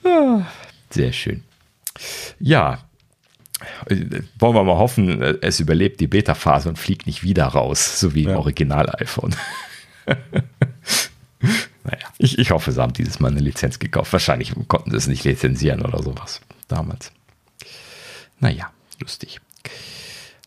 Ah, 0.03 0.45
sehr 0.89 1.11
schön. 1.13 1.43
Ja, 2.39 2.79
wollen 4.39 4.55
wir 4.55 4.63
mal 4.63 4.77
hoffen, 4.77 5.21
es 5.41 5.59
überlebt 5.59 5.99
die 5.99 6.07
Beta-Phase 6.07 6.69
und 6.69 6.77
fliegt 6.77 7.07
nicht 7.07 7.23
wieder 7.23 7.45
raus, 7.45 7.99
so 7.99 8.13
wie 8.13 8.23
ja. 8.23 8.31
im 8.31 8.37
Original-iPhone. 8.37 9.35
naja, 11.83 12.07
ich, 12.17 12.37
ich 12.37 12.51
hoffe, 12.51 12.71
sie 12.71 12.81
haben 12.81 12.93
dieses 12.93 13.19
Mal 13.19 13.31
eine 13.31 13.39
Lizenz 13.39 13.79
gekauft. 13.79 14.13
Wahrscheinlich 14.13 14.53
konnten 14.67 14.91
sie 14.91 14.97
es 14.97 15.07
nicht 15.07 15.23
lizenzieren 15.23 15.81
oder 15.81 16.03
sowas 16.03 16.41
damals. 16.67 17.11
Naja, 18.39 18.71
lustig. 18.99 19.41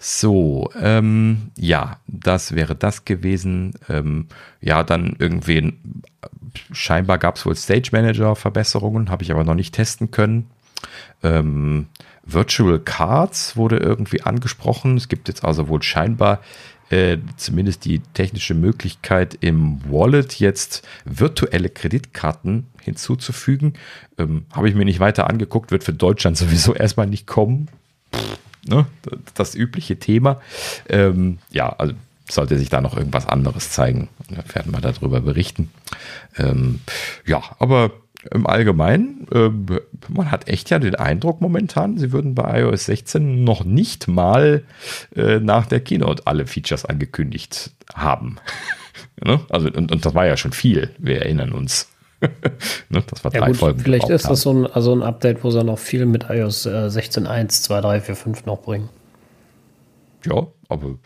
So, 0.03 0.71
ähm, 0.81 1.51
ja, 1.59 1.99
das 2.07 2.55
wäre 2.55 2.75
das 2.75 3.05
gewesen. 3.05 3.75
Ähm, 3.91 4.29
ja, 4.63 4.83
dann 4.83 5.15
irgendwie, 5.19 5.75
scheinbar 6.73 7.19
gab 7.19 7.37
es 7.37 7.45
wohl 7.45 7.55
Stage 7.55 7.91
Manager 7.93 8.35
Verbesserungen, 8.35 9.11
habe 9.11 9.25
ich 9.25 9.31
aber 9.31 9.45
noch 9.45 9.55
nicht 9.55 9.75
testen 9.75 10.11
können. 10.11 10.49
Ähm, 11.23 11.89
Virtual 12.25 12.79
Cards 12.81 13.59
wurde 13.59 13.77
irgendwie 13.77 14.23
angesprochen. 14.23 14.97
Es 14.97 15.09
gibt 15.09 15.29
jetzt 15.29 15.45
also 15.45 15.69
wohl 15.69 15.83
scheinbar 15.83 16.41
äh, 16.89 17.19
zumindest 17.37 17.85
die 17.85 17.99
technische 18.15 18.55
Möglichkeit 18.55 19.37
im 19.43 19.81
Wallet 19.85 20.41
jetzt 20.41 20.89
virtuelle 21.05 21.69
Kreditkarten 21.69 22.69
hinzuzufügen. 22.81 23.75
Ähm, 24.17 24.47
Habe 24.51 24.71
ich 24.71 24.75
mir 24.75 24.87
nicht 24.87 25.01
weiter 25.01 25.29
angeguckt, 25.29 25.71
wird 25.71 25.85
für 25.85 25.93
Deutschland 25.93 26.39
sowieso 26.39 26.75
erstmal 26.75 27.07
nicht 27.07 27.27
kommen. 27.27 27.69
Pff 28.15 28.39
ne, 28.71 28.87
das 29.35 29.55
übliche 29.55 29.99
Thema. 29.99 30.41
Ähm, 30.89 31.39
ja, 31.51 31.69
also 31.69 31.95
sollte 32.31 32.57
sich 32.57 32.69
da 32.69 32.81
noch 32.81 32.97
irgendwas 32.97 33.27
anderes 33.27 33.71
zeigen, 33.71 34.09
werden 34.55 34.73
wir 34.73 34.81
darüber 34.81 35.21
berichten. 35.21 35.71
Ähm, 36.39 36.81
ja, 37.27 37.43
aber 37.59 37.91
im 38.31 38.47
Allgemeinen, 38.47 39.27
äh, 39.33 39.51
man 40.09 40.31
hat 40.31 40.47
echt 40.49 40.71
ja 40.71 40.79
den 40.79 40.95
Eindruck 40.95 41.41
momentan, 41.41 41.99
sie 41.99 42.13
würden 42.13 42.35
bei 42.35 42.61
iOS 42.61 42.87
16 42.87 43.45
noch 43.45 43.65
nicht 43.65 44.09
mal 44.09 44.63
äh, 45.17 45.41
nach 45.41 45.67
der 45.67 45.81
Keynote 45.81 46.27
alle 46.27 46.47
Features 46.47 46.85
angekündigt 46.85 47.71
haben. 47.95 48.37
ne? 49.25 49.41
Also, 49.49 49.69
und, 49.69 49.91
und 49.91 50.05
das 50.05 50.15
war 50.15 50.27
ja 50.27 50.37
schon 50.37 50.53
viel, 50.53 50.91
wir 50.99 51.23
erinnern 51.23 51.53
uns. 51.53 51.90
ne, 52.91 53.03
das 53.07 53.25
war 53.25 53.33
ja, 53.33 53.41
drei 53.41 53.49
gut, 53.49 53.57
Folgen. 53.57 53.81
Vielleicht 53.81 54.09
ist 54.09 54.29
das 54.29 54.43
so 54.43 54.53
ein, 54.53 54.67
also 54.67 54.93
ein 54.93 55.03
Update, 55.03 55.43
wo 55.43 55.51
sie 55.51 55.65
noch 55.65 55.79
viel 55.79 56.07
mit 56.07 56.27
iOS 56.29 56.67
äh, 56.67 56.71
16.1, 56.71 57.49
2, 57.63 57.81
3, 57.81 58.01
4, 58.01 58.17
5 58.17 58.47
noch 58.47 58.61
bringen. 58.61 58.89
Ja, 60.27 60.47
aber 60.69 60.99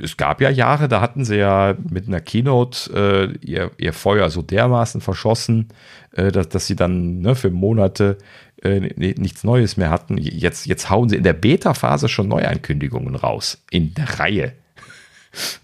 es 0.00 0.16
gab 0.16 0.40
ja 0.40 0.50
Jahre, 0.50 0.88
da 0.88 1.00
hatten 1.00 1.24
sie 1.24 1.36
ja 1.36 1.74
mit 1.90 2.06
einer 2.06 2.20
Keynote 2.20 3.36
äh, 3.42 3.46
ihr, 3.46 3.72
ihr 3.78 3.92
Feuer 3.92 4.30
so 4.30 4.40
dermaßen 4.42 5.00
verschossen, 5.00 5.68
äh, 6.12 6.30
dass, 6.30 6.48
dass 6.48 6.66
sie 6.66 6.76
dann 6.76 7.20
ne, 7.20 7.34
für 7.34 7.50
Monate 7.50 8.18
äh, 8.62 8.78
nichts 8.80 9.42
Neues 9.42 9.76
mehr 9.76 9.90
hatten. 9.90 10.18
Jetzt, 10.18 10.66
jetzt 10.66 10.88
hauen 10.88 11.08
sie 11.08 11.16
in 11.16 11.24
der 11.24 11.32
Beta-Phase 11.32 12.08
schon 12.08 12.28
Neuankündigungen 12.28 13.16
raus. 13.16 13.62
In 13.70 13.92
der 13.94 14.20
Reihe. 14.20 14.52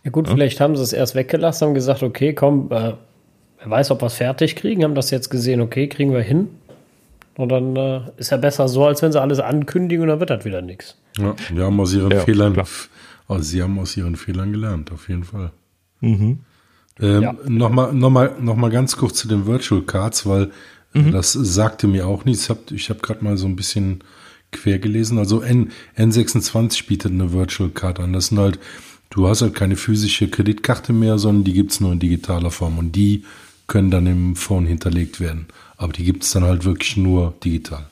Ja 0.03 0.11
gut, 0.11 0.27
ja? 0.27 0.35
vielleicht 0.35 0.61
haben 0.61 0.77
sie 0.77 0.83
es 0.83 0.93
erst 0.93 1.15
weggelassen, 1.15 1.69
haben 1.69 1.75
gesagt, 1.75 2.03
okay, 2.03 2.33
komm, 2.33 2.71
äh, 2.73 2.95
wer 3.59 3.71
weiß, 3.71 3.91
ob 3.91 4.03
wir 4.03 4.07
es 4.07 4.15
fertig 4.15 4.57
kriegen, 4.57 4.85
haben 4.85 4.95
das 4.95 5.11
jetzt 5.11 5.31
gesehen, 5.31 5.61
okay, 5.61 5.89
kriegen 5.89 6.13
wir 6.13 6.23
hin. 6.23 6.49
Und 7.37 7.51
dann 7.51 7.77
äh, 7.77 8.01
ist 8.17 8.31
ja 8.31 8.37
besser 8.37 8.67
so, 8.67 8.85
als 8.85 9.01
wenn 9.01 9.13
sie 9.13 9.21
alles 9.21 9.39
ankündigen 9.39 10.03
und 10.03 10.09
dann 10.09 10.21
wird 10.21 10.31
das 10.31 10.45
wieder 10.45 10.61
nichts. 10.61 10.97
Ja, 11.17 11.35
wir 11.53 11.65
haben 11.65 11.79
aus 11.79 11.95
ihren 11.95 12.11
ja, 12.11 12.21
Fehlern, 12.21 12.57
also 13.29 13.43
sie 13.43 13.63
haben 13.63 13.79
aus 13.79 13.97
ihren 13.97 14.17
Fehlern 14.17 14.53
gelernt, 14.53 14.91
auf 14.91 15.09
jeden 15.09 15.23
Fall. 15.23 15.53
Mhm. 16.01 16.41
Ähm, 17.01 17.23
ja. 17.23 17.37
Nochmal 17.47 17.93
noch 17.93 18.11
mal, 18.11 18.35
noch 18.41 18.57
mal 18.57 18.71
ganz 18.71 18.97
kurz 18.97 19.19
zu 19.19 19.29
den 19.29 19.47
Virtual 19.47 19.83
Cards, 19.83 20.27
weil 20.27 20.51
mhm. 20.95 21.13
das 21.13 21.33
sagte 21.33 21.87
mir 21.87 22.09
auch 22.09 22.25
nichts. 22.25 22.53
Ich 22.73 22.91
habe 22.91 23.01
gerade 23.01 23.23
mal 23.23 23.37
so 23.37 23.47
ein 23.47 23.55
bisschen 23.55 24.03
quer 24.51 24.79
gelesen. 24.79 25.19
Also 25.19 25.41
N, 25.41 25.71
N26 25.97 26.87
bietet 26.87 27.13
eine 27.13 27.33
Virtual 27.33 27.71
Card 27.71 28.01
an. 28.01 28.13
Das 28.13 28.29
sind 28.29 28.39
halt, 28.39 28.59
du 29.11 29.29
hast 29.29 29.43
halt 29.43 29.55
keine 29.55 29.77
physische 29.77 30.29
Kreditkarte 30.29 30.93
mehr, 30.93 31.19
sondern 31.19 31.45
die 31.45 31.53
gibt's 31.53 31.81
nur 31.81 31.93
in 31.93 32.01
digitaler 32.01 32.51
Form 32.51 32.79
und 32.79 32.93
die 32.93 33.25
können 33.69 33.91
dann 33.91 34.07
im 34.07 34.35
Phone 34.35 34.67
hinterlegt 34.67 35.21
werden. 35.21 35.47
Aber 35.77 35.93
die 35.93 36.05
gibt's 36.05 36.33
dann 36.33 36.43
halt 36.43 36.65
wirklich 36.65 36.97
nur 36.97 37.35
digital. 37.45 37.87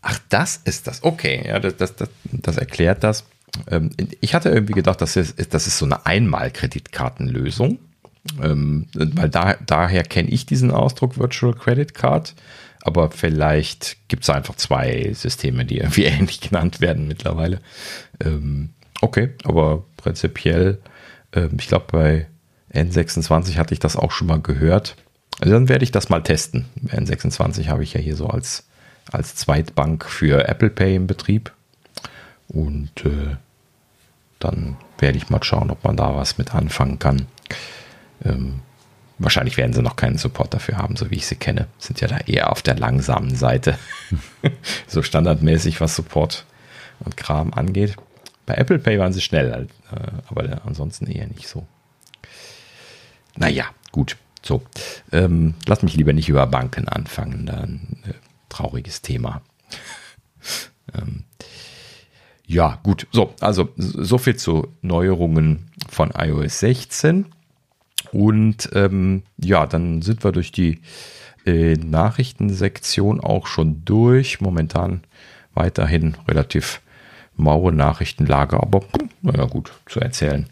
Ach, 0.00 0.18
das 0.28 0.60
ist 0.64 0.88
das. 0.88 1.04
Okay, 1.04 1.44
ja, 1.46 1.60
das, 1.60 1.76
das, 1.76 1.94
das, 1.94 2.08
das 2.24 2.56
erklärt 2.56 3.04
das. 3.04 3.24
Ähm, 3.70 3.90
ich 4.20 4.34
hatte 4.34 4.48
irgendwie 4.48 4.72
gedacht, 4.72 5.00
das 5.00 5.14
ist, 5.14 5.54
das 5.54 5.68
ist 5.68 5.78
so 5.78 5.84
eine 5.84 6.04
Einmal-Kreditkartenlösung. 6.06 7.78
Ähm, 8.40 8.86
weil 8.94 9.28
da, 9.28 9.54
daher 9.66 10.04
kenne 10.04 10.30
ich 10.30 10.46
diesen 10.46 10.70
Ausdruck 10.70 11.18
Virtual 11.18 11.54
Credit 11.54 11.94
Card. 11.94 12.34
Aber 12.82 13.12
vielleicht 13.12 13.96
gibt 14.08 14.24
es 14.24 14.30
einfach 14.30 14.56
zwei 14.56 15.12
Systeme, 15.12 15.64
die 15.64 15.78
irgendwie 15.78 16.04
ähnlich 16.06 16.40
genannt 16.40 16.80
werden 16.80 17.06
mittlerweile. 17.06 17.60
Ähm, 18.24 18.70
okay, 19.00 19.30
aber 19.44 19.84
prinzipiell, 19.96 20.80
ähm, 21.32 21.50
ich 21.60 21.68
glaube, 21.68 21.86
bei 21.92 22.26
N26 22.74 23.56
hatte 23.56 23.74
ich 23.74 23.80
das 23.80 23.96
auch 23.96 24.10
schon 24.10 24.28
mal 24.28 24.40
gehört. 24.40 24.96
Also 25.40 25.54
dann 25.54 25.68
werde 25.68 25.84
ich 25.84 25.90
das 25.90 26.08
mal 26.08 26.22
testen. 26.22 26.66
N26 26.86 27.68
habe 27.68 27.82
ich 27.82 27.94
ja 27.94 28.00
hier 28.00 28.16
so 28.16 28.26
als, 28.26 28.64
als 29.10 29.34
Zweitbank 29.34 30.04
für 30.04 30.48
Apple 30.48 30.70
Pay 30.70 30.96
im 30.96 31.06
Betrieb. 31.06 31.52
Und 32.48 32.90
äh, 33.04 33.36
dann 34.38 34.76
werde 34.98 35.18
ich 35.18 35.30
mal 35.30 35.42
schauen, 35.42 35.70
ob 35.70 35.84
man 35.84 35.96
da 35.96 36.14
was 36.14 36.38
mit 36.38 36.54
anfangen 36.54 36.98
kann. 36.98 37.26
Ähm, 38.24 38.60
wahrscheinlich 39.18 39.56
werden 39.56 39.72
sie 39.72 39.82
noch 39.82 39.96
keinen 39.96 40.18
Support 40.18 40.54
dafür 40.54 40.78
haben, 40.78 40.96
so 40.96 41.10
wie 41.10 41.16
ich 41.16 41.26
sie 41.26 41.36
kenne. 41.36 41.66
Sind 41.78 42.00
ja 42.00 42.08
da 42.08 42.18
eher 42.18 42.52
auf 42.52 42.62
der 42.62 42.76
langsamen 42.76 43.34
Seite. 43.34 43.78
so 44.86 45.02
standardmäßig, 45.02 45.80
was 45.80 45.96
Support 45.96 46.44
und 47.00 47.16
Kram 47.16 47.52
angeht. 47.52 47.96
Bei 48.46 48.54
Apple 48.54 48.78
Pay 48.78 48.98
waren 48.98 49.12
sie 49.12 49.20
schnell, 49.20 49.68
äh, 49.90 49.96
aber 50.28 50.62
ansonsten 50.64 51.06
eher 51.06 51.26
nicht 51.26 51.48
so. 51.48 51.66
Naja, 53.36 53.66
gut. 53.90 54.16
So, 54.44 54.62
ähm, 55.12 55.54
lass 55.66 55.82
mich 55.82 55.94
lieber 55.94 56.12
nicht 56.12 56.28
über 56.28 56.46
Banken 56.46 56.88
anfangen, 56.88 57.46
dann 57.46 57.98
äh, 58.04 58.14
trauriges 58.48 59.00
Thema. 59.00 59.42
ähm, 60.94 61.24
ja, 62.46 62.80
gut. 62.82 63.06
So, 63.12 63.34
also 63.40 63.68
so 63.76 64.18
viel 64.18 64.36
zu 64.36 64.68
Neuerungen 64.82 65.70
von 65.88 66.10
iOS 66.10 66.58
16. 66.58 67.26
Und 68.10 68.68
ähm, 68.74 69.22
ja, 69.38 69.66
dann 69.66 70.02
sind 70.02 70.24
wir 70.24 70.32
durch 70.32 70.50
die 70.50 70.80
äh, 71.46 71.74
Nachrichtensektion 71.74 73.20
auch 73.20 73.46
schon 73.46 73.84
durch. 73.84 74.40
Momentan 74.40 75.02
weiterhin 75.54 76.16
relativ 76.26 76.80
maue 77.36 77.72
Nachrichtenlage, 77.72 78.60
aber 78.60 78.82
naja 79.22 79.44
gut, 79.44 79.72
zu 79.86 80.00
erzählen 80.00 80.46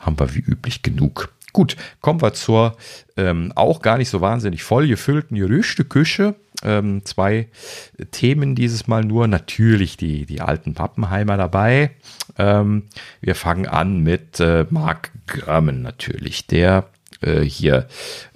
haben 0.00 0.18
wir 0.18 0.34
wie 0.34 0.40
üblich 0.40 0.82
genug. 0.82 1.32
Gut, 1.58 1.76
kommen 2.00 2.22
wir 2.22 2.34
zur 2.34 2.76
ähm, 3.16 3.50
auch 3.56 3.82
gar 3.82 3.98
nicht 3.98 4.10
so 4.10 4.20
wahnsinnig 4.20 4.62
voll 4.62 4.86
gefüllten 4.86 5.36
Gerüchteküche. 5.36 6.36
Ähm, 6.62 7.04
zwei 7.04 7.48
Themen 8.12 8.54
dieses 8.54 8.86
Mal 8.86 9.02
nur. 9.04 9.26
Natürlich 9.26 9.96
die, 9.96 10.24
die 10.24 10.40
alten 10.40 10.74
Pappenheimer 10.74 11.36
dabei. 11.36 11.90
Ähm, 12.38 12.84
wir 13.20 13.34
fangen 13.34 13.66
an 13.66 14.04
mit 14.04 14.38
äh, 14.38 14.66
Mark 14.70 15.10
Gurman 15.26 15.82
natürlich, 15.82 16.46
der 16.46 16.90
äh, 17.22 17.40
hier 17.40 17.88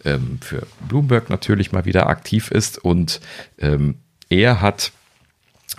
ähm, 0.04 0.38
für 0.40 0.66
Bloomberg 0.88 1.30
natürlich 1.30 1.70
mal 1.70 1.84
wieder 1.84 2.08
aktiv 2.08 2.50
ist 2.50 2.76
und 2.76 3.20
ähm, 3.60 3.98
er 4.30 4.60
hat 4.60 4.90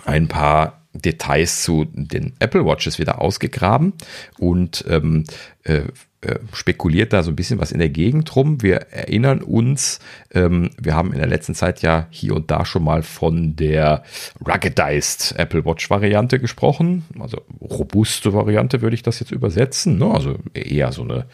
ein 0.06 0.28
paar 0.28 0.80
Details 0.94 1.62
zu 1.62 1.84
den 1.92 2.32
Apple 2.38 2.64
Watches 2.64 2.98
wieder 2.98 3.20
ausgegraben 3.20 3.92
und 4.38 4.82
ähm, 4.88 5.24
äh, 5.64 5.82
äh, 6.24 6.38
spekuliert 6.52 7.12
da 7.12 7.22
so 7.22 7.30
ein 7.30 7.36
bisschen 7.36 7.58
was 7.58 7.72
in 7.72 7.78
der 7.78 7.90
Gegend 7.90 8.34
rum. 8.34 8.62
Wir 8.62 8.76
erinnern 8.90 9.42
uns, 9.42 9.98
ähm, 10.32 10.70
wir 10.80 10.94
haben 10.94 11.12
in 11.12 11.18
der 11.18 11.26
letzten 11.26 11.54
Zeit 11.54 11.82
ja 11.82 12.06
hier 12.10 12.34
und 12.34 12.50
da 12.50 12.64
schon 12.64 12.84
mal 12.84 13.02
von 13.02 13.56
der 13.56 14.02
ruggedized 14.46 15.34
Apple 15.38 15.64
Watch 15.64 15.90
Variante 15.90 16.38
gesprochen. 16.38 17.04
Also 17.18 17.42
robuste 17.60 18.32
Variante 18.32 18.82
würde 18.82 18.94
ich 18.94 19.02
das 19.02 19.20
jetzt 19.20 19.32
übersetzen. 19.32 19.98
Ne? 19.98 20.10
Also 20.10 20.38
eher 20.54 20.92
so 20.92 21.02
eine, 21.02 21.26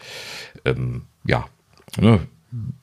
ähm, 0.65 1.03
ja, 1.25 1.45
ne? 1.99 2.19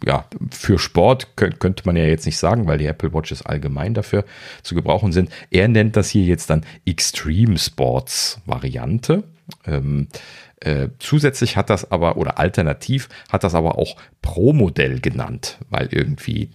ja, 0.04 0.24
für 0.50 0.78
Sport 0.78 1.36
könnte 1.36 1.82
man 1.84 1.96
ja 1.96 2.04
jetzt 2.04 2.26
nicht 2.26 2.38
sagen, 2.38 2.66
weil 2.66 2.78
die 2.78 2.86
Apple 2.86 3.12
Watches 3.12 3.44
allgemein 3.44 3.94
dafür 3.94 4.24
zu 4.62 4.74
gebrauchen 4.74 5.12
sind. 5.12 5.30
Er 5.50 5.68
nennt 5.68 5.96
das 5.96 6.08
hier 6.08 6.24
jetzt 6.24 6.48
dann 6.50 6.64
Extreme 6.86 7.58
Sports 7.58 8.40
Variante. 8.46 9.24
Ähm, 9.66 10.08
äh, 10.60 10.88
zusätzlich 10.98 11.56
hat 11.56 11.70
das 11.70 11.90
aber, 11.90 12.16
oder 12.16 12.38
alternativ 12.38 13.08
hat 13.28 13.44
das 13.44 13.54
aber 13.54 13.78
auch 13.78 13.96
Pro-Modell 14.22 15.00
genannt, 15.00 15.58
weil 15.70 15.88
irgendwie 15.92 16.50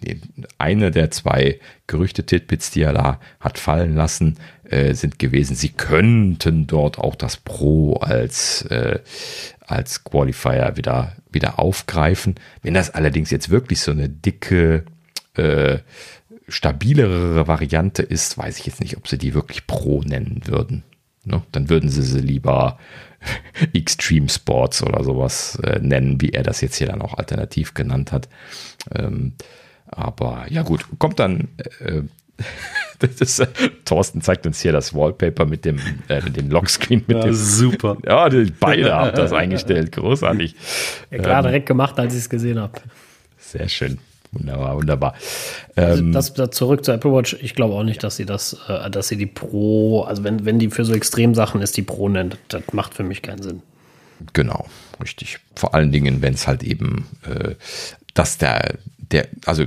eine 0.57 0.91
der 0.91 1.09
zwei 1.11 1.59
Gerüchte-Titbits, 1.87 2.71
die 2.71 2.81
er 2.81 2.93
da 2.93 3.19
hat 3.39 3.57
fallen 3.57 3.95
lassen, 3.95 4.37
äh, 4.65 4.93
sind 4.93 5.19
gewesen, 5.19 5.55
sie 5.55 5.69
könnten 5.69 6.67
dort 6.67 6.97
auch 6.97 7.15
das 7.15 7.37
Pro 7.37 7.93
als, 7.95 8.63
äh, 8.63 8.99
als 9.61 10.03
Qualifier 10.03 10.73
wieder, 10.75 11.15
wieder 11.31 11.59
aufgreifen. 11.59 12.35
Wenn 12.61 12.73
das 12.73 12.89
allerdings 12.89 13.31
jetzt 13.31 13.49
wirklich 13.49 13.79
so 13.79 13.91
eine 13.91 14.09
dicke, 14.09 14.83
äh, 15.35 15.79
stabilere 16.49 17.47
Variante 17.47 18.03
ist, 18.03 18.37
weiß 18.37 18.59
ich 18.59 18.65
jetzt 18.65 18.81
nicht, 18.81 18.97
ob 18.97 19.07
sie 19.07 19.17
die 19.17 19.33
wirklich 19.33 19.65
Pro 19.65 20.01
nennen 20.01 20.41
würden. 20.45 20.83
Ne? 21.25 21.41
Dann 21.51 21.69
würden 21.69 21.89
sie 21.89 22.03
sie 22.03 22.19
lieber 22.19 22.77
Extreme 23.73 24.29
Sports 24.29 24.83
oder 24.83 25.03
sowas 25.03 25.59
äh, 25.63 25.79
nennen, 25.79 26.21
wie 26.21 26.29
er 26.29 26.43
das 26.43 26.61
jetzt 26.61 26.75
hier 26.77 26.87
dann 26.87 27.01
auch 27.01 27.15
alternativ 27.15 27.73
genannt 27.73 28.11
hat. 28.11 28.29
Ähm, 28.93 29.33
aber 29.87 30.45
ja 30.49 30.63
gut, 30.63 30.85
kommt 30.99 31.19
dann. 31.19 31.49
Äh, 31.79 32.03
ist, 33.19 33.39
äh, 33.39 33.47
Thorsten 33.85 34.21
zeigt 34.21 34.45
uns 34.47 34.61
hier 34.61 34.71
das 34.71 34.93
Wallpaper 34.93 35.45
mit 35.45 35.65
dem, 35.65 35.79
äh, 36.09 36.21
mit 36.21 36.35
dem 36.35 36.49
Lockscreen. 36.49 37.03
Mit 37.07 37.17
ja, 37.17 37.23
dem, 37.23 37.33
super. 37.33 37.97
Ja, 38.05 38.29
die, 38.29 38.51
beide 38.59 38.93
haben 38.93 39.15
das 39.15 39.33
eingestellt. 39.33 39.91
Großartig. 39.91 40.55
Ja, 41.11 41.17
klar, 41.19 41.39
ähm, 41.39 41.45
direkt 41.45 41.67
gemacht, 41.67 41.99
als 41.99 42.13
ich 42.13 42.21
es 42.21 42.29
gesehen 42.29 42.59
habe. 42.59 42.73
Sehr 43.37 43.69
schön. 43.69 43.99
Wunderbar, 44.33 44.75
wunderbar. 44.75 45.13
Also 45.75 46.01
ähm, 46.01 46.11
das, 46.11 46.33
das, 46.33 46.51
zurück 46.51 46.83
zur 46.83 46.95
Apple 46.95 47.13
Watch. 47.13 47.37
Ich 47.41 47.55
glaube 47.55 47.75
auch 47.75 47.83
nicht, 47.83 48.03
dass 48.03 48.15
sie 48.15 48.25
das, 48.25 48.57
äh, 48.67 48.89
dass 48.89 49.07
sie 49.07 49.17
die 49.17 49.27
Pro, 49.27 50.01
also 50.01 50.23
wenn, 50.23 50.45
wenn 50.45 50.59
die 50.59 50.69
für 50.69 50.85
so 50.85 50.93
Extremsachen 50.93 51.61
ist, 51.61 51.77
die 51.77 51.83
Pro 51.83 52.09
nennt, 52.09 52.37
das 52.47 52.63
macht 52.71 52.93
für 52.93 53.03
mich 53.03 53.21
keinen 53.21 53.43
Sinn. 53.43 53.61
Genau, 54.33 54.65
richtig. 55.01 55.39
Vor 55.55 55.73
allen 55.75 55.91
Dingen, 55.91 56.21
wenn 56.21 56.33
es 56.33 56.47
halt 56.47 56.63
eben, 56.63 57.05
äh, 57.27 57.55
dass 58.13 58.37
der, 58.37 58.75
der, 58.97 59.27
also 59.45 59.65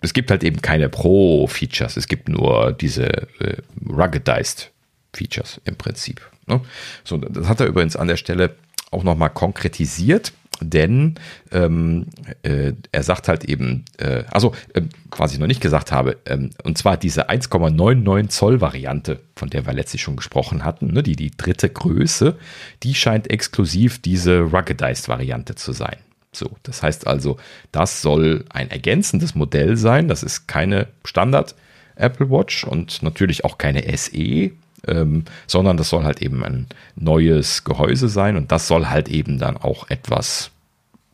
es 0.00 0.12
gibt 0.12 0.30
halt 0.30 0.42
eben 0.42 0.62
keine 0.62 0.88
Pro-Features, 0.88 1.96
es 1.96 2.08
gibt 2.08 2.28
nur 2.28 2.72
diese 2.72 3.06
äh, 3.40 3.56
ruggedized 3.88 4.70
Features 5.14 5.60
im 5.64 5.76
Prinzip. 5.76 6.20
Ne? 6.46 6.60
So, 7.04 7.16
das 7.18 7.48
hat 7.48 7.60
er 7.60 7.66
übrigens 7.66 7.96
an 7.96 8.08
der 8.08 8.16
Stelle 8.16 8.54
auch 8.90 9.02
nochmal 9.02 9.30
konkretisiert 9.30 10.32
denn 10.60 11.14
ähm, 11.52 12.06
äh, 12.42 12.72
er 12.92 13.02
sagt 13.02 13.28
halt 13.28 13.44
eben, 13.44 13.84
äh, 13.98 14.24
also 14.30 14.52
äh, 14.74 14.82
was 15.10 15.32
ich 15.32 15.38
noch 15.38 15.46
nicht 15.46 15.60
gesagt 15.60 15.92
habe, 15.92 16.16
ähm, 16.26 16.50
und 16.64 16.78
zwar 16.78 16.96
diese 16.96 17.28
1,99 17.30 18.28
Zoll 18.28 18.60
Variante, 18.60 19.20
von 19.34 19.50
der 19.50 19.66
wir 19.66 19.72
letztlich 19.72 20.02
schon 20.02 20.16
gesprochen 20.16 20.64
hatten, 20.64 20.88
ne, 20.92 21.02
die, 21.02 21.16
die 21.16 21.30
dritte 21.30 21.68
Größe, 21.68 22.36
die 22.82 22.94
scheint 22.94 23.30
exklusiv 23.30 24.00
diese 24.00 24.40
Ruggedized 24.40 25.08
Variante 25.08 25.54
zu 25.54 25.72
sein. 25.72 25.96
So, 26.32 26.50
das 26.62 26.82
heißt 26.82 27.06
also, 27.06 27.38
das 27.72 28.02
soll 28.02 28.44
ein 28.50 28.70
ergänzendes 28.70 29.34
Modell 29.34 29.76
sein. 29.76 30.06
Das 30.08 30.22
ist 30.22 30.46
keine 30.46 30.88
Standard 31.04 31.54
Apple 31.96 32.30
Watch 32.30 32.64
und 32.64 33.02
natürlich 33.02 33.44
auch 33.44 33.58
keine 33.58 33.84
SE, 33.96 34.50
ähm, 34.86 35.24
sondern 35.46 35.76
das 35.76 35.88
soll 35.88 36.04
halt 36.04 36.22
eben 36.22 36.44
ein 36.44 36.66
neues 36.94 37.64
Gehäuse 37.64 38.08
sein 38.08 38.36
und 38.36 38.52
das 38.52 38.68
soll 38.68 38.86
halt 38.86 39.08
eben 39.08 39.38
dann 39.38 39.56
auch 39.56 39.88
etwas 39.90 40.50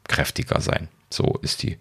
kräftiger 0.08 0.60
sein. 0.60 0.88
So 1.10 1.38
ist 1.42 1.62
die 1.62 1.78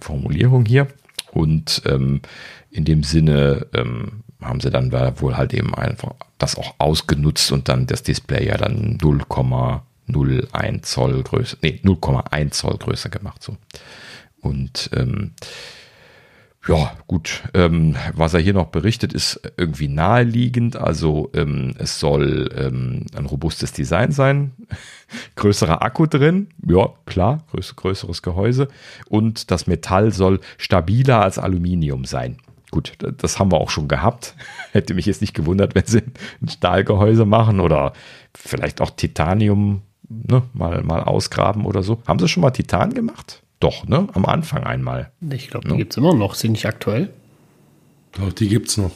Formulierung 0.00 0.64
hier. 0.64 0.88
Und 1.32 1.82
ähm, 1.86 2.22
in 2.70 2.84
dem 2.84 3.02
Sinne 3.02 3.66
ähm, 3.74 4.22
haben 4.40 4.60
sie 4.60 4.70
dann 4.70 4.92
wohl 5.20 5.36
halt 5.36 5.52
eben 5.52 5.74
einfach 5.74 6.14
das 6.38 6.56
auch 6.56 6.74
ausgenutzt 6.78 7.50
und 7.52 7.68
dann 7.68 7.86
das 7.86 8.02
Display 8.02 8.46
ja 8.46 8.56
dann 8.56 8.98
0,01 8.98 10.82
Zoll 10.82 11.22
größer, 11.22 11.56
nee, 11.62 11.80
0,1 11.82 12.50
Zoll 12.52 12.76
größer 12.78 13.08
gemacht. 13.08 13.42
So. 13.42 13.56
Und 14.40 14.90
ähm, 14.94 15.32
ja, 16.68 16.92
gut. 17.06 17.44
Ähm, 17.54 17.96
was 18.14 18.34
er 18.34 18.40
hier 18.40 18.52
noch 18.52 18.66
berichtet, 18.66 19.14
ist 19.14 19.40
irgendwie 19.56 19.88
naheliegend. 19.88 20.76
Also 20.76 21.30
ähm, 21.34 21.74
es 21.78 21.98
soll 21.98 22.50
ähm, 22.54 23.06
ein 23.16 23.24
robustes 23.24 23.72
Design 23.72 24.12
sein, 24.12 24.52
größerer 25.36 25.80
Akku 25.82 26.06
drin, 26.06 26.48
ja 26.66 26.90
klar, 27.06 27.42
größ 27.52 27.74
größeres 27.76 28.20
Gehäuse 28.20 28.68
und 29.08 29.50
das 29.50 29.66
Metall 29.66 30.12
soll 30.12 30.40
stabiler 30.58 31.22
als 31.22 31.38
Aluminium 31.38 32.04
sein. 32.04 32.36
gut, 32.70 32.92
das 33.16 33.38
haben 33.38 33.50
wir 33.50 33.60
auch 33.60 33.70
schon 33.70 33.88
gehabt. 33.88 34.34
Hätte 34.72 34.92
mich 34.92 35.06
jetzt 35.06 35.22
nicht 35.22 35.34
gewundert, 35.34 35.74
wenn 35.74 35.86
sie 35.86 36.02
ein 36.42 36.48
Stahlgehäuse 36.48 37.24
machen 37.24 37.60
oder 37.60 37.94
vielleicht 38.34 38.82
auch 38.82 38.90
Titanium 38.90 39.82
ne, 40.06 40.42
mal, 40.52 40.82
mal 40.82 41.02
ausgraben 41.02 41.64
oder 41.64 41.82
so. 41.82 42.02
Haben 42.06 42.18
sie 42.18 42.28
schon 42.28 42.42
mal 42.42 42.50
Titan 42.50 42.92
gemacht? 42.92 43.42
Doch, 43.60 43.86
ne? 43.86 44.08
Am 44.12 44.24
Anfang 44.24 44.64
einmal. 44.64 45.10
Ich 45.30 45.48
glaube, 45.48 45.66
die 45.66 45.72
ne? 45.72 45.78
gibt 45.78 45.92
es 45.92 45.96
immer 45.96 46.14
noch. 46.14 46.34
Sind 46.34 46.52
nicht 46.52 46.66
aktuell? 46.66 47.10
Doch, 48.12 48.32
die 48.32 48.48
gibt 48.48 48.68
es 48.68 48.76
noch. 48.76 48.92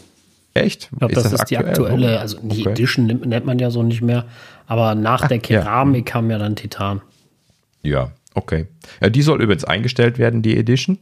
Echt? 0.54 0.90
Ich 0.92 0.98
glaube, 0.98 1.14
das, 1.14 1.24
das, 1.24 1.32
ist 1.32 1.40
aktuell? 1.40 1.62
die 1.62 1.68
aktuelle, 1.68 2.20
also 2.20 2.38
die 2.42 2.60
okay. 2.60 2.70
Edition 2.70 3.06
nennt, 3.06 3.26
nennt, 3.26 3.46
man 3.46 3.58
ja 3.58 3.70
so 3.70 3.82
nicht 3.82 4.02
mehr. 4.02 4.26
Aber 4.66 4.94
nach 4.94 5.22
Ach, 5.22 5.28
der 5.28 5.38
Keramik 5.38 6.08
ja. 6.08 6.12
kam 6.12 6.30
ja 6.30 6.38
dann 6.38 6.56
Titan. 6.56 7.00
Ja, 7.82 8.12
okay. 8.34 8.66
Ja, 9.00 9.08
die 9.08 9.22
soll 9.22 9.42
übrigens 9.42 9.64
eingestellt 9.64 10.18
werden, 10.18 10.42
die 10.42 10.56
Edition. 10.56 10.98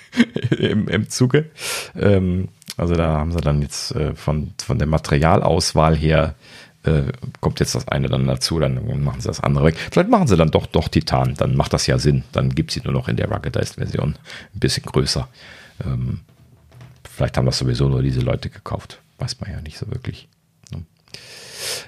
Im, 0.58 0.88
Im 0.88 1.10
Zuge. 1.10 1.50
Ähm, 1.98 2.48
also 2.76 2.94
da 2.94 3.18
haben 3.18 3.32
sie 3.32 3.40
dann 3.40 3.62
jetzt 3.62 3.94
äh, 3.94 4.14
von, 4.14 4.52
von 4.64 4.78
der 4.78 4.86
Materialauswahl 4.86 5.96
her 5.96 6.34
äh, 6.84 7.12
kommt 7.40 7.60
jetzt 7.60 7.74
das 7.74 7.88
eine 7.88 8.08
dann 8.08 8.26
dazu, 8.26 8.58
dann 8.58 9.02
machen 9.02 9.20
sie 9.20 9.28
das 9.28 9.40
andere 9.40 9.66
weg. 9.66 9.76
Vielleicht 9.90 10.10
machen 10.10 10.26
sie 10.26 10.36
dann 10.36 10.50
doch 10.50 10.66
doch 10.66 10.88
Titan, 10.88 11.34
dann 11.34 11.56
macht 11.56 11.72
das 11.72 11.86
ja 11.86 11.98
Sinn. 11.98 12.24
Dann 12.32 12.54
gibt 12.54 12.70
sie 12.70 12.80
nur 12.84 12.92
noch 12.92 13.08
in 13.08 13.16
der 13.16 13.30
Ruggedized-Version 13.30 14.14
ein 14.54 14.60
bisschen 14.60 14.84
größer. 14.84 15.28
Ähm, 15.84 16.20
vielleicht 17.08 17.36
haben 17.36 17.46
das 17.46 17.58
sowieso 17.58 17.88
nur 17.88 18.02
diese 18.02 18.20
Leute 18.20 18.50
gekauft. 18.50 19.00
Weiß 19.18 19.40
man 19.40 19.50
ja 19.50 19.60
nicht 19.60 19.78
so 19.78 19.90
wirklich. 19.90 20.28
Ne? 20.72 20.82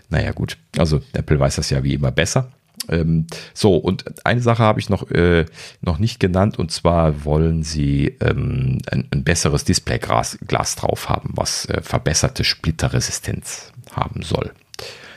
Naja, 0.08 0.32
gut. 0.32 0.56
Also 0.78 1.00
Apple 1.12 1.38
weiß 1.38 1.56
das 1.56 1.70
ja 1.70 1.82
wie 1.84 1.94
immer 1.94 2.10
besser. 2.10 2.50
Ähm, 2.88 3.26
so, 3.52 3.76
und 3.76 4.04
eine 4.24 4.40
Sache 4.40 4.62
habe 4.62 4.80
ich 4.80 4.88
noch, 4.88 5.10
äh, 5.10 5.46
noch 5.80 5.98
nicht 5.98 6.20
genannt, 6.20 6.58
und 6.58 6.70
zwar 6.70 7.24
wollen 7.24 7.62
sie 7.62 8.16
ähm, 8.20 8.78
ein, 8.90 9.08
ein, 9.10 9.24
besseres 9.24 9.64
Displayglas 9.64 10.38
Glas 10.46 10.76
drauf 10.76 11.08
haben, 11.08 11.30
was 11.34 11.66
äh, 11.66 11.80
verbesserte 11.82 12.44
Splitterresistenz 12.44 13.72
haben 13.92 14.22
soll. 14.22 14.52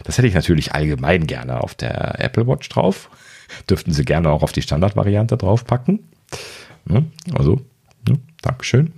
Das 0.10 0.18
hätte 0.18 0.28
ich 0.28 0.34
natürlich 0.34 0.74
allgemein 0.74 1.28
gerne 1.28 1.62
auf 1.62 1.76
der 1.76 2.20
Apple 2.20 2.48
Watch 2.48 2.68
drauf. 2.70 3.12
Dürften 3.70 3.94
sie 3.94 4.04
gerne 4.04 4.32
auch 4.32 4.42
auf 4.42 4.52
die 4.52 4.64
Standardvariante 4.64 5.38
draufpacken. 5.38 6.00
Ne? 6.86 7.06
Also, 7.38 7.62
ne? 8.08 8.18
Dankeschön. 8.42 8.92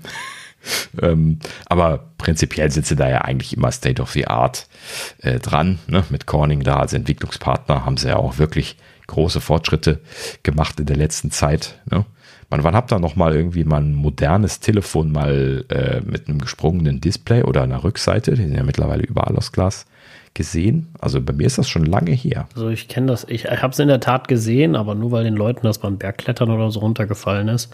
ähm, 1.01 1.39
aber 1.65 2.11
prinzipiell 2.17 2.71
sie 2.71 2.95
da 2.95 3.09
ja 3.09 3.23
eigentlich 3.23 3.57
immer 3.57 3.73
State 3.73 4.01
of 4.01 4.11
the 4.11 4.27
Art 4.27 4.69
äh, 5.17 5.39
dran. 5.39 5.79
Ne? 5.87 6.05
Mit 6.11 6.27
Corning 6.27 6.63
da 6.63 6.77
als 6.77 6.93
Entwicklungspartner 6.93 7.83
haben 7.83 7.97
sie 7.97 8.07
ja 8.07 8.15
auch 8.15 8.37
wirklich 8.37 8.77
große 9.07 9.41
Fortschritte 9.41 9.99
gemacht 10.43 10.79
in 10.79 10.85
der 10.85 10.95
letzten 10.95 11.29
Zeit. 11.29 11.81
Ne? 11.91 12.05
Man, 12.49 12.63
wann 12.63 12.75
habt 12.75 12.93
ihr 12.93 12.99
noch 12.99 13.17
mal 13.17 13.35
irgendwie 13.35 13.65
mal 13.65 13.81
ein 13.81 13.95
modernes 13.95 14.61
Telefon 14.61 15.11
mal 15.11 15.65
äh, 15.67 15.99
mit 16.09 16.29
einem 16.29 16.39
gesprungenen 16.39 17.01
Display 17.01 17.43
oder 17.43 17.63
einer 17.63 17.83
Rückseite, 17.83 18.35
die 18.35 18.43
sind 18.43 18.55
ja 18.55 18.63
mittlerweile 18.63 19.03
überall 19.03 19.35
aus 19.35 19.51
Glas, 19.51 19.87
gesehen? 20.33 20.87
Also 20.99 21.21
bei 21.21 21.33
mir 21.33 21.47
ist 21.47 21.57
das 21.57 21.69
schon 21.69 21.85
lange 21.85 22.11
her. 22.11 22.47
Also 22.55 22.69
ich 22.69 22.87
kenne 22.87 23.07
das, 23.07 23.25
ich 23.27 23.45
habe 23.45 23.71
es 23.71 23.79
in 23.79 23.87
der 23.87 23.99
Tat 23.99 24.27
gesehen, 24.27 24.75
aber 24.75 24.95
nur 24.95 25.11
weil 25.11 25.23
den 25.23 25.35
Leuten 25.35 25.61
das 25.63 25.79
beim 25.79 25.97
Bergklettern 25.97 26.49
oder 26.49 26.71
so 26.71 26.79
runtergefallen 26.79 27.47
ist. 27.47 27.73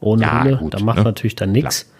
Ohne 0.00 0.22
ja, 0.22 0.44
Hülle, 0.44 0.56
gut, 0.58 0.74
da 0.74 0.80
macht 0.80 0.98
ne? 0.98 1.04
natürlich 1.04 1.36
dann 1.36 1.52
nichts. 1.52 1.90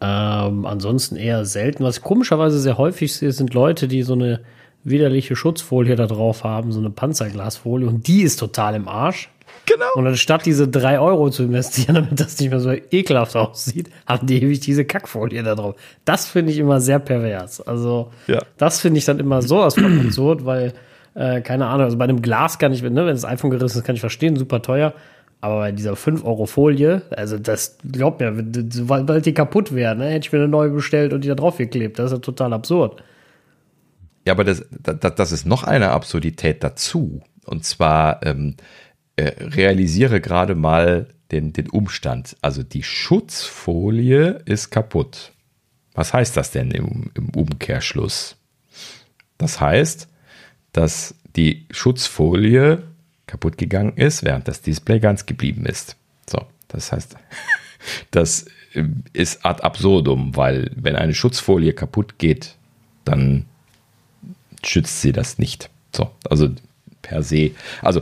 Ähm, 0.00 0.66
ansonsten 0.66 1.16
eher 1.16 1.44
selten. 1.44 1.84
Was 1.84 1.98
ich 1.98 2.02
komischerweise 2.02 2.58
sehr 2.58 2.78
häufig 2.78 3.14
sehe, 3.14 3.30
sind 3.30 3.54
Leute, 3.54 3.86
die 3.86 4.02
so 4.02 4.14
eine 4.14 4.40
widerliche 4.84 5.36
Schutzfolie 5.36 5.94
da 5.94 6.06
drauf 6.06 6.42
haben, 6.42 6.72
so 6.72 6.80
eine 6.80 6.90
Panzerglasfolie, 6.90 7.86
und 7.86 8.08
die 8.08 8.22
ist 8.22 8.38
total 8.38 8.74
im 8.74 8.88
Arsch. 8.88 9.28
Genau. 9.66 9.86
Und 9.94 10.06
anstatt 10.06 10.44
diese 10.44 10.68
drei 10.68 10.98
Euro 10.98 11.30
zu 11.30 11.44
investieren, 11.44 11.94
damit 11.94 12.18
das 12.18 12.38
nicht 12.38 12.50
mehr 12.50 12.60
so 12.60 12.72
ekelhaft 12.72 13.36
aussieht, 13.36 13.90
haben 14.06 14.26
die 14.26 14.42
ewig 14.42 14.60
diese 14.60 14.84
Kackfolie 14.84 15.42
da 15.42 15.54
drauf. 15.54 15.76
Das 16.04 16.26
finde 16.26 16.52
ich 16.52 16.58
immer 16.58 16.80
sehr 16.80 16.98
pervers. 16.98 17.60
Also, 17.60 18.10
ja. 18.26 18.40
das 18.56 18.80
finde 18.80 18.98
ich 18.98 19.04
dann 19.04 19.18
immer 19.18 19.42
so 19.42 19.62
aus 19.62 19.74
von 19.76 20.06
absurd, 20.06 20.44
weil, 20.44 20.72
äh, 21.14 21.40
keine 21.40 21.66
Ahnung, 21.66 21.84
also 21.84 21.96
bei 21.96 22.04
einem 22.04 22.22
Glas 22.22 22.58
kann 22.58 22.72
ich, 22.72 22.82
ne, 22.82 22.90
wenn 22.90 23.06
das 23.14 23.24
iPhone 23.24 23.50
gerissen 23.50 23.78
ist, 23.78 23.84
kann 23.84 23.94
ich 23.94 24.00
verstehen, 24.00 24.36
super 24.36 24.62
teuer. 24.62 24.94
Aber 25.40 25.56
bei 25.56 25.72
dieser 25.72 25.94
5-Euro-Folie, 25.94 27.02
also 27.10 27.36
das, 27.36 27.76
glaubt 27.90 28.20
mir, 28.20 28.32
sobald 28.70 29.26
die 29.26 29.34
kaputt 29.34 29.74
wäre, 29.74 29.96
ne, 29.96 30.06
hätte 30.06 30.26
ich 30.26 30.32
mir 30.32 30.38
eine 30.38 30.48
neue 30.48 30.70
bestellt 30.70 31.12
und 31.12 31.24
die 31.24 31.28
da 31.28 31.34
drauf 31.34 31.58
geklebt. 31.58 31.98
Das 31.98 32.06
ist 32.06 32.12
ja 32.12 32.18
total 32.18 32.52
absurd. 32.52 33.02
Ja, 34.24 34.34
aber 34.34 34.44
das, 34.44 34.64
das, 34.70 35.14
das 35.16 35.32
ist 35.32 35.46
noch 35.46 35.64
eine 35.64 35.90
Absurdität 35.90 36.62
dazu. 36.62 37.22
Und 37.44 37.64
zwar 37.64 38.24
ähm, 38.24 38.54
äh, 38.54 38.54
realisiere 39.18 40.20
gerade 40.20 40.54
mal 40.54 41.08
den, 41.30 41.52
den 41.52 41.68
Umstand. 41.68 42.36
Also 42.42 42.62
die 42.62 42.82
Schutzfolie 42.82 44.42
ist 44.44 44.70
kaputt. 44.70 45.32
Was 45.94 46.12
heißt 46.12 46.36
das 46.36 46.50
denn 46.50 46.70
im, 46.70 47.10
im 47.14 47.30
Umkehrschluss? 47.30 48.36
Das 49.38 49.60
heißt, 49.60 50.08
dass 50.72 51.14
die 51.36 51.66
Schutzfolie 51.70 52.84
kaputt 53.26 53.58
gegangen 53.58 53.96
ist, 53.96 54.24
während 54.24 54.48
das 54.48 54.62
Display 54.62 55.00
ganz 55.00 55.26
geblieben 55.26 55.66
ist. 55.66 55.96
So, 56.28 56.46
das 56.68 56.92
heißt, 56.92 57.16
das 58.10 58.46
ist 59.12 59.44
ad 59.44 59.62
absurdum, 59.62 60.36
weil 60.36 60.70
wenn 60.74 60.96
eine 60.96 61.14
Schutzfolie 61.14 61.72
kaputt 61.72 62.18
geht, 62.18 62.56
dann 63.04 63.46
schützt 64.64 65.02
sie 65.02 65.12
das 65.12 65.38
nicht. 65.38 65.70
So, 65.94 66.10
also 66.28 66.50
per 67.02 67.22
se. 67.22 67.50
Also 67.82 68.00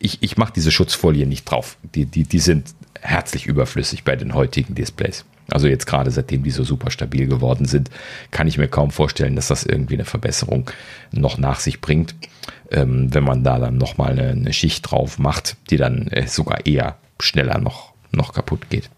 ich, 0.00 0.18
ich 0.22 0.36
mache 0.36 0.52
diese 0.54 0.72
Schutzfolie 0.72 1.26
nicht 1.26 1.44
drauf. 1.44 1.76
Die, 1.94 2.06
die, 2.06 2.24
die 2.24 2.40
sind 2.40 2.74
herzlich 3.00 3.46
überflüssig 3.46 4.02
bei 4.02 4.16
den 4.16 4.34
heutigen 4.34 4.74
Displays. 4.74 5.24
Also 5.48 5.68
jetzt 5.68 5.86
gerade 5.86 6.10
seitdem 6.10 6.42
die 6.42 6.50
so 6.50 6.64
super 6.64 6.90
stabil 6.90 7.26
geworden 7.26 7.66
sind, 7.66 7.90
kann 8.30 8.46
ich 8.46 8.58
mir 8.58 8.68
kaum 8.68 8.90
vorstellen, 8.90 9.36
dass 9.36 9.48
das 9.48 9.64
irgendwie 9.64 9.94
eine 9.94 10.04
Verbesserung 10.04 10.70
noch 11.12 11.38
nach 11.38 11.60
sich 11.60 11.80
bringt 11.80 12.14
ähm, 12.70 13.12
wenn 13.12 13.24
man 13.24 13.44
da 13.44 13.58
dann 13.58 13.78
nochmal 13.78 14.12
eine, 14.12 14.28
eine 14.28 14.52
Schicht 14.52 14.90
drauf 14.90 15.18
macht, 15.18 15.56
die 15.70 15.76
dann 15.76 16.08
äh, 16.08 16.26
sogar 16.26 16.66
eher 16.66 16.96
schneller 17.20 17.58
noch, 17.58 17.92
noch 18.12 18.32
kaputt 18.32 18.70
geht. 18.70 18.90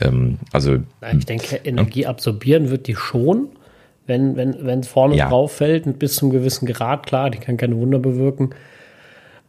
Ähm, 0.00 0.38
also, 0.52 0.78
ich 1.16 1.26
denke, 1.26 1.60
Energie 1.64 2.06
absorbieren 2.06 2.70
wird 2.70 2.86
die 2.86 2.96
schon, 2.96 3.48
wenn, 4.06 4.36
wenn, 4.36 4.64
wenn 4.64 4.80
es 4.80 4.88
vorne 4.88 5.16
ja. 5.16 5.28
drauf 5.28 5.52
fällt, 5.52 5.98
bis 5.98 6.16
zum 6.16 6.30
gewissen 6.30 6.66
Grad, 6.66 7.06
klar, 7.06 7.30
die 7.30 7.38
kann 7.38 7.56
keine 7.56 7.76
Wunder 7.76 7.98
bewirken. 7.98 8.50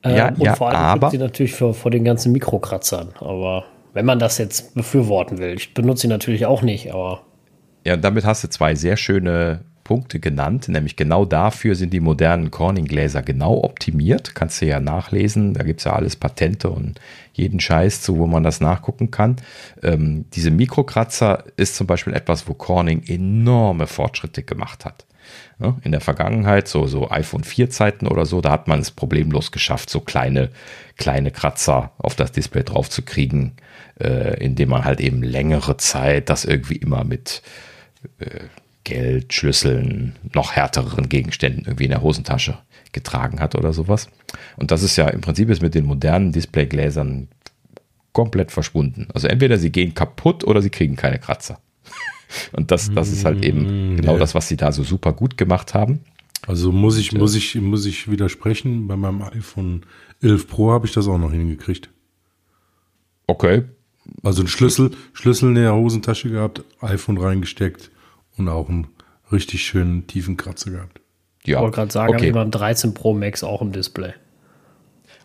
Ähm, 0.03 0.15
ja, 0.15 0.29
und 0.29 0.41
ja, 0.41 0.55
vor 0.55 0.69
allem 0.69 0.77
aber, 0.77 1.11
sie 1.11 1.17
natürlich 1.17 1.53
vor, 1.55 1.73
vor 1.73 1.91
den 1.91 2.03
ganzen 2.03 2.31
Mikrokratzern. 2.31 3.09
Aber 3.19 3.65
wenn 3.93 4.05
man 4.05 4.19
das 4.19 4.37
jetzt 4.37 4.75
befürworten 4.75 5.39
will, 5.39 5.55
ich 5.55 5.73
benutze 5.73 6.03
sie 6.03 6.07
natürlich 6.07 6.45
auch 6.45 6.61
nicht, 6.61 6.93
aber. 6.93 7.21
Ja, 7.85 7.97
damit 7.97 8.25
hast 8.25 8.43
du 8.43 8.49
zwei 8.49 8.75
sehr 8.75 8.97
schöne 8.97 9.61
Punkte 9.87 10.19
genannt, 10.19 10.67
nämlich 10.67 10.97
genau 10.97 11.23
dafür 11.23 11.73
sind 11.73 11.93
die 11.93 12.01
modernen 12.01 12.51
Corning-Gläser 12.51 13.21
genau 13.21 13.63
optimiert. 13.63 14.35
Kannst 14.35 14.61
du 14.61 14.65
ja 14.65 14.81
nachlesen, 14.81 15.53
da 15.53 15.63
gibt 15.63 15.79
es 15.79 15.85
ja 15.85 15.93
alles 15.93 16.17
Patente 16.17 16.69
und 16.69 16.99
jeden 17.31 17.61
Scheiß 17.61 18.01
zu, 18.01 18.17
wo 18.17 18.27
man 18.27 18.43
das 18.43 18.59
nachgucken 18.59 19.11
kann. 19.11 19.37
Ähm, 19.81 20.25
diese 20.33 20.51
Mikrokratzer 20.51 21.45
ist 21.55 21.77
zum 21.77 21.87
Beispiel 21.87 22.13
etwas, 22.13 22.49
wo 22.49 22.53
Corning 22.53 23.01
enorme 23.07 23.87
Fortschritte 23.87 24.43
gemacht 24.43 24.83
hat. 24.83 25.06
Ja, 25.59 25.75
in 25.83 25.91
der 25.91 26.01
Vergangenheit, 26.01 26.67
so, 26.67 26.85
so 26.85 27.09
iPhone 27.09 27.43
4 27.43 27.71
Zeiten 27.71 28.07
oder 28.07 28.27
so, 28.27 28.41
da 28.41 28.51
hat 28.51 28.67
man 28.67 28.79
es 28.79 28.91
problemlos 28.91 29.51
geschafft, 29.51 29.89
so 29.89 29.99
kleine, 30.01 30.49
kleine 30.97 31.31
Kratzer 31.31 31.91
auf 31.97 32.13
das 32.13 32.31
Display 32.31 32.63
drauf 32.63 32.91
zu 32.91 33.01
kriegen, 33.01 33.55
äh, 33.99 34.37
indem 34.43 34.69
man 34.69 34.85
halt 34.85 34.99
eben 34.99 35.23
längere 35.23 35.77
Zeit 35.77 36.29
das 36.29 36.45
irgendwie 36.45 36.75
immer 36.75 37.03
mit 37.03 37.41
äh, 38.19 38.41
Geld, 38.83 39.33
Schlüsseln, 39.33 40.15
noch 40.33 40.53
härteren 40.53 41.09
Gegenständen 41.09 41.65
irgendwie 41.65 41.85
in 41.85 41.91
der 41.91 42.03
Hosentasche 42.03 42.59
getragen 42.93 43.39
hat 43.39 43.55
oder 43.55 43.73
sowas. 43.73 44.09
Und 44.57 44.71
das 44.71 44.83
ist 44.83 44.95
ja 44.95 45.07
im 45.09 45.21
Prinzip 45.21 45.49
ist 45.49 45.61
mit 45.61 45.75
den 45.75 45.85
modernen 45.85 46.31
Displaygläsern 46.31 47.27
komplett 48.13 48.51
verschwunden. 48.51 49.07
Also 49.13 49.27
entweder 49.27 49.57
sie 49.57 49.71
gehen 49.71 49.93
kaputt 49.93 50.43
oder 50.43 50.61
sie 50.61 50.69
kriegen 50.69 50.95
keine 50.95 51.19
Kratzer. 51.19 51.59
Und 52.51 52.71
das, 52.71 52.91
das 52.93 53.11
ist 53.11 53.25
halt 53.25 53.43
eben 53.45 53.93
mm, 53.93 53.97
genau 53.97 54.17
das, 54.17 54.35
was 54.35 54.47
sie 54.47 54.57
da 54.57 54.71
so 54.71 54.83
super 54.83 55.13
gut 55.13 55.37
gemacht 55.37 55.73
haben. 55.73 56.01
Also 56.45 56.71
muss 56.71 56.97
ich, 56.97 57.13
muss 57.13 57.35
ich, 57.35 57.55
muss 57.55 57.85
ich 57.85 58.09
widersprechen. 58.09 58.87
Bei 58.87 58.95
meinem 58.95 59.21
iPhone 59.21 59.85
11 60.21 60.47
Pro 60.47 60.71
habe 60.71 60.85
ich 60.85 60.93
das 60.93 61.07
auch 61.07 61.17
noch 61.17 61.31
hingekriegt. 61.31 61.89
Okay. 63.27 63.63
Also 64.23 64.41
ein 64.41 64.47
Schlüssel, 64.47 64.91
Schlüssel 65.13 65.49
in 65.49 65.55
der 65.55 65.75
Hosentasche 65.75 66.29
gehabt, 66.29 66.63
iPhone 66.79 67.17
reingesteckt, 67.17 67.91
und 68.37 68.47
auch 68.47 68.69
einen 68.69 68.87
richtig 69.31 69.65
schönen 69.65 70.07
tiefen 70.07 70.37
Kratzer 70.37 70.71
gehabt. 70.71 71.01
Ja, 71.45 71.57
ich 71.57 71.61
wollte 71.61 71.75
gerade 71.75 71.91
sagen, 71.91 72.13
okay. 72.13 72.31
beim 72.31 72.51
13 72.51 72.93
Pro 72.93 73.13
Max 73.13 73.43
auch 73.43 73.61
im 73.61 73.71
Display. 73.71 74.13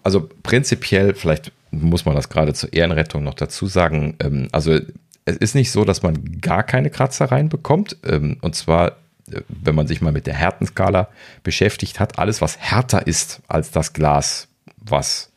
Also 0.02 0.28
prinzipiell, 0.42 1.14
vielleicht 1.14 1.52
muss 1.70 2.04
man 2.04 2.14
das 2.14 2.28
gerade 2.28 2.54
zur 2.54 2.72
Ehrenrettung 2.72 3.22
noch 3.24 3.34
dazu 3.34 3.66
sagen, 3.66 4.16
ähm, 4.20 4.48
also 4.52 4.78
es 5.24 5.36
ist 5.36 5.54
nicht 5.54 5.70
so, 5.70 5.84
dass 5.84 6.02
man 6.02 6.40
gar 6.40 6.62
keine 6.62 6.90
Kratzer 6.90 7.26
reinbekommt. 7.26 7.96
Ähm, 8.04 8.38
und 8.40 8.54
zwar, 8.54 8.92
äh, 9.30 9.42
wenn 9.48 9.74
man 9.74 9.86
sich 9.86 10.00
mal 10.00 10.12
mit 10.12 10.26
der 10.26 10.34
Härtenskala 10.34 11.08
beschäftigt 11.42 12.00
hat, 12.00 12.18
alles, 12.18 12.40
was 12.40 12.58
härter 12.58 13.06
ist 13.06 13.42
als 13.48 13.70
das 13.70 13.92
Glas, 13.92 14.48
was 14.76 15.30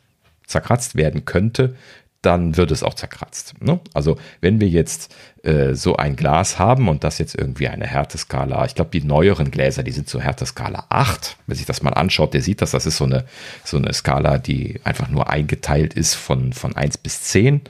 zerkratzt 0.46 0.96
werden 0.96 1.24
könnte, 1.24 1.74
dann 2.26 2.56
wird 2.56 2.72
es 2.72 2.82
auch 2.82 2.94
zerkratzt. 2.94 3.54
Ne? 3.62 3.78
Also 3.94 4.18
wenn 4.40 4.60
wir 4.60 4.68
jetzt 4.68 5.14
äh, 5.44 5.74
so 5.74 5.96
ein 5.96 6.16
Glas 6.16 6.58
haben 6.58 6.88
und 6.88 7.04
das 7.04 7.18
jetzt 7.18 7.36
irgendwie 7.36 7.68
eine 7.68 7.86
Härteskala, 7.86 8.64
ich 8.64 8.74
glaube 8.74 8.90
die 8.90 9.04
neueren 9.04 9.52
Gläser, 9.52 9.84
die 9.84 9.92
sind 9.92 10.08
so 10.08 10.20
Härteskala 10.20 10.86
8. 10.88 11.36
Wer 11.46 11.56
sich 11.56 11.66
das 11.66 11.82
mal 11.82 11.92
anschaut, 11.92 12.34
der 12.34 12.42
sieht 12.42 12.62
das, 12.62 12.72
das 12.72 12.86
ist 12.86 12.96
so 12.96 13.04
eine, 13.04 13.26
so 13.64 13.76
eine 13.76 13.92
Skala, 13.92 14.38
die 14.38 14.80
einfach 14.82 15.08
nur 15.08 15.30
eingeteilt 15.30 15.94
ist 15.94 16.14
von, 16.14 16.52
von 16.52 16.74
1 16.74 16.98
bis 16.98 17.22
10. 17.22 17.60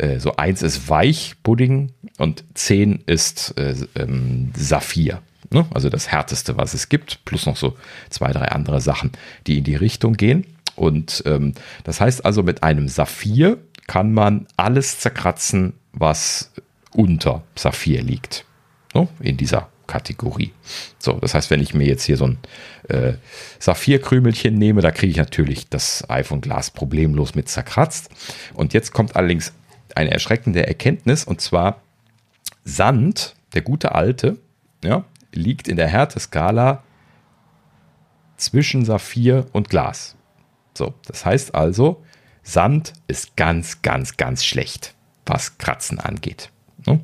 Äh, 0.00 0.18
so 0.18 0.36
1 0.36 0.62
ist 0.62 0.88
weich, 0.88 1.34
Pudding 1.42 1.92
und 2.18 2.44
10 2.54 3.02
ist 3.06 3.56
äh, 3.58 3.74
ähm, 3.96 4.52
Saphir. 4.56 5.20
Ne? 5.50 5.66
Also 5.74 5.90
das 5.90 6.10
härteste, 6.10 6.56
was 6.56 6.74
es 6.74 6.88
gibt, 6.88 7.24
plus 7.24 7.46
noch 7.46 7.56
so 7.56 7.76
zwei, 8.08 8.32
drei 8.32 8.46
andere 8.48 8.80
Sachen, 8.80 9.12
die 9.46 9.58
in 9.58 9.64
die 9.64 9.76
Richtung 9.76 10.14
gehen. 10.14 10.46
Und 10.76 11.22
ähm, 11.26 11.52
das 11.84 12.00
heißt 12.00 12.24
also, 12.24 12.42
mit 12.42 12.62
einem 12.62 12.88
Saphir 12.88 13.58
kann 13.86 14.14
man 14.14 14.46
alles 14.56 15.00
zerkratzen, 15.00 15.74
was 15.92 16.52
unter 16.92 17.42
Saphir 17.54 18.02
liegt. 18.02 18.46
So, 18.94 19.08
in 19.20 19.36
dieser 19.36 19.68
Kategorie. 19.86 20.52
So, 20.98 21.14
das 21.14 21.34
heißt, 21.34 21.50
wenn 21.50 21.60
ich 21.60 21.74
mir 21.74 21.86
jetzt 21.86 22.04
hier 22.04 22.16
so 22.16 22.28
ein 22.28 22.38
äh, 22.88 23.14
Saphirkrümelchen 23.58 24.54
nehme, 24.54 24.80
da 24.80 24.92
kriege 24.92 25.10
ich 25.10 25.16
natürlich 25.16 25.68
das 25.68 26.08
iPhone-Glas 26.08 26.70
problemlos 26.70 27.34
mit 27.34 27.48
zerkratzt. 27.48 28.08
Und 28.54 28.72
jetzt 28.72 28.92
kommt 28.92 29.16
allerdings 29.16 29.52
eine 29.96 30.10
erschreckende 30.10 30.66
Erkenntnis, 30.66 31.24
und 31.24 31.40
zwar 31.40 31.80
Sand, 32.64 33.34
der 33.54 33.62
gute 33.62 33.94
alte, 33.94 34.38
ja, 34.84 35.04
liegt 35.32 35.68
in 35.68 35.76
der 35.76 35.88
Härteskala 35.88 36.82
zwischen 38.36 38.84
Saphir 38.84 39.46
und 39.52 39.68
Glas. 39.68 40.16
So, 40.76 40.94
das 41.06 41.24
heißt 41.24 41.54
also, 41.54 42.02
Sand 42.42 42.94
ist 43.06 43.36
ganz, 43.36 43.82
ganz, 43.82 44.16
ganz 44.16 44.44
schlecht, 44.44 44.94
was 45.26 45.58
Kratzen 45.58 46.00
angeht. 46.00 46.50
Ne? 46.86 47.00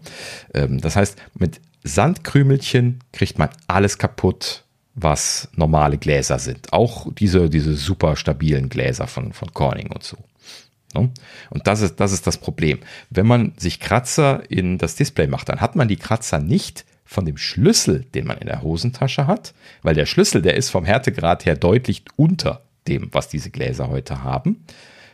Ähm, 0.55 0.81
das 0.81 0.97
heißt, 0.97 1.17
mit 1.35 1.61
Sandkrümelchen 1.85 3.01
kriegt 3.13 3.39
man 3.39 3.51
alles 3.69 3.99
kaputt, 3.99 4.65
was 4.95 5.49
normale 5.55 5.99
Gläser 5.99 6.39
sind. 6.39 6.73
Auch 6.73 7.13
diese, 7.13 7.51
diese 7.51 7.75
super 7.75 8.17
stabilen 8.17 8.69
Gläser 8.69 9.07
von, 9.07 9.33
von 9.33 9.53
Corning 9.53 9.93
und 9.93 10.03
so. 10.03 10.17
Ne? 10.97 11.11
Und 11.51 11.67
das 11.67 11.81
ist, 11.81 12.01
das 12.01 12.13
ist 12.13 12.27
das 12.27 12.39
Problem. 12.39 12.79
Wenn 13.11 13.27
man 13.27 13.53
sich 13.57 13.81
Kratzer 13.81 14.43
in 14.51 14.79
das 14.79 14.95
Display 14.95 15.27
macht, 15.27 15.49
dann 15.49 15.61
hat 15.61 15.77
man 15.77 15.89
die 15.89 15.97
Kratzer 15.97 16.39
nicht 16.39 16.85
von 17.05 17.25
dem 17.25 17.37
Schlüssel, 17.37 18.05
den 18.15 18.27
man 18.27 18.39
in 18.39 18.47
der 18.47 18.63
Hosentasche 18.63 19.27
hat, 19.27 19.55
weil 19.83 19.95
der 19.95 20.07
Schlüssel, 20.07 20.43
der 20.43 20.57
ist 20.57 20.71
vom 20.71 20.85
Härtegrad 20.85 21.47
her 21.47 21.57
deutlich 21.57 22.05
unter 22.17 22.63
dem, 22.89 23.09
was 23.13 23.29
diese 23.29 23.51
Gläser 23.51 23.89
heute 23.89 24.23
haben, 24.23 24.65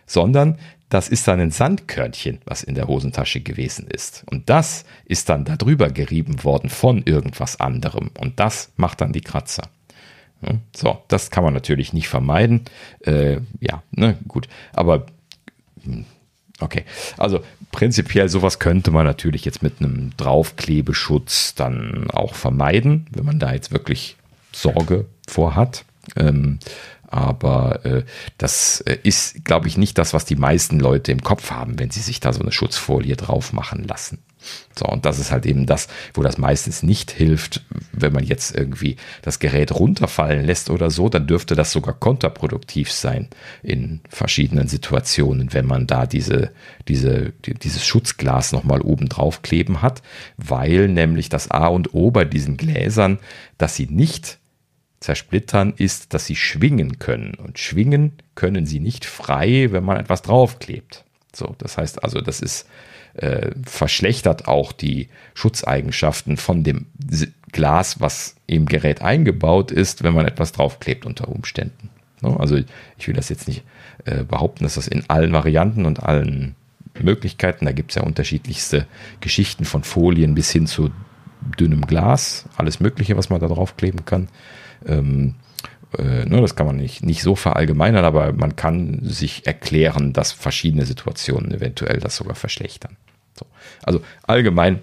sondern 0.06 0.58
das 0.88 1.08
ist 1.08 1.26
dann 1.26 1.40
ein 1.40 1.50
Sandkörnchen, 1.50 2.40
was 2.44 2.62
in 2.62 2.74
der 2.74 2.86
Hosentasche 2.86 3.40
gewesen 3.40 3.86
ist. 3.88 4.24
Und 4.30 4.50
das 4.50 4.84
ist 5.06 5.30
dann 5.30 5.46
darüber 5.46 5.88
gerieben 5.88 6.44
worden 6.44 6.68
von 6.68 7.02
irgendwas 7.02 7.60
anderem. 7.60 8.10
Und 8.18 8.38
das 8.40 8.72
macht 8.76 9.00
dann 9.00 9.12
die 9.12 9.22
Kratzer. 9.22 9.70
So, 10.74 11.02
das 11.08 11.30
kann 11.30 11.44
man 11.44 11.54
natürlich 11.54 11.92
nicht 11.92 12.08
vermeiden. 12.08 12.62
Äh, 13.00 13.38
ja, 13.60 13.82
ne, 13.92 14.18
gut. 14.26 14.48
Aber 14.72 15.06
okay. 16.60 16.84
Also 17.18 17.40
prinzipiell 17.70 18.28
sowas 18.28 18.58
könnte 18.58 18.90
man 18.90 19.06
natürlich 19.06 19.44
jetzt 19.44 19.62
mit 19.62 19.80
einem 19.80 20.12
Draufklebeschutz 20.16 21.54
dann 21.54 22.10
auch 22.10 22.34
vermeiden, 22.34 23.06
wenn 23.10 23.24
man 23.24 23.38
da 23.38 23.52
jetzt 23.52 23.72
wirklich 23.72 24.16
Sorge 24.52 25.06
vor 25.28 25.54
hat. 25.54 25.84
Ähm, 26.16 26.58
aber 27.12 27.84
äh, 27.84 28.04
das 28.38 28.80
äh, 28.82 28.96
ist, 29.02 29.44
glaube 29.44 29.68
ich, 29.68 29.76
nicht 29.76 29.98
das, 29.98 30.14
was 30.14 30.24
die 30.24 30.36
meisten 30.36 30.80
Leute 30.80 31.12
im 31.12 31.22
Kopf 31.22 31.50
haben, 31.50 31.78
wenn 31.78 31.90
sie 31.90 32.00
sich 32.00 32.20
da 32.20 32.32
so 32.32 32.40
eine 32.40 32.52
Schutzfolie 32.52 33.16
drauf 33.16 33.52
machen 33.52 33.84
lassen. 33.84 34.18
So, 34.78 34.86
und 34.86 35.04
das 35.04 35.18
ist 35.18 35.30
halt 35.30 35.46
eben 35.46 35.66
das, 35.66 35.88
wo 36.14 36.22
das 36.22 36.38
meistens 36.38 36.82
nicht 36.82 37.10
hilft, 37.10 37.62
wenn 37.92 38.12
man 38.12 38.24
jetzt 38.24 38.54
irgendwie 38.54 38.96
das 39.22 39.38
Gerät 39.38 39.72
runterfallen 39.72 40.44
lässt 40.44 40.70
oder 40.70 40.90
so, 40.90 41.08
dann 41.08 41.26
dürfte 41.26 41.54
das 41.54 41.72
sogar 41.72 41.94
kontraproduktiv 41.94 42.90
sein 42.90 43.28
in 43.62 44.00
verschiedenen 44.08 44.68
Situationen, 44.68 45.52
wenn 45.52 45.66
man 45.66 45.86
da 45.86 46.06
diese, 46.06 46.52
diese, 46.88 47.32
die, 47.44 47.54
dieses 47.54 47.86
Schutzglas 47.86 48.52
nochmal 48.52 48.80
oben 48.80 49.08
drauf 49.08 49.42
kleben 49.42 49.82
hat, 49.82 50.02
weil 50.36 50.88
nämlich 50.88 51.28
das 51.28 51.50
A 51.50 51.66
und 51.66 51.94
O 51.94 52.10
bei 52.10 52.24
diesen 52.24 52.56
Gläsern, 52.56 53.18
dass 53.58 53.76
sie 53.76 53.86
nicht 53.86 54.38
zersplittern, 55.00 55.74
ist, 55.76 56.14
dass 56.14 56.26
sie 56.26 56.36
schwingen 56.36 56.98
können. 56.98 57.34
Und 57.34 57.58
schwingen 57.58 58.12
können 58.34 58.66
sie 58.66 58.80
nicht 58.80 59.04
frei, 59.04 59.68
wenn 59.70 59.84
man 59.84 59.98
etwas 59.98 60.22
draufklebt. 60.22 61.04
So, 61.34 61.54
das 61.58 61.76
heißt 61.76 62.02
also, 62.04 62.20
das 62.20 62.40
ist 62.40 62.66
äh, 63.14 63.50
verschlechtert 63.64 64.48
auch 64.48 64.72
die 64.72 65.08
Schutzeigenschaften 65.34 66.36
von 66.36 66.64
dem 66.64 66.86
Glas, 67.52 68.00
was 68.00 68.36
im 68.46 68.66
Gerät 68.66 69.02
eingebaut 69.02 69.70
ist, 69.70 70.02
wenn 70.02 70.14
man 70.14 70.26
etwas 70.26 70.52
draufklebt 70.52 71.04
unter 71.04 71.28
Umständen. 71.28 71.90
No, 72.22 72.36
also 72.36 72.56
ich 72.96 73.08
will 73.08 73.14
das 73.14 73.28
jetzt 73.28 73.48
nicht 73.48 73.64
äh, 74.04 74.24
behaupten, 74.24 74.64
dass 74.64 74.74
das 74.74 74.88
in 74.88 75.04
allen 75.08 75.32
Varianten 75.32 75.84
und 75.84 76.02
allen 76.02 76.54
Möglichkeiten, 77.00 77.64
da 77.64 77.72
gibt 77.72 77.90
es 77.90 77.96
ja 77.96 78.02
unterschiedlichste 78.02 78.86
Geschichten 79.20 79.64
von 79.64 79.82
Folien 79.82 80.34
bis 80.34 80.50
hin 80.50 80.66
zu 80.66 80.90
dünnem 81.58 81.86
Glas, 81.86 82.44
alles 82.56 82.80
Mögliche, 82.80 83.16
was 83.16 83.30
man 83.30 83.40
da 83.40 83.48
draufkleben 83.48 84.04
kann. 84.04 84.28
Ähm, 84.86 85.34
äh, 85.98 86.24
ne, 86.24 86.40
das 86.40 86.56
kann 86.56 86.66
man 86.66 86.76
nicht, 86.76 87.02
nicht 87.04 87.22
so 87.22 87.34
verallgemeinern, 87.34 88.04
aber 88.04 88.32
man 88.32 88.56
kann 88.56 89.00
sich 89.02 89.46
erklären, 89.46 90.12
dass 90.12 90.32
verschiedene 90.32 90.86
Situationen 90.86 91.52
eventuell 91.52 91.98
das 92.00 92.16
sogar 92.16 92.34
verschlechtern. 92.34 92.96
So. 93.34 93.46
Also 93.82 94.02
allgemein 94.22 94.80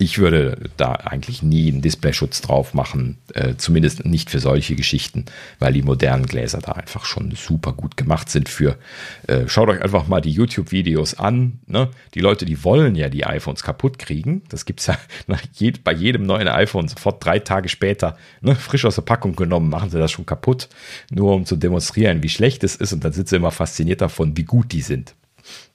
ich 0.00 0.18
würde 0.18 0.70
da 0.76 0.92
eigentlich 0.92 1.42
nie 1.42 1.72
einen 1.72 1.82
Displayschutz 1.82 2.40
drauf 2.40 2.72
machen, 2.72 3.18
äh, 3.34 3.56
zumindest 3.56 4.04
nicht 4.04 4.30
für 4.30 4.38
solche 4.38 4.76
Geschichten, 4.76 5.24
weil 5.58 5.72
die 5.72 5.82
modernen 5.82 6.26
Gläser 6.26 6.58
da 6.58 6.72
einfach 6.72 7.04
schon 7.04 7.32
super 7.32 7.72
gut 7.72 7.96
gemacht 7.96 8.30
sind 8.30 8.48
für. 8.48 8.78
Äh, 9.26 9.48
schaut 9.48 9.68
euch 9.68 9.82
einfach 9.82 10.06
mal 10.06 10.20
die 10.20 10.30
YouTube-Videos 10.30 11.18
an. 11.18 11.58
Ne? 11.66 11.88
Die 12.14 12.20
Leute, 12.20 12.44
die 12.46 12.62
wollen 12.62 12.94
ja 12.94 13.08
die 13.08 13.26
iPhones 13.26 13.64
kaputt 13.64 13.98
kriegen. 13.98 14.42
Das 14.48 14.66
gibt 14.66 14.78
es 14.78 14.86
ja 14.86 14.96
je, 15.54 15.72
bei 15.82 15.92
jedem 15.92 16.22
neuen 16.22 16.46
iPhone 16.46 16.86
sofort 16.86 17.24
drei 17.24 17.40
Tage 17.40 17.68
später, 17.68 18.16
ne, 18.40 18.54
frisch 18.54 18.84
aus 18.84 18.94
der 18.94 19.02
Packung 19.02 19.34
genommen, 19.34 19.68
machen 19.68 19.90
sie 19.90 19.98
das 19.98 20.12
schon 20.12 20.26
kaputt, 20.26 20.68
nur 21.10 21.34
um 21.34 21.44
zu 21.44 21.56
demonstrieren, 21.56 22.22
wie 22.22 22.28
schlecht 22.28 22.62
es 22.62 22.76
ist. 22.76 22.92
Und 22.92 23.04
dann 23.04 23.12
sind 23.12 23.28
sie 23.28 23.34
immer 23.34 23.50
fasziniert 23.50 24.00
davon, 24.00 24.36
wie 24.36 24.44
gut 24.44 24.70
die 24.70 24.82
sind. 24.82 25.16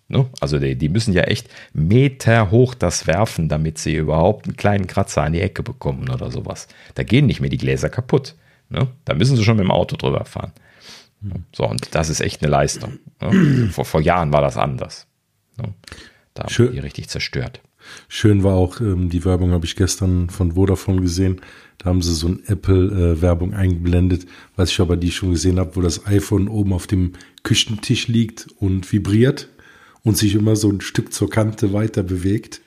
Ne? 0.07 0.29
Also 0.41 0.59
die, 0.59 0.75
die, 0.75 0.89
müssen 0.89 1.13
ja 1.13 1.23
echt 1.23 1.49
Meter 1.73 2.51
hoch 2.51 2.75
das 2.75 3.07
werfen, 3.07 3.49
damit 3.49 3.77
sie 3.77 3.95
überhaupt 3.95 4.45
einen 4.45 4.57
kleinen 4.57 4.87
Kratzer 4.87 5.23
an 5.23 5.33
die 5.33 5.41
Ecke 5.41 5.63
bekommen 5.63 6.09
oder 6.09 6.29
sowas. 6.29 6.67
Da 6.95 7.03
gehen 7.03 7.25
nicht 7.25 7.39
mehr 7.39 7.49
die 7.49 7.57
Gläser 7.57 7.89
kaputt. 7.89 8.35
Ne? 8.69 8.87
Da 9.05 9.13
müssen 9.13 9.37
sie 9.37 9.43
schon 9.43 9.57
mit 9.57 9.65
dem 9.65 9.71
Auto 9.71 9.95
drüber 9.95 10.25
fahren. 10.25 10.51
So, 11.53 11.67
und 11.67 11.95
das 11.95 12.09
ist 12.09 12.19
echt 12.19 12.41
eine 12.41 12.51
Leistung. 12.51 12.99
Ne? 13.21 13.69
Vor, 13.71 13.85
vor 13.85 14.01
Jahren 14.01 14.33
war 14.33 14.41
das 14.41 14.57
anders. 14.57 15.07
Ne? 15.57 15.73
Da 16.33 16.43
haben 16.43 16.71
die 16.71 16.79
richtig 16.79 17.09
zerstört. 17.09 17.61
Schön 18.07 18.43
war 18.43 18.55
auch 18.55 18.79
ähm, 18.81 19.09
die 19.09 19.25
Werbung, 19.25 19.51
habe 19.51 19.65
ich 19.65 19.75
gestern 19.75 20.29
von 20.29 20.53
Vodafone 20.53 21.01
gesehen. 21.01 21.41
Da 21.77 21.89
haben 21.89 22.01
sie 22.01 22.13
so 22.13 22.27
eine 22.27 22.39
Apple-Werbung 22.47 23.53
äh, 23.53 23.55
eingeblendet, 23.55 24.25
was 24.55 24.69
ich 24.69 24.79
aber 24.79 24.95
die 24.95 25.11
schon 25.11 25.31
gesehen 25.31 25.59
habe, 25.59 25.75
wo 25.75 25.81
das 25.81 26.05
iPhone 26.05 26.47
oben 26.47 26.73
auf 26.73 26.87
dem 26.87 27.13
Küchentisch 27.43 28.07
liegt 28.07 28.47
und 28.59 28.91
vibriert 28.91 29.49
und 30.03 30.17
sich 30.17 30.35
immer 30.35 30.55
so 30.55 30.69
ein 30.69 30.81
Stück 30.81 31.13
zur 31.13 31.29
Kante 31.29 31.73
weiter 31.73 32.03
bewegt. 32.03 32.61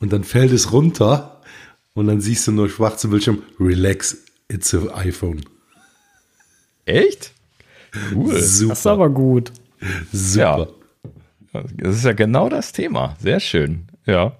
und 0.00 0.12
dann 0.12 0.24
fällt 0.24 0.52
es 0.52 0.72
runter 0.72 1.42
und 1.94 2.06
dann 2.06 2.20
siehst 2.20 2.46
du 2.46 2.52
nur 2.52 2.68
schwarze 2.68 3.08
Bildschirm. 3.08 3.42
Relax, 3.60 4.18
it's 4.48 4.74
an 4.74 4.90
iPhone. 4.90 5.44
Echt? 6.84 7.32
Cool. 8.14 8.40
Super. 8.40 8.70
Das 8.70 8.78
ist 8.80 8.86
aber 8.86 9.10
gut. 9.10 9.52
Super. 10.12 10.68
Ja. 11.52 11.62
Das 11.76 11.96
ist 11.96 12.04
ja 12.04 12.12
genau 12.12 12.48
das 12.48 12.72
Thema. 12.72 13.16
Sehr 13.20 13.40
schön. 13.40 13.88
Ja. 14.06 14.36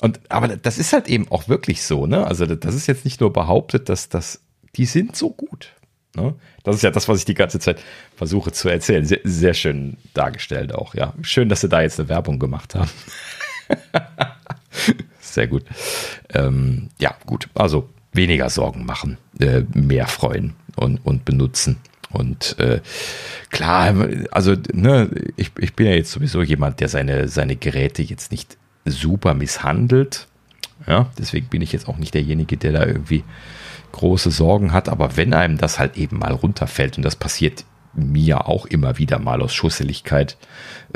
Und, 0.00 0.20
aber 0.30 0.56
das 0.56 0.78
ist 0.78 0.92
halt 0.92 1.08
eben 1.08 1.28
auch 1.30 1.48
wirklich 1.48 1.82
so, 1.82 2.06
ne? 2.06 2.26
Also, 2.26 2.44
das 2.46 2.74
ist 2.74 2.86
jetzt 2.86 3.04
nicht 3.04 3.20
nur 3.20 3.32
behauptet, 3.32 3.88
dass 3.88 4.08
das, 4.08 4.40
die 4.74 4.86
sind 4.86 5.16
so 5.16 5.30
gut. 5.30 5.72
Ne? 6.16 6.34
Das 6.64 6.74
ist 6.76 6.82
ja 6.82 6.90
das, 6.90 7.08
was 7.08 7.18
ich 7.18 7.24
die 7.24 7.34
ganze 7.34 7.60
Zeit 7.60 7.82
versuche 8.16 8.50
zu 8.50 8.68
erzählen. 8.68 9.04
Sehr, 9.04 9.20
sehr 9.22 9.54
schön 9.54 9.98
dargestellt 10.14 10.74
auch, 10.74 10.94
ja. 10.94 11.12
Schön, 11.22 11.48
dass 11.48 11.60
sie 11.60 11.68
da 11.68 11.82
jetzt 11.82 12.00
eine 12.00 12.08
Werbung 12.08 12.38
gemacht 12.38 12.74
haben. 12.74 12.90
sehr 15.20 15.46
gut. 15.46 15.64
Ähm, 16.32 16.88
ja, 16.98 17.14
gut. 17.26 17.48
Also 17.54 17.88
weniger 18.12 18.48
Sorgen 18.48 18.86
machen, 18.86 19.18
äh, 19.38 19.62
mehr 19.74 20.06
freuen 20.06 20.54
und, 20.76 21.04
und 21.04 21.24
benutzen. 21.24 21.76
Und 22.10 22.58
äh, 22.58 22.80
klar, 23.50 23.94
also 24.30 24.54
ne, 24.72 25.10
ich, 25.36 25.50
ich 25.58 25.74
bin 25.74 25.86
ja 25.86 25.92
jetzt 25.92 26.12
sowieso 26.12 26.42
jemand, 26.42 26.80
der 26.80 26.88
seine, 26.88 27.28
seine 27.28 27.56
Geräte 27.56 28.02
jetzt 28.02 28.30
nicht 28.30 28.56
super 28.86 29.34
misshandelt. 29.34 30.28
Ja, 30.86 31.10
deswegen 31.18 31.48
bin 31.48 31.62
ich 31.62 31.72
jetzt 31.72 31.88
auch 31.88 31.98
nicht 31.98 32.14
derjenige, 32.14 32.56
der 32.56 32.72
da 32.72 32.86
irgendwie 32.86 33.24
große 33.92 34.30
Sorgen 34.30 34.72
hat, 34.72 34.88
aber 34.88 35.16
wenn 35.16 35.34
einem 35.34 35.58
das 35.58 35.78
halt 35.78 35.96
eben 35.96 36.18
mal 36.18 36.32
runterfällt, 36.32 36.96
und 36.96 37.04
das 37.04 37.16
passiert 37.16 37.64
mir 37.94 38.46
auch 38.46 38.66
immer 38.66 38.98
wieder 38.98 39.18
mal 39.18 39.40
aus 39.40 39.54
Schusseligkeit, 39.54 40.36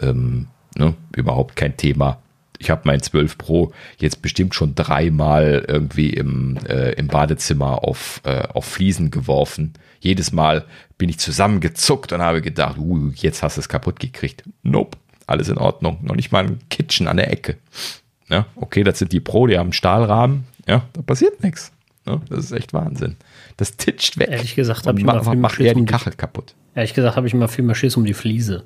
ähm, 0.01 0.49
Ne? 0.77 0.95
Überhaupt 1.17 1.57
kein 1.57 1.77
Thema. 1.77 2.23
Ich 2.59 2.71
habe 2.71 2.83
mein 2.85 3.01
12 3.01 3.39
Pro 3.39 3.73
jetzt 3.99 4.21
bestimmt 4.23 4.55
schon 4.55 4.75
dreimal 4.75 5.65
irgendwie 5.67 6.11
im, 6.11 6.59
äh, 6.69 6.93
im 6.93 7.07
Badezimmer 7.07 7.85
auf, 7.85 8.21
äh, 8.25 8.43
auf 8.43 8.67
Fliesen 8.67 9.11
geworfen. 9.11 9.73
Jedes 10.01 10.33
Mal 10.33 10.67
bin 10.99 11.09
ich 11.09 11.19
zusammengezuckt 11.19 12.12
und 12.12 12.21
habe 12.21 12.43
gedacht, 12.43 12.77
uh, 12.79 13.11
jetzt 13.15 13.43
hast 13.43 13.57
du 13.57 13.61
es 13.61 13.69
kaputt 13.69 13.99
gekriegt. 13.99 14.45
Nope, 14.62 14.99
alles 15.27 15.49
in 15.49 15.59
Ordnung. 15.59 15.99
Noch 16.03 16.17
nicht 16.17 16.33
mal 16.33 16.45
ein 16.45 16.59
Kitchen 16.69 17.09
an 17.09 17.17
der 17.17 17.33
Ecke. 17.33 17.57
Ja, 18.29 18.47
okay, 18.57 18.85
das 18.85 18.99
sind 18.99 19.12
die 19.12 19.21
Pro, 19.21 19.47
die 19.47 19.59
haben 19.59 19.73
Stahlrahmen. 19.73 20.45
Ja, 20.67 20.87
da 20.93 21.03
passiert 21.03 21.43
nichts. 21.43 21.73
Ja, 22.06 22.20
das 22.28 22.47
ist 22.47 22.52
echt 22.52 22.72
Wahnsinn. 22.72 23.16
Das 23.56 23.77
titscht 23.77 24.18
weg. 24.18 24.31
Ehrlich 24.31 24.55
gesagt 24.55 24.86
habe 24.86 24.98
ich 24.98 25.05
ma 25.05 25.22
mal 25.22 25.36
macht 25.36 25.60
eher 25.60 25.74
die 25.74 25.85
Kachel 25.85 26.14
kaputt. 26.14 26.55
Ehrlich 26.74 26.94
gesagt 26.94 27.16
habe 27.16 27.27
ich 27.27 27.35
immer 27.35 27.48
viel 27.48 27.64
mehr 27.64 27.74
Schiss 27.74 27.97
um 27.97 28.05
die 28.05 28.14
Fliese. 28.14 28.64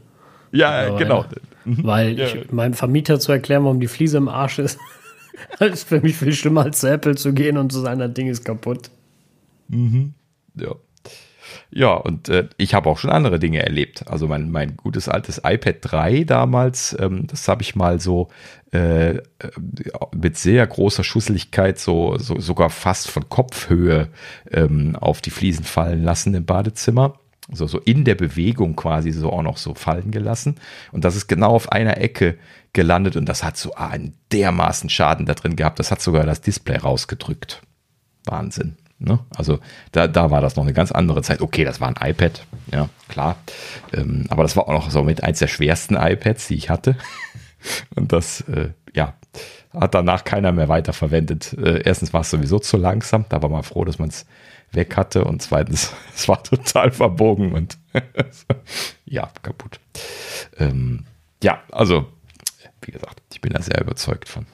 Ja, 0.53 0.87
Aber, 0.87 0.99
genau. 0.99 1.25
Mhm. 1.65 1.85
Weil 1.85 2.19
ja. 2.19 2.27
ich, 2.27 2.53
meinem 2.53 2.75
Vermieter 2.75 3.19
zu 3.19 3.33
erklären, 3.33 3.65
warum 3.65 3.81
die 3.81 3.89
Fliese 3.89 4.19
im 4.19 4.29
Arsch 4.29 4.61
ist, 4.61 4.79
ist 5.59 5.89
für 5.89 6.01
mich 6.01 6.17
viel 6.17 6.33
schlimmer 6.33 6.63
als 6.63 6.81
zu 6.81 6.89
Apple 6.89 7.17
zu 7.17 7.33
gehen 7.33 7.59
und 7.59 7.73
zu 7.73 7.81
sein, 7.81 7.99
das 7.99 8.15
Ding 8.15 8.29
ist 8.29 8.45
kaputt. 8.45 8.91
Mhm. 9.69 10.15
Ja. 10.55 10.75
Ja, 11.71 11.95
und 11.95 12.29
äh, 12.29 12.49
ich 12.57 12.75
habe 12.75 12.89
auch 12.89 12.99
schon 12.99 13.11
andere 13.11 13.39
Dinge 13.39 13.63
erlebt. 13.63 14.09
Also 14.09 14.29
mein, 14.29 14.51
mein 14.51 14.77
gutes 14.77 15.09
altes 15.09 15.41
iPad 15.45 15.77
3 15.81 16.25
damals, 16.25 16.97
ähm, 16.99 17.27
das 17.27 17.49
habe 17.49 17.63
ich 17.63 17.77
mal 17.77 18.01
so 18.01 18.29
äh, 18.73 19.21
mit 20.15 20.37
sehr 20.37 20.67
großer 20.67 21.05
Schusseligkeit 21.05 21.79
so, 21.79 22.17
so 22.19 22.41
sogar 22.41 22.71
fast 22.71 23.11
von 23.11 23.29
Kopfhöhe 23.29 24.09
ähm, 24.51 24.97
auf 24.97 25.21
die 25.21 25.31
Fliesen 25.31 25.65
fallen 25.65 26.03
lassen 26.03 26.35
im 26.35 26.45
Badezimmer. 26.45 27.19
So, 27.53 27.67
so 27.67 27.79
in 27.79 28.05
der 28.05 28.15
Bewegung 28.15 28.75
quasi 28.75 29.13
so 29.13 29.31
auch 29.31 29.43
noch 29.43 29.59
so 29.59 29.75
fallen 29.75 30.11
gelassen. 30.11 30.57
Und 30.93 31.05
das 31.05 31.15
ist 31.15 31.29
genau 31.29 31.51
auf 31.51 31.71
einer 31.71 31.99
Ecke 31.99 32.39
gelandet 32.73 33.17
und 33.17 33.29
das 33.29 33.45
hat 33.45 33.57
so 33.57 33.75
einen 33.75 34.15
dermaßen 34.33 34.89
Schaden 34.89 35.27
da 35.27 35.35
drin 35.35 35.55
gehabt. 35.55 35.79
Das 35.79 35.91
hat 35.91 36.01
sogar 36.01 36.25
das 36.25 36.41
Display 36.41 36.77
rausgedrückt. 36.77 37.63
Wahnsinn. 38.25 38.77
Ne? 38.99 39.19
Also 39.37 39.59
da, 39.93 40.07
da 40.07 40.31
war 40.31 40.41
das 40.41 40.57
noch 40.57 40.65
eine 40.65 40.73
ganz 40.73 40.93
andere 40.93 41.23
Zeit. 41.23 41.41
Okay, 41.41 41.65
das 41.65 41.81
war 41.81 41.89
ein 41.89 42.11
iPad, 42.11 42.47
ja, 42.73 42.89
klar. 43.09 43.37
Ähm, 43.93 44.27
aber 44.31 44.43
das 44.43 44.57
war 44.57 44.69
auch 44.69 44.73
noch 44.73 44.91
so 44.91 45.03
mit 45.03 45.23
eins 45.23 45.41
der 45.41 45.49
schwersten 45.49 45.97
iPads, 45.97 46.49
die 46.49 46.55
ich 46.55 46.71
hatte. 46.71 46.97
Und 47.95 48.13
das, 48.13 48.43
äh, 48.43 48.71
ja, 48.95 49.15
hat 49.73 49.95
danach 49.95 50.25
keiner 50.25 50.53
mehr 50.53 50.69
weiterverwendet. 50.69 51.53
Äh, 51.55 51.83
erstens 51.85 52.13
war 52.13 52.21
es 52.21 52.31
sowieso 52.31 52.59
zu 52.59 52.77
langsam, 52.77 53.25
da 53.29 53.43
war 53.43 53.49
man 53.49 53.63
froh, 53.63 53.85
dass 53.85 53.99
man 53.99 54.09
es 54.09 54.27
weg 54.73 54.97
hatte. 54.97 55.25
Und 55.25 55.43
zweitens, 55.43 55.93
es 56.15 56.29
war 56.29 56.43
total 56.43 56.91
verbogen 56.91 57.53
und 57.53 57.79
ja, 59.05 59.31
kaputt. 59.43 59.81
Ähm, 60.59 61.05
ja, 61.43 61.63
also, 61.73 62.07
wie 62.83 62.93
gesagt, 62.93 63.23
ich 63.33 63.41
bin 63.41 63.53
da 63.53 63.63
sehr 63.63 63.81
überzeugt 63.81 64.29
von. 64.29 64.47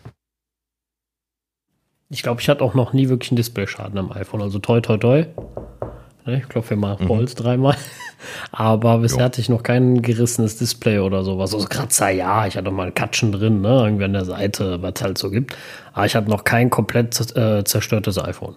Ich 2.11 2.23
glaube, 2.23 2.41
ich 2.41 2.49
hatte 2.49 2.65
auch 2.65 2.75
noch 2.75 2.93
nie 2.93 3.09
wirklich 3.09 3.31
einen 3.31 3.37
Displayschaden 3.37 3.97
am 3.97 4.11
iPhone. 4.13 4.43
Also 4.43 4.59
toi, 4.59 4.81
toi, 4.81 4.99
toi. 4.99 5.27
Ne, 6.27 6.39
ich 6.39 6.49
klopfe 6.49 6.77
mal 6.77 6.97
mhm. 7.01 7.09
Holz 7.09 7.35
dreimal. 7.37 7.77
Aber 8.53 8.99
bisher 8.99 9.21
jo. 9.21 9.25
hatte 9.25 9.41
ich 9.41 9.49
noch 9.49 9.63
kein 9.63 10.03
gerissenes 10.03 10.57
Display 10.57 10.99
oder 10.99 11.23
sowas. 11.23 11.55
Also 11.55 11.67
Kratzer, 11.69 12.11
ja, 12.11 12.47
ich 12.47 12.57
hatte 12.57 12.71
mal 12.73 12.91
Katschen 12.93 13.33
drin, 13.33 13.61
ne? 13.61 13.85
Irgendwie 13.85 14.05
an 14.05 14.13
der 14.13 14.25
Seite, 14.25 14.83
was 14.83 14.95
es 14.97 15.03
halt 15.03 15.19
so 15.19 15.31
gibt. 15.31 15.57
Aber 15.93 16.05
ich 16.05 16.15
hatte 16.17 16.29
noch 16.29 16.45
kein 16.45 16.69
komplett 16.69 17.19
äh, 17.37 17.65
zerstörtes 17.65 18.19
iPhone. 18.19 18.57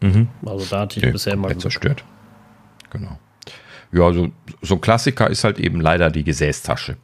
Mhm. 0.00 0.28
Also 0.44 0.66
da 0.70 0.80
hatte 0.80 0.98
ich 0.98 1.04
okay, 1.04 1.12
bisher 1.12 1.32
immer 1.32 1.56
zerstört. 1.58 2.04
Genau. 2.90 3.18
Ja, 3.92 4.12
so, 4.12 4.28
so 4.62 4.74
ein 4.74 4.80
Klassiker 4.80 5.28
ist 5.28 5.44
halt 5.44 5.58
eben 5.58 5.80
leider 5.80 6.10
die 6.10 6.24
Gesäßtasche. 6.24 6.96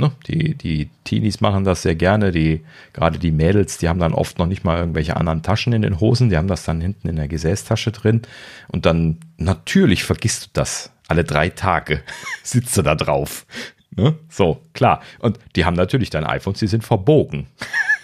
Ne? 0.00 0.12
Die, 0.26 0.54
die 0.54 0.88
Teenies 1.04 1.40
machen 1.40 1.64
das 1.64 1.82
sehr 1.82 1.94
gerne. 1.94 2.32
Die, 2.32 2.62
gerade 2.94 3.18
die 3.18 3.30
Mädels, 3.30 3.76
die 3.78 3.88
haben 3.88 4.00
dann 4.00 4.14
oft 4.14 4.38
noch 4.38 4.46
nicht 4.46 4.64
mal 4.64 4.78
irgendwelche 4.78 5.16
anderen 5.16 5.42
Taschen 5.42 5.74
in 5.74 5.82
den 5.82 6.00
Hosen. 6.00 6.30
Die 6.30 6.38
haben 6.38 6.48
das 6.48 6.64
dann 6.64 6.80
hinten 6.80 7.08
in 7.08 7.16
der 7.16 7.28
Gesäßtasche 7.28 7.92
drin. 7.92 8.22
Und 8.68 8.86
dann 8.86 9.18
natürlich 9.36 10.04
vergisst 10.04 10.46
du 10.46 10.48
das. 10.54 10.90
Alle 11.06 11.24
drei 11.24 11.50
Tage 11.50 12.02
sitzt 12.42 12.76
du 12.78 12.82
da 12.82 12.94
drauf. 12.94 13.46
Ne? 13.94 14.16
So, 14.28 14.62
klar. 14.72 15.02
Und 15.18 15.38
die 15.54 15.64
haben 15.64 15.76
natürlich 15.76 16.08
dann 16.08 16.24
iPhones, 16.24 16.60
die 16.60 16.66
sind 16.66 16.82
verbogen. 16.82 17.46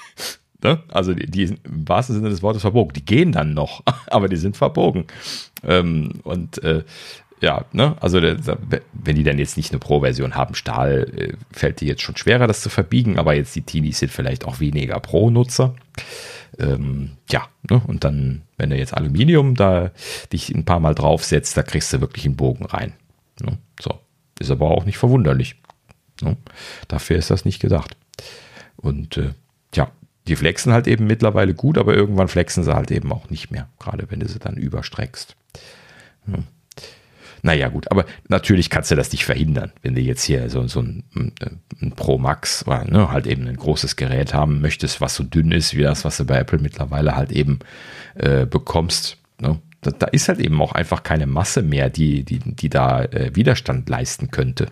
ne? 0.62 0.82
Also 0.88 1.14
die, 1.14 1.26
die 1.26 1.44
im 1.44 1.88
wahrsten 1.88 2.16
Sinne 2.16 2.28
des 2.28 2.42
Wortes 2.42 2.62
verbogen. 2.62 2.92
Die 2.92 3.04
gehen 3.04 3.32
dann 3.32 3.54
noch, 3.54 3.82
aber 4.08 4.28
die 4.28 4.36
sind 4.36 4.56
verbogen. 4.56 5.06
Ähm, 5.64 6.20
und 6.24 6.62
äh, 6.62 6.84
ja, 7.40 7.66
ne, 7.72 7.96
also 8.00 8.20
wenn 8.22 9.16
die 9.16 9.22
dann 9.22 9.38
jetzt 9.38 9.56
nicht 9.56 9.70
eine 9.72 9.78
Pro-Version 9.78 10.34
haben, 10.34 10.54
Stahl, 10.54 11.12
äh, 11.16 11.32
fällt 11.52 11.80
die 11.80 11.86
jetzt 11.86 12.02
schon 12.02 12.16
schwerer, 12.16 12.46
das 12.46 12.62
zu 12.62 12.70
verbiegen, 12.70 13.18
aber 13.18 13.34
jetzt 13.34 13.54
die 13.54 13.62
Teenies 13.62 13.98
sind 13.98 14.10
vielleicht 14.10 14.44
auch 14.46 14.60
weniger 14.60 14.98
Pro-Nutzer. 15.00 15.74
Ähm, 16.58 17.12
ja, 17.30 17.46
ne, 17.68 17.82
und 17.86 18.04
dann, 18.04 18.42
wenn 18.56 18.70
du 18.70 18.76
jetzt 18.76 18.94
Aluminium 18.94 19.54
da 19.54 19.90
dich 20.32 20.50
ein 20.54 20.64
paar 20.64 20.80
Mal 20.80 20.94
draufsetzt, 20.94 21.56
da 21.56 21.62
kriegst 21.62 21.92
du 21.92 22.00
wirklich 22.00 22.24
einen 22.24 22.36
Bogen 22.36 22.64
rein. 22.64 22.94
Ne, 23.42 23.58
so, 23.80 23.98
ist 24.38 24.50
aber 24.50 24.70
auch 24.70 24.84
nicht 24.84 24.98
verwunderlich. 24.98 25.56
Ne, 26.22 26.36
dafür 26.88 27.18
ist 27.18 27.30
das 27.30 27.44
nicht 27.44 27.60
gedacht. 27.60 27.96
Und 28.76 29.18
äh, 29.18 29.34
ja, 29.74 29.90
die 30.26 30.36
flexen 30.36 30.72
halt 30.72 30.86
eben 30.86 31.06
mittlerweile 31.06 31.52
gut, 31.52 31.76
aber 31.76 31.94
irgendwann 31.94 32.28
flexen 32.28 32.64
sie 32.64 32.74
halt 32.74 32.90
eben 32.90 33.12
auch 33.12 33.28
nicht 33.28 33.50
mehr, 33.50 33.68
gerade 33.78 34.10
wenn 34.10 34.20
du 34.20 34.28
sie 34.28 34.38
dann 34.38 34.56
überstreckst. 34.56 35.36
Ja. 36.26 36.38
Naja, 37.46 37.68
gut, 37.68 37.88
aber 37.92 38.06
natürlich 38.26 38.70
kannst 38.70 38.90
du 38.90 38.96
das 38.96 39.12
nicht 39.12 39.24
verhindern, 39.24 39.70
wenn 39.80 39.94
du 39.94 40.00
jetzt 40.00 40.24
hier 40.24 40.50
so, 40.50 40.66
so 40.66 40.82
ein, 40.82 41.04
ein 41.80 41.92
Pro 41.92 42.18
Max 42.18 42.66
oder 42.66 42.84
ne, 42.84 43.12
halt 43.12 43.28
eben 43.28 43.46
ein 43.46 43.56
großes 43.56 43.94
Gerät 43.94 44.34
haben 44.34 44.60
möchtest, 44.60 45.00
was 45.00 45.14
so 45.14 45.22
dünn 45.22 45.52
ist 45.52 45.76
wie 45.76 45.82
das, 45.82 46.04
was 46.04 46.16
du 46.16 46.24
bei 46.24 46.38
Apple 46.38 46.58
mittlerweile 46.58 47.14
halt 47.14 47.30
eben 47.30 47.60
äh, 48.16 48.46
bekommst. 48.46 49.18
Ne? 49.40 49.60
Da, 49.80 49.92
da, 49.92 50.06
ist 50.08 50.26
halt 50.26 50.40
eben 50.40 50.60
auch 50.60 50.72
einfach 50.72 51.04
keine 51.04 51.28
Masse 51.28 51.62
mehr, 51.62 51.88
die, 51.88 52.24
die, 52.24 52.40
die 52.40 52.68
da 52.68 53.04
äh, 53.04 53.30
Widerstand 53.36 53.88
leisten 53.88 54.32
könnte. 54.32 54.66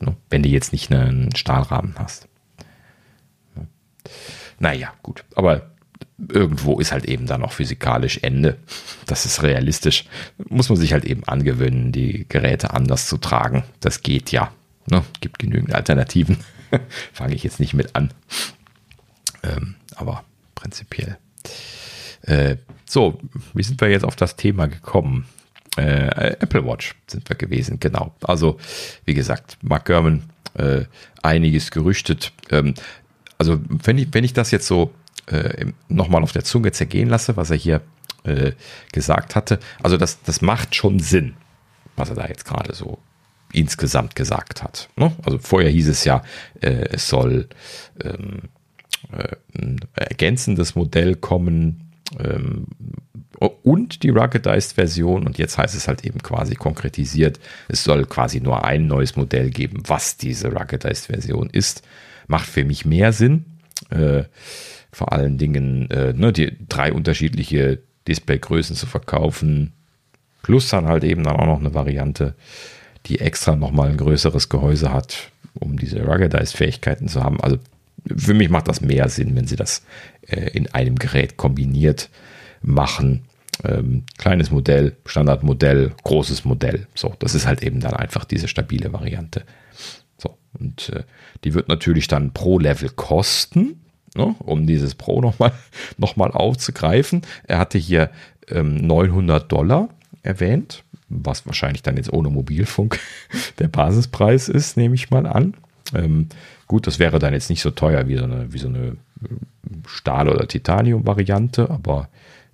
Ne? 0.00 0.14
Wenn 0.28 0.44
du 0.44 0.48
jetzt 0.48 0.72
nicht 0.72 0.92
einen 0.92 1.34
Stahlrahmen 1.34 1.96
hast. 1.98 2.28
Naja, 4.60 4.92
gut, 5.02 5.24
aber 5.34 5.72
irgendwo 6.28 6.78
ist 6.78 6.92
halt 6.92 7.06
eben 7.06 7.26
dann 7.26 7.42
auch 7.42 7.52
physikalisch 7.52 8.18
Ende. 8.22 8.56
Das 9.06 9.26
ist 9.26 9.42
realistisch. 9.42 10.04
Muss 10.48 10.68
man 10.68 10.78
sich 10.78 10.92
halt 10.92 11.04
eben 11.04 11.24
angewöhnen, 11.24 11.92
die 11.92 12.26
Geräte 12.28 12.72
anders 12.74 13.08
zu 13.08 13.16
tragen. 13.16 13.64
Das 13.80 14.02
geht 14.02 14.32
ja. 14.32 14.52
Ne? 14.90 15.02
Gibt 15.20 15.38
genügend 15.38 15.74
Alternativen. 15.74 16.38
Fange 17.12 17.34
ich 17.34 17.42
jetzt 17.42 17.60
nicht 17.60 17.74
mit 17.74 17.96
an. 17.96 18.12
Ähm, 19.42 19.76
aber 19.96 20.24
prinzipiell. 20.54 21.18
Äh, 22.22 22.56
so, 22.84 23.20
wie 23.54 23.62
sind 23.62 23.80
wir 23.80 23.88
jetzt 23.88 24.04
auf 24.04 24.16
das 24.16 24.36
Thema 24.36 24.66
gekommen? 24.66 25.26
Äh, 25.76 26.36
Apple 26.40 26.64
Watch 26.66 26.94
sind 27.06 27.28
wir 27.28 27.36
gewesen, 27.36 27.78
genau. 27.80 28.14
Also, 28.22 28.58
wie 29.04 29.14
gesagt, 29.14 29.58
Mark 29.62 29.86
Gurman, 29.86 30.24
äh, 30.54 30.84
einiges 31.22 31.70
gerüchtet. 31.70 32.32
Ähm, 32.50 32.74
also, 33.38 33.60
wenn 33.68 33.96
ich, 33.96 34.08
wenn 34.12 34.24
ich 34.24 34.32
das 34.32 34.50
jetzt 34.50 34.66
so 34.66 34.92
äh, 35.26 35.66
nochmal 35.88 36.22
auf 36.22 36.32
der 36.32 36.44
Zunge 36.44 36.72
zergehen 36.72 37.08
lasse, 37.08 37.36
was 37.36 37.50
er 37.50 37.56
hier 37.56 37.82
äh, 38.24 38.52
gesagt 38.92 39.36
hatte. 39.36 39.58
Also 39.82 39.96
das, 39.96 40.22
das 40.22 40.40
macht 40.40 40.74
schon 40.74 41.00
Sinn, 41.00 41.34
was 41.96 42.10
er 42.10 42.16
da 42.16 42.26
jetzt 42.26 42.44
gerade 42.44 42.74
so 42.74 42.98
insgesamt 43.52 44.14
gesagt 44.14 44.62
hat. 44.62 44.88
Ne? 44.96 45.12
Also 45.24 45.38
vorher 45.38 45.70
hieß 45.70 45.88
es 45.88 46.04
ja, 46.04 46.22
äh, 46.60 46.88
es 46.92 47.08
soll 47.08 47.48
ähm, 48.02 48.42
äh, 49.12 49.36
ein 49.58 49.80
ergänzendes 49.94 50.74
Modell 50.74 51.16
kommen 51.16 51.92
ähm, 52.18 52.66
und 53.62 54.02
die 54.02 54.10
Ruggedized-Version 54.10 55.26
und 55.26 55.38
jetzt 55.38 55.56
heißt 55.56 55.74
es 55.74 55.88
halt 55.88 56.04
eben 56.04 56.18
quasi 56.22 56.54
konkretisiert, 56.54 57.40
es 57.68 57.82
soll 57.84 58.04
quasi 58.04 58.40
nur 58.40 58.64
ein 58.64 58.86
neues 58.86 59.16
Modell 59.16 59.50
geben, 59.50 59.82
was 59.86 60.16
diese 60.18 60.52
Ruggedized-Version 60.52 61.48
ist. 61.50 61.82
Macht 62.26 62.48
für 62.48 62.64
mich 62.64 62.84
mehr 62.84 63.12
Sinn. 63.12 63.46
Äh, 63.88 64.24
vor 64.92 65.12
allen 65.12 65.38
Dingen 65.38 65.90
äh, 65.90 66.12
ne, 66.12 66.32
die 66.32 66.56
drei 66.68 66.92
unterschiedliche 66.92 67.80
Displaygrößen 68.08 68.76
zu 68.76 68.86
verkaufen, 68.86 69.72
plus 70.42 70.68
dann 70.68 70.86
halt 70.86 71.04
eben 71.04 71.22
dann 71.22 71.36
auch 71.36 71.46
noch 71.46 71.60
eine 71.60 71.74
Variante, 71.74 72.34
die 73.06 73.20
extra 73.20 73.56
nochmal 73.56 73.90
ein 73.90 73.96
größeres 73.96 74.48
Gehäuse 74.48 74.92
hat, 74.92 75.30
um 75.54 75.78
diese 75.78 76.02
Ruggedized-Fähigkeiten 76.02 77.08
zu 77.08 77.22
haben. 77.22 77.40
Also 77.40 77.58
für 78.16 78.34
mich 78.34 78.48
macht 78.48 78.68
das 78.68 78.80
mehr 78.80 79.08
Sinn, 79.08 79.36
wenn 79.36 79.46
sie 79.46 79.56
das 79.56 79.82
äh, 80.26 80.50
in 80.50 80.68
einem 80.68 80.96
Gerät 80.96 81.36
kombiniert 81.36 82.10
machen. 82.62 83.24
Ähm, 83.62 84.04
kleines 84.16 84.50
Modell, 84.50 84.96
Standardmodell, 85.04 85.92
großes 86.02 86.44
Modell. 86.44 86.86
So, 86.94 87.14
das 87.18 87.34
ist 87.34 87.46
halt 87.46 87.62
eben 87.62 87.80
dann 87.80 87.94
einfach 87.94 88.24
diese 88.24 88.48
stabile 88.48 88.92
Variante. 88.92 89.44
So, 90.16 90.36
und 90.58 90.88
äh, 90.90 91.02
die 91.44 91.54
wird 91.54 91.68
natürlich 91.68 92.08
dann 92.08 92.32
pro 92.32 92.58
Level 92.58 92.88
kosten 92.88 93.80
ne, 94.16 94.34
um 94.40 94.66
dieses 94.66 94.94
Pro 94.94 95.20
nochmal 95.20 95.52
noch 95.98 96.16
mal 96.16 96.30
aufzugreifen. 96.30 97.22
Er 97.46 97.58
hatte 97.58 97.78
hier 97.78 98.10
ähm, 98.48 98.76
900 98.76 99.50
Dollar 99.50 99.88
erwähnt, 100.22 100.84
was 101.08 101.46
wahrscheinlich 101.46 101.82
dann 101.82 101.96
jetzt 101.96 102.12
ohne 102.12 102.30
Mobilfunk 102.30 102.98
der 103.58 103.68
Basispreis 103.68 104.48
ist, 104.48 104.76
nehme 104.76 104.94
ich 104.94 105.10
mal 105.10 105.26
an. 105.26 105.54
Ähm, 105.94 106.28
Gut, 106.70 106.86
das 106.86 107.00
wäre 107.00 107.18
dann 107.18 107.32
jetzt 107.32 107.50
nicht 107.50 107.62
so 107.62 107.72
teuer 107.72 108.06
wie 108.06 108.16
so 108.16 108.22
eine, 108.22 108.52
wie 108.52 108.60
so 108.60 108.68
eine 108.68 108.96
Stahl- 109.88 110.28
oder 110.28 110.46
Titanium-Variante, 110.46 111.68
aber 111.68 112.08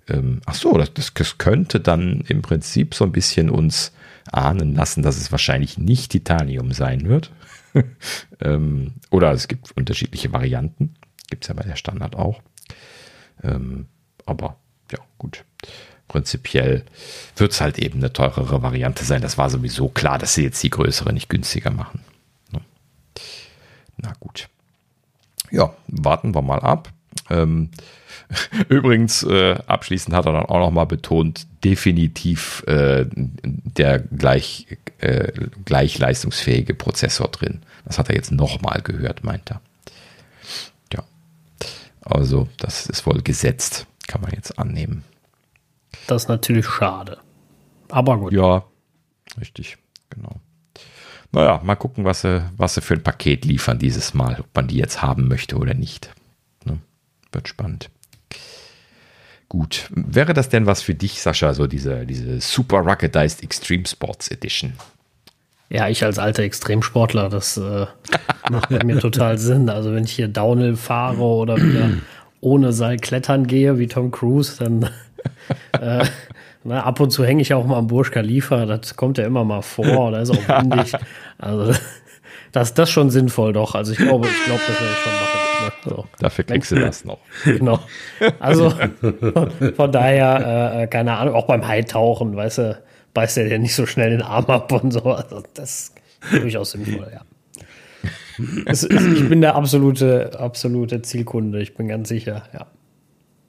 ähm, 0.07 0.41
ach 0.47 0.55
so, 0.55 0.75
das, 0.75 0.91
das 0.95 1.37
könnte 1.37 1.79
dann 1.79 2.21
im 2.27 2.41
Prinzip 2.41 2.95
so 2.95 3.05
ein 3.05 3.11
bisschen 3.11 3.51
uns 3.51 3.93
ahnen 4.31 4.73
lassen, 4.73 5.03
dass 5.03 5.17
es 5.17 5.31
wahrscheinlich 5.31 5.77
nicht 5.77 6.13
Titanium 6.13 6.71
sein 6.71 7.07
wird. 7.07 7.29
ähm, 8.41 8.93
oder 9.11 9.33
es 9.33 9.47
gibt 9.47 9.77
unterschiedliche 9.77 10.33
Varianten. 10.33 10.95
Gibt 11.29 11.43
es 11.43 11.47
ja 11.47 11.53
bei 11.53 11.63
der 11.63 11.75
Standard 11.75 12.15
auch. 12.15 12.41
Ähm, 13.43 13.87
aber 14.25 14.57
ja, 14.91 14.99
gut. 15.17 15.43
Prinzipiell 16.07 16.85
wird 17.35 17.51
es 17.51 17.59
halt 17.59 17.79
eben 17.79 17.99
eine 17.99 18.13
teurere 18.13 18.61
Variante 18.61 19.03
sein. 19.03 19.21
Das 19.21 19.37
war 19.37 19.49
sowieso 19.49 19.89
klar, 19.89 20.17
dass 20.17 20.33
sie 20.33 20.43
jetzt 20.43 20.63
die 20.63 20.69
größere 20.69 21.11
nicht 21.11 21.29
günstiger 21.29 21.71
machen. 21.71 22.01
Ne? 22.51 22.61
Na 23.97 24.13
gut. 24.19 24.47
Ja, 25.51 25.73
warten 25.87 26.33
wir 26.33 26.41
mal 26.41 26.59
ab. 26.59 26.89
Ähm, 27.29 27.71
übrigens, 28.69 29.23
äh, 29.23 29.57
abschließend 29.67 30.15
hat 30.15 30.25
er 30.25 30.33
dann 30.33 30.45
auch 30.45 30.59
nochmal 30.59 30.85
betont, 30.85 31.47
definitiv 31.63 32.63
äh, 32.67 33.05
der 33.13 33.99
gleich, 33.99 34.67
äh, 34.99 35.31
gleich 35.65 35.97
leistungsfähige 35.97 36.73
Prozessor 36.73 37.27
drin. 37.29 37.61
Das 37.85 37.99
hat 37.99 38.09
er 38.09 38.15
jetzt 38.15 38.31
nochmal 38.31 38.81
gehört, 38.81 39.23
meint 39.23 39.51
er. 39.51 39.61
Also, 42.09 42.47
das 42.57 42.85
ist 42.85 43.05
wohl 43.05 43.21
gesetzt, 43.21 43.85
kann 44.07 44.21
man 44.21 44.31
jetzt 44.31 44.57
annehmen. 44.57 45.03
Das 46.07 46.23
ist 46.23 46.29
natürlich 46.29 46.65
schade. 46.65 47.17
Aber 47.89 48.17
gut. 48.17 48.31
Ja, 48.31 48.63
richtig, 49.39 49.77
genau. 50.09 50.39
Naja, 51.33 51.59
mal 51.63 51.75
gucken, 51.75 52.05
was 52.05 52.21
sie, 52.21 52.49
was 52.55 52.75
sie 52.75 52.81
für 52.81 52.93
ein 52.93 53.03
Paket 53.03 53.43
liefern 53.43 53.77
dieses 53.77 54.13
Mal, 54.13 54.39
ob 54.39 54.47
man 54.55 54.67
die 54.67 54.77
jetzt 54.77 55.01
haben 55.01 55.27
möchte 55.27 55.57
oder 55.57 55.73
nicht. 55.73 56.09
Ne? 56.63 56.79
Wird 57.33 57.49
spannend. 57.49 57.89
Gut, 59.49 59.87
wäre 59.89 60.33
das 60.33 60.49
denn 60.49 60.65
was 60.65 60.81
für 60.81 60.95
dich, 60.95 61.21
Sascha, 61.21 61.53
so 61.53 61.67
diese, 61.67 62.05
diese 62.05 62.39
Super 62.39 62.79
Ruggedized 62.79 63.43
Extreme 63.43 63.85
Sports 63.85 64.29
Edition? 64.29 64.73
Ja, 65.69 65.89
ich 65.89 66.03
als 66.03 66.17
alter 66.17 66.43
Extremsportler, 66.43 67.29
das 67.29 67.57
äh, 67.57 67.85
macht 68.49 68.69
bei 68.69 68.83
mir 68.83 68.99
total 68.99 69.37
Sinn. 69.37 69.69
Also 69.69 69.93
wenn 69.93 70.05
ich 70.05 70.13
hier 70.13 70.27
Downhill 70.27 70.75
fahre 70.75 71.21
oder 71.21 71.57
wieder 71.57 71.89
ohne 72.39 72.71
Seil 72.71 72.97
klettern 72.97 73.47
gehe, 73.47 73.77
wie 73.77 73.87
Tom 73.87 74.11
Cruise, 74.11 74.63
dann 74.63 74.83
äh, 75.81 76.05
na, 76.63 76.83
ab 76.83 76.99
und 76.99 77.11
zu 77.11 77.25
hänge 77.25 77.41
ich 77.41 77.53
auch 77.53 77.65
mal 77.65 77.77
am 77.77 77.87
Burj 77.87 78.11
Khalifa, 78.11 78.65
das 78.65 78.95
kommt 78.95 79.17
ja 79.17 79.25
immer 79.25 79.43
mal 79.43 79.61
vor, 79.61 80.11
da 80.11 80.19
ist 80.19 80.31
auch 80.31 80.47
windig. 80.47 80.93
Also 81.37 81.73
das, 82.51 82.73
das 82.73 82.89
ist 82.89 82.93
schon 82.93 83.09
sinnvoll 83.09 83.53
doch. 83.53 83.75
Also 83.75 83.91
ich 83.91 83.97
glaube, 83.97 84.27
ich 84.27 84.45
glaube, 84.45 84.61
das 84.67 84.79
werde 84.79 84.93
ich 84.93 84.99
schon 84.99 85.13
machen. 85.13 85.37
Ne? 85.65 85.95
So. 85.95 86.05
Dafür 86.19 86.43
kriegst 86.45 86.71
du 86.71 86.75
das 86.75 87.05
noch. 87.05 87.19
Genau. 87.43 87.79
Also 88.39 88.73
von 89.75 89.91
daher, 89.91 90.81
äh, 90.81 90.87
keine 90.87 91.17
Ahnung, 91.17 91.35
auch 91.35 91.47
beim 91.47 91.67
Haitauchen, 91.67 92.35
weißt 92.35 92.57
du, 92.59 92.77
beißt 93.17 93.39
er 93.39 93.49
dir 93.49 93.57
nicht 93.57 93.73
so 93.73 93.87
schnell 93.87 94.11
den 94.11 94.21
Arm 94.21 94.45
ab 94.45 94.71
und 94.71 94.91
so. 94.91 95.01
Also 95.01 95.41
das 95.55 95.91
ist 96.31 96.43
durchaus 96.43 96.69
sinnvoll, 96.69 97.11
ja. 97.11 97.21
Es, 98.67 98.83
ich 98.83 99.27
bin 99.27 99.41
der 99.41 99.55
absolute, 99.55 100.39
absolute 100.39 101.01
Zielkunde, 101.01 101.59
ich 101.59 101.73
bin 101.73 101.87
ganz 101.87 102.09
sicher, 102.09 102.43
ja. 102.53 102.67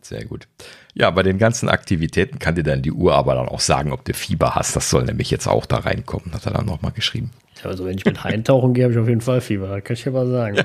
Sehr 0.00 0.24
gut. 0.24 0.48
Ja, 0.94 1.10
bei 1.10 1.22
den 1.22 1.36
ganzen 1.36 1.68
Aktivitäten 1.68 2.38
kann 2.38 2.54
dir 2.54 2.62
dann 2.62 2.80
die 2.80 2.92
Uhr 2.92 3.14
aber 3.14 3.34
dann 3.34 3.46
auch 3.46 3.60
sagen, 3.60 3.92
ob 3.92 4.06
du 4.06 4.14
Fieber 4.14 4.54
hast. 4.54 4.74
Das 4.74 4.88
soll 4.88 5.04
nämlich 5.04 5.30
jetzt 5.30 5.46
auch 5.46 5.66
da 5.66 5.76
reinkommen, 5.80 6.32
hat 6.32 6.46
er 6.46 6.52
dann 6.52 6.64
nochmal 6.64 6.92
geschrieben. 6.92 7.30
Also 7.64 7.84
wenn 7.84 7.96
ich 7.98 8.04
mit 8.04 8.24
eintauchen 8.24 8.74
gehe, 8.74 8.84
habe 8.84 8.92
ich 8.92 8.98
auf 8.98 9.08
jeden 9.08 9.20
Fall 9.20 9.40
Fieber, 9.40 9.68
das 9.68 9.84
kann 9.84 9.94
ich 9.94 10.02
dir 10.02 10.10
mal 10.10 10.26
sagen. 10.26 10.56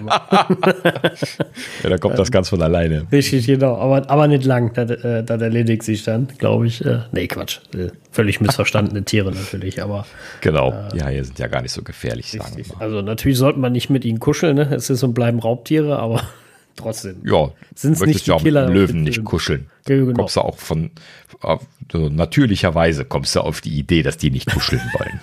ja, 1.83 1.89
da 1.89 1.97
kommt 1.97 2.19
das 2.19 2.31
ganz 2.31 2.49
von 2.49 2.61
alleine. 2.61 3.05
Richtig, 3.11 3.47
genau. 3.47 3.75
Aber, 3.77 4.09
aber 4.09 4.27
nicht 4.27 4.45
lang, 4.45 4.73
das, 4.73 4.91
äh, 4.91 5.23
das 5.23 5.41
erledigt 5.41 5.83
sich 5.83 6.03
dann, 6.03 6.27
glaube 6.37 6.67
ich. 6.67 6.85
Äh, 6.85 6.99
nee, 7.11 7.27
Quatsch. 7.27 7.59
Äh, 7.73 7.89
völlig 8.11 8.41
missverstandene 8.41 9.03
Tiere 9.05 9.31
natürlich, 9.31 9.81
aber. 9.81 10.05
Genau, 10.41 10.71
äh, 10.71 10.97
ja, 10.97 11.07
hier 11.07 11.23
sind 11.23 11.39
ja 11.39 11.47
gar 11.47 11.61
nicht 11.61 11.71
so 11.71 11.81
gefährlich, 11.81 12.31
sagen 12.31 12.57
wir 12.57 12.65
mal. 12.67 12.75
Also 12.79 13.01
natürlich 13.01 13.37
sollte 13.37 13.59
man 13.59 13.71
nicht 13.71 13.89
mit 13.89 14.05
ihnen 14.05 14.19
kuscheln, 14.19 14.55
ne? 14.55 14.73
Es 14.73 14.89
ist 14.89 15.03
und 15.03 15.13
bleiben 15.13 15.39
Raubtiere, 15.39 15.97
aber 15.99 16.21
trotzdem. 16.75 17.21
Ja, 17.25 17.51
sind 17.75 17.99
nicht 18.01 18.25
die 18.25 18.31
ja 18.31 18.37
Killer. 18.37 18.65
Mit 18.65 18.73
Löwen 18.73 19.03
nicht 19.03 19.23
kuscheln. 19.23 19.69
Genau. 19.85 20.13
Kommst 20.13 20.35
du 20.35 20.41
auch 20.41 20.57
von 20.57 20.91
so 21.91 22.09
natürlicherweise 22.09 23.05
kommst 23.05 23.35
du 23.35 23.41
auf 23.41 23.61
die 23.61 23.77
Idee, 23.77 24.03
dass 24.03 24.17
die 24.17 24.31
nicht 24.31 24.51
kuscheln 24.51 24.81
wollen. 24.97 25.19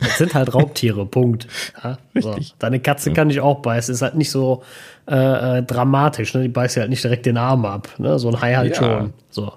Das 0.00 0.18
sind 0.18 0.34
halt 0.34 0.54
Raubtiere, 0.54 1.06
Punkt. 1.06 1.48
Ja, 1.82 1.98
so. 2.14 2.36
Deine 2.58 2.80
Katze 2.80 3.12
kann 3.12 3.28
dich 3.28 3.40
auch 3.40 3.60
beißen, 3.62 3.92
ist 3.94 4.02
halt 4.02 4.14
nicht 4.14 4.30
so 4.30 4.62
äh, 5.08 5.58
äh, 5.58 5.62
dramatisch, 5.62 6.34
ne? 6.34 6.42
Die 6.42 6.48
beißt 6.48 6.76
ja 6.76 6.82
halt 6.82 6.90
nicht 6.90 7.02
direkt 7.02 7.26
den 7.26 7.36
Arm 7.36 7.64
ab, 7.64 7.88
ne? 7.98 8.18
So 8.18 8.28
ein 8.28 8.40
Hai 8.40 8.54
halt 8.54 8.76
ja. 8.76 8.76
schon. 8.76 9.12
So. 9.30 9.52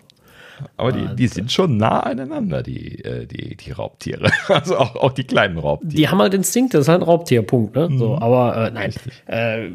Aber 0.77 0.91
die, 0.91 1.15
die 1.15 1.27
sind 1.27 1.51
schon 1.51 1.77
nah 1.77 2.01
aneinander, 2.01 2.63
die, 2.63 3.03
äh, 3.03 3.25
die, 3.25 3.55
die 3.55 3.71
Raubtiere. 3.71 4.31
Also 4.49 4.77
auch, 4.77 4.95
auch 4.95 5.11
die 5.11 5.23
kleinen 5.23 5.57
Raubtiere. 5.57 5.93
Die 5.93 6.09
haben 6.09 6.19
halt 6.19 6.33
Instinkte, 6.33 6.77
das 6.77 6.85
ist 6.85 6.89
halt 6.89 7.01
ein 7.01 7.05
Raubtierpunkt. 7.05 7.75
Ne? 7.75 7.89
Mhm. 7.89 7.97
So, 7.97 8.17
aber 8.17 8.67
äh, 8.67 8.71
nein, 8.71 8.93
äh, 9.27 9.69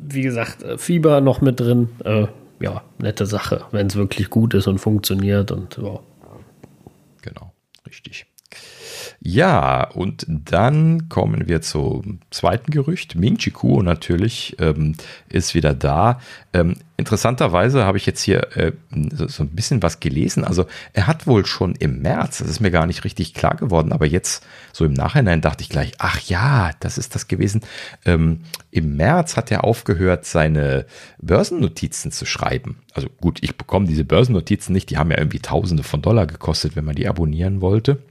wie 0.00 0.22
gesagt, 0.22 0.62
äh, 0.62 0.78
Fieber 0.78 1.20
noch 1.20 1.40
mit 1.40 1.60
drin. 1.60 1.88
Äh, 2.04 2.26
ja, 2.60 2.82
nette 2.98 3.26
Sache, 3.26 3.64
wenn 3.72 3.88
es 3.88 3.96
wirklich 3.96 4.30
gut 4.30 4.54
ist 4.54 4.68
und 4.68 4.78
funktioniert 4.78 5.50
und 5.50 5.76
ja. 5.76 5.98
Genau, 7.22 7.52
richtig. 7.86 8.26
Ja, 9.24 9.84
und 9.84 10.26
dann 10.26 11.08
kommen 11.08 11.46
wir 11.46 11.62
zum 11.62 12.18
zweiten 12.30 12.72
Gerücht. 12.72 13.14
Ming 13.14 13.36
Chi 13.36 13.52
Kuo 13.52 13.80
natürlich 13.80 14.56
ähm, 14.58 14.96
ist 15.28 15.54
wieder 15.54 15.74
da. 15.74 16.18
Ähm, 16.52 16.74
interessanterweise 16.96 17.84
habe 17.84 17.98
ich 17.98 18.06
jetzt 18.06 18.22
hier 18.22 18.56
äh, 18.56 18.72
so, 19.12 19.28
so, 19.28 19.44
ein 19.44 19.50
bisschen 19.50 19.80
was 19.80 20.00
gelesen. 20.00 20.44
Also 20.44 20.66
er 20.92 21.06
hat 21.06 21.28
wohl 21.28 21.46
schon 21.46 21.76
im 21.76 22.02
März, 22.02 22.38
das 22.38 22.48
ist 22.48 22.58
mir 22.58 22.72
gar 22.72 22.88
nicht 22.88 23.04
richtig 23.04 23.32
klar 23.32 23.54
geworden, 23.54 23.92
aber 23.92 24.06
jetzt 24.06 24.44
so 24.72 24.84
im 24.84 24.92
Nachhinein 24.92 25.40
dachte 25.40 25.62
ich 25.62 25.68
gleich, 25.68 25.92
ach 25.98 26.18
ja, 26.22 26.72
das 26.80 26.98
ist 26.98 27.14
das 27.14 27.28
gewesen. 27.28 27.60
Ähm, 28.04 28.40
Im 28.72 28.96
März 28.96 29.36
hat 29.36 29.52
er 29.52 29.62
aufgehört, 29.62 30.24
seine 30.24 30.84
Börsennotizen 31.20 32.10
zu 32.10 32.26
schreiben. 32.26 32.78
Also 32.92 33.08
gut, 33.20 33.38
ich 33.40 33.56
bekomme 33.56 33.86
diese 33.86 34.04
Börsennotizen 34.04 34.72
nicht, 34.72 34.90
die 34.90 34.98
haben 34.98 35.12
ja 35.12 35.18
irgendwie 35.18 35.38
Tausende 35.38 35.84
von 35.84 36.02
Dollar 36.02 36.26
gekostet, 36.26 36.74
wenn 36.74 36.84
man 36.84 36.96
die 36.96 37.06
abonnieren 37.06 37.60
wollte. 37.60 38.02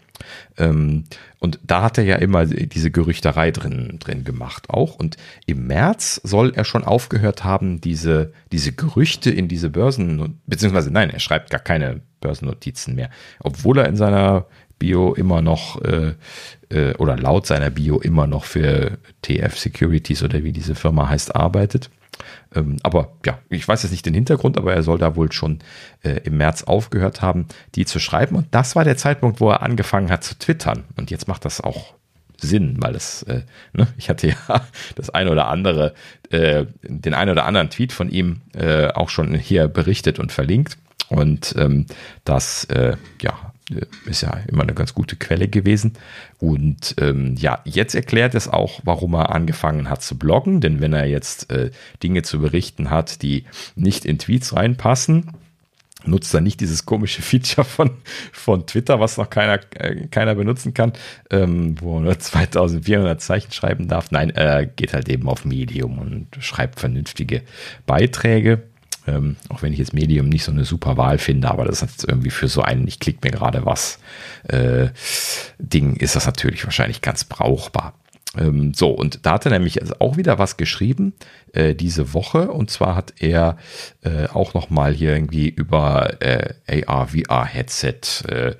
Ähm, 0.57 1.06
und 1.39 1.60
da 1.64 1.81
hat 1.81 1.98
er 1.98 2.03
ja 2.03 2.18
immer 2.18 2.45
diese 2.45 2.91
Gerüchterei 2.91 3.52
drin, 3.52 3.98
drin 3.99 4.23
gemacht 4.23 4.69
auch. 4.69 4.95
Und 4.95 5.18
im 5.45 5.68
März 5.68 6.22
soll 6.23 6.53
er 6.56 6.65
schon 6.65 6.84
aufgehört 6.84 7.43
haben, 7.43 7.81
diese, 7.81 8.34
diese 8.52 8.72
Gerüchte 8.72 9.31
in 9.31 9.48
diese 9.48 9.69
Börsen, 9.69 10.39
beziehungsweise 10.45 10.91
nein, 10.91 11.10
er 11.10 11.19
schreibt 11.19 11.49
gar 11.49 11.60
keine 11.60 12.02
Börsennotizen 12.19 12.95
mehr. 12.95 13.10
Obwohl 13.39 13.80
er 13.80 13.88
in 13.88 13.98
seiner 13.98 14.45
Bio 14.77 15.14
immer 15.14 15.41
noch 15.41 15.80
äh, 15.84 16.14
äh, 16.69 16.95
oder 16.95 17.18
laut 17.18 17.45
seiner 17.45 17.69
Bio 17.69 17.99
immer 17.99 18.26
noch 18.27 18.45
für 18.45 18.98
TF 19.22 19.57
Securities 19.57 20.23
oder 20.23 20.43
wie 20.43 20.52
diese 20.52 20.76
Firma 20.76 21.07
heißt 21.07 21.35
arbeitet. 21.35 21.89
Ähm, 22.53 22.78
aber 22.84 23.14
ja, 23.26 23.40
ich 23.49 23.68
weiß 23.68 23.84
jetzt 23.84 23.91
nicht 23.91 24.06
den 24.06 24.14
Hintergrund, 24.14 24.57
aber 24.57 24.73
er 24.73 24.84
soll 24.84 24.98
da 24.98 25.15
wohl 25.15 25.32
schon 25.32 25.60
äh, 26.03 26.22
im 26.23 26.38
März 26.38 26.64
aufgehört 26.64 27.22
haben, 27.22 27.48
die 27.76 27.86
zu 27.86 27.99
schreiben. 27.99 28.36
Und 28.36 28.48
das 28.52 28.76
war 28.76 28.84
der 28.84 28.98
Zeitpunkt, 28.98 29.40
wo 29.40 29.49
er 29.49 29.61
angefangen 29.61 30.10
hat 30.10 30.23
zu 30.23 30.38
twittern. 30.38 30.84
Und 30.98 31.11
jetzt 31.11 31.28
macht 31.28 31.45
das 31.45 31.61
auch 31.61 31.94
Sinn, 32.38 32.78
weil 32.80 32.94
das, 32.94 33.23
äh, 33.23 33.44
ne, 33.73 33.88
ich 33.98 34.10
hatte 34.10 34.28
ja 34.28 34.36
das 34.95 35.10
eine 35.10 35.32
oder 35.32 35.48
andere, 35.48 35.94
äh, 36.30 36.65
den 36.84 37.14
einen 37.14 37.32
oder 37.32 37.45
anderen 37.45 37.69
Tweet 37.69 37.94
von 37.94 38.10
ihm 38.10 38.41
äh, 38.56 38.88
auch 38.88 39.10
schon 39.10 39.36
hier 39.36 39.68
berichtet 39.68 40.19
und 40.19 40.32
verlinkt. 40.32 40.78
Und 41.10 41.56
ähm, 41.57 41.86
das, 42.23 42.65
äh, 42.65 42.95
ja, 43.22 43.51
ist 44.06 44.22
ja 44.22 44.39
immer 44.48 44.64
eine 44.64 44.73
ganz 44.73 44.93
gute 44.93 45.15
Quelle 45.15 45.48
gewesen. 45.48 45.93
Und 46.39 46.95
ähm, 46.99 47.35
ja, 47.38 47.60
jetzt 47.65 47.95
erklärt 47.95 48.35
es 48.35 48.48
auch, 48.48 48.81
warum 48.84 49.14
er 49.14 49.34
angefangen 49.34 49.89
hat 49.89 50.02
zu 50.02 50.18
bloggen. 50.18 50.61
Denn 50.61 50.81
wenn 50.81 50.93
er 50.93 51.06
jetzt 51.06 51.52
äh, 51.52 51.72
Dinge 52.03 52.23
zu 52.23 52.39
berichten 52.39 52.89
hat, 52.89 53.22
die 53.22 53.45
nicht 53.76 54.06
in 54.06 54.18
Tweets 54.19 54.56
reinpassen, 54.56 55.31
nutzt 56.06 56.34
er 56.34 56.41
nicht 56.41 56.60
dieses 56.60 56.85
komische 56.85 57.22
Feature 57.22 57.65
von, 57.65 57.91
von 58.31 58.65
Twitter, 58.65 58.99
was 58.99 59.18
noch 59.18 59.30
keiner, 59.30 59.60
äh, 59.76 60.07
keiner 60.07 60.35
benutzen 60.35 60.73
kann, 60.73 60.93
ähm, 61.30 61.76
wo 61.80 61.98
er 61.98 62.02
nur 62.02 62.19
2400 62.19 63.22
Zeichen 63.22 63.52
schreiben 63.52 63.88
darf. 63.88 64.11
Nein, 64.11 64.30
er 64.30 64.65
geht 64.65 64.93
halt 64.93 65.10
eben 65.10 65.27
auf 65.30 65.45
Medium 65.45 65.99
und 65.99 66.27
schreibt 66.39 66.80
vernünftige 66.80 67.43
Beiträge. 67.85 68.64
Ähm, 69.07 69.36
auch 69.49 69.61
wenn 69.64 69.73
ich 69.73 69.80
jetzt 69.80 69.94
Medium 69.94 70.30
nicht 70.30 70.44
so 70.44 70.52
eine 70.52 70.64
super 70.64 70.95
Wahl 70.98 71.18
finde, 71.18 71.49
aber 71.49 71.65
das 71.65 71.82
ist 71.82 72.07
irgendwie 72.07 72.30
für 72.30 72.48
so 72.48 72.61
einen, 72.61 72.88
ich 72.88 72.99
klicke 72.99 73.19
mir 73.23 73.32
gerade 73.32 73.65
was, 73.65 73.98
äh, 74.48 74.90
Ding 75.57 75.95
ist 75.95 76.15
das 76.15 76.26
natürlich 76.26 76.64
wahrscheinlich 76.65 77.02
ganz 77.02 77.23
brauchbar. 77.23 77.94
Ähm, 78.38 78.73
so, 78.73 78.90
und 78.90 79.26
da 79.26 79.34
hat 79.34 79.45
er 79.45 79.52
nämlich 79.52 79.80
auch 79.99 80.15
wieder 80.15 80.40
was 80.40 80.56
geschrieben 80.56 81.14
äh, 81.52 81.76
diese 81.76 82.14
Woche. 82.14 82.49
Und 82.52 82.69
zwar 82.69 82.95
hat 82.95 83.14
er 83.19 83.57
äh, 84.03 84.28
auch 84.28 84.53
nochmal 84.53 84.94
hier 84.94 85.14
irgendwie 85.14 85.49
über 85.49 86.22
äh, 86.22 86.53
AR, 86.86 87.10
VR-Headset, 87.10 87.99
äh, 88.30 88.56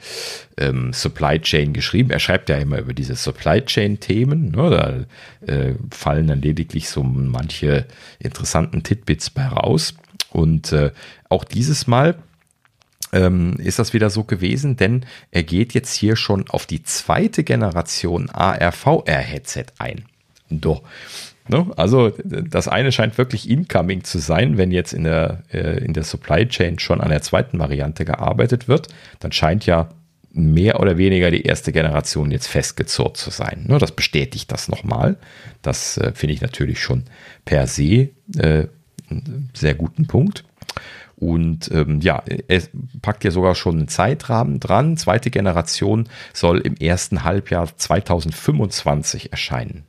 ähm, 0.58 0.92
Supply 0.92 1.40
Chain 1.40 1.72
geschrieben. 1.72 2.12
Er 2.12 2.20
schreibt 2.20 2.50
ja 2.50 2.58
immer 2.58 2.80
über 2.80 2.94
diese 2.94 3.16
Supply 3.16 3.62
Chain-Themen. 3.62 4.52
Ne? 4.52 5.08
Da 5.48 5.54
äh, 5.54 5.76
fallen 5.90 6.28
dann 6.28 6.42
lediglich 6.42 6.90
so 6.90 7.02
manche 7.04 7.86
interessanten 8.20 8.84
Titbits 8.84 9.30
bei 9.30 9.48
raus. 9.48 9.96
Und 10.32 10.72
äh, 10.72 10.92
auch 11.30 11.44
dieses 11.44 11.88
Mal 11.88 12.16
ähm, 13.14 13.56
ist 13.58 13.80
das 13.80 13.94
wieder 13.94 14.10
so 14.10 14.24
gewesen, 14.24 14.78
denn 14.78 15.06
er 15.32 15.44
geht 15.44 15.74
jetzt 15.74 15.94
hier 15.94 16.16
schon 16.16 16.50
auf 16.50 16.66
die 16.66 16.84
zweite 16.84 17.44
Generation 17.44 18.30
AR-VR-Headset 18.30 19.66
ein. 19.78 20.06
Doch. 20.50 20.84
Ne? 21.48 21.68
Also 21.76 22.10
das 22.30 22.68
eine 22.68 22.92
scheint 22.92 23.18
wirklich 23.18 23.50
incoming 23.50 24.04
zu 24.04 24.20
sein, 24.20 24.58
wenn 24.58 24.72
jetzt 24.72 24.94
in 24.94 25.04
der, 25.04 25.44
äh, 25.52 25.84
in 25.84 25.94
der 25.94 26.04
Supply 26.04 26.48
Chain 26.48 26.80
schon 26.80 27.02
an 27.02 27.10
der 27.10 27.22
zweiten 27.22 27.60
Variante 27.60 28.06
gearbeitet 28.06 28.68
wird, 28.68 28.88
dann 29.20 29.32
scheint 29.32 29.66
ja 29.66 29.90
mehr 30.34 30.80
oder 30.80 30.98
weniger 30.98 31.30
die 31.30 31.44
erste 31.44 31.74
Generation 31.74 32.32
jetzt 32.32 32.48
festgezurrt 32.48 33.18
zu 33.18 33.32
sein. 33.32 33.66
Ne? 33.68 33.80
Das 33.80 33.92
bestätigt 33.92 34.52
das 34.52 34.70
nochmal. 34.70 35.18
Das 35.62 35.98
äh, 35.98 36.14
finde 36.14 36.34
ich 36.34 36.42
natürlich 36.42 36.80
schon 36.82 37.04
per 37.44 37.68
se 37.68 38.10
äh, 38.38 38.68
sehr 39.54 39.76
guten 39.76 40.08
Punkt. 40.08 40.44
Und 41.16 41.70
ähm, 41.72 42.02
ja, 42.02 42.24
es 42.48 42.72
packt 43.02 43.24
ja 43.24 43.30
sogar 43.30 43.54
schon 43.54 43.78
einen 43.78 43.88
Zeitrahmen 43.88 44.60
dran. 44.60 44.98
Zweite 44.98 45.30
Generation 45.30 46.10
soll 46.34 46.60
im 46.60 46.76
ersten 46.76 47.24
Halbjahr 47.24 47.78
2025 47.78 49.32
erscheinen. 49.32 49.84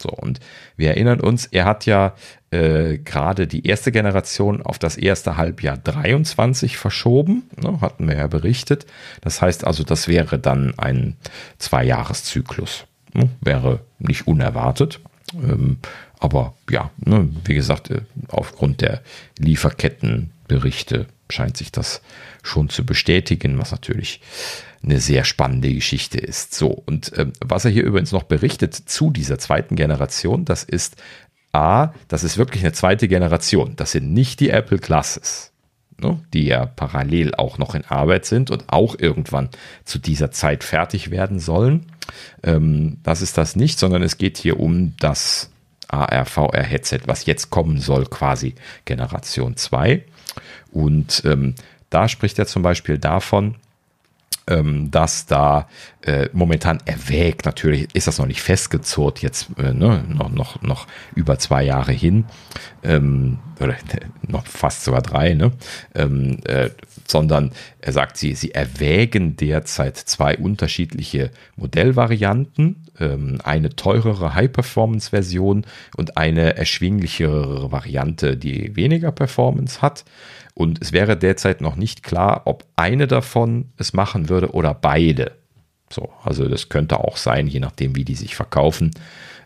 So, 0.00 0.10
und 0.10 0.40
wir 0.76 0.90
erinnern 0.90 1.20
uns, 1.20 1.46
er 1.46 1.64
hat 1.64 1.84
ja 1.84 2.14
äh, 2.50 2.98
gerade 2.98 3.46
die 3.46 3.66
erste 3.66 3.92
Generation 3.92 4.62
auf 4.62 4.78
das 4.78 4.96
erste 4.96 5.36
Halbjahr 5.36 5.76
23 5.76 6.76
verschoben, 6.78 7.50
ne, 7.60 7.80
hatten 7.80 8.08
wir 8.08 8.16
ja 8.16 8.26
berichtet. 8.26 8.86
Das 9.20 9.42
heißt 9.42 9.66
also, 9.66 9.82
das 9.84 10.08
wäre 10.08 10.38
dann 10.38 10.72
ein 10.78 11.16
Zweijahreszyklus. 11.58 12.86
Ne, 13.12 13.28
wäre 13.40 13.80
nicht 13.98 14.26
unerwartet. 14.26 15.00
Ähm, 15.34 15.78
aber 16.20 16.54
ja, 16.70 16.90
ne, 16.98 17.28
wie 17.44 17.54
gesagt, 17.54 17.90
äh, 17.90 18.02
aufgrund 18.28 18.80
der 18.80 19.02
Lieferketten 19.38 20.30
Berichte 20.46 21.06
scheint 21.30 21.56
sich 21.56 21.70
das 21.70 22.00
schon 22.42 22.68
zu 22.70 22.84
bestätigen, 22.84 23.58
was 23.58 23.70
natürlich 23.70 24.20
eine 24.82 25.00
sehr 25.00 25.24
spannende 25.24 25.72
Geschichte 25.72 26.18
ist. 26.18 26.54
So, 26.54 26.68
und 26.68 27.12
äh, 27.12 27.26
was 27.40 27.64
er 27.64 27.70
hier 27.70 27.84
übrigens 27.84 28.12
noch 28.12 28.22
berichtet 28.22 28.74
zu 28.74 29.10
dieser 29.10 29.38
zweiten 29.38 29.76
Generation, 29.76 30.44
das 30.44 30.64
ist 30.64 30.96
A, 31.52 31.92
das 32.08 32.24
ist 32.24 32.38
wirklich 32.38 32.62
eine 32.62 32.72
zweite 32.72 33.08
Generation. 33.08 33.74
Das 33.76 33.92
sind 33.92 34.12
nicht 34.12 34.40
die 34.40 34.50
Apple 34.50 34.78
Classes, 34.78 35.52
ne, 36.00 36.20
die 36.32 36.44
ja 36.44 36.66
parallel 36.66 37.34
auch 37.34 37.58
noch 37.58 37.74
in 37.74 37.84
Arbeit 37.84 38.24
sind 38.24 38.50
und 38.50 38.64
auch 38.68 38.96
irgendwann 38.98 39.48
zu 39.84 39.98
dieser 39.98 40.30
Zeit 40.30 40.64
fertig 40.64 41.10
werden 41.10 41.38
sollen. 41.40 41.86
Ähm, 42.42 42.98
das 43.02 43.22
ist 43.22 43.38
das 43.38 43.56
nicht, 43.56 43.78
sondern 43.78 44.02
es 44.02 44.18
geht 44.18 44.38
hier 44.38 44.60
um 44.60 44.94
das 44.98 45.50
AR-VR-Headset, 45.88 47.00
was 47.06 47.26
jetzt 47.26 47.50
kommen 47.50 47.78
soll, 47.78 48.06
quasi 48.06 48.54
Generation 48.84 49.56
2. 49.56 50.04
Und 50.70 51.22
ähm, 51.24 51.54
da 51.90 52.08
spricht 52.08 52.38
er 52.38 52.46
zum 52.46 52.62
Beispiel 52.62 52.98
davon, 52.98 53.56
ähm, 54.48 54.90
dass 54.90 55.26
da 55.26 55.68
äh, 56.02 56.28
momentan 56.32 56.80
erwägt, 56.86 57.44
natürlich 57.44 57.94
ist 57.94 58.06
das 58.06 58.18
noch 58.18 58.26
nicht 58.26 58.42
festgezurrt, 58.42 59.20
jetzt 59.20 59.48
äh, 59.58 59.72
ne, 59.72 60.04
noch, 60.08 60.30
noch, 60.30 60.62
noch 60.62 60.86
über 61.14 61.38
zwei 61.38 61.62
Jahre 61.62 61.92
hin, 61.92 62.24
ähm, 62.82 63.38
oder 63.60 63.76
noch 64.26 64.46
fast 64.46 64.84
sogar 64.84 65.02
drei, 65.02 65.34
ne? 65.34 65.52
Ähm, 65.94 66.38
äh, 66.44 66.70
sondern 67.10 67.52
er 67.80 67.92
sagt, 67.92 68.18
sie, 68.18 68.34
sie 68.34 68.52
erwägen 68.52 69.36
derzeit 69.36 69.96
zwei 69.96 70.36
unterschiedliche 70.36 71.30
Modellvarianten, 71.56 72.84
ähm, 73.00 73.38
eine 73.42 73.70
teurere 73.70 74.34
High-Performance-Version 74.34 75.64
und 75.96 76.16
eine 76.16 76.56
erschwinglichere 76.56 77.72
Variante, 77.72 78.36
die 78.36 78.76
weniger 78.76 79.10
Performance 79.10 79.80
hat. 79.80 80.04
Und 80.54 80.82
es 80.82 80.92
wäre 80.92 81.16
derzeit 81.16 81.60
noch 81.60 81.76
nicht 81.76 82.02
klar, 82.02 82.42
ob 82.44 82.64
eine 82.76 83.06
davon 83.06 83.70
es 83.78 83.92
machen 83.92 84.28
würde 84.28 84.52
oder 84.52 84.74
beide. 84.74 85.32
So, 85.90 86.10
also 86.22 86.48
das 86.48 86.68
könnte 86.68 87.00
auch 87.00 87.16
sein, 87.16 87.46
je 87.46 87.60
nachdem, 87.60 87.96
wie 87.96 88.04
die 88.04 88.16
sich 88.16 88.36
verkaufen, 88.36 88.90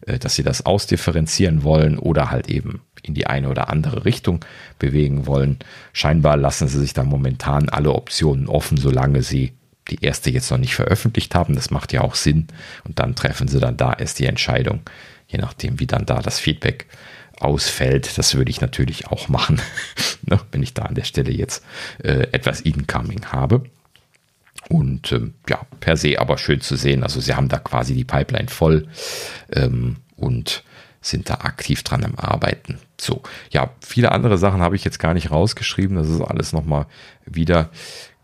äh, 0.07 0.19
dass 0.19 0.35
sie 0.35 0.43
das 0.43 0.67
ausdifferenzieren 0.67 1.63
wollen 1.63 1.99
oder 1.99 2.31
halt 2.31 2.49
eben 2.49 2.81
in 3.03 3.15
die 3.15 3.27
eine 3.27 3.49
oder 3.49 3.69
andere 3.69 4.05
Richtung 4.05 4.45
bewegen 4.79 5.27
wollen. 5.27 5.59
Scheinbar 5.93 6.37
lassen 6.37 6.69
sie 6.69 6.79
sich 6.79 6.95
da 6.95 7.03
momentan 7.05 7.69
alle 7.69 7.93
Optionen 7.93 8.49
offen, 8.49 8.77
solange 8.77 9.23
sie 9.23 9.53
die 9.91 10.05
erste 10.05 10.31
jetzt 10.31 10.51
noch 10.51 10.59
nicht 10.59 10.75
veröffentlicht 10.75 11.35
haben. 11.35 11.55
Das 11.55 11.71
macht 11.71 11.93
ja 11.93 12.03
auch 12.03 12.15
Sinn. 12.15 12.47
Und 12.85 12.99
dann 12.99 13.15
treffen 13.15 13.49
sie 13.49 13.61
dann 13.61 13.77
da 13.77 13.93
erst 13.93 14.19
die 14.19 14.27
Entscheidung, 14.27 14.81
je 15.27 15.39
nachdem, 15.39 15.81
wie 15.81 15.87
dann 15.87 16.07
da 16.07 16.21
das 16.21 16.39
Feedback 16.39 16.87
ausfällt. 17.41 18.17
Das 18.19 18.35
würde 18.35 18.51
ich 18.51 18.61
natürlich 18.61 19.09
auch 19.09 19.29
machen, 19.29 19.61
ne, 20.23 20.39
wenn 20.53 20.63
ich 20.63 20.75
da 20.75 20.83
an 20.83 20.95
der 20.95 21.05
Stelle 21.05 21.33
jetzt 21.33 21.65
äh, 22.03 22.29
etwas 22.33 22.61
incoming 22.61 23.27
habe. 23.27 23.65
Und 24.69 25.11
ähm, 25.13 25.35
ja, 25.49 25.61
per 25.81 25.97
se 25.97 26.21
aber 26.21 26.39
schön 26.39 26.61
zu 26.61 26.77
sehen. 26.77 27.03
Also 27.03 27.21
sie 27.21 27.35
haben 27.35 27.49
da 27.49 27.59
quasi 27.59 27.95
die 27.95 28.05
Pipeline 28.05 28.49
voll 28.49 28.87
ähm, 29.53 29.97
und 30.17 30.63
sind 31.03 31.29
da 31.29 31.35
aktiv 31.35 31.83
dran 31.83 32.05
am 32.05 32.15
Arbeiten. 32.17 32.79
So, 32.99 33.23
ja, 33.51 33.71
viele 33.81 34.13
andere 34.13 34.39
Sachen 34.39 34.63
habe 34.63 34.77
ich 34.77 34.85
jetzt 34.85 34.99
gar 34.99 35.15
nicht 35.15 35.31
rausgeschrieben. 35.31 35.97
Das 35.97 36.09
ist 36.09 36.21
alles 36.21 36.53
nochmal 36.53 36.87
wieder 37.27 37.71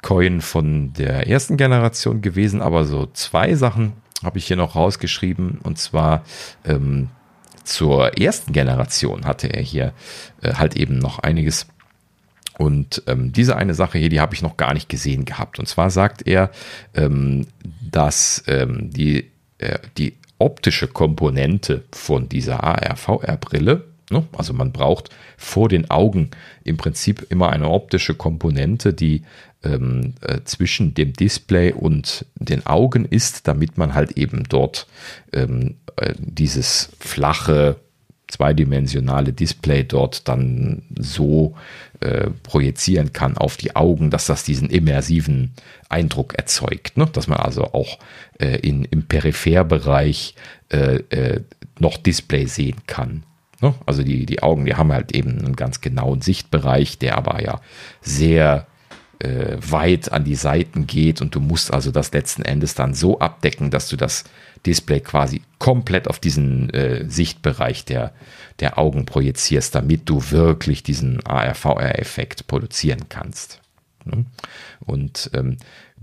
Coin 0.02 0.40
von 0.40 0.92
der 0.92 1.28
ersten 1.28 1.56
Generation 1.56 2.22
gewesen. 2.22 2.62
Aber 2.62 2.84
so 2.84 3.06
zwei 3.12 3.54
Sachen 3.54 3.94
habe 4.22 4.38
ich 4.38 4.46
hier 4.46 4.56
noch 4.56 4.76
rausgeschrieben. 4.76 5.58
Und 5.62 5.78
zwar 5.78 6.24
ähm, 6.64 7.08
zur 7.64 8.16
ersten 8.16 8.52
Generation 8.52 9.26
hatte 9.26 9.48
er 9.48 9.62
hier 9.62 9.92
äh, 10.40 10.54
halt 10.54 10.76
eben 10.76 10.98
noch 10.98 11.18
einiges. 11.18 11.66
Und 12.56 13.02
ähm, 13.06 13.32
diese 13.32 13.56
eine 13.56 13.74
Sache 13.74 13.98
hier, 13.98 14.08
die 14.08 14.20
habe 14.20 14.34
ich 14.34 14.42
noch 14.42 14.56
gar 14.56 14.74
nicht 14.74 14.88
gesehen 14.88 15.24
gehabt. 15.24 15.58
Und 15.58 15.66
zwar 15.66 15.90
sagt 15.90 16.26
er, 16.26 16.50
ähm, 16.94 17.46
dass 17.90 18.42
ähm, 18.46 18.90
die, 18.90 19.30
äh, 19.58 19.78
die 19.96 20.14
optische 20.38 20.88
Komponente 20.88 21.84
von 21.92 22.28
dieser 22.28 22.62
AR-VR-Brille, 22.62 23.84
ne, 24.10 24.24
also 24.36 24.52
man 24.52 24.72
braucht 24.72 25.10
vor 25.36 25.68
den 25.68 25.90
Augen 25.90 26.30
im 26.64 26.76
Prinzip 26.76 27.26
immer 27.30 27.50
eine 27.50 27.68
optische 27.68 28.14
Komponente, 28.14 28.94
die 28.94 29.22
ähm, 29.64 30.14
äh, 30.20 30.40
zwischen 30.44 30.94
dem 30.94 31.12
Display 31.12 31.72
und 31.72 32.24
den 32.36 32.64
Augen 32.66 33.04
ist, 33.04 33.48
damit 33.48 33.76
man 33.76 33.94
halt 33.94 34.12
eben 34.12 34.44
dort 34.48 34.86
ähm, 35.32 35.76
äh, 35.96 36.14
dieses 36.18 36.90
flache 37.00 37.76
zweidimensionale 38.28 39.32
Display 39.32 39.84
dort 39.84 40.28
dann 40.28 40.82
so 40.98 41.54
äh, 42.00 42.30
projizieren 42.42 43.12
kann 43.12 43.36
auf 43.36 43.56
die 43.56 43.74
Augen, 43.74 44.10
dass 44.10 44.26
das 44.26 44.44
diesen 44.44 44.70
immersiven 44.70 45.52
Eindruck 45.88 46.34
erzeugt. 46.34 46.96
Ne? 46.96 47.06
Dass 47.12 47.26
man 47.26 47.38
also 47.38 47.64
auch 47.64 47.98
äh, 48.38 48.56
in, 48.58 48.84
im 48.84 49.04
Peripherbereich 49.06 50.34
äh, 50.70 50.96
äh 51.10 51.40
noch 51.80 51.96
Display 51.96 52.46
sehen 52.46 52.76
kann. 52.86 53.22
Ne? 53.60 53.74
Also 53.86 54.02
die, 54.02 54.26
die 54.26 54.42
Augen, 54.42 54.64
die 54.64 54.74
haben 54.74 54.92
halt 54.92 55.12
eben 55.12 55.38
einen 55.38 55.56
ganz 55.56 55.80
genauen 55.80 56.20
Sichtbereich, 56.20 56.98
der 56.98 57.16
aber 57.16 57.42
ja 57.42 57.60
sehr 58.00 58.67
äh, 59.20 59.56
weit 59.60 60.12
an 60.12 60.24
die 60.24 60.34
Seiten 60.34 60.86
geht 60.86 61.20
und 61.20 61.34
du 61.34 61.40
musst 61.40 61.72
also 61.72 61.90
das 61.90 62.12
letzten 62.12 62.42
Endes 62.42 62.74
dann 62.74 62.94
so 62.94 63.18
abdecken, 63.18 63.70
dass 63.70 63.88
du 63.88 63.96
das 63.96 64.24
Display 64.64 65.00
quasi 65.00 65.42
komplett 65.58 66.08
auf 66.08 66.18
diesen 66.18 66.70
äh, 66.70 67.04
Sichtbereich 67.08 67.84
der, 67.84 68.12
der 68.60 68.78
Augen 68.78 69.06
projizierst, 69.06 69.74
damit 69.74 70.08
du 70.08 70.30
wirklich 70.30 70.82
diesen 70.82 71.24
AR-VR-Effekt 71.24 72.46
produzieren 72.46 73.08
kannst. 73.08 73.60
Ne? 74.04 74.24
Und 74.80 75.30
ähm, 75.34 75.56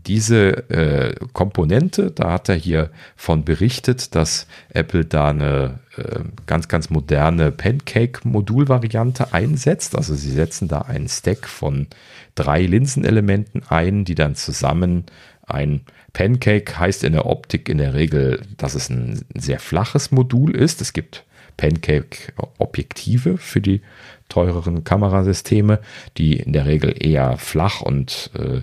diese 0.08 0.70
äh, 0.70 1.16
Komponente, 1.34 2.12
da 2.12 2.34
hat 2.34 2.50
er 2.50 2.56
hier 2.56 2.90
von 3.16 3.44
berichtet, 3.44 4.16
dass 4.16 4.48
Apple 4.70 5.06
da 5.06 5.30
eine 5.30 5.80
äh, 5.98 6.20
ganz, 6.46 6.68
ganz 6.68 6.90
moderne 6.90 7.52
Pancake-Modulvariante 7.52 9.34
einsetzt. 9.34 9.96
Also 9.96 10.16
sie 10.16 10.32
setzen 10.32 10.68
da 10.68 10.82
einen 10.82 11.08
Stack 11.08 11.48
von 11.48 11.88
drei 12.36 12.62
Linsenelementen 12.62 13.64
ein, 13.68 14.06
die 14.06 14.16
dann 14.16 14.36
zusammen 14.36 15.06
ein 15.48 15.82
Pancake 16.14 16.80
heißt 16.80 17.04
in 17.04 17.14
der 17.14 17.26
Optik 17.26 17.68
in 17.68 17.78
der 17.78 17.94
Regel, 17.94 18.42
dass 18.58 18.74
es 18.74 18.90
ein 18.90 19.26
sehr 19.36 19.60
flaches 19.60 20.12
Modul 20.12 20.56
ist. 20.56 20.82
Es 20.82 20.94
gibt 20.94 21.26
Pancake-Objektive 21.58 23.38
für 23.38 23.62
die 23.62 23.82
teureren 24.30 24.84
Kamerasysteme, 24.84 25.80
die 26.18 26.38
in 26.38 26.54
der 26.54 26.66
Regel 26.66 26.96
eher 26.98 27.38
flach 27.38 27.82
und 27.82 28.32
äh, 28.34 28.62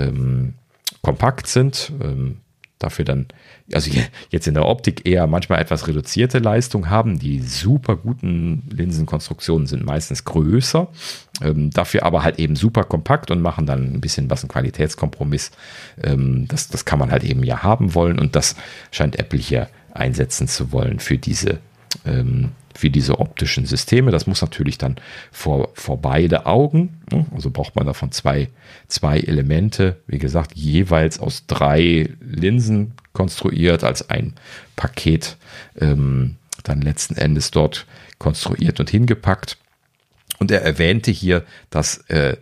ähm, 0.00 0.54
kompakt 1.06 1.46
sind. 1.46 1.92
Ähm, 2.02 2.38
dafür 2.80 3.04
dann, 3.04 3.26
also 3.72 3.90
jetzt 4.30 4.48
in 4.48 4.54
der 4.54 4.66
Optik 4.66 5.06
eher 5.06 5.28
manchmal 5.28 5.60
etwas 5.60 5.86
reduzierte 5.86 6.40
Leistung 6.40 6.90
haben. 6.90 7.20
Die 7.20 7.40
super 7.40 7.94
guten 7.94 8.64
Linsenkonstruktionen 8.70 9.68
sind 9.68 9.86
meistens 9.86 10.24
größer, 10.24 10.88
ähm, 11.42 11.70
dafür 11.70 12.02
aber 12.02 12.24
halt 12.24 12.40
eben 12.40 12.56
super 12.56 12.82
kompakt 12.82 13.30
und 13.30 13.40
machen 13.40 13.66
dann 13.66 13.94
ein 13.94 14.00
bisschen 14.00 14.28
was 14.28 14.42
ein 14.42 14.48
Qualitätskompromiss. 14.48 15.52
Ähm, 16.02 16.48
das, 16.48 16.68
das 16.68 16.84
kann 16.84 16.98
man 16.98 17.12
halt 17.12 17.22
eben 17.22 17.44
ja 17.44 17.62
haben 17.62 17.94
wollen 17.94 18.18
und 18.18 18.34
das 18.34 18.56
scheint 18.90 19.16
Apple 19.16 19.38
hier 19.38 19.68
einsetzen 19.94 20.48
zu 20.48 20.72
wollen 20.72 20.98
für 20.98 21.18
diese 21.18 21.60
ähm, 22.04 22.50
für 22.76 22.90
diese 22.90 23.18
optischen 23.18 23.66
Systeme. 23.66 24.10
Das 24.10 24.26
muss 24.26 24.42
natürlich 24.42 24.78
dann 24.78 24.96
vor, 25.32 25.70
vor 25.74 26.00
beide 26.00 26.46
Augen. 26.46 27.00
Ne? 27.10 27.26
Also 27.34 27.50
braucht 27.50 27.76
man 27.76 27.86
davon 27.86 28.12
zwei, 28.12 28.48
zwei 28.88 29.18
Elemente, 29.18 29.96
wie 30.06 30.18
gesagt, 30.18 30.52
jeweils 30.54 31.18
aus 31.18 31.44
drei 31.46 32.10
Linsen 32.20 32.92
konstruiert, 33.12 33.82
als 33.82 34.10
ein 34.10 34.34
Paket 34.76 35.36
ähm, 35.80 36.36
dann 36.62 36.82
letzten 36.82 37.16
Endes 37.16 37.50
dort 37.50 37.86
konstruiert 38.18 38.80
und 38.80 38.90
hingepackt. 38.90 39.56
Und 40.38 40.50
er 40.50 40.62
erwähnte 40.62 41.10
hier, 41.10 41.44
dass 41.70 41.98
äh, 42.08 42.36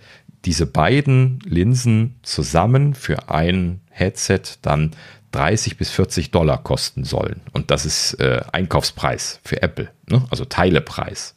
diese 0.44 0.66
beiden 0.66 1.39
Linsen 1.44 2.16
zusammen 2.23 2.94
für 2.94 3.31
ein 3.31 3.81
Headset 3.90 4.43
dann 4.62 4.90
30 5.35 5.77
bis 5.77 5.90
40 5.90 6.31
Dollar 6.31 6.62
kosten 6.62 7.05
sollen. 7.05 7.40
Und 7.52 7.73
das 7.73 7.85
ist 7.85 8.15
äh, 8.20 8.43
Einkaufspreis 8.52 9.40
für 9.43 9.62
Apple, 9.62 9.90
ne? 10.09 10.24
also 10.31 10.44
Teilepreis. 10.44 11.35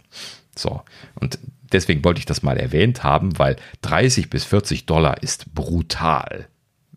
So, 0.56 0.82
und 1.20 1.40
deswegen 1.72 2.04
wollte 2.04 2.20
ich 2.20 2.28
das 2.28 2.44
mal 2.44 2.58
erwähnt 2.58 3.04
haben, 3.04 3.40
weil 3.40 3.56
30 3.82 4.30
bis 4.30 4.44
40 4.44 4.86
Dollar 4.86 5.24
ist 5.24 5.54
brutal. 5.56 6.48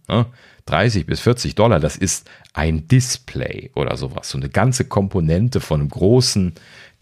Ne? 0.09 0.27
30 0.67 1.07
bis 1.07 1.21
40 1.21 1.55
Dollar, 1.55 1.81
das 1.81 1.97
ist 1.97 2.29
ein 2.53 2.87
Display 2.87 3.71
oder 3.75 3.97
sowas. 3.97 4.29
So 4.29 4.37
eine 4.37 4.51
ganze 4.51 4.85
Komponente 4.85 5.61
von 5.61 5.81
einem 5.81 5.89
großen 5.89 6.53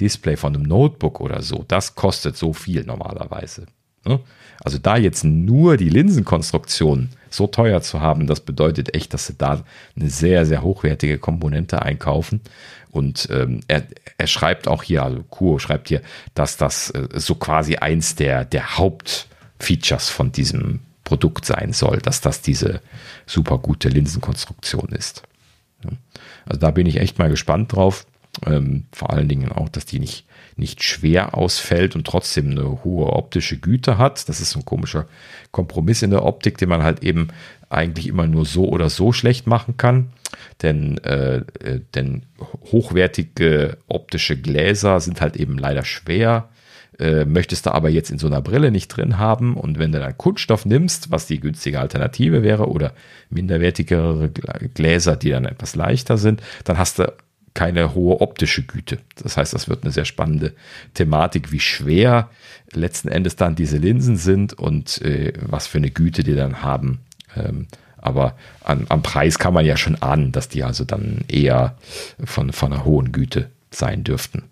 Display, 0.00 0.36
von 0.36 0.54
einem 0.54 0.62
Notebook 0.64 1.20
oder 1.20 1.42
so. 1.42 1.64
Das 1.66 1.96
kostet 1.96 2.36
so 2.36 2.52
viel 2.52 2.84
normalerweise. 2.84 3.66
Ne? 4.06 4.20
Also 4.60 4.78
da 4.78 4.96
jetzt 4.96 5.24
nur 5.24 5.76
die 5.76 5.88
Linsenkonstruktion 5.88 7.10
so 7.30 7.46
teuer 7.46 7.80
zu 7.82 8.00
haben, 8.00 8.26
das 8.26 8.40
bedeutet 8.40 8.94
echt, 8.94 9.14
dass 9.14 9.26
sie 9.26 9.34
da 9.36 9.62
eine 9.96 10.10
sehr, 10.10 10.46
sehr 10.46 10.62
hochwertige 10.62 11.18
Komponente 11.18 11.82
einkaufen. 11.82 12.40
Und 12.90 13.28
ähm, 13.30 13.60
er, 13.68 13.84
er 14.16 14.26
schreibt 14.26 14.66
auch 14.66 14.82
hier, 14.82 15.02
also 15.02 15.22
Kuo 15.24 15.58
schreibt 15.58 15.88
hier, 15.88 16.00
dass 16.34 16.56
das 16.56 16.90
äh, 16.90 17.08
so 17.14 17.34
quasi 17.34 17.76
eins 17.76 18.14
der, 18.14 18.44
der 18.44 18.78
Hauptfeatures 18.78 20.08
von 20.08 20.32
diesem 20.32 20.80
Produkt 21.04 21.44
sein 21.44 21.72
soll, 21.72 21.98
dass 21.98 22.20
das 22.20 22.42
diese 22.42 22.80
super 23.26 23.58
gute 23.58 23.88
Linsenkonstruktion 23.88 24.88
ist. 24.90 25.22
Also 26.44 26.60
da 26.60 26.70
bin 26.70 26.86
ich 26.86 26.96
echt 26.96 27.18
mal 27.18 27.30
gespannt 27.30 27.72
drauf. 27.72 28.06
Ähm, 28.44 28.84
vor 28.92 29.10
allen 29.10 29.28
Dingen 29.28 29.50
auch, 29.50 29.68
dass 29.68 29.86
die 29.86 29.98
nicht 30.00 30.26
nicht 30.58 30.82
schwer 30.82 31.36
ausfällt 31.36 31.94
und 31.94 32.06
trotzdem 32.06 32.50
eine 32.50 32.84
hohe 32.84 33.12
optische 33.12 33.58
Güte 33.58 33.98
hat. 33.98 34.28
Das 34.28 34.40
ist 34.40 34.50
so 34.50 34.60
ein 34.60 34.64
komischer 34.64 35.06
Kompromiss 35.52 36.02
in 36.02 36.10
der 36.10 36.24
Optik, 36.24 36.58
den 36.58 36.68
man 36.68 36.82
halt 36.82 37.02
eben 37.02 37.28
eigentlich 37.70 38.08
immer 38.08 38.26
nur 38.26 38.44
so 38.44 38.68
oder 38.68 38.90
so 38.90 39.12
schlecht 39.12 39.46
machen 39.46 39.76
kann. 39.76 40.10
Denn, 40.62 40.98
äh, 40.98 41.36
äh 41.36 41.80
denn 41.94 42.22
hochwertige 42.72 43.78
optische 43.86 44.36
Gläser 44.36 45.00
sind 45.00 45.20
halt 45.20 45.36
eben 45.36 45.58
leider 45.58 45.84
schwer. 45.84 46.48
Äh, 46.98 47.24
möchtest 47.24 47.66
du 47.66 47.70
aber 47.72 47.90
jetzt 47.90 48.10
in 48.10 48.18
so 48.18 48.26
einer 48.26 48.42
Brille 48.42 48.72
nicht 48.72 48.88
drin 48.88 49.18
haben 49.18 49.56
und 49.56 49.78
wenn 49.78 49.92
du 49.92 50.00
dann 50.00 50.18
Kunststoff 50.18 50.66
nimmst, 50.66 51.12
was 51.12 51.26
die 51.28 51.38
günstige 51.38 51.78
Alternative 51.78 52.42
wäre 52.42 52.68
oder 52.68 52.92
minderwertigere 53.30 54.30
Gläser, 54.74 55.14
die 55.14 55.30
dann 55.30 55.44
etwas 55.44 55.76
leichter 55.76 56.18
sind, 56.18 56.42
dann 56.64 56.76
hast 56.76 56.98
du 56.98 57.12
keine 57.58 57.92
hohe 57.92 58.20
optische 58.20 58.62
Güte. 58.62 59.00
Das 59.20 59.36
heißt, 59.36 59.52
das 59.52 59.68
wird 59.68 59.82
eine 59.82 59.90
sehr 59.90 60.04
spannende 60.04 60.54
Thematik, 60.94 61.50
wie 61.50 61.58
schwer 61.58 62.30
letzten 62.70 63.08
Endes 63.08 63.34
dann 63.34 63.56
diese 63.56 63.78
Linsen 63.78 64.16
sind 64.16 64.52
und 64.52 65.02
äh, 65.02 65.32
was 65.40 65.66
für 65.66 65.78
eine 65.78 65.90
Güte 65.90 66.22
die 66.22 66.36
dann 66.36 66.62
haben. 66.62 67.00
Ähm, 67.34 67.66
aber 67.96 68.36
an, 68.62 68.86
am 68.90 69.02
Preis 69.02 69.40
kann 69.40 69.54
man 69.54 69.66
ja 69.66 69.76
schon 69.76 70.00
ahnen, 70.00 70.30
dass 70.30 70.48
die 70.48 70.62
also 70.62 70.84
dann 70.84 71.24
eher 71.26 71.76
von, 72.24 72.52
von 72.52 72.72
einer 72.72 72.84
hohen 72.84 73.10
Güte 73.10 73.50
sein 73.72 74.04
dürften. 74.04 74.44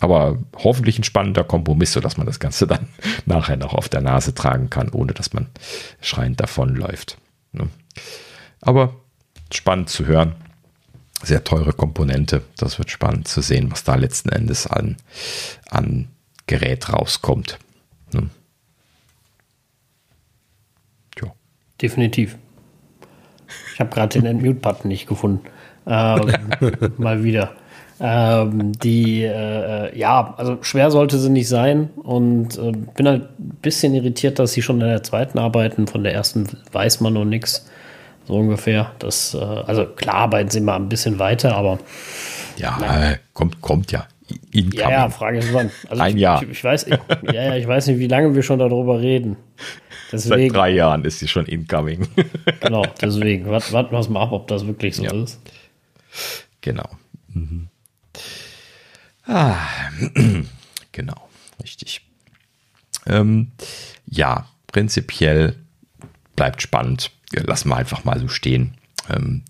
Aber 0.00 0.36
hoffentlich 0.56 0.98
ein 0.98 1.04
spannender 1.04 1.42
Kompromiss, 1.42 1.92
sodass 1.92 2.18
man 2.18 2.26
das 2.26 2.38
Ganze 2.38 2.66
dann 2.66 2.88
nachher 3.24 3.56
noch 3.56 3.72
auf 3.72 3.88
der 3.88 4.02
Nase 4.02 4.34
tragen 4.34 4.68
kann, 4.68 4.90
ohne 4.90 5.14
dass 5.14 5.32
man 5.32 5.46
schreiend 6.02 6.38
davonläuft. 6.38 7.16
Ne? 7.52 7.68
Aber 8.60 8.94
spannend 9.50 9.88
zu 9.88 10.04
hören 10.04 10.34
sehr 11.26 11.44
teure 11.44 11.72
Komponente. 11.72 12.42
Das 12.56 12.78
wird 12.78 12.90
spannend 12.90 13.28
zu 13.28 13.40
sehen, 13.40 13.70
was 13.70 13.84
da 13.84 13.94
letzten 13.96 14.30
Endes 14.30 14.66
an, 14.66 14.96
an 15.70 16.08
Gerät 16.46 16.92
rauskommt. 16.92 17.58
Ja. 18.12 18.20
Definitiv. 21.80 22.36
Ich 23.74 23.80
habe 23.80 23.90
gerade 23.90 24.18
den 24.18 24.26
Entmute-Button 24.26 24.88
nicht 24.88 25.06
gefunden. 25.06 25.44
Ähm, 25.86 26.32
mal 26.96 27.22
wieder. 27.22 27.52
Ähm, 27.98 28.72
die, 28.72 29.22
äh, 29.22 29.96
ja, 29.98 30.34
also 30.36 30.58
schwer 30.62 30.90
sollte 30.90 31.18
sie 31.18 31.30
nicht 31.30 31.48
sein 31.48 31.90
und 31.96 32.58
äh, 32.58 32.72
bin 32.72 33.08
halt 33.08 33.24
ein 33.38 33.58
bisschen 33.62 33.94
irritiert, 33.94 34.38
dass 34.38 34.52
sie 34.52 34.62
schon 34.62 34.80
in 34.80 34.88
der 34.88 35.02
zweiten 35.02 35.38
arbeiten. 35.38 35.86
Von 35.86 36.02
der 36.02 36.12
ersten 36.12 36.46
weiß 36.72 37.00
man 37.00 37.14
noch 37.14 37.24
nichts. 37.24 37.68
So 38.26 38.34
ungefähr. 38.34 38.92
Das, 38.98 39.34
äh, 39.34 39.38
also 39.38 39.86
klar, 39.86 40.14
arbeiten 40.16 40.50
sie 40.50 40.60
mal 40.60 40.76
ein 40.76 40.88
bisschen 40.88 41.18
weiter, 41.18 41.54
aber. 41.54 41.78
Ja, 42.56 42.76
na, 42.80 43.16
kommt, 43.32 43.60
kommt 43.60 43.92
ja. 43.92 44.06
Incoming. 44.50 44.72
Ja, 44.72 44.90
ja, 44.90 45.08
Frage 45.10 45.38
ist 45.38 45.52
wann. 45.52 45.70
Also 45.88 46.02
ein 46.02 46.16
ich, 46.16 46.20
Jahr. 46.20 46.42
Ich, 46.42 46.50
ich, 46.50 46.64
weiß, 46.64 46.86
ich, 46.88 46.98
ja, 47.22 47.32
ja, 47.32 47.56
ich 47.56 47.66
weiß 47.68 47.86
nicht, 47.86 47.98
wie 47.98 48.08
lange 48.08 48.34
wir 48.34 48.42
schon 48.42 48.58
darüber 48.58 49.00
reden. 49.00 49.36
Deswegen, 50.10 50.52
Seit 50.52 50.56
drei 50.56 50.70
Jahren 50.70 51.04
ist 51.04 51.20
sie 51.20 51.28
schon 51.28 51.46
incoming. 51.46 52.08
genau, 52.60 52.84
deswegen. 53.00 53.46
Warten 53.46 53.92
wir 53.92 54.10
mal 54.10 54.22
ab, 54.22 54.32
ob 54.32 54.48
das 54.48 54.66
wirklich 54.66 54.96
so 54.96 55.04
ja. 55.04 55.12
ist. 55.12 55.40
Genau. 56.60 56.88
Mhm. 57.32 57.68
Ah, 59.26 59.56
genau, 60.92 61.28
richtig. 61.62 62.00
Ähm, 63.06 63.52
ja, 64.06 64.46
prinzipiell 64.66 65.54
bleibt 66.34 66.62
spannend 66.62 67.10
lassen 67.32 67.68
wir 67.68 67.76
einfach 67.76 68.04
mal 68.04 68.18
so 68.20 68.28
stehen. 68.28 68.74
Ähm, 69.10 69.42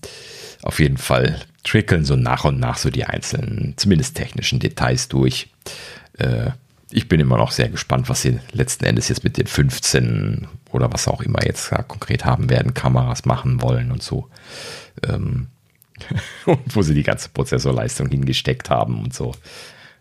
auf 0.62 0.80
jeden 0.80 0.98
Fall 0.98 1.40
trickeln 1.64 2.04
so 2.04 2.16
nach 2.16 2.44
und 2.44 2.58
nach 2.58 2.78
so 2.78 2.90
die 2.90 3.04
einzelnen, 3.04 3.74
zumindest 3.76 4.16
technischen 4.16 4.58
Details 4.58 5.08
durch. 5.08 5.48
Äh, 6.18 6.50
ich 6.90 7.08
bin 7.08 7.20
immer 7.20 7.36
noch 7.36 7.50
sehr 7.50 7.68
gespannt, 7.68 8.08
was 8.08 8.22
sie 8.22 8.38
letzten 8.52 8.84
Endes 8.84 9.08
jetzt 9.08 9.24
mit 9.24 9.36
den 9.36 9.46
15 9.46 10.46
oder 10.70 10.92
was 10.92 11.08
auch 11.08 11.20
immer 11.20 11.44
jetzt 11.44 11.70
konkret 11.88 12.24
haben 12.24 12.48
werden, 12.48 12.74
Kameras 12.74 13.24
machen 13.24 13.60
wollen 13.60 13.90
und 13.90 14.02
so. 14.02 14.28
Ähm, 15.06 15.48
und 16.46 16.76
wo 16.76 16.82
sie 16.82 16.94
die 16.94 17.02
ganze 17.02 17.28
Prozessorleistung 17.30 18.08
hingesteckt 18.08 18.70
haben 18.70 19.02
und 19.02 19.14
so. 19.14 19.34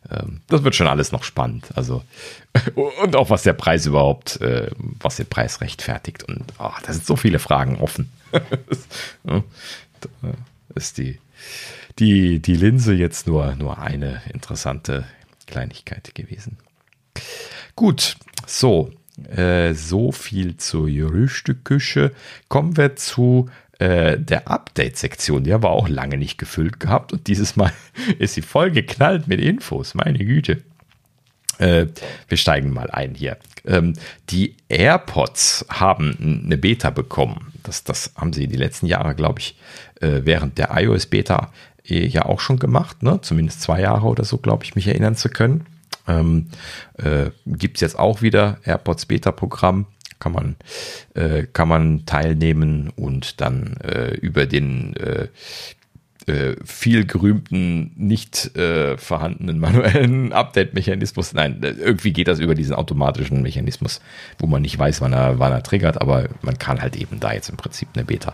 Ähm, 0.10 0.42
das 0.48 0.64
wird 0.64 0.76
schon 0.76 0.88
alles 0.88 1.12
noch 1.12 1.24
spannend. 1.24 1.70
Also, 1.76 2.04
und 2.76 3.16
auch 3.16 3.30
was 3.30 3.44
der 3.44 3.54
Preis 3.54 3.86
überhaupt, 3.86 4.42
äh, 4.42 4.70
was 4.78 5.18
den 5.18 5.28
Preis 5.28 5.62
rechtfertigt. 5.62 6.24
Und 6.24 6.44
oh, 6.60 6.72
da 6.86 6.94
sind 6.94 7.06
so 7.06 7.16
viele 7.16 7.40
Fragen 7.40 7.78
offen. 7.78 8.12
da 9.24 9.40
ist 10.76 10.98
die, 10.98 11.20
die, 12.00 12.40
die 12.40 12.56
Linse 12.56 12.94
jetzt 12.94 13.28
nur, 13.28 13.56
nur 13.56 13.80
eine 13.80 14.22
interessante 14.32 15.06
Kleinigkeit 15.48 16.14
gewesen. 16.16 16.58
Gut, 17.76 18.18
so, 18.46 18.92
äh, 19.30 19.74
so 19.74 20.12
viel 20.12 20.58
zur 20.58 20.88
Gerüchteküche. 20.88 22.12
Kommen 22.50 22.78
wir 22.78 22.96
zu 22.96 23.50
äh, 23.80 24.18
der 24.18 24.50
Update-Sektion, 24.50 25.44
die 25.44 25.54
haben 25.54 25.64
wir 25.64 25.72
auch 25.72 25.90
lange 25.90 26.18
nicht 26.18 26.38
gefüllt 26.38 26.80
gehabt 26.80 27.14
und 27.14 27.28
dieses 27.28 27.56
Mal 27.56 27.72
ist 28.20 28.36
sie 28.36 28.42
voll 28.42 28.72
geknallt 28.72 29.28
mit 29.28 29.42
Infos, 29.42 29.94
meine 29.94 30.20
Güte. 30.20 30.64
Äh, 31.58 31.88
wir 32.28 32.38
steigen 32.38 32.72
mal 32.72 32.90
ein 32.92 33.16
hier. 33.16 33.38
Ähm, 33.66 33.94
die 34.30 34.56
AirPods 34.70 35.66
haben 35.70 36.42
eine 36.46 36.58
Beta 36.58 36.90
bekommen. 36.90 37.54
Das, 37.64 37.84
das 37.84 38.14
haben 38.16 38.34
sie 38.34 38.48
die 38.48 38.58
letzten 38.58 38.86
Jahre, 38.86 39.16
glaube 39.16 39.40
ich, 39.40 39.58
äh, 40.02 40.22
während 40.24 40.58
der 40.58 40.70
iOS-Beta 40.72 41.52
äh, 41.88 42.06
ja 42.06 42.26
auch 42.26 42.40
schon 42.40 42.60
gemacht. 42.60 43.04
Ne? 43.04 43.20
Zumindest 43.22 43.62
zwei 43.62 43.82
Jahre 43.82 44.08
oder 44.08 44.24
so, 44.24 44.38
glaube 44.38 44.64
ich, 44.64 44.76
mich 44.76 44.88
erinnern 44.88 45.16
zu 45.16 45.30
können. 45.30 45.66
Ähm, 46.08 46.48
äh, 46.98 47.32
Gibt 47.46 47.78
es 47.78 47.82
jetzt 47.82 47.98
auch 47.98 48.22
wieder 48.22 48.60
AirPods 48.64 49.06
Beta-Programm 49.06 49.88
kann 50.20 50.32
man, 50.32 50.56
äh, 51.14 51.44
kann 51.52 51.68
man 51.68 52.06
teilnehmen 52.06 52.92
und 52.96 53.42
dann 53.42 53.78
äh, 53.78 54.16
über 54.16 54.46
den 54.46 54.96
äh, 54.96 55.28
äh, 56.28 56.56
viel 56.66 57.06
gerühmten, 57.06 57.92
nicht 57.98 58.58
äh, 58.58 58.98
vorhandenen 58.98 59.60
manuellen 59.60 60.34
Update-Mechanismus. 60.34 61.34
Nein, 61.34 61.62
äh, 61.62 61.70
irgendwie 61.70 62.14
geht 62.14 62.28
das 62.28 62.40
über 62.40 62.56
diesen 62.56 62.74
automatischen 62.74 63.44
Mechanismus, 63.44 64.02
wo 64.40 64.48
man 64.48 64.64
nicht 64.64 64.80
weiß, 64.80 65.02
wann 65.02 65.14
er, 65.14 65.38
wann 65.38 65.52
er 65.52 65.62
triggert, 65.62 66.02
aber 66.02 66.30
man 66.42 66.58
kann 66.58 66.82
halt 66.82 66.96
eben 66.96 67.20
da 67.20 67.32
jetzt 67.32 67.50
im 67.50 67.58
Prinzip 67.58 67.90
eine 67.94 68.06
Beta 68.06 68.34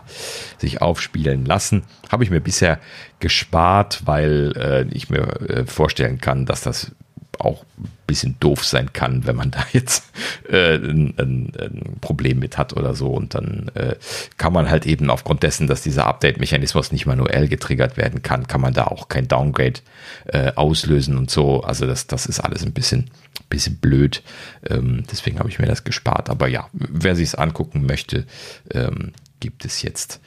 sich 0.56 0.80
aufspielen 0.80 1.44
lassen. 1.44 1.82
Habe 2.10 2.24
ich 2.24 2.30
mir 2.30 2.40
bisher 2.40 2.78
gespart, 3.20 4.02
weil 4.06 4.88
ich 4.90 5.10
mir 5.10 5.64
vorstellen 5.66 6.18
kann, 6.18 6.46
dass 6.46 6.62
das 6.62 6.92
auch 7.38 7.64
ein 7.78 7.90
bisschen 8.06 8.36
doof 8.40 8.64
sein 8.64 8.92
kann, 8.92 9.26
wenn 9.26 9.36
man 9.36 9.50
da 9.52 9.64
jetzt 9.72 10.04
äh, 10.48 10.76
ein, 10.76 11.14
ein, 11.18 11.52
ein, 11.58 11.96
Problem 12.00 12.38
mit 12.38 12.58
hat 12.58 12.74
oder 12.76 12.94
so. 12.94 13.08
Und 13.08 13.34
dann 13.34 13.70
äh, 13.74 13.96
kann 14.36 14.52
man 14.52 14.70
halt 14.70 14.86
eben 14.86 15.10
aufgrund 15.10 15.42
dessen, 15.42 15.66
dass 15.66 15.82
dieser 15.82 16.06
Update-Mechanismus 16.06 16.92
nicht 16.92 17.06
manuell 17.06 17.48
getriggert 17.48 17.96
werden 17.96 18.22
kann, 18.22 18.46
kann 18.46 18.60
man 18.60 18.74
da 18.74 18.84
auch 18.84 19.08
kein 19.08 19.28
Downgrade 19.28 19.80
äh, 20.26 20.52
auslösen 20.54 21.16
und 21.16 21.30
so. 21.30 21.62
Also 21.62 21.86
das, 21.86 22.06
das 22.06 22.26
ist 22.26 22.40
alles 22.40 22.64
ein 22.64 22.72
bisschen, 22.72 23.10
bisschen 23.48 23.76
blöd. 23.76 24.22
Ähm, 24.68 25.04
deswegen 25.10 25.38
habe 25.38 25.48
ich 25.48 25.58
mir 25.58 25.66
das 25.66 25.84
gespart. 25.84 26.28
Aber 26.30 26.48
ja, 26.48 26.68
wer 26.72 27.16
sich 27.16 27.28
es 27.28 27.34
angucken 27.34 27.86
möchte, 27.86 28.26
ähm, 28.70 29.12
gibt 29.40 29.64
es 29.64 29.82
jetzt 29.82 30.20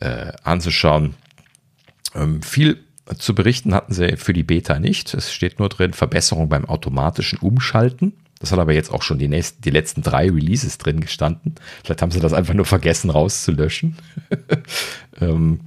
äh, 0.00 0.32
anzuschauen. 0.42 1.14
Ähm, 2.14 2.42
viel 2.42 2.84
zu 3.16 3.34
berichten 3.34 3.74
hatten 3.74 3.92
sie 3.92 4.16
für 4.16 4.32
die 4.32 4.42
Beta 4.42 4.78
nicht. 4.78 5.14
Es 5.14 5.32
steht 5.32 5.58
nur 5.58 5.68
drin, 5.68 5.92
Verbesserung 5.92 6.48
beim 6.48 6.64
automatischen 6.64 7.38
Umschalten. 7.38 8.12
Das 8.40 8.52
hat 8.52 8.58
aber 8.58 8.72
jetzt 8.72 8.92
auch 8.92 9.02
schon 9.02 9.18
die, 9.18 9.28
nächsten, 9.28 9.62
die 9.62 9.70
letzten 9.70 10.02
drei 10.02 10.30
Releases 10.30 10.78
drin 10.78 11.00
gestanden. 11.00 11.56
Vielleicht 11.82 12.02
haben 12.02 12.10
sie 12.10 12.20
das 12.20 12.32
einfach 12.32 12.54
nur 12.54 12.66
vergessen 12.66 13.10
rauszulöschen. 13.10 13.96
ähm, 15.20 15.60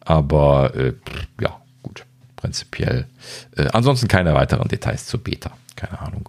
aber 0.00 0.74
äh, 0.74 0.94
ja, 1.40 1.60
gut, 1.82 2.04
prinzipiell. 2.36 3.06
Äh, 3.56 3.68
ansonsten 3.72 4.08
keine 4.08 4.34
weiteren 4.34 4.68
Details 4.68 5.06
zur 5.06 5.22
Beta. 5.22 5.52
Keine 5.76 6.00
Ahnung, 6.00 6.28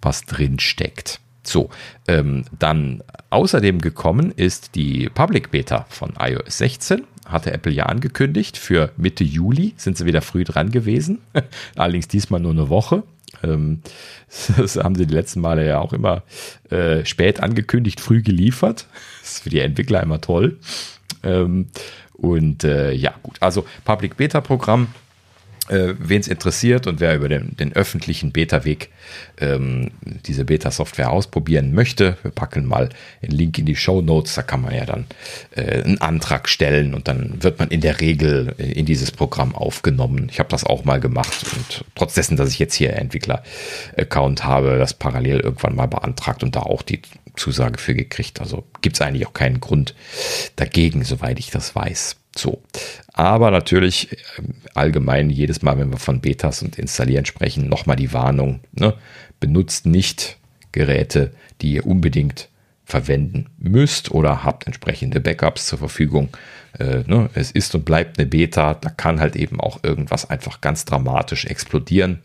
was 0.00 0.24
drin 0.24 0.58
steckt. 0.58 1.20
So, 1.44 1.70
ähm, 2.08 2.44
dann 2.58 3.02
außerdem 3.30 3.80
gekommen 3.80 4.32
ist 4.32 4.74
die 4.74 5.08
Public 5.08 5.50
Beta 5.50 5.86
von 5.88 6.14
iOS 6.18 6.58
16 6.58 7.04
hatte 7.32 7.52
Apple 7.52 7.72
ja 7.72 7.86
angekündigt. 7.86 8.56
Für 8.56 8.90
Mitte 8.96 9.24
Juli 9.24 9.74
sind 9.76 9.96
sie 9.96 10.06
wieder 10.06 10.22
früh 10.22 10.44
dran 10.44 10.70
gewesen. 10.70 11.18
Allerdings 11.76 12.08
diesmal 12.08 12.40
nur 12.40 12.52
eine 12.52 12.68
Woche. 12.68 13.02
Ähm, 13.42 13.80
das 14.56 14.76
haben 14.76 14.94
sie 14.94 15.06
die 15.06 15.14
letzten 15.14 15.40
Male 15.40 15.66
ja 15.66 15.80
auch 15.80 15.92
immer 15.92 16.22
äh, 16.70 17.04
spät 17.04 17.40
angekündigt, 17.40 18.00
früh 18.00 18.22
geliefert. 18.22 18.86
Das 19.20 19.32
ist 19.32 19.42
für 19.42 19.50
die 19.50 19.60
Entwickler 19.60 20.02
immer 20.02 20.20
toll. 20.20 20.58
Ähm, 21.22 21.68
und 22.12 22.64
äh, 22.64 22.92
ja, 22.92 23.14
gut. 23.22 23.36
Also 23.40 23.66
Public 23.84 24.16
Beta 24.16 24.40
Programm 24.40 24.88
äh, 25.68 25.94
Wen 25.98 26.20
es 26.20 26.28
interessiert 26.28 26.86
und 26.86 27.00
wer 27.00 27.14
über 27.14 27.28
den, 27.28 27.56
den 27.56 27.72
öffentlichen 27.72 28.32
Beta-Weg 28.32 28.90
ähm, 29.38 29.90
diese 30.26 30.44
Beta-Software 30.44 31.10
ausprobieren 31.10 31.72
möchte, 31.72 32.16
wir 32.22 32.32
packen 32.32 32.66
mal 32.66 32.88
einen 33.22 33.32
Link 33.32 33.58
in 33.58 33.66
die 33.66 33.76
Show 33.76 34.02
Notes. 34.02 34.34
Da 34.34 34.42
kann 34.42 34.62
man 34.62 34.74
ja 34.74 34.84
dann 34.84 35.06
äh, 35.54 35.82
einen 35.82 36.00
Antrag 36.00 36.48
stellen 36.48 36.94
und 36.94 37.06
dann 37.06 37.42
wird 37.42 37.58
man 37.58 37.68
in 37.68 37.80
der 37.80 38.00
Regel 38.00 38.54
äh, 38.58 38.72
in 38.72 38.86
dieses 38.86 39.12
Programm 39.12 39.54
aufgenommen. 39.54 40.28
Ich 40.30 40.40
habe 40.40 40.48
das 40.48 40.64
auch 40.64 40.84
mal 40.84 41.00
gemacht 41.00 41.44
und 41.54 41.84
trotz 41.94 42.14
dessen, 42.14 42.36
dass 42.36 42.50
ich 42.50 42.58
jetzt 42.58 42.74
hier 42.74 42.94
Entwickler-Account 42.94 44.44
habe, 44.44 44.78
das 44.78 44.94
parallel 44.94 45.40
irgendwann 45.40 45.76
mal 45.76 45.86
beantragt 45.86 46.42
und 46.42 46.56
da 46.56 46.60
auch 46.60 46.82
die 46.82 47.02
Zusage 47.36 47.78
für 47.78 47.94
gekriegt. 47.94 48.40
Also 48.40 48.64
gibt 48.80 48.96
es 48.96 49.00
eigentlich 49.00 49.26
auch 49.26 49.32
keinen 49.32 49.60
Grund 49.60 49.94
dagegen, 50.56 51.04
soweit 51.04 51.38
ich 51.38 51.50
das 51.50 51.74
weiß. 51.74 52.16
So. 52.36 52.62
Aber 53.12 53.50
natürlich 53.50 54.16
ähm, 54.38 54.54
allgemein 54.74 55.30
jedes 55.30 55.62
Mal, 55.62 55.78
wenn 55.78 55.90
wir 55.90 55.98
von 55.98 56.20
Betas 56.20 56.62
und 56.62 56.78
Installieren 56.78 57.26
sprechen, 57.26 57.68
nochmal 57.68 57.96
die 57.96 58.12
Warnung. 58.12 58.60
Ne? 58.72 58.94
Benutzt 59.40 59.86
nicht 59.86 60.38
Geräte, 60.72 61.32
die 61.60 61.74
ihr 61.74 61.86
unbedingt 61.86 62.48
verwenden 62.84 63.46
müsst 63.58 64.10
oder 64.10 64.44
habt 64.44 64.66
entsprechende 64.66 65.20
Backups 65.20 65.66
zur 65.66 65.78
Verfügung. 65.78 66.30
Äh, 66.78 67.04
ne? 67.06 67.30
Es 67.34 67.50
ist 67.50 67.74
und 67.74 67.84
bleibt 67.84 68.18
eine 68.18 68.26
Beta, 68.26 68.74
da 68.74 68.90
kann 68.90 69.20
halt 69.20 69.36
eben 69.36 69.60
auch 69.60 69.82
irgendwas 69.82 70.28
einfach 70.28 70.60
ganz 70.60 70.84
dramatisch 70.84 71.44
explodieren. 71.44 72.20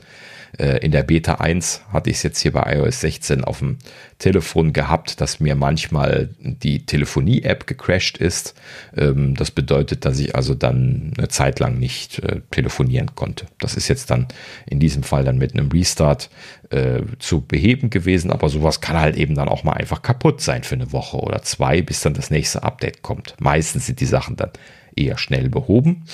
Äh, 0.57 0.77
in 0.79 0.91
der 0.91 1.03
Beta 1.03 1.35
1 1.35 1.83
hatte 1.93 2.09
ich 2.09 2.17
es 2.17 2.23
jetzt 2.23 2.39
hier 2.39 2.51
bei 2.51 2.75
iOS 2.75 3.01
16 3.01 3.43
auf 3.43 3.59
dem 3.59 3.77
Telefon 4.19 4.73
gehabt, 4.73 5.21
dass 5.21 5.39
mir 5.39 5.55
manchmal 5.55 6.29
die 6.39 6.85
Telefonie-App 6.85 7.67
gecrashed 7.67 8.17
ist. 8.17 8.55
Ähm, 8.95 9.35
das 9.35 9.51
bedeutet, 9.51 10.05
dass 10.05 10.19
ich 10.19 10.35
also 10.35 10.55
dann 10.55 11.13
eine 11.17 11.27
Zeit 11.27 11.59
lang 11.59 11.77
nicht 11.77 12.19
äh, 12.19 12.41
telefonieren 12.51 13.13
konnte. 13.15 13.45
Das 13.59 13.75
ist 13.75 13.87
jetzt 13.87 14.09
dann 14.09 14.27
in 14.65 14.79
diesem 14.79 15.03
Fall 15.03 15.23
dann 15.23 15.37
mit 15.37 15.53
einem 15.53 15.69
Restart 15.69 16.29
äh, 16.69 17.01
zu 17.19 17.41
beheben 17.41 17.89
gewesen, 17.89 18.31
aber 18.31 18.49
sowas 18.49 18.81
kann 18.81 18.99
halt 18.99 19.15
eben 19.15 19.35
dann 19.35 19.49
auch 19.49 19.63
mal 19.63 19.73
einfach 19.73 20.01
kaputt 20.01 20.41
sein 20.41 20.63
für 20.63 20.75
eine 20.75 20.91
Woche 20.91 21.17
oder 21.17 21.41
zwei, 21.43 21.81
bis 21.81 22.01
dann 22.01 22.13
das 22.13 22.31
nächste 22.31 22.63
Update 22.63 23.03
kommt. 23.03 23.35
Meistens 23.39 23.85
sind 23.85 23.99
die 23.99 24.05
Sachen 24.05 24.35
dann 24.35 24.51
eher 24.95 25.17
schnell 25.17 25.49
behoben, 25.49 26.05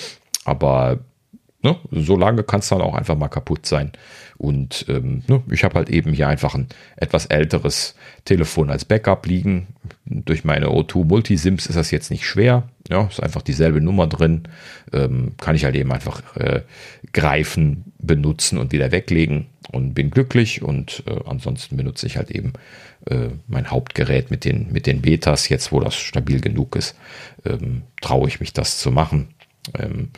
aber 0.44 1.00
ne, 1.62 1.76
so 1.90 2.16
lange 2.16 2.44
kann 2.44 2.60
es 2.60 2.68
dann 2.68 2.82
auch 2.82 2.94
einfach 2.94 3.16
mal 3.16 3.28
kaputt 3.28 3.66
sein. 3.66 3.92
Und 4.36 4.86
ähm, 4.88 5.22
ne, 5.28 5.42
ich 5.50 5.64
habe 5.64 5.74
halt 5.76 5.90
eben 5.90 6.12
hier 6.12 6.28
einfach 6.28 6.54
ein 6.54 6.68
etwas 6.96 7.26
älteres 7.26 7.94
Telefon 8.24 8.70
als 8.70 8.84
Backup 8.84 9.26
liegen. 9.26 9.68
Durch 10.06 10.44
meine 10.44 10.66
O2 10.68 11.04
Multisims 11.04 11.66
ist 11.66 11.76
das 11.76 11.90
jetzt 11.90 12.10
nicht 12.10 12.26
schwer. 12.26 12.68
Ja, 12.88 13.06
ist 13.06 13.22
einfach 13.22 13.42
dieselbe 13.42 13.80
Nummer 13.80 14.06
drin. 14.06 14.48
Ähm, 14.92 15.32
kann 15.38 15.56
ich 15.56 15.64
halt 15.64 15.76
eben 15.76 15.92
einfach 15.92 16.36
äh, 16.36 16.62
greifen, 17.12 17.92
benutzen 17.98 18.58
und 18.58 18.72
wieder 18.72 18.92
weglegen 18.92 19.46
und 19.72 19.94
bin 19.94 20.10
glücklich. 20.10 20.62
Und 20.62 21.04
äh, 21.06 21.20
ansonsten 21.26 21.76
benutze 21.76 22.06
ich 22.06 22.16
halt 22.16 22.30
eben 22.30 22.54
äh, 23.06 23.28
mein 23.46 23.70
Hauptgerät 23.70 24.30
mit 24.30 24.44
den, 24.44 24.72
mit 24.72 24.86
den 24.86 25.00
Betas. 25.00 25.48
Jetzt, 25.48 25.70
wo 25.70 25.80
das 25.80 25.94
stabil 25.94 26.40
genug 26.40 26.76
ist, 26.76 26.96
ähm, 27.44 27.82
traue 28.00 28.28
ich 28.28 28.40
mich 28.40 28.52
das 28.52 28.78
zu 28.78 28.90
machen. 28.90 29.28
Ähm, 29.78 30.10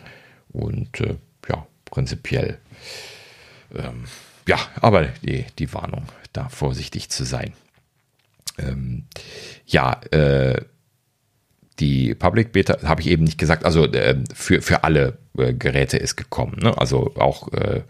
und 0.52 1.00
äh, 1.00 1.16
ja, 1.48 1.66
prinzipiell 1.84 2.58
ähm, 3.74 4.04
ja, 4.48 4.58
aber 4.80 5.06
die, 5.22 5.44
die 5.58 5.72
Warnung, 5.72 6.06
da 6.32 6.48
vorsichtig 6.48 7.08
zu 7.10 7.24
sein. 7.24 7.52
Ähm, 8.58 9.04
ja, 9.66 10.00
äh, 10.10 10.62
die 11.78 12.14
Public 12.14 12.52
Beta 12.52 12.82
habe 12.84 13.02
ich 13.02 13.08
eben 13.08 13.24
nicht 13.24 13.38
gesagt, 13.38 13.64
also 13.64 13.84
äh, 13.84 14.16
für, 14.32 14.62
für 14.62 14.84
alle 14.84 15.18
äh, 15.36 15.52
Geräte 15.52 15.98
ist 15.98 16.16
gekommen. 16.16 16.58
Ne? 16.62 16.76
Also 16.78 17.14
auch 17.16 17.52
äh, 17.52 17.82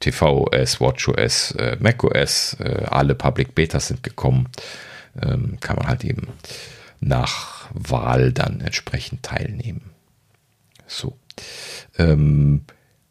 tvOS, 0.00 0.80
watchOS, 0.80 1.52
äh, 1.52 1.76
macOS, 1.80 2.56
äh, 2.60 2.84
alle 2.90 3.14
Public 3.14 3.54
Betas 3.54 3.88
sind 3.88 4.02
gekommen. 4.02 4.48
Ähm, 5.22 5.58
kann 5.60 5.76
man 5.76 5.88
halt 5.88 6.04
eben 6.04 6.28
nach 7.00 7.68
Wahl 7.72 8.32
dann 8.32 8.60
entsprechend 8.60 9.22
teilnehmen. 9.22 9.90
So. 10.86 11.16
Ähm, 11.98 12.64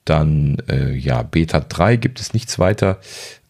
dann, 0.06 0.58
äh, 0.70 0.94
ja, 0.94 1.24
Beta 1.24 1.60
3 1.60 1.96
gibt 1.98 2.20
es 2.20 2.34
nichts 2.34 2.60
weiter 2.60 3.00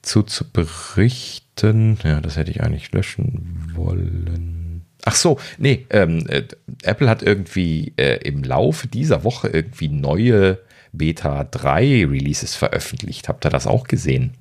zu, 0.01 0.23
zu 0.23 0.49
berichten. 0.49 1.97
Ja, 2.03 2.21
das 2.21 2.37
hätte 2.37 2.51
ich 2.51 2.61
eigentlich 2.61 2.91
löschen 2.91 3.71
wollen. 3.75 4.85
Ach 5.05 5.15
so, 5.15 5.39
nee, 5.57 5.85
ähm, 5.91 6.25
äh, 6.27 6.43
Apple 6.83 7.09
hat 7.09 7.23
irgendwie 7.23 7.93
äh, 7.97 8.17
im 8.27 8.43
Laufe 8.43 8.87
dieser 8.87 9.23
Woche 9.23 9.47
irgendwie 9.47 9.87
neue 9.87 10.59
Beta 10.91 11.45
3 11.45 12.05
Releases 12.05 12.55
veröffentlicht. 12.55 13.29
Habt 13.29 13.45
ihr 13.45 13.49
das 13.49 13.67
auch 13.67 13.87
gesehen? 13.87 14.33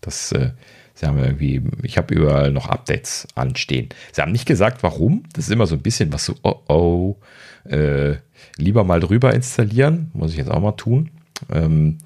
Das, 0.00 0.32
äh, 0.32 0.50
sie 0.94 1.06
haben 1.06 1.18
irgendwie, 1.18 1.62
ich 1.82 1.96
habe 1.96 2.14
überall 2.14 2.52
noch 2.52 2.68
Updates 2.68 3.26
anstehen. 3.34 3.88
Sie 4.12 4.20
haben 4.20 4.32
nicht 4.32 4.46
gesagt, 4.46 4.82
warum. 4.82 5.22
Das 5.32 5.46
ist 5.46 5.50
immer 5.50 5.66
so 5.66 5.76
ein 5.76 5.82
bisschen 5.82 6.12
was 6.12 6.26
so, 6.26 6.34
oh 6.42 6.60
oh, 6.68 7.16
äh, 7.64 8.16
lieber 8.56 8.84
mal 8.84 9.00
drüber 9.00 9.32
installieren. 9.32 10.10
Muss 10.12 10.32
ich 10.32 10.38
jetzt 10.38 10.50
auch 10.50 10.60
mal 10.60 10.72
tun. 10.72 11.10
Ähm, 11.50 11.98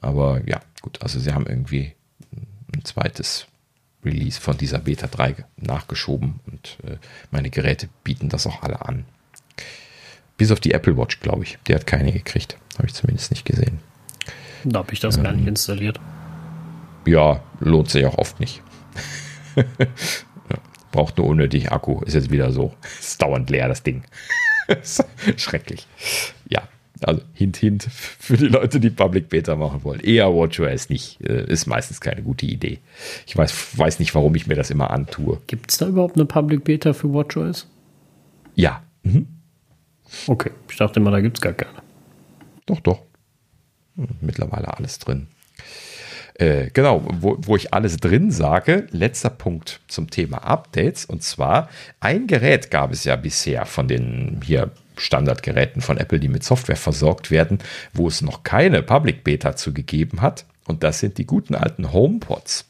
aber 0.00 0.40
ja, 0.48 0.60
gut, 0.80 1.02
also 1.02 1.18
sie 1.18 1.32
haben 1.32 1.46
irgendwie 1.46 1.94
ein 2.74 2.84
zweites 2.84 3.46
Release 4.04 4.40
von 4.40 4.56
dieser 4.56 4.78
Beta 4.78 5.06
3 5.06 5.36
nachgeschoben 5.56 6.40
und 6.46 6.78
äh, 6.84 6.96
meine 7.30 7.50
Geräte 7.50 7.88
bieten 8.02 8.28
das 8.28 8.46
auch 8.46 8.62
alle 8.62 8.82
an. 8.82 9.04
Bis 10.36 10.50
auf 10.50 10.60
die 10.60 10.72
Apple 10.72 10.96
Watch, 10.96 11.20
glaube 11.20 11.44
ich. 11.44 11.58
Die 11.68 11.74
hat 11.74 11.86
keine 11.86 12.12
gekriegt. 12.12 12.56
Habe 12.74 12.86
ich 12.86 12.94
zumindest 12.94 13.30
nicht 13.30 13.44
gesehen. 13.44 13.78
Da 14.64 14.80
habe 14.80 14.92
ich 14.92 15.00
das 15.00 15.16
ähm, 15.16 15.22
gar 15.22 15.32
nicht 15.32 15.42
ähm, 15.42 15.48
installiert. 15.48 16.00
Ja, 17.06 17.42
lohnt 17.60 17.90
sich 17.90 18.04
auch 18.06 18.18
oft 18.18 18.40
nicht. 18.40 18.62
braucht 20.92 21.18
nur 21.18 21.26
unnötig 21.26 21.72
Akku. 21.72 22.00
Ist 22.02 22.14
jetzt 22.14 22.30
wieder 22.30 22.52
so. 22.52 22.74
Ist 23.00 23.20
dauernd 23.20 23.50
leer, 23.50 23.68
das 23.68 23.82
Ding. 23.82 24.04
Schrecklich. 25.36 25.86
Ja, 26.48 26.62
also 27.06 27.22
hint, 27.32 27.56
hint 27.56 27.82
für 27.90 28.36
die 28.36 28.48
Leute, 28.48 28.80
die 28.80 28.90
Public 28.90 29.28
Beta 29.28 29.56
machen 29.56 29.84
wollen. 29.84 30.00
Eher 30.00 30.32
WatchOS 30.32 30.88
nicht. 30.88 31.20
Äh, 31.22 31.50
ist 31.50 31.66
meistens 31.66 32.00
keine 32.00 32.22
gute 32.22 32.46
Idee. 32.46 32.78
Ich 33.26 33.36
weiß, 33.36 33.78
weiß 33.78 33.98
nicht, 33.98 34.14
warum 34.14 34.34
ich 34.34 34.46
mir 34.46 34.54
das 34.54 34.70
immer 34.70 34.90
antue. 34.90 35.40
Gibt 35.46 35.70
es 35.70 35.78
da 35.78 35.88
überhaupt 35.88 36.16
eine 36.16 36.26
Public 36.26 36.64
Beta 36.64 36.92
für 36.92 37.12
WatchOS? 37.12 37.68
Ja. 38.54 38.82
Mhm. 39.02 39.26
Okay, 40.26 40.50
ich 40.70 40.76
dachte 40.76 41.00
immer, 41.00 41.10
da 41.10 41.20
gibt 41.20 41.38
es 41.38 41.40
gar 41.40 41.54
keine. 41.54 41.82
Doch, 42.66 42.80
doch. 42.80 43.02
Hm, 43.96 44.08
mittlerweile 44.20 44.76
alles 44.76 44.98
drin. 44.98 45.28
Äh, 46.34 46.70
genau, 46.72 47.04
wo, 47.20 47.36
wo 47.40 47.56
ich 47.56 47.74
alles 47.74 47.98
drin 47.98 48.30
sage, 48.30 48.86
letzter 48.90 49.30
Punkt 49.30 49.80
zum 49.88 50.10
Thema 50.10 50.38
Updates. 50.38 51.04
Und 51.04 51.22
zwar, 51.22 51.68
ein 52.00 52.26
Gerät 52.26 52.70
gab 52.70 52.92
es 52.92 53.04
ja 53.04 53.16
bisher 53.16 53.66
von 53.66 53.86
den 53.86 54.40
hier 54.44 54.70
Standardgeräten 54.96 55.82
von 55.82 55.98
Apple, 55.98 56.20
die 56.20 56.28
mit 56.28 56.44
Software 56.44 56.76
versorgt 56.76 57.30
werden, 57.30 57.58
wo 57.92 58.08
es 58.08 58.22
noch 58.22 58.42
keine 58.42 58.82
Public 58.82 59.24
Beta 59.24 59.56
zugegeben 59.56 60.20
hat. 60.20 60.44
Und 60.66 60.84
das 60.84 61.00
sind 61.00 61.18
die 61.18 61.26
guten 61.26 61.54
alten 61.54 61.92
HomePods. 61.92 62.66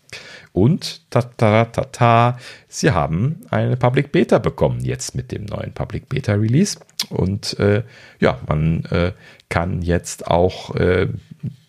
Und 0.53 1.03
ta, 1.11 1.23
ta, 1.23 1.67
ta, 1.67 1.85
ta, 1.85 2.39
sie 2.69 2.91
haben 2.91 3.41
eine 3.51 3.77
Public 3.77 4.13
Beta 4.13 4.39
bekommen 4.39 4.81
jetzt 4.81 5.15
mit 5.15 5.33
dem 5.33 5.45
neuen 5.45 5.73
Public 5.73 6.09
Beta 6.09 6.33
Release. 6.33 6.79
Und 7.11 7.59
äh, 7.59 7.83
ja, 8.21 8.39
man 8.47 8.85
äh, 8.87 9.13
kann 9.49 9.83
jetzt 9.83 10.27
auch 10.27 10.75
äh, 10.77 11.09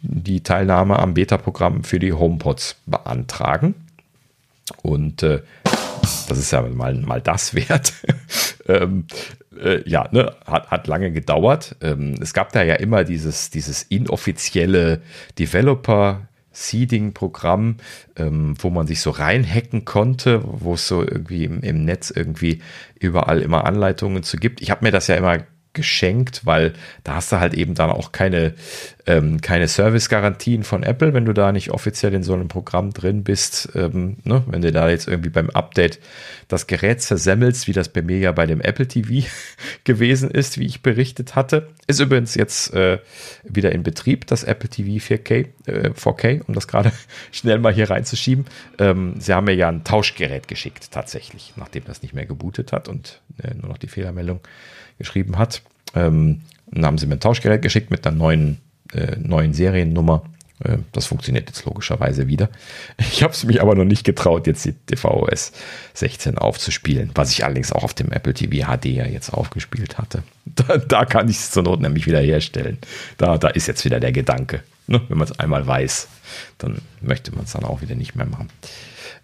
die 0.01 0.43
Teilnahme 0.43 0.99
am 0.99 1.13
Beta-Programm 1.13 1.84
für 1.84 1.99
die 1.99 2.13
HomePods 2.13 2.77
beantragen. 2.85 3.75
Und 4.81 5.23
äh, 5.23 5.41
das 6.27 6.38
ist 6.38 6.51
ja 6.51 6.61
mal, 6.61 6.93
mal 6.95 7.21
das 7.21 7.53
wert. 7.55 7.93
Ähm, 8.68 9.06
äh, 9.61 9.88
ja, 9.90 10.07
ne, 10.11 10.35
hat, 10.45 10.72
hat 10.72 10.88
lange 10.88 11.11
gedauert. 11.11 11.76
Ähm, 11.81 12.15
es 12.22 12.34
gab 12.34 12.52
da 12.52 12.64
ja 12.64 12.76
immer 12.76 13.03
dieses, 13.03 13.49
dieses 13.49 13.84
inoffizielle 13.84 15.02
Developer- 15.38 16.27
Seeding-Programm, 16.53 17.77
ähm, 18.15 18.56
wo 18.60 18.69
man 18.69 18.85
sich 18.88 19.02
so 19.02 19.10
reinhacken 19.10 19.85
konnte, 19.85 20.41
wo 20.44 20.76
es 20.76 20.88
so 20.88 21.02
irgendwie 21.02 21.45
im, 21.45 21.61
im 21.61 21.84
Netz 21.84 22.11
irgendwie 22.11 22.61
überall 22.99 23.41
immer 23.41 23.65
Anleitungen 23.65 24.23
zu 24.23 24.38
gibt. 24.38 24.61
Ich 24.61 24.69
habe 24.69 24.85
mir 24.85 24.91
das 24.91 25.07
ja 25.07 25.15
immer 25.15 25.40
geschenkt, 25.74 26.45
weil 26.45 26.74
da 27.04 27.16
hast 27.16 27.32
du 27.32 27.40
halt 27.40 27.54
eben 27.54 27.74
dann 27.74 27.90
auch 27.90 28.12
keine, 28.12 28.54
ähm, 29.06 29.41
keine 29.41 29.68
Service-Garantien 29.68 30.64
von 30.64 30.84
Apple, 30.84 31.14
wenn 31.14 31.26
du 31.26 31.34
da 31.34 31.52
nicht 31.52 31.72
offiziell 31.72 32.14
in 32.14 32.24
so 32.24 32.34
einem 32.34 32.48
Programm 32.48 32.91
drin 32.91 33.24
bist. 33.24 33.70
Ähm, 33.76 34.18
ne? 34.24 34.44
Wenn 34.45 34.62
du 34.62 34.72
da 34.72 34.90
jetzt 34.90 35.08
irgendwie 35.08 35.30
beim 35.30 35.50
Update 35.50 36.00
das 36.48 36.68
Gerät 36.68 37.02
zersemmelst, 37.02 37.68
wie 37.68 37.74
das 37.74 37.90
bei 37.90 38.02
mir 38.02 38.20
ja 38.20 38.32
bei 38.32 38.45
dem 38.45 38.62
Apple 38.62 38.88
TV 38.88 39.28
gewesen 39.84 40.30
ist, 40.30 40.60
wie 40.60 40.66
ich 40.66 40.82
berichtet 40.84 41.36
hatte. 41.36 41.70
Ist 41.88 42.00
übrigens 42.00 42.36
jetzt 42.36 42.74
äh, 42.74 43.00
wieder 43.44 43.72
in 43.72 43.84
Betrieb, 43.84 44.28
das 44.28 44.44
Apple 44.44 44.70
TV 44.70 45.04
4K, 45.04 45.48
äh, 45.66 45.90
4K, 45.90 46.44
um 46.48 46.54
das 46.54 46.68
gerade 46.68 46.91
schnell 47.32 47.60
mal 47.60 47.74
hier 47.74 47.90
reinzuschieben. 47.90 48.45
Ähm, 48.78 49.16
sie 49.20 49.34
haben 49.34 49.45
mir 49.45 49.56
ja 49.56 49.70
ein 49.70 49.84
Tauschgerät 49.84 50.48
geschickt, 50.48 50.91
tatsächlich, 50.91 51.54
nachdem 51.56 51.84
das 51.86 52.04
nicht 52.04 52.14
mehr 52.14 52.26
gebootet 52.26 52.72
hat 52.72 52.88
und 52.88 53.22
äh, 53.41 53.54
nur 53.56 53.70
noch 53.70 53.78
die 53.78 53.88
Fehlermeldung 53.88 54.41
geschrieben 54.98 55.38
hat. 55.38 55.61
Ähm, 55.95 56.41
dann 56.72 56.86
haben 56.86 56.98
sie 56.98 57.06
mir 57.06 57.15
ein 57.15 57.20
Tauschgerät 57.20 57.61
geschickt 57.61 57.91
mit 57.91 58.06
einer 58.06 58.15
neuen, 58.15 58.57
äh, 58.94 59.15
neuen 59.18 59.53
Seriennummer. 59.53 60.24
Äh, 60.64 60.78
das 60.91 61.06
funktioniert 61.06 61.48
jetzt 61.49 61.65
logischerweise 61.65 62.28
wieder. 62.28 62.49
Ich 62.98 63.24
habe 63.24 63.34
es 63.34 63.44
mich 63.44 63.61
aber 63.61 63.76
noch 63.76 63.86
nicht 63.86 64.03
getraut, 64.03 64.48
jetzt 64.48 64.65
die 64.65 64.74
tvOS 64.74 65.52
16 65.94 66.38
aufzuspielen, 66.38 67.11
was 67.15 67.32
ich 67.32 67.45
allerdings 67.45 67.72
auch 67.72 67.84
auf 67.84 67.94
dem 67.94 68.11
Apple 68.11 68.34
TV 68.34 68.68
HD 68.68 68.86
ja 68.86 69.06
jetzt 69.06 69.34
aufgespielt 69.34 69.98
hatte. 69.98 70.24
Da, 70.45 70.78
da 70.78 71.06
kann 71.06 71.30
ich 71.30 71.38
es 71.38 71.52
zur 71.52 71.64
Not 71.64 71.80
nämlich 71.82 72.06
wieder 72.06 72.20
herstellen. 72.20 72.78
Da, 73.18 73.38
da 73.38 73.48
ist 73.48 73.65
jetzt 73.65 73.86
wieder 73.86 73.99
der 73.99 74.11
Gedanke. 74.11 74.61
Ne? 74.88 75.02
Wenn 75.07 75.18
man 75.18 75.28
es 75.28 75.40
einmal 75.40 75.65
weiß, 75.65 76.10
dann 76.57 76.80
möchte 77.02 77.34
man 77.34 77.45
es 77.45 77.53
dann 77.53 77.64
auch 77.64 77.82
wieder 77.82 77.95
nicht 77.95 78.14
mehr 78.15 78.26
machen. 78.26 78.49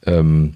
Ähm, 0.06 0.56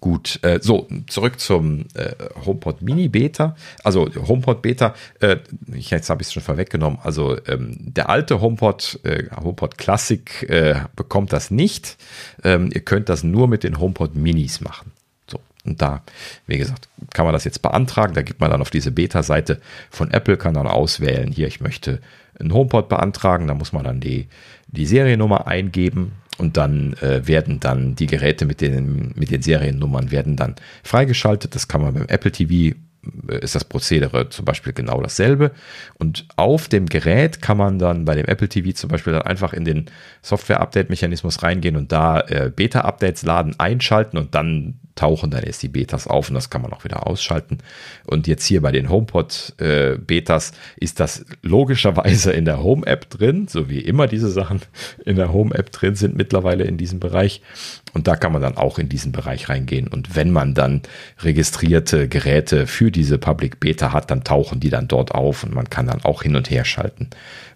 Gut, 0.00 0.38
äh, 0.42 0.60
so, 0.62 0.86
zurück 1.08 1.40
zum 1.40 1.86
äh, 1.94 2.12
HomePod 2.46 2.82
Mini 2.82 3.08
Beta. 3.08 3.56
Also 3.82 4.08
HomePod 4.14 4.62
Beta, 4.62 4.94
äh, 5.18 5.38
jetzt 5.74 6.08
habe 6.08 6.22
ich 6.22 6.28
es 6.28 6.32
schon 6.32 6.42
vorweggenommen. 6.42 7.00
Also 7.02 7.36
ähm, 7.46 7.76
der 7.78 8.08
alte 8.08 8.40
HomePod, 8.40 9.00
äh, 9.02 9.24
HomePod 9.42 9.76
Classic 9.76 10.48
äh, 10.48 10.82
bekommt 10.94 11.32
das 11.32 11.50
nicht. 11.50 11.96
Ähm, 12.44 12.70
ihr 12.72 12.82
könnt 12.82 13.08
das 13.08 13.24
nur 13.24 13.48
mit 13.48 13.64
den 13.64 13.80
HomePod 13.80 14.14
Minis 14.14 14.60
machen. 14.60 14.92
So, 15.26 15.40
und 15.64 15.82
da, 15.82 16.02
wie 16.46 16.58
gesagt, 16.58 16.88
kann 17.12 17.24
man 17.24 17.32
das 17.32 17.42
jetzt 17.42 17.62
beantragen. 17.62 18.14
Da 18.14 18.22
geht 18.22 18.38
man 18.38 18.52
dann 18.52 18.60
auf 18.60 18.70
diese 18.70 18.92
Beta-Seite 18.92 19.60
von 19.90 20.12
Apple, 20.12 20.36
kann 20.36 20.54
dann 20.54 20.68
auswählen, 20.68 21.32
hier, 21.32 21.48
ich 21.48 21.60
möchte 21.60 22.00
einen 22.38 22.52
HomePod 22.52 22.88
beantragen. 22.88 23.48
Da 23.48 23.54
muss 23.54 23.72
man 23.72 23.82
dann 23.82 23.98
die, 23.98 24.28
die 24.68 24.86
Seriennummer 24.86 25.48
eingeben 25.48 26.12
und 26.38 26.56
dann 26.56 26.94
äh, 26.94 27.26
werden 27.26 27.60
dann 27.60 27.94
die 27.94 28.06
Geräte 28.06 28.46
mit 28.46 28.60
den, 28.60 29.12
mit 29.16 29.30
den 29.30 29.42
Seriennummern 29.42 30.10
werden 30.10 30.36
dann 30.36 30.54
freigeschaltet. 30.82 31.54
Das 31.54 31.68
kann 31.68 31.82
man 31.82 31.94
beim 31.94 32.06
Apple 32.06 32.32
TV 32.32 32.76
äh, 33.28 33.38
ist 33.40 33.54
das 33.54 33.64
Prozedere 33.64 34.28
zum 34.28 34.44
Beispiel 34.44 34.72
genau 34.72 35.00
dasselbe. 35.02 35.52
Und 35.98 36.26
auf 36.36 36.68
dem 36.68 36.86
Gerät 36.86 37.42
kann 37.42 37.56
man 37.56 37.78
dann 37.78 38.04
bei 38.04 38.14
dem 38.14 38.26
Apple 38.26 38.48
TV 38.48 38.72
zum 38.72 38.88
Beispiel 38.88 39.12
dann 39.12 39.22
einfach 39.22 39.52
in 39.52 39.64
den 39.64 39.86
Software-Update-Mechanismus 40.22 41.42
reingehen 41.42 41.76
und 41.76 41.92
da 41.92 42.20
äh, 42.20 42.50
Beta-Updates 42.54 43.22
laden, 43.24 43.58
einschalten 43.58 44.16
und 44.16 44.34
dann 44.34 44.78
tauchen 44.98 45.30
dann 45.30 45.44
erst 45.44 45.62
die 45.62 45.68
Betas 45.68 46.08
auf 46.08 46.28
und 46.28 46.34
das 46.34 46.50
kann 46.50 46.60
man 46.60 46.72
auch 46.72 46.82
wieder 46.82 47.06
ausschalten. 47.06 47.58
Und 48.04 48.26
jetzt 48.26 48.44
hier 48.44 48.60
bei 48.60 48.72
den 48.72 48.88
HomePod-Betas 48.88 50.50
äh, 50.50 50.84
ist 50.84 50.98
das 50.98 51.24
logischerweise 51.42 52.32
in 52.32 52.44
der 52.44 52.62
Home-App 52.62 53.08
drin, 53.08 53.46
so 53.48 53.70
wie 53.70 53.78
immer 53.78 54.08
diese 54.08 54.28
Sachen 54.28 54.60
in 55.04 55.16
der 55.16 55.32
Home-App 55.32 55.70
drin 55.70 55.94
sind 55.94 56.16
mittlerweile 56.16 56.64
in 56.64 56.76
diesem 56.78 56.98
Bereich. 56.98 57.42
Und 57.94 58.08
da 58.08 58.16
kann 58.16 58.32
man 58.32 58.42
dann 58.42 58.56
auch 58.56 58.78
in 58.78 58.88
diesen 58.88 59.12
Bereich 59.12 59.48
reingehen. 59.48 59.88
Und 59.88 60.16
wenn 60.16 60.30
man 60.30 60.54
dann 60.54 60.82
registrierte 61.20 62.08
Geräte 62.08 62.66
für 62.66 62.90
diese 62.90 63.18
Public 63.18 63.60
Beta 63.60 63.92
hat, 63.92 64.10
dann 64.10 64.24
tauchen 64.24 64.60
die 64.60 64.70
dann 64.70 64.88
dort 64.88 65.12
auf 65.12 65.44
und 65.44 65.54
man 65.54 65.70
kann 65.70 65.86
dann 65.86 66.02
auch 66.02 66.22
hin 66.22 66.36
und 66.36 66.50
her 66.50 66.64
schalten 66.64 67.08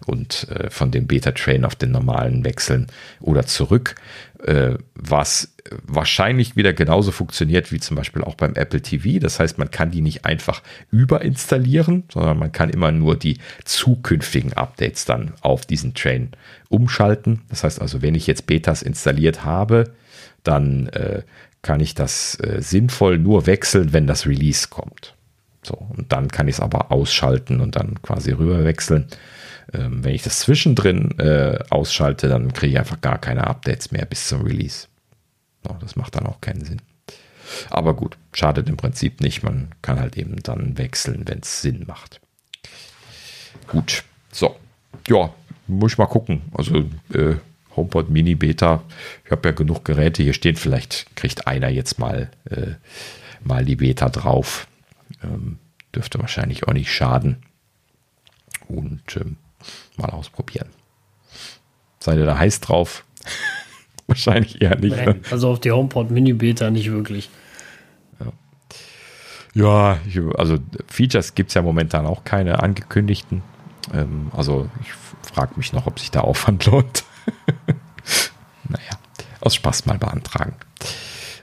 und 0.05 0.47
äh, 0.49 0.69
von 0.69 0.91
dem 0.91 1.07
Beta-Train 1.07 1.65
auf 1.65 1.75
den 1.75 1.91
normalen 1.91 2.43
wechseln 2.45 2.87
oder 3.21 3.45
zurück, 3.45 3.95
äh, 4.43 4.75
was 4.95 5.53
wahrscheinlich 5.85 6.55
wieder 6.55 6.73
genauso 6.73 7.11
funktioniert 7.11 7.71
wie 7.71 7.79
zum 7.79 7.95
Beispiel 7.95 8.23
auch 8.23 8.35
beim 8.35 8.55
Apple 8.55 8.81
TV. 8.81 9.19
Das 9.19 9.39
heißt, 9.39 9.57
man 9.57 9.71
kann 9.71 9.91
die 9.91 10.01
nicht 10.01 10.25
einfach 10.25 10.61
überinstallieren, 10.91 12.03
sondern 12.11 12.37
man 12.37 12.51
kann 12.51 12.69
immer 12.69 12.91
nur 12.91 13.17
die 13.17 13.37
zukünftigen 13.63 14.53
Updates 14.53 15.05
dann 15.05 15.33
auf 15.41 15.65
diesen 15.65 15.93
Train 15.93 16.31
umschalten. 16.69 17.41
Das 17.49 17.63
heißt 17.63 17.81
also, 17.81 18.01
wenn 18.01 18.15
ich 18.15 18.27
jetzt 18.27 18.45
Betas 18.45 18.81
installiert 18.81 19.45
habe, 19.45 19.93
dann 20.43 20.87
äh, 20.89 21.23
kann 21.61 21.79
ich 21.79 21.95
das 21.95 22.37
äh, 22.41 22.61
sinnvoll 22.61 23.17
nur 23.17 23.45
wechseln, 23.45 23.93
wenn 23.93 24.07
das 24.07 24.27
Release 24.27 24.67
kommt. 24.67 25.15
So, 25.63 25.75
und 25.75 26.11
dann 26.11 26.27
kann 26.27 26.49
ich 26.49 26.55
es 26.55 26.59
aber 26.59 26.91
ausschalten 26.91 27.61
und 27.61 27.77
dann 27.77 28.01
quasi 28.01 28.31
rüber 28.31 28.65
wechseln. 28.65 29.07
Ähm, 29.71 30.03
wenn 30.03 30.13
ich 30.13 30.23
das 30.23 30.39
zwischendrin 30.39 31.17
äh, 31.19 31.59
ausschalte, 31.69 32.27
dann 32.27 32.53
kriege 32.53 32.73
ich 32.73 32.79
einfach 32.79 33.01
gar 33.01 33.17
keine 33.17 33.47
Updates 33.47 33.91
mehr 33.91 34.05
bis 34.05 34.27
zum 34.27 34.41
Release. 34.41 34.87
No, 35.63 35.77
das 35.79 35.95
macht 35.95 36.15
dann 36.15 36.25
auch 36.25 36.41
keinen 36.41 36.65
Sinn. 36.65 36.81
Aber 37.69 37.93
gut, 37.93 38.17
schadet 38.33 38.67
im 38.67 38.77
Prinzip 38.77 39.21
nicht. 39.21 39.43
Man 39.43 39.69
kann 39.81 39.99
halt 39.99 40.17
eben 40.17 40.41
dann 40.43 40.77
wechseln, 40.77 41.23
wenn 41.27 41.39
es 41.39 41.61
Sinn 41.61 41.85
macht. 41.87 42.19
Gut, 43.67 44.03
so. 44.31 44.55
Ja, 45.07 45.33
muss 45.67 45.93
ich 45.93 45.97
mal 45.97 46.07
gucken. 46.07 46.41
Also 46.53 46.85
äh, 47.13 47.35
HomePod 47.75 48.09
Mini 48.09 48.35
Beta. 48.35 48.83
Ich 49.25 49.31
habe 49.31 49.49
ja 49.49 49.55
genug 49.55 49.85
Geräte 49.85 50.23
hier 50.23 50.33
stehen. 50.33 50.55
Vielleicht 50.55 51.15
kriegt 51.15 51.47
einer 51.47 51.69
jetzt 51.69 51.99
mal, 51.99 52.29
äh, 52.49 52.73
mal 53.43 53.65
die 53.65 53.75
Beta 53.75 54.09
drauf. 54.09 54.67
Ähm, 55.23 55.59
dürfte 55.95 56.19
wahrscheinlich 56.19 56.67
auch 56.67 56.73
nicht 56.73 56.91
schaden. 56.91 57.37
Und 58.67 59.17
ähm, 59.17 59.37
mal 59.97 60.09
ausprobieren. 60.09 60.69
Seid 61.99 62.17
ihr 62.17 62.25
da 62.25 62.37
heiß 62.37 62.59
drauf? 62.61 63.05
wahrscheinlich 64.07 64.61
eher 64.61 64.77
nicht. 64.77 64.95
Ne? 64.95 65.19
Also 65.31 65.49
auf 65.49 65.59
die 65.59 65.71
HomePod 65.71 66.11
Mini 66.11 66.33
Beta 66.33 66.69
nicht 66.69 66.91
wirklich. 66.91 67.29
Ja, 69.53 69.99
ich, 70.07 70.19
also 70.35 70.57
Features 70.87 71.35
gibt 71.35 71.49
es 71.49 71.53
ja 71.53 71.61
momentan 71.61 72.05
auch 72.07 72.23
keine 72.23 72.61
angekündigten. 72.63 73.43
Ähm, 73.93 74.31
also 74.35 74.69
ich 74.81 74.91
frage 75.27 75.53
mich 75.57 75.73
noch, 75.73 75.85
ob 75.85 75.99
sich 75.99 76.11
der 76.11 76.23
Aufwand 76.23 76.65
lohnt. 76.67 77.03
naja, 78.67 78.97
aus 79.41 79.55
Spaß 79.55 79.85
mal 79.85 79.97
beantragen. 79.97 80.55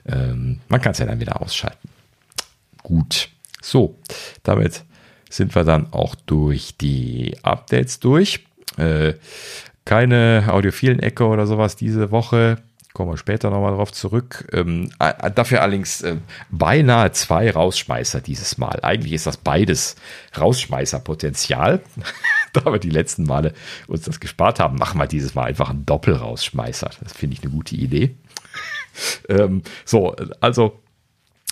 Ähm, 0.05 0.59
man 0.67 0.81
kann 0.81 0.91
es 0.91 0.97
ja 0.97 1.05
dann 1.05 1.19
wieder 1.19 1.41
ausschalten. 1.41 1.89
Gut. 2.83 3.29
So, 3.61 3.97
damit 4.43 4.83
sind 5.31 5.55
wir 5.55 5.63
dann 5.63 5.91
auch 5.91 6.15
durch 6.15 6.77
die 6.77 7.35
Updates 7.41 7.99
durch. 7.99 8.45
Äh, 8.77 9.13
keine 9.85 10.45
audiophilen 10.49 10.99
Ecke 10.99 11.25
oder 11.25 11.47
sowas 11.47 11.75
diese 11.75 12.11
Woche. 12.11 12.57
Kommen 12.93 13.11
wir 13.11 13.17
später 13.17 13.49
nochmal 13.49 13.73
drauf 13.73 13.93
zurück. 13.93 14.47
Ähm, 14.51 14.91
dafür 15.33 15.61
allerdings 15.61 16.01
äh, 16.01 16.17
beinahe 16.49 17.13
zwei 17.13 17.49
Rausschmeißer 17.49 18.19
dieses 18.19 18.57
Mal. 18.57 18.79
Eigentlich 18.83 19.13
ist 19.13 19.27
das 19.27 19.37
beides 19.37 19.95
Rausschmeißerpotenzial. 20.37 21.81
da 22.53 22.65
wir 22.65 22.79
die 22.79 22.89
letzten 22.89 23.23
Male 23.23 23.53
uns 23.87 24.03
das 24.03 24.19
gespart 24.19 24.59
haben, 24.59 24.77
machen 24.77 24.99
wir 24.99 25.07
dieses 25.07 25.35
Mal 25.35 25.45
einfach 25.45 25.69
einen 25.69 25.85
Doppelrausschmeißer. 25.85 26.91
Das 27.01 27.13
finde 27.13 27.37
ich 27.37 27.43
eine 27.43 27.51
gute 27.51 27.75
Idee. 27.75 28.15
ähm, 29.29 29.63
so, 29.85 30.13
also 30.41 30.79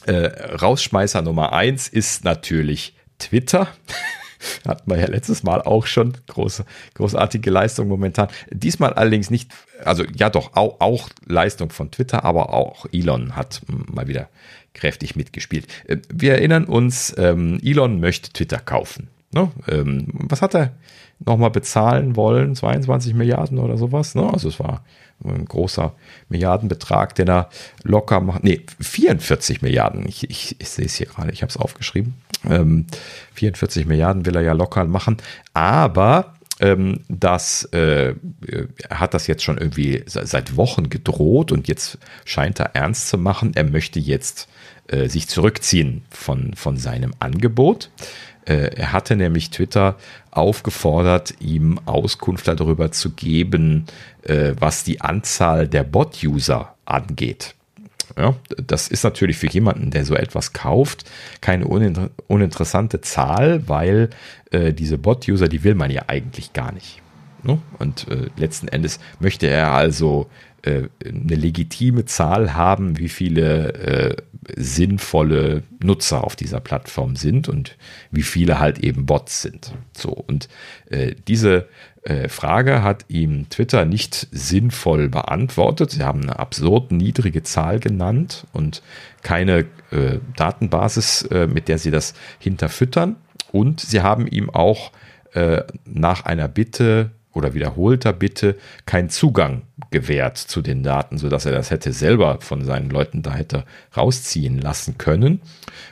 äh, 0.06 0.28
Rausschmeißer 0.56 1.22
Nummer 1.22 1.54
eins 1.54 1.88
ist 1.88 2.26
natürlich 2.26 2.96
Twitter. 3.20 3.68
Hatten 4.68 4.90
wir 4.90 4.98
ja 4.98 5.08
letztes 5.08 5.44
Mal 5.44 5.62
auch 5.62 5.86
schon. 5.86 6.14
Große, 6.28 6.66
großartige 6.94 7.50
Leistung 7.50 7.88
momentan. 7.90 8.30
Diesmal 8.50 8.94
allerdings 8.94 9.30
nicht, 9.30 9.52
also 9.84 10.04
ja 10.16 10.30
doch, 10.30 10.56
auch, 10.56 10.80
auch 10.80 11.10
Leistung 11.26 11.72
von 11.72 11.91
Twitter, 11.91 12.24
aber 12.24 12.54
auch 12.54 12.86
Elon 12.91 13.36
hat 13.36 13.62
mal 13.68 14.08
wieder 14.08 14.30
kräftig 14.74 15.16
mitgespielt. 15.16 15.68
Äh, 15.88 15.98
wir 16.12 16.34
erinnern 16.34 16.66
uns, 16.66 17.14
ähm, 17.18 17.60
Elon 17.62 18.00
möchte 18.00 18.32
Twitter 18.32 18.60
kaufen. 18.60 19.10
Ne? 19.32 19.52
Ähm, 19.68 20.08
was 20.14 20.41
hat 20.41 20.56
er 20.56 20.74
nochmal 21.20 21.52
bezahlen 21.52 22.16
wollen? 22.16 22.56
22 22.56 23.14
Milliarden 23.14 23.60
oder 23.60 23.78
sowas? 23.78 24.16
Ne? 24.16 24.32
Also 24.32 24.48
es 24.48 24.60
war 24.60 24.84
ein 25.24 25.46
großer 25.46 25.94
Milliardenbetrag, 26.30 27.16
den 27.16 27.30
er 27.30 27.50
locker 27.84 28.22
macht. 28.22 28.44
Nee, 28.44 28.62
44 28.80 29.62
Milliarden. 29.62 30.08
Ich, 30.08 30.30
ich, 30.30 30.56
ich 30.60 30.70
sehe 30.70 30.86
es 30.86 30.96
hier 30.96 31.08
gerade, 31.08 31.32
ich 31.32 31.41
habe 31.41 31.50
es 31.50 31.58
aufgeschrieben. 31.58 32.16
Ähm, 32.50 32.86
44 33.34 33.86
Milliarden 33.86 34.26
will 34.26 34.36
er 34.36 34.41
ja 34.41 34.54
locker 34.54 34.86
machen. 34.86 35.18
Aber 35.54 36.34
ähm, 36.60 37.02
das 37.07 37.64
äh, 37.72 38.15
er 38.90 38.99
hat 38.99 39.14
das 39.14 39.27
jetzt 39.27 39.44
schon 39.44 39.57
irgendwie 39.57 40.03
seit 40.06 40.57
Wochen 40.57 40.90
gedroht 40.90 41.52
und 41.52 41.68
jetzt 41.68 41.98
scheint 42.26 42.60
er 42.60 42.76
ernst 42.76 43.10
zu 43.10 43.18
machen. 43.18 43.52
Er 43.56 43.64
möchte 43.64 43.99
jetzt 43.99 44.48
äh, 44.88 45.07
sich 45.07 45.27
zurückziehen 45.27 46.03
von, 46.10 46.53
von 46.56 46.77
seinem 46.77 47.14
Angebot. 47.19 47.90
Äh, 48.45 48.76
er 48.76 48.94
hatte 48.94 49.15
nämlich 49.15 49.52
Twitter 49.52 49.98
aufgefordert, 50.31 51.36
ihm 51.40 51.80
Auskunft 51.86 52.48
darüber 52.48 52.91
zu 52.91 53.11
geben, 53.11 53.86
äh, 54.23 54.53
was 54.60 54.84
die 54.84 55.02
Anzahl 55.02 55.68
der 55.68 55.84
Bot-User 55.84 56.76
angeht. 56.86 57.56
Ja, 58.18 58.36
das 58.57 58.88
ist 58.88 59.03
natürlich 59.03 59.38
für 59.38 59.49
jemanden, 59.49 59.91
der 59.91 60.06
so 60.06 60.15
etwas 60.15 60.53
kauft, 60.53 61.10
keine 61.41 61.68
uninter 61.68 62.10
uninteressante 62.27 63.02
Zahl, 63.02 63.68
weil 63.68 64.10
äh, 64.52 64.73
diese 64.73 64.98
Bot-User, 64.98 65.48
die 65.48 65.64
will 65.64 65.76
man 65.76 65.91
ja 65.91 66.03
eigentlich 66.07 66.53
gar 66.53 66.72
nicht. 66.72 67.02
Ne? 67.44 67.60
Und 67.77 68.07
äh, 68.07 68.27
letzten 68.36 68.68
Endes 68.68 68.99
möchte 69.19 69.48
er 69.48 69.72
also 69.72 70.30
äh, 70.64 70.90
eine 71.06 71.36
legitime 71.36 72.06
Zahl 72.06 72.53
haben, 72.53 72.98
wie 72.98 73.10
viele 73.10 73.73
äh, 73.73 74.15
sinnvolle 74.57 75.64
Nutzer 75.81 76.23
auf 76.23 76.36
dieser 76.36 76.60
Plattform 76.60 77.15
sind 77.15 77.48
und 77.48 77.77
wie 78.11 78.23
viele 78.23 78.60
halt 78.60 78.80
eben 78.80 79.06
Bots 79.06 79.41
sind. 79.41 79.73
So 79.95 80.10
und 80.10 80.49
äh, 80.90 81.15
diese 81.27 81.68
Frage 82.30 82.84
hat 82.84 83.06
ihm 83.07 83.49
Twitter 83.49 83.86
nicht 83.86 84.27
sinnvoll 84.31 85.10
beantwortet. 85.10 85.91
Sie 85.91 86.03
haben 86.03 86.23
eine 86.23 86.40
absurd 86.40 86.91
niedrige 86.91 87.44
Zahl 87.44 87.80
genannt 87.80 88.48
und 88.53 88.81
keine 89.22 89.65
äh, 89.91 90.19
Datenbasis, 90.36 91.23
äh, 91.23 91.48
mit 91.48 91.68
der 91.68 91.77
sie 91.77 91.91
das 91.91 92.14
hinterfüttern. 92.40 93.15
Und 93.52 93.80
sie 93.80 94.02
haben 94.02 94.27
ihm 94.27 94.49
auch 94.49 94.91
nach 95.86 96.26
einer 96.26 96.48
Bitte 96.48 97.11
oder 97.34 97.53
wiederholter 97.53 98.14
Bitte 98.14 98.56
keinen 98.86 99.10
Zugang 99.10 99.64
gewährt 99.91 100.38
zu 100.38 100.61
den 100.61 100.84
Daten, 100.84 101.18
sodass 101.18 101.45
er 101.45 101.52
das 101.52 101.72
hätte 101.72 101.94
selber 101.94 102.40
von 102.41 102.64
seinen 102.65 102.90
Leuten 102.90 103.22
da 103.22 103.34
hätte 103.34 103.64
rausziehen 103.95 104.60
lassen 104.60 104.98
können. 104.98 105.41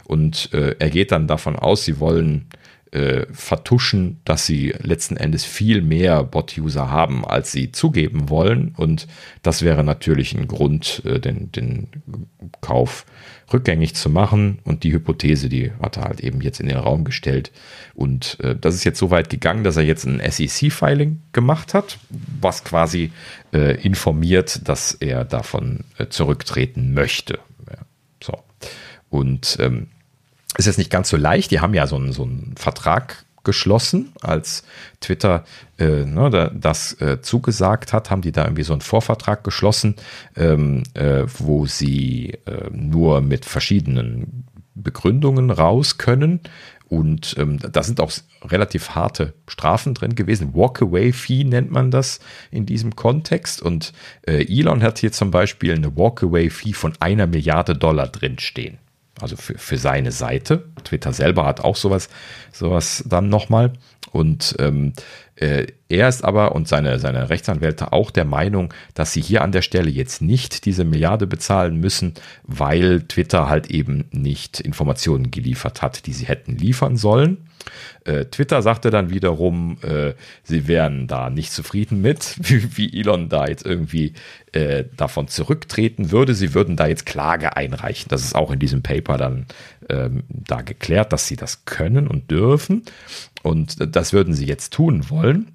Und 0.04 0.54
äh, 0.54 0.76
er 0.80 0.90
geht 0.90 1.12
dann 1.12 1.28
davon 1.28 1.56
aus, 1.56 1.86
sie 1.86 2.00
wollen 2.00 2.48
äh, 2.92 3.26
vertuschen, 3.32 4.22
dass 4.26 4.46
sie 4.46 4.74
letzten 4.82 5.18
Endes 5.18 5.46
viel 5.46 5.82
mehr 5.82 6.24
Bot-User 6.24 6.90
haben, 6.90 7.26
als 7.26 7.52
sie 7.52 7.72
zugeben 7.72 8.30
wollen. 8.30 8.74
Und 8.78 9.08
das 9.44 9.62
wäre 9.62 9.84
natürlich 9.84 10.36
ein 10.36 10.48
Grund, 10.48 11.02
äh, 11.06 11.20
den, 11.20 11.52
den 11.52 11.88
Kauf 12.62 13.06
rückgängig 13.52 13.96
zu 13.96 14.10
machen. 14.10 14.60
Und 14.64 14.84
die 14.84 14.94
Hypothese, 14.94 15.50
die 15.50 15.72
hat 15.82 15.98
er 15.98 16.04
halt 16.04 16.22
eben 16.22 16.42
jetzt 16.42 16.60
in 16.60 16.68
den 16.68 16.78
Raum 16.78 17.04
gestellt. 17.04 17.52
Und 17.94 18.40
äh, 18.42 18.56
das 18.56 18.76
ist 18.76 18.84
jetzt 18.84 19.00
so 19.00 19.12
weit 19.12 19.30
gegangen, 19.30 19.64
dass 19.64 19.78
er 19.78 19.84
jetzt 19.84 20.06
ein 20.06 20.20
SEC-Filing 20.20 21.22
gemacht 21.32 21.74
hat, 21.74 22.00
was 22.42 22.64
quasi 22.64 23.12
äh, 23.54 23.82
informiert, 23.82 24.68
dass 24.68 24.94
er 24.94 25.26
davon 25.26 25.86
äh, 25.98 26.08
zurücktreten 26.08 26.94
möchte. 26.94 27.40
Ja, 27.70 27.80
so. 28.24 28.40
Und 29.10 29.58
ähm, 29.60 29.88
ist 30.58 30.66
jetzt 30.66 30.78
nicht 30.78 30.92
ganz 30.92 31.10
so 31.10 31.18
leicht. 31.18 31.52
Die 31.52 31.60
haben 31.60 31.74
ja 31.74 31.88
so 31.88 31.96
einen, 31.96 32.12
so 32.12 32.24
einen 32.24 32.56
Vertrag 32.58 33.26
geschlossen, 33.48 34.12
als 34.22 34.64
Twitter 35.00 35.46
äh, 35.80 36.04
ne, 36.04 36.52
das 36.54 37.00
äh, 37.00 37.22
zugesagt 37.22 37.94
hat, 37.94 38.12
haben 38.12 38.22
die 38.22 38.34
da 38.34 38.44
irgendwie 38.44 38.64
so 38.64 38.74
einen 38.74 38.82
Vorvertrag 38.82 39.44
geschlossen, 39.46 39.96
ähm, 40.36 40.84
äh, 40.96 41.24
wo 41.38 41.66
sie 41.66 42.38
äh, 42.46 42.70
nur 42.72 43.22
mit 43.22 43.46
verschiedenen 43.46 44.44
Begründungen 44.76 45.50
raus 45.50 45.98
können. 45.98 46.42
Und 46.90 47.36
ähm, 47.38 47.60
da 47.60 47.84
sind 47.84 48.02
auch 48.02 48.12
relativ 48.44 48.92
harte 48.92 49.34
Strafen 49.48 49.94
drin 49.94 50.16
gewesen. 50.16 50.54
Walkaway-Fee 50.54 51.46
nennt 51.46 51.72
man 51.72 51.90
das 51.90 52.20
in 52.52 52.66
diesem 52.66 52.98
Kontext. 52.98 53.62
Und 53.62 53.94
äh, 54.26 54.46
Elon 54.46 54.84
hat 54.84 55.00
hier 55.00 55.14
zum 55.14 55.32
Beispiel 55.32 55.74
eine 55.74 55.96
Walkaway-Fee 55.96 56.74
von 56.74 56.94
einer 57.00 57.28
Milliarde 57.28 57.76
Dollar 57.76 58.08
drinstehen 58.08 58.78
also 59.22 59.36
für, 59.36 59.58
für 59.58 59.78
seine 59.78 60.12
Seite. 60.12 60.66
Twitter 60.84 61.14
selber 61.14 61.46
hat 61.46 61.62
auch 61.62 61.76
sowas, 61.76 62.10
sowas 62.52 63.04
dann 63.08 63.30
nochmal. 63.30 63.74
Und 64.12 64.56
ähm, 64.60 64.94
äh, 64.94 65.27
er 65.40 66.10
ist 66.10 66.24
aber 66.24 66.56
und 66.56 66.68
seine, 66.68 67.00
seine 67.00 67.30
Rechtsanwälte 67.30 67.94
auch 67.94 68.10
der 68.10 68.26
Meinung, 68.26 68.74
dass 68.96 69.14
sie 69.14 69.22
hier 69.22 69.44
an 69.44 69.52
der 69.52 69.62
Stelle 69.62 69.90
jetzt 69.90 70.22
nicht 70.22 70.66
diese 70.66 70.84
Milliarde 70.84 71.28
bezahlen 71.28 71.80
müssen, 71.80 72.16
weil 72.44 73.02
Twitter 73.02 73.48
halt 73.48 73.70
eben 73.70 74.06
nicht 74.12 74.60
Informationen 74.60 75.30
geliefert 75.30 75.82
hat, 75.82 76.08
die 76.08 76.14
sie 76.14 76.26
hätten 76.26 76.58
liefern 76.58 76.98
sollen. 76.98 77.48
Äh, 78.06 78.26
Twitter 78.26 78.62
sagte 78.62 78.90
dann 78.90 79.10
wiederum, 79.10 79.78
äh, 79.82 80.14
sie 80.44 80.68
wären 80.68 81.08
da 81.08 81.30
nicht 81.30 81.52
zufrieden 81.52 82.02
mit, 82.02 82.36
wie, 82.40 83.00
Elon 83.00 83.30
da 83.30 83.48
jetzt 83.48 83.66
irgendwie 83.66 84.14
äh, 84.54 84.86
davon 84.96 85.28
zurücktreten 85.28 86.12
würde. 86.12 86.34
Sie 86.34 86.54
würden 86.54 86.76
da 86.76 86.88
jetzt 86.88 87.06
Klage 87.06 87.56
einreichen. 87.58 88.10
Das 88.10 88.24
ist 88.24 88.36
auch 88.36 88.52
in 88.52 88.60
diesem 88.60 88.82
Paper 88.84 89.18
dann 89.18 89.46
ähm, 89.90 90.24
da 90.30 90.62
geklärt, 90.62 91.14
dass 91.14 91.28
sie 91.28 91.36
das 91.36 91.66
können 91.66 92.08
und 92.08 92.32
dürfen. 92.32 92.84
Und 93.48 93.96
das 93.96 94.12
würden 94.12 94.34
sie 94.34 94.46
jetzt 94.46 94.74
tun 94.74 95.10
wollen. 95.10 95.54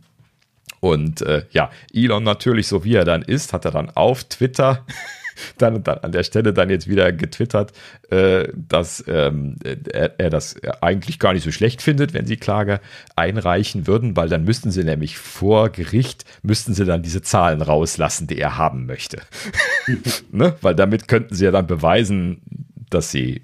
Und 0.80 1.20
äh, 1.20 1.44
ja, 1.50 1.70
Elon 1.92 2.24
natürlich, 2.24 2.66
so 2.66 2.84
wie 2.84 2.94
er 2.94 3.04
dann 3.04 3.20
ist, 3.20 3.52
hat 3.52 3.66
er 3.66 3.70
dann 3.70 3.90
auf 3.90 4.24
Twitter 4.24 4.86
dann, 5.58 5.84
dann 5.84 5.98
an 5.98 6.10
der 6.10 6.24
Stelle 6.24 6.54
dann 6.54 6.70
jetzt 6.70 6.88
wieder 6.88 7.12
getwittert, 7.12 7.72
äh, 8.10 8.48
dass 8.54 9.04
ähm, 9.06 9.56
er, 9.92 10.18
er, 10.18 10.30
das 10.30 10.56
eigentlich 10.80 11.18
gar 11.18 11.34
nicht 11.34 11.44
so 11.44 11.52
schlecht 11.52 11.82
findet, 11.82 12.14
wenn 12.14 12.26
sie 12.26 12.38
Klage 12.38 12.80
einreichen 13.14 13.86
würden, 13.86 14.16
weil 14.16 14.30
dann 14.30 14.44
müssten 14.44 14.70
sie 14.70 14.84
nämlich 14.84 15.18
vor 15.18 15.68
Gericht, 15.68 16.24
müssten 16.42 16.72
sie 16.72 16.86
dann 16.86 17.02
diese 17.02 17.20
Zahlen 17.20 17.60
rauslassen, 17.60 18.26
die 18.26 18.38
er 18.38 18.56
haben 18.56 18.86
möchte. 18.86 19.20
ne? 20.32 20.56
Weil 20.62 20.74
damit 20.74 21.08
könnten 21.08 21.34
sie 21.34 21.44
ja 21.44 21.50
dann 21.50 21.66
beweisen, 21.66 22.40
dass 22.88 23.10
sie 23.10 23.42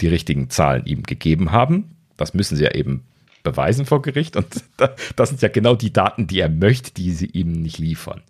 die 0.00 0.08
richtigen 0.08 0.48
Zahlen 0.48 0.86
ihm 0.86 1.02
gegeben 1.02 1.50
haben. 1.50 1.96
Das 2.16 2.34
müssen 2.34 2.56
sie 2.56 2.62
ja 2.62 2.70
eben 2.70 3.04
beweisen 3.50 3.86
vor 3.86 4.02
Gericht 4.02 4.36
und 4.36 4.46
das 5.16 5.28
sind 5.28 5.42
ja 5.42 5.48
genau 5.48 5.74
die 5.74 5.92
Daten, 5.92 6.26
die 6.26 6.40
er 6.40 6.48
möchte, 6.48 6.92
die 6.92 7.12
sie 7.12 7.26
ihm 7.26 7.52
nicht 7.52 7.78
liefern. 7.78 8.22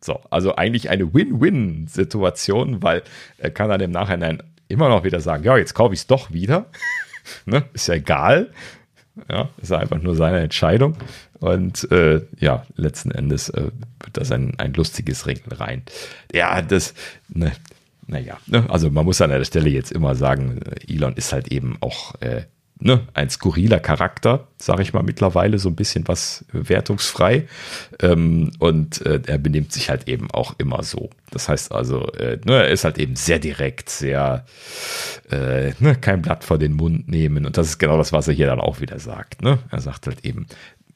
So, 0.00 0.20
also 0.30 0.56
eigentlich 0.56 0.90
eine 0.90 1.12
Win-Win-Situation, 1.12 2.82
weil 2.82 3.02
er 3.38 3.50
kann 3.50 3.68
dann 3.68 3.80
im 3.80 3.90
Nachhinein 3.90 4.42
immer 4.68 4.88
noch 4.88 5.04
wieder 5.04 5.20
sagen, 5.20 5.44
ja, 5.44 5.56
jetzt 5.56 5.74
kaufe 5.74 5.94
ich 5.94 6.00
es 6.00 6.06
doch 6.06 6.30
wieder. 6.30 6.66
ne? 7.46 7.64
Ist 7.72 7.88
ja 7.88 7.94
egal. 7.94 8.50
Ja, 9.28 9.48
ist 9.60 9.72
einfach 9.72 10.00
nur 10.00 10.14
seine 10.14 10.38
Entscheidung. 10.38 10.96
Und 11.40 11.90
äh, 11.90 12.20
ja, 12.38 12.64
letzten 12.76 13.10
Endes 13.10 13.48
äh, 13.48 13.70
wird 14.00 14.16
das 14.16 14.30
ein, 14.30 14.54
ein 14.58 14.74
lustiges 14.74 15.26
Ringen 15.26 15.50
rein. 15.50 15.82
Ja, 16.32 16.62
das, 16.62 16.94
ne, 17.28 17.52
naja, 18.06 18.38
ne, 18.46 18.64
also 18.68 18.90
man 18.90 19.04
muss 19.04 19.20
an 19.20 19.30
der 19.30 19.44
Stelle 19.44 19.70
jetzt 19.70 19.92
immer 19.92 20.14
sagen, 20.14 20.60
Elon 20.88 21.14
ist 21.14 21.32
halt 21.32 21.48
eben 21.48 21.76
auch 21.80 22.14
äh, 22.20 22.42
ne, 22.80 23.00
ein 23.14 23.30
skurriler 23.30 23.80
Charakter, 23.80 24.46
sage 24.58 24.82
ich 24.82 24.92
mal 24.92 25.02
mittlerweile, 25.02 25.58
so 25.58 25.68
ein 25.68 25.76
bisschen 25.76 26.06
was 26.06 26.44
wertungsfrei. 26.52 27.48
Ähm, 28.00 28.52
und 28.58 29.04
äh, 29.04 29.20
er 29.26 29.38
benimmt 29.38 29.72
sich 29.72 29.90
halt 29.90 30.08
eben 30.08 30.30
auch 30.30 30.54
immer 30.58 30.82
so. 30.82 31.10
Das 31.30 31.48
heißt 31.48 31.72
also, 31.72 32.06
äh, 32.12 32.38
ne, 32.44 32.64
er 32.64 32.70
ist 32.70 32.84
halt 32.84 32.98
eben 32.98 33.16
sehr 33.16 33.38
direkt, 33.38 33.90
sehr 33.90 34.44
äh, 35.30 35.72
ne, 35.78 35.96
kein 36.00 36.22
Blatt 36.22 36.44
vor 36.44 36.58
den 36.58 36.74
Mund 36.74 37.08
nehmen. 37.08 37.46
Und 37.46 37.56
das 37.56 37.68
ist 37.68 37.78
genau 37.78 37.98
das, 37.98 38.12
was 38.12 38.28
er 38.28 38.34
hier 38.34 38.46
dann 38.46 38.60
auch 38.60 38.80
wieder 38.80 38.98
sagt. 38.98 39.42
Ne? 39.42 39.58
Er 39.70 39.80
sagt 39.80 40.06
halt 40.06 40.24
eben 40.24 40.46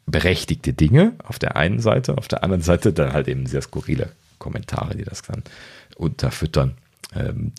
berechtigte 0.06 0.72
Dinge 0.72 1.14
auf 1.24 1.38
der 1.38 1.56
einen 1.56 1.80
Seite, 1.80 2.18
auf 2.18 2.28
der 2.28 2.42
anderen 2.42 2.62
Seite 2.62 2.92
dann 2.92 3.12
halt 3.12 3.28
eben 3.28 3.46
sehr 3.46 3.62
skurrile 3.62 4.10
Kommentare, 4.38 4.96
die 4.96 5.04
das 5.04 5.22
dann 5.22 5.42
unterfüttern. 5.96 6.74
Ähm, 7.14 7.52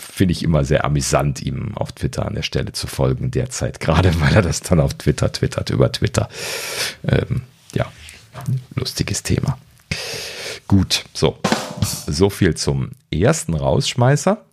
Finde 0.00 0.32
ich 0.32 0.42
immer 0.42 0.64
sehr 0.64 0.84
amüsant, 0.84 1.42
ihm 1.42 1.76
auf 1.76 1.92
Twitter 1.92 2.26
an 2.26 2.34
der 2.34 2.42
Stelle 2.42 2.72
zu 2.72 2.86
folgen 2.86 3.30
derzeit, 3.30 3.80
gerade 3.80 4.12
weil 4.20 4.34
er 4.34 4.42
das 4.42 4.60
dann 4.60 4.80
auf 4.80 4.94
Twitter 4.94 5.32
twittert, 5.32 5.70
über 5.70 5.90
Twitter. 5.92 6.28
Ähm, 7.06 7.42
ja, 7.74 7.90
lustiges 8.74 9.22
Thema. 9.22 9.58
Gut, 10.68 11.04
so. 11.12 11.38
So 12.06 12.30
viel 12.30 12.54
zum 12.54 12.92
ersten 13.10 13.54
Rausschmeißer. 13.54 14.44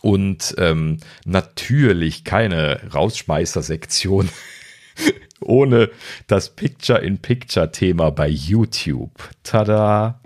Und 0.00 0.54
ähm, 0.58 0.98
natürlich 1.24 2.24
keine 2.24 2.80
Rausschmeißer-Sektion 2.92 4.28
ohne 5.40 5.90
das 6.26 6.50
Picture-in-Picture-Thema 6.50 8.10
bei 8.10 8.28
YouTube. 8.28 9.12
Tada! 9.42 10.20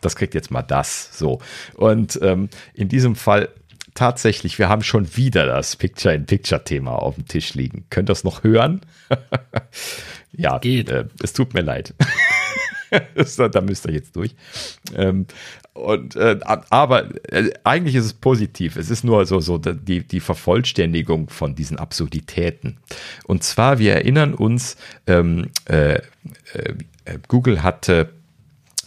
Das 0.00 0.16
kriegt 0.16 0.34
jetzt 0.34 0.50
mal 0.50 0.62
das. 0.62 1.16
So. 1.16 1.40
Und 1.74 2.18
ähm, 2.22 2.48
in 2.74 2.88
diesem 2.88 3.16
Fall 3.16 3.48
tatsächlich, 3.94 4.58
wir 4.58 4.68
haben 4.68 4.82
schon 4.82 5.16
wieder 5.16 5.46
das 5.46 5.76
Picture-in-Picture-Thema 5.76 6.92
auf 6.92 7.14
dem 7.14 7.26
Tisch 7.26 7.54
liegen. 7.54 7.86
Könnt 7.90 8.08
ihr 8.08 8.12
das 8.12 8.24
noch 8.24 8.44
hören? 8.44 8.80
ja, 10.32 10.58
Geht. 10.58 10.90
Äh, 10.90 11.06
es 11.22 11.32
tut 11.32 11.54
mir 11.54 11.62
leid. 11.62 11.94
da 13.52 13.60
müsst 13.60 13.86
ihr 13.86 13.92
jetzt 13.92 14.14
durch. 14.16 14.34
Ähm, 14.94 15.26
und, 15.72 16.14
äh, 16.16 16.38
aber 16.44 17.08
äh, 17.32 17.50
eigentlich 17.64 17.96
ist 17.96 18.04
es 18.04 18.12
positiv. 18.12 18.76
Es 18.76 18.90
ist 18.90 19.04
nur 19.04 19.26
so, 19.26 19.40
so 19.40 19.58
die, 19.58 20.06
die 20.06 20.20
Vervollständigung 20.20 21.28
von 21.30 21.54
diesen 21.54 21.78
Absurditäten. 21.78 22.78
Und 23.24 23.42
zwar, 23.42 23.78
wir 23.78 23.94
erinnern 23.94 24.34
uns, 24.34 24.76
ähm, 25.06 25.50
äh, 25.66 25.94
äh 25.94 26.00
Google 27.28 27.62
hatte 27.62 28.10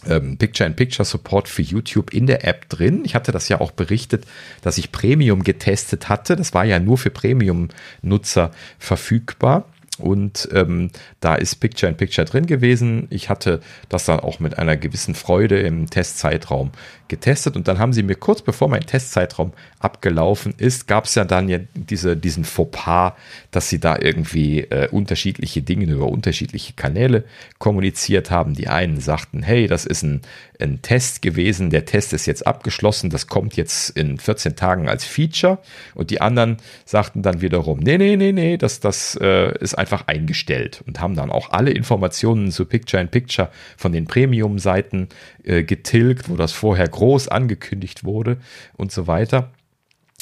Picture-in-Picture-Support 0.04 1.48
für 1.48 1.62
YouTube 1.62 2.12
in 2.12 2.26
der 2.26 2.46
App 2.46 2.68
drin. 2.68 3.02
Ich 3.04 3.14
hatte 3.14 3.32
das 3.32 3.48
ja 3.48 3.60
auch 3.60 3.70
berichtet, 3.70 4.26
dass 4.62 4.78
ich 4.78 4.92
Premium 4.92 5.42
getestet 5.42 6.08
hatte. 6.08 6.36
Das 6.36 6.54
war 6.54 6.64
ja 6.64 6.78
nur 6.78 6.98
für 6.98 7.10
Premium-Nutzer 7.10 8.50
verfügbar. 8.78 9.64
Und 9.98 10.48
ähm, 10.52 10.90
da 11.20 11.34
ist 11.34 11.56
Picture 11.56 11.90
in 11.90 11.96
Picture 11.96 12.24
drin 12.24 12.46
gewesen. 12.46 13.06
Ich 13.10 13.28
hatte 13.28 13.60
das 13.88 14.04
dann 14.04 14.20
auch 14.20 14.40
mit 14.40 14.58
einer 14.58 14.76
gewissen 14.76 15.14
Freude 15.14 15.60
im 15.60 15.90
Testzeitraum 15.90 16.72
getestet 17.08 17.56
und 17.56 17.66
dann 17.68 17.78
haben 17.78 17.92
sie 17.92 18.02
mir 18.02 18.14
kurz 18.14 18.42
bevor 18.42 18.68
mein 18.68 18.82
Testzeitraum 18.82 19.52
abgelaufen 19.80 20.54
ist, 20.58 20.86
gab 20.86 21.04
es 21.04 21.14
ja 21.14 21.24
dann 21.24 21.48
ja 21.48 21.58
diese, 21.74 22.16
diesen 22.16 22.44
Fauxpas, 22.44 23.14
dass 23.50 23.68
sie 23.68 23.80
da 23.80 23.96
irgendwie 23.98 24.60
äh, 24.60 24.88
unterschiedliche 24.90 25.62
Dinge 25.62 25.86
über 25.86 26.08
unterschiedliche 26.08 26.74
Kanäle 26.74 27.24
kommuniziert 27.58 28.30
haben. 28.30 28.54
Die 28.54 28.68
einen 28.68 29.00
sagten, 29.00 29.42
hey, 29.42 29.66
das 29.66 29.86
ist 29.86 30.02
ein, 30.02 30.20
ein 30.60 30.82
Test 30.82 31.22
gewesen, 31.22 31.70
der 31.70 31.84
Test 31.84 32.12
ist 32.12 32.26
jetzt 32.26 32.46
abgeschlossen, 32.46 33.10
das 33.10 33.26
kommt 33.26 33.56
jetzt 33.56 33.90
in 33.90 34.18
14 34.18 34.56
Tagen 34.56 34.88
als 34.88 35.04
Feature 35.04 35.58
und 35.94 36.10
die 36.10 36.20
anderen 36.20 36.56
sagten 36.84 37.22
dann 37.22 37.40
wiederum, 37.40 37.78
nee, 37.78 37.98
nee, 37.98 38.16
nee, 38.16 38.32
nee, 38.32 38.56
das, 38.56 38.80
das 38.80 39.16
äh, 39.20 39.56
ist 39.58 39.74
einfach 39.74 40.06
eingestellt 40.08 40.82
und 40.86 41.00
haben 41.00 41.14
dann 41.14 41.30
auch 41.30 41.50
alle 41.50 41.70
Informationen 41.70 42.50
zu 42.50 42.64
Picture-in-Picture 42.64 43.50
von 43.76 43.92
den 43.92 44.06
Premium-Seiten 44.06 45.08
äh, 45.44 45.62
getilgt, 45.62 46.28
wo 46.28 46.36
das 46.36 46.52
vorher 46.52 46.88
groß 46.88 47.28
angekündigt 47.28 48.04
wurde 48.04 48.38
und 48.76 48.90
so 48.90 49.06
weiter. 49.06 49.50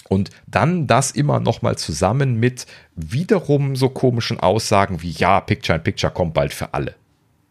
Und 0.09 0.31
dann 0.47 0.87
das 0.87 1.11
immer 1.11 1.41
nochmal 1.41 1.77
zusammen 1.77 2.39
mit 2.39 2.67
wiederum 2.95 3.75
so 3.75 3.89
komischen 3.89 4.39
Aussagen 4.39 5.03
wie, 5.03 5.11
ja, 5.11 5.41
Picture 5.41 5.79
in 5.79 5.83
Picture 5.83 6.13
kommt 6.13 6.35
bald 6.35 6.55
für 6.55 6.75
alle. 6.75 6.95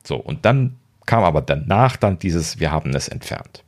So, 0.04 0.16
und 0.16 0.46
dann 0.46 0.78
kam 1.06 1.24
aber 1.24 1.42
danach 1.42 1.98
dann 1.98 2.18
dieses, 2.18 2.60
wir 2.60 2.72
haben 2.72 2.96
es 2.96 3.08
entfernt. 3.08 3.65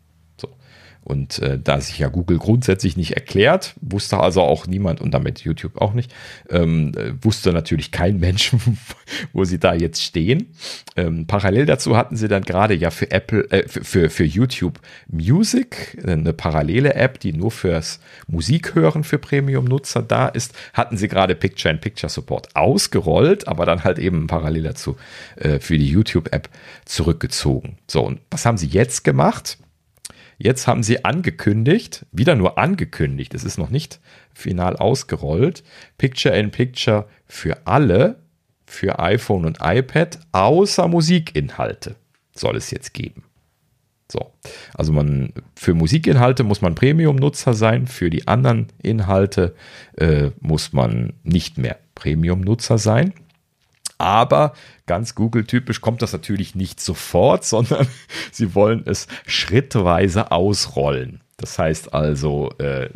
Und 1.08 1.40
äh, 1.40 1.58
da 1.58 1.80
sich 1.80 2.00
ja 2.00 2.10
Google 2.10 2.38
grundsätzlich 2.38 2.98
nicht 2.98 3.14
erklärt, 3.14 3.76
wusste 3.80 4.20
also 4.20 4.42
auch 4.42 4.68
niemand 4.68 5.00
und 5.00 5.12
damit 5.12 5.40
YouTube 5.40 5.78
auch 5.78 5.94
nicht, 5.94 6.14
ähm, 6.50 6.92
äh, 6.98 7.14
wusste 7.24 7.54
natürlich 7.54 7.94
kein 7.94 8.20
Mensch, 8.20 8.52
wo 9.32 9.46
sie 9.46 9.58
da 9.58 9.74
jetzt 9.74 10.04
stehen. 10.04 10.48
Ähm, 10.98 11.26
parallel 11.26 11.66
dazu 11.66 11.96
hatten 11.96 12.18
sie 12.18 12.28
dann 12.28 12.44
gerade 12.44 12.74
ja 12.74 12.92
für 12.92 13.10
Apple, 13.10 13.50
äh, 13.52 13.70
für, 13.70 14.10
für 14.10 14.26
YouTube 14.26 14.82
Music, 15.08 15.98
eine 16.06 16.34
parallele 16.34 16.94
App, 16.96 17.22
die 17.22 17.32
nur 17.32 17.52
fürs 17.52 18.02
Musikhören 18.28 19.06
für 19.06 19.18
Premium-Nutzer 19.18 20.02
da 20.02 20.28
ist, 20.28 20.56
hatten 20.74 20.98
sie 20.98 21.08
gerade 21.08 21.36
Picture-in-Picture-Support 21.36 22.54
ausgerollt, 22.54 23.48
aber 23.48 23.66
dann 23.66 23.86
halt 23.86 23.98
eben 23.98 24.28
parallel 24.28 24.64
dazu 24.64 24.98
äh, 25.38 25.60
für 25.60 25.78
die 25.78 25.88
YouTube-App 25.88 26.50
zurückgezogen. 26.84 27.78
So, 27.88 28.02
und 28.02 28.20
was 28.30 28.46
haben 28.46 28.58
sie 28.58 28.68
jetzt 28.68 29.06
gemacht? 29.06 29.58
Jetzt 30.38 30.68
haben 30.68 30.84
sie 30.84 31.04
angekündigt, 31.04 32.06
wieder 32.12 32.36
nur 32.36 32.58
angekündigt, 32.58 33.34
es 33.34 33.44
ist 33.44 33.58
noch 33.58 33.70
nicht 33.70 34.00
final 34.34 34.76
ausgerollt, 34.78 35.64
Picture 35.98 36.38
in 36.38 36.52
Picture 36.52 37.08
für 37.26 37.66
alle, 37.66 38.20
für 38.66 39.00
iPhone 39.00 39.46
und 39.46 39.58
iPad, 39.62 40.20
außer 40.34 40.88
Musikinhalte 40.88 41.96
soll 42.36 42.56
es 42.56 42.70
jetzt 42.70 42.94
geben. 42.94 43.24
So, 44.10 44.32
also 44.74 44.94
man 44.94 45.34
für 45.56 45.74
Musikinhalte 45.74 46.44
muss 46.44 46.62
man 46.62 46.76
Premium-Nutzer 46.76 47.54
sein, 47.54 47.88
für 47.88 48.10
die 48.10 48.28
anderen 48.28 48.68
Inhalte 48.82 49.56
äh, 49.98 50.30
muss 50.40 50.72
man 50.72 51.14
nicht 51.24 51.58
mehr 51.58 51.78
Premium-Nutzer 51.96 52.78
sein. 52.78 53.14
Aber 53.98 54.54
ganz 54.86 55.16
Google-typisch 55.16 55.82
kommt 55.82 56.02
das 56.02 56.14
natürlich 56.14 56.56
nicht 56.56 56.80
sofort, 56.80 57.44
sondern 57.46 57.88
sie 58.32 58.56
wollen 58.56 58.84
es 58.86 59.08
schrittweise 59.26 60.32
ausrollen. 60.32 61.22
Das 61.40 61.60
heißt 61.60 61.94
also, 61.94 62.50
äh, 62.58 62.90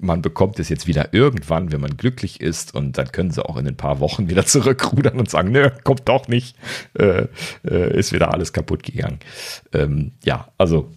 man 0.00 0.22
bekommt 0.22 0.58
es 0.58 0.70
jetzt 0.70 0.86
wieder 0.86 1.12
irgendwann, 1.12 1.72
wenn 1.72 1.82
man 1.82 1.98
glücklich 1.98 2.40
ist, 2.40 2.74
und 2.74 2.96
dann 2.96 3.12
können 3.12 3.30
sie 3.30 3.44
auch 3.44 3.58
in 3.58 3.68
ein 3.68 3.76
paar 3.76 4.00
Wochen 4.00 4.30
wieder 4.30 4.46
zurückrudern 4.46 5.18
und 5.18 5.28
sagen, 5.28 5.52
nö, 5.52 5.68
kommt 5.84 6.08
doch 6.08 6.26
nicht, 6.26 6.56
äh, 6.98 7.26
äh, 7.64 7.98
ist 7.98 8.12
wieder 8.12 8.32
alles 8.32 8.54
kaputt 8.54 8.82
gegangen. 8.82 9.18
Ähm, 9.74 10.12
ja, 10.24 10.48
also 10.56 10.90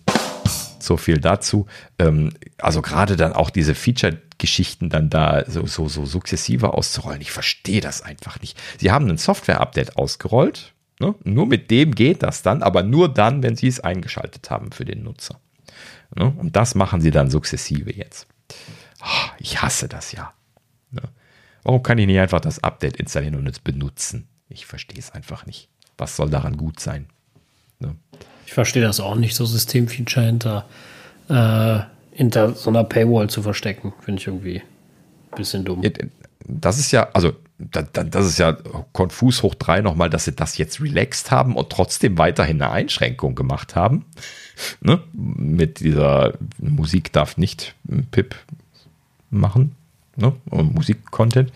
so 0.79 0.95
viel 0.95 1.17
dazu. 1.19 1.65
Ähm, 1.99 2.31
also 2.59 2.81
gerade 2.81 3.17
dann 3.17 3.33
auch 3.33 3.49
diese 3.49 3.75
Feature-Geschichten 4.45 4.89
dann 4.89 5.09
da 5.09 5.43
so, 5.47 5.65
so, 5.65 5.87
so 5.87 6.05
sukzessive 6.05 6.73
auszurollen. 6.73 7.21
Ich 7.21 7.31
verstehe 7.31 7.81
das 7.81 8.01
einfach 8.01 8.39
nicht. 8.41 8.57
Sie 8.79 8.91
haben 8.91 9.09
ein 9.09 9.17
Software-Update 9.17 9.97
ausgerollt. 9.97 10.73
Ne? 10.99 11.15
Nur 11.23 11.45
mit 11.47 11.71
dem 11.71 11.93
geht 11.93 12.23
das 12.23 12.41
dann, 12.41 12.63
aber 12.63 12.83
nur 12.83 13.13
dann, 13.13 13.43
wenn 13.43 13.55
Sie 13.55 13.67
es 13.67 13.79
eingeschaltet 13.79 14.49
haben 14.49 14.71
für 14.71 14.85
den 14.85 15.03
Nutzer. 15.03 15.39
Ne? 16.15 16.33
Und 16.37 16.55
das 16.55 16.75
machen 16.75 17.01
Sie 17.01 17.11
dann 17.11 17.29
sukzessive 17.29 17.91
jetzt. 17.91 18.27
Oh, 19.01 19.29
ich 19.39 19.61
hasse 19.61 19.87
das 19.87 20.11
ja. 20.11 20.33
Ne? 20.91 21.01
Warum 21.63 21.83
kann 21.83 21.97
ich 21.97 22.05
nicht 22.05 22.19
einfach 22.19 22.41
das 22.41 22.63
Update 22.63 22.97
installieren 22.97 23.35
und 23.35 23.47
es 23.47 23.59
benutzen? 23.59 24.27
Ich 24.47 24.65
verstehe 24.65 24.99
es 24.99 25.11
einfach 25.11 25.45
nicht. 25.45 25.67
Was 25.97 26.15
soll 26.15 26.29
daran 26.29 26.55
gut 26.55 26.79
sein? 26.79 27.07
Ne? 27.79 27.95
Ich 28.45 28.53
verstehe 28.53 28.83
das 28.83 28.99
auch 28.99 29.15
nicht, 29.15 29.35
so 29.35 29.45
Systemfeature 29.45 30.25
hinter, 30.25 30.65
äh, 31.29 31.79
hinter 32.15 32.55
so 32.55 32.69
einer 32.69 32.83
Paywall 32.83 33.29
zu 33.29 33.41
verstecken. 33.41 33.93
Finde 34.01 34.21
ich 34.21 34.27
irgendwie 34.27 34.61
ein 34.61 35.35
bisschen 35.35 35.65
dumm. 35.65 35.81
Das 36.47 36.77
ist 36.77 36.91
ja, 36.91 37.09
also 37.13 37.33
das 37.57 38.25
ist 38.25 38.37
ja 38.37 38.57
konfus 38.91 39.43
hoch 39.43 39.55
drei 39.55 39.81
nochmal, 39.81 40.09
dass 40.09 40.25
sie 40.25 40.35
das 40.35 40.57
jetzt 40.57 40.81
relaxed 40.81 41.31
haben 41.31 41.55
und 41.55 41.69
trotzdem 41.69 42.17
weiterhin 42.17 42.61
eine 42.61 42.71
Einschränkung 42.71 43.35
gemacht 43.35 43.75
haben. 43.75 44.05
ne? 44.81 45.01
Mit 45.13 45.79
dieser 45.79 46.33
Musik 46.57 47.13
darf 47.13 47.37
nicht 47.37 47.75
PIP 48.11 48.35
machen 49.29 49.75
ne? 50.15 50.33
Musik-Content. 50.49 51.51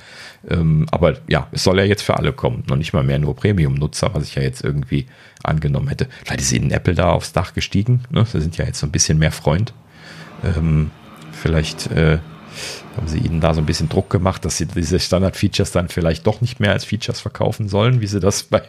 Ähm, 0.49 0.87
aber 0.91 1.17
ja, 1.27 1.47
es 1.51 1.63
soll 1.63 1.79
ja 1.79 1.85
jetzt 1.85 2.01
für 2.01 2.17
alle 2.17 2.33
kommen. 2.33 2.63
Noch 2.67 2.75
nicht 2.75 2.93
mal 2.93 3.03
mehr 3.03 3.19
nur 3.19 3.35
Premium-Nutzer, 3.35 4.13
was 4.13 4.23
ich 4.23 4.35
ja 4.35 4.41
jetzt 4.41 4.63
irgendwie 4.63 5.05
angenommen 5.43 5.87
hätte. 5.87 6.07
Vielleicht 6.23 6.41
ist 6.41 6.51
ihnen 6.51 6.71
Apple 6.71 6.95
da 6.95 7.11
aufs 7.11 7.33
Dach 7.33 7.53
gestiegen. 7.53 8.03
Ne? 8.09 8.25
Sie 8.25 8.41
sind 8.41 8.57
ja 8.57 8.65
jetzt 8.65 8.79
so 8.79 8.87
ein 8.87 8.91
bisschen 8.91 9.17
mehr 9.17 9.31
Freund. 9.31 9.73
Ähm, 10.43 10.91
vielleicht 11.31 11.91
äh, 11.91 12.19
haben 12.95 13.07
sie 13.07 13.19
ihnen 13.19 13.41
da 13.41 13.53
so 13.53 13.61
ein 13.61 13.65
bisschen 13.65 13.89
Druck 13.89 14.09
gemacht, 14.09 14.43
dass 14.45 14.57
sie 14.57 14.65
diese 14.65 14.99
Standard-Features 14.99 15.71
dann 15.71 15.89
vielleicht 15.89 16.27
doch 16.27 16.41
nicht 16.41 16.59
mehr 16.59 16.71
als 16.71 16.85
Features 16.85 17.19
verkaufen 17.19 17.69
sollen, 17.69 18.01
wie 18.01 18.07
sie 18.07 18.19
das 18.19 18.43
bei, 18.43 18.63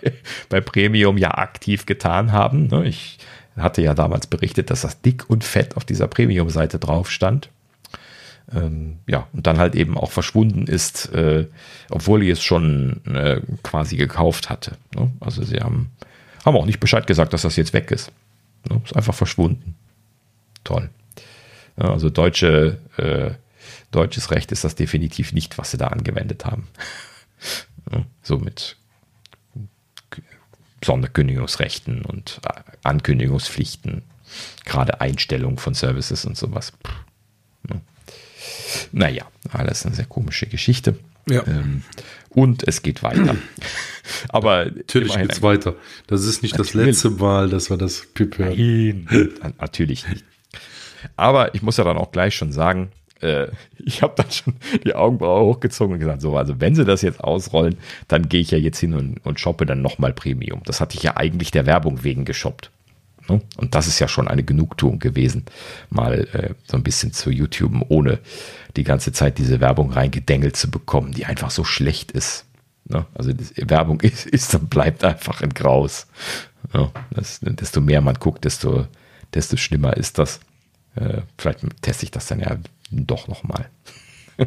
bei 0.48 0.60
Premium 0.60 1.18
ja 1.18 1.32
aktiv 1.32 1.86
getan 1.86 2.32
haben. 2.32 2.68
Ne? 2.68 2.86
Ich 2.86 3.18
hatte 3.56 3.82
ja 3.82 3.94
damals 3.94 4.26
berichtet, 4.26 4.70
dass 4.70 4.82
das 4.82 5.00
dick 5.00 5.28
und 5.28 5.44
fett 5.44 5.76
auf 5.76 5.84
dieser 5.84 6.08
Premium-Seite 6.08 6.78
drauf 6.78 7.10
stand 7.10 7.50
ähm, 8.54 8.98
ja, 9.06 9.28
und 9.32 9.46
dann 9.46 9.58
halt 9.58 9.74
eben 9.74 9.96
auch 9.96 10.10
verschwunden 10.10 10.66
ist, 10.66 11.12
äh, 11.12 11.46
obwohl 11.88 12.22
ich 12.22 12.30
es 12.30 12.42
schon 12.42 13.00
äh, 13.06 13.40
quasi 13.62 13.96
gekauft 13.96 14.50
hatte. 14.50 14.72
Ne? 14.94 15.10
Also 15.20 15.42
sie 15.42 15.60
haben, 15.60 15.90
haben 16.44 16.56
auch 16.56 16.66
nicht 16.66 16.80
Bescheid 16.80 17.06
gesagt, 17.06 17.32
dass 17.32 17.42
das 17.42 17.56
jetzt 17.56 17.72
weg 17.72 17.90
ist. 17.90 18.10
Ne? 18.68 18.80
Ist 18.84 18.96
einfach 18.96 19.14
verschwunden. 19.14 19.76
Toll. 20.64 20.90
Ja, 21.76 21.92
also 21.92 22.10
deutsche, 22.10 22.78
äh, 22.96 23.32
deutsches 23.90 24.30
Recht 24.30 24.52
ist 24.52 24.64
das 24.64 24.74
definitiv 24.74 25.32
nicht, 25.32 25.58
was 25.58 25.70
sie 25.70 25.78
da 25.78 25.88
angewendet 25.88 26.44
haben. 26.44 26.68
ja, 27.92 28.04
so 28.22 28.38
mit 28.38 28.76
Sonderkündigungsrechten 30.84 32.02
und 32.02 32.40
äh, 32.46 32.60
Ankündigungspflichten, 32.84 34.02
gerade 34.64 35.00
Einstellung 35.00 35.58
von 35.58 35.74
Services 35.74 36.24
und 36.24 36.36
sowas. 36.36 36.72
Puh. 36.82 36.92
Naja, 38.92 39.26
alles 39.50 39.84
eine 39.84 39.94
sehr 39.94 40.06
komische 40.06 40.46
Geschichte. 40.46 40.96
Ja. 41.28 41.46
Ähm, 41.46 41.82
und 42.30 42.66
es 42.66 42.82
geht 42.82 43.02
weiter. 43.02 43.36
Aber 44.28 44.66
natürlich 44.66 45.14
geht 45.14 45.32
es 45.32 45.42
weiter. 45.42 45.74
Das 46.06 46.24
ist 46.24 46.42
nicht 46.42 46.58
das 46.58 46.74
letzte 46.74 47.10
Mal, 47.10 47.48
dass 47.48 47.70
wir 47.70 47.76
das 47.76 48.06
Pip 48.14 48.38
hören. 48.38 49.06
Nein, 49.10 49.30
natürlich 49.60 50.08
nicht. 50.08 50.24
Aber 51.16 51.54
ich 51.54 51.62
muss 51.62 51.76
ja 51.76 51.84
dann 51.84 51.98
auch 51.98 52.12
gleich 52.12 52.34
schon 52.34 52.52
sagen, 52.52 52.90
äh, 53.20 53.48
ich 53.78 54.02
habe 54.02 54.14
dann 54.16 54.30
schon 54.30 54.54
die 54.84 54.94
Augenbraue 54.94 55.46
hochgezogen 55.46 55.94
und 55.94 56.00
gesagt, 56.00 56.20
so, 56.20 56.36
also 56.36 56.60
wenn 56.60 56.74
sie 56.74 56.84
das 56.84 57.02
jetzt 57.02 57.22
ausrollen, 57.22 57.76
dann 58.08 58.28
gehe 58.28 58.40
ich 58.40 58.50
ja 58.50 58.58
jetzt 58.58 58.78
hin 58.78 58.94
und, 58.94 59.24
und 59.24 59.40
shoppe 59.40 59.66
dann 59.66 59.82
nochmal 59.82 60.12
Premium. 60.12 60.62
Das 60.64 60.80
hatte 60.80 60.96
ich 60.96 61.02
ja 61.02 61.16
eigentlich 61.16 61.50
der 61.50 61.66
Werbung 61.66 62.02
wegen 62.02 62.24
geshoppt. 62.24 62.70
Ne? 63.28 63.40
Und 63.56 63.74
das 63.74 63.86
ist 63.86 63.98
ja 63.98 64.08
schon 64.08 64.28
eine 64.28 64.42
Genugtuung 64.42 64.98
gewesen, 64.98 65.44
mal 65.90 66.26
äh, 66.32 66.54
so 66.66 66.76
ein 66.76 66.82
bisschen 66.82 67.12
zu 67.12 67.30
YouTube, 67.30 67.72
ohne 67.88 68.18
die 68.76 68.84
ganze 68.84 69.12
Zeit 69.12 69.38
diese 69.38 69.60
Werbung 69.60 69.90
reingedengelt 69.90 70.56
zu 70.56 70.70
bekommen, 70.70 71.12
die 71.12 71.26
einfach 71.26 71.50
so 71.50 71.64
schlecht 71.64 72.12
ist. 72.12 72.46
Ne? 72.84 73.06
Also 73.14 73.32
Werbung 73.56 74.00
ist, 74.02 74.26
ist 74.26 74.54
und 74.54 74.70
bleibt 74.70 75.04
einfach 75.04 75.42
in 75.42 75.50
Graus. 75.50 76.06
Ja, 76.74 76.90
das, 77.10 77.40
desto 77.42 77.80
mehr 77.80 78.00
man 78.00 78.14
guckt, 78.14 78.44
desto, 78.44 78.86
desto 79.34 79.56
schlimmer 79.56 79.96
ist 79.96 80.18
das. 80.18 80.40
Äh, 80.96 81.22
vielleicht 81.38 81.60
teste 81.82 82.04
ich 82.04 82.10
das 82.10 82.26
dann 82.26 82.40
ja 82.40 82.56
doch 82.90 83.28
nochmal. 83.28 83.68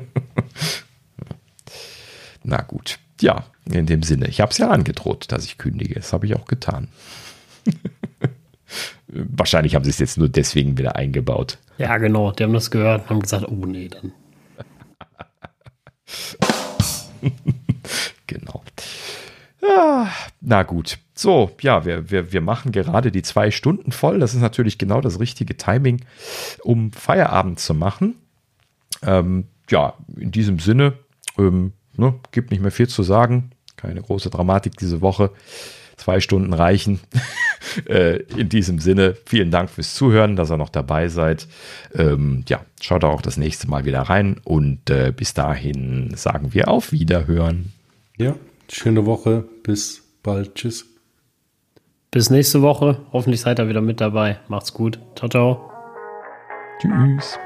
Na 2.43 2.61
gut. 2.61 2.99
Ja, 3.21 3.45
in 3.65 3.85
dem 3.85 4.03
Sinne. 4.03 4.27
Ich 4.27 4.41
habe 4.41 4.51
es 4.51 4.57
ja 4.57 4.69
angedroht, 4.69 5.31
dass 5.31 5.45
ich 5.45 5.57
kündige. 5.57 5.95
Das 5.95 6.11
habe 6.13 6.25
ich 6.25 6.35
auch 6.35 6.45
getan. 6.45 6.89
Wahrscheinlich 9.07 9.75
haben 9.75 9.83
sie 9.85 9.91
es 9.91 9.99
jetzt 9.99 10.17
nur 10.17 10.27
deswegen 10.27 10.77
wieder 10.77 10.95
eingebaut. 10.95 11.59
Ja, 11.77 11.97
genau. 11.97 12.31
Die 12.31 12.43
haben 12.43 12.53
das 12.53 12.71
gehört 12.71 13.03
und 13.03 13.09
haben 13.09 13.19
gesagt, 13.21 13.47
oh 13.47 13.65
nee, 13.65 13.87
dann. 13.87 14.11
genau. 18.27 18.63
Ah, 19.63 20.07
na 20.41 20.63
gut. 20.63 20.97
So, 21.15 21.51
ja, 21.61 21.85
wir, 21.85 22.09
wir, 22.09 22.33
wir 22.33 22.41
machen 22.41 22.71
gerade 22.71 23.11
die 23.11 23.21
zwei 23.21 23.51
Stunden 23.51 23.91
voll. 23.91 24.19
Das 24.19 24.33
ist 24.33 24.41
natürlich 24.41 24.77
genau 24.77 24.99
das 24.99 25.19
richtige 25.19 25.55
Timing, 25.55 26.03
um 26.63 26.91
Feierabend 26.91 27.59
zu 27.59 27.73
machen. 27.73 28.15
Ähm, 29.03 29.45
ja, 29.69 29.93
in 30.17 30.31
diesem 30.31 30.59
Sinne, 30.59 30.93
ähm, 31.37 31.73
ne, 31.95 32.15
gibt 32.31 32.51
nicht 32.51 32.61
mehr 32.61 32.71
viel 32.71 32.87
zu 32.87 33.03
sagen. 33.03 33.51
Keine 33.77 34.01
große 34.01 34.29
Dramatik 34.29 34.77
diese 34.77 35.01
Woche. 35.01 35.31
Zwei 35.97 36.19
Stunden 36.19 36.53
reichen. 36.53 36.99
äh, 37.87 38.17
in 38.35 38.49
diesem 38.49 38.79
Sinne, 38.79 39.15
vielen 39.25 39.51
Dank 39.51 39.69
fürs 39.69 39.93
Zuhören, 39.93 40.35
dass 40.35 40.51
ihr 40.51 40.57
noch 40.57 40.69
dabei 40.69 41.07
seid. 41.07 41.47
Ähm, 41.93 42.43
ja, 42.47 42.65
schaut 42.81 43.03
auch 43.03 43.21
das 43.21 43.37
nächste 43.37 43.69
Mal 43.69 43.85
wieder 43.85 44.01
rein 44.01 44.41
und 44.43 44.89
äh, 44.89 45.13
bis 45.15 45.33
dahin 45.33 46.13
sagen 46.15 46.53
wir 46.53 46.67
auf 46.67 46.91
Wiederhören. 46.91 47.71
Ja, 48.17 48.35
Schöne 48.71 49.05
Woche. 49.05 49.45
Bis 49.63 50.03
bald. 50.23 50.55
Tschüss. 50.55 50.85
Bis 52.11 52.29
nächste 52.29 52.61
Woche. 52.61 52.99
Hoffentlich 53.11 53.41
seid 53.41 53.59
ihr 53.59 53.67
wieder 53.67 53.81
mit 53.81 53.99
dabei. 53.99 54.39
Macht's 54.47 54.73
gut. 54.73 54.99
Ciao, 55.15 55.29
ciao. 55.29 55.71
Tschüss. 56.79 57.39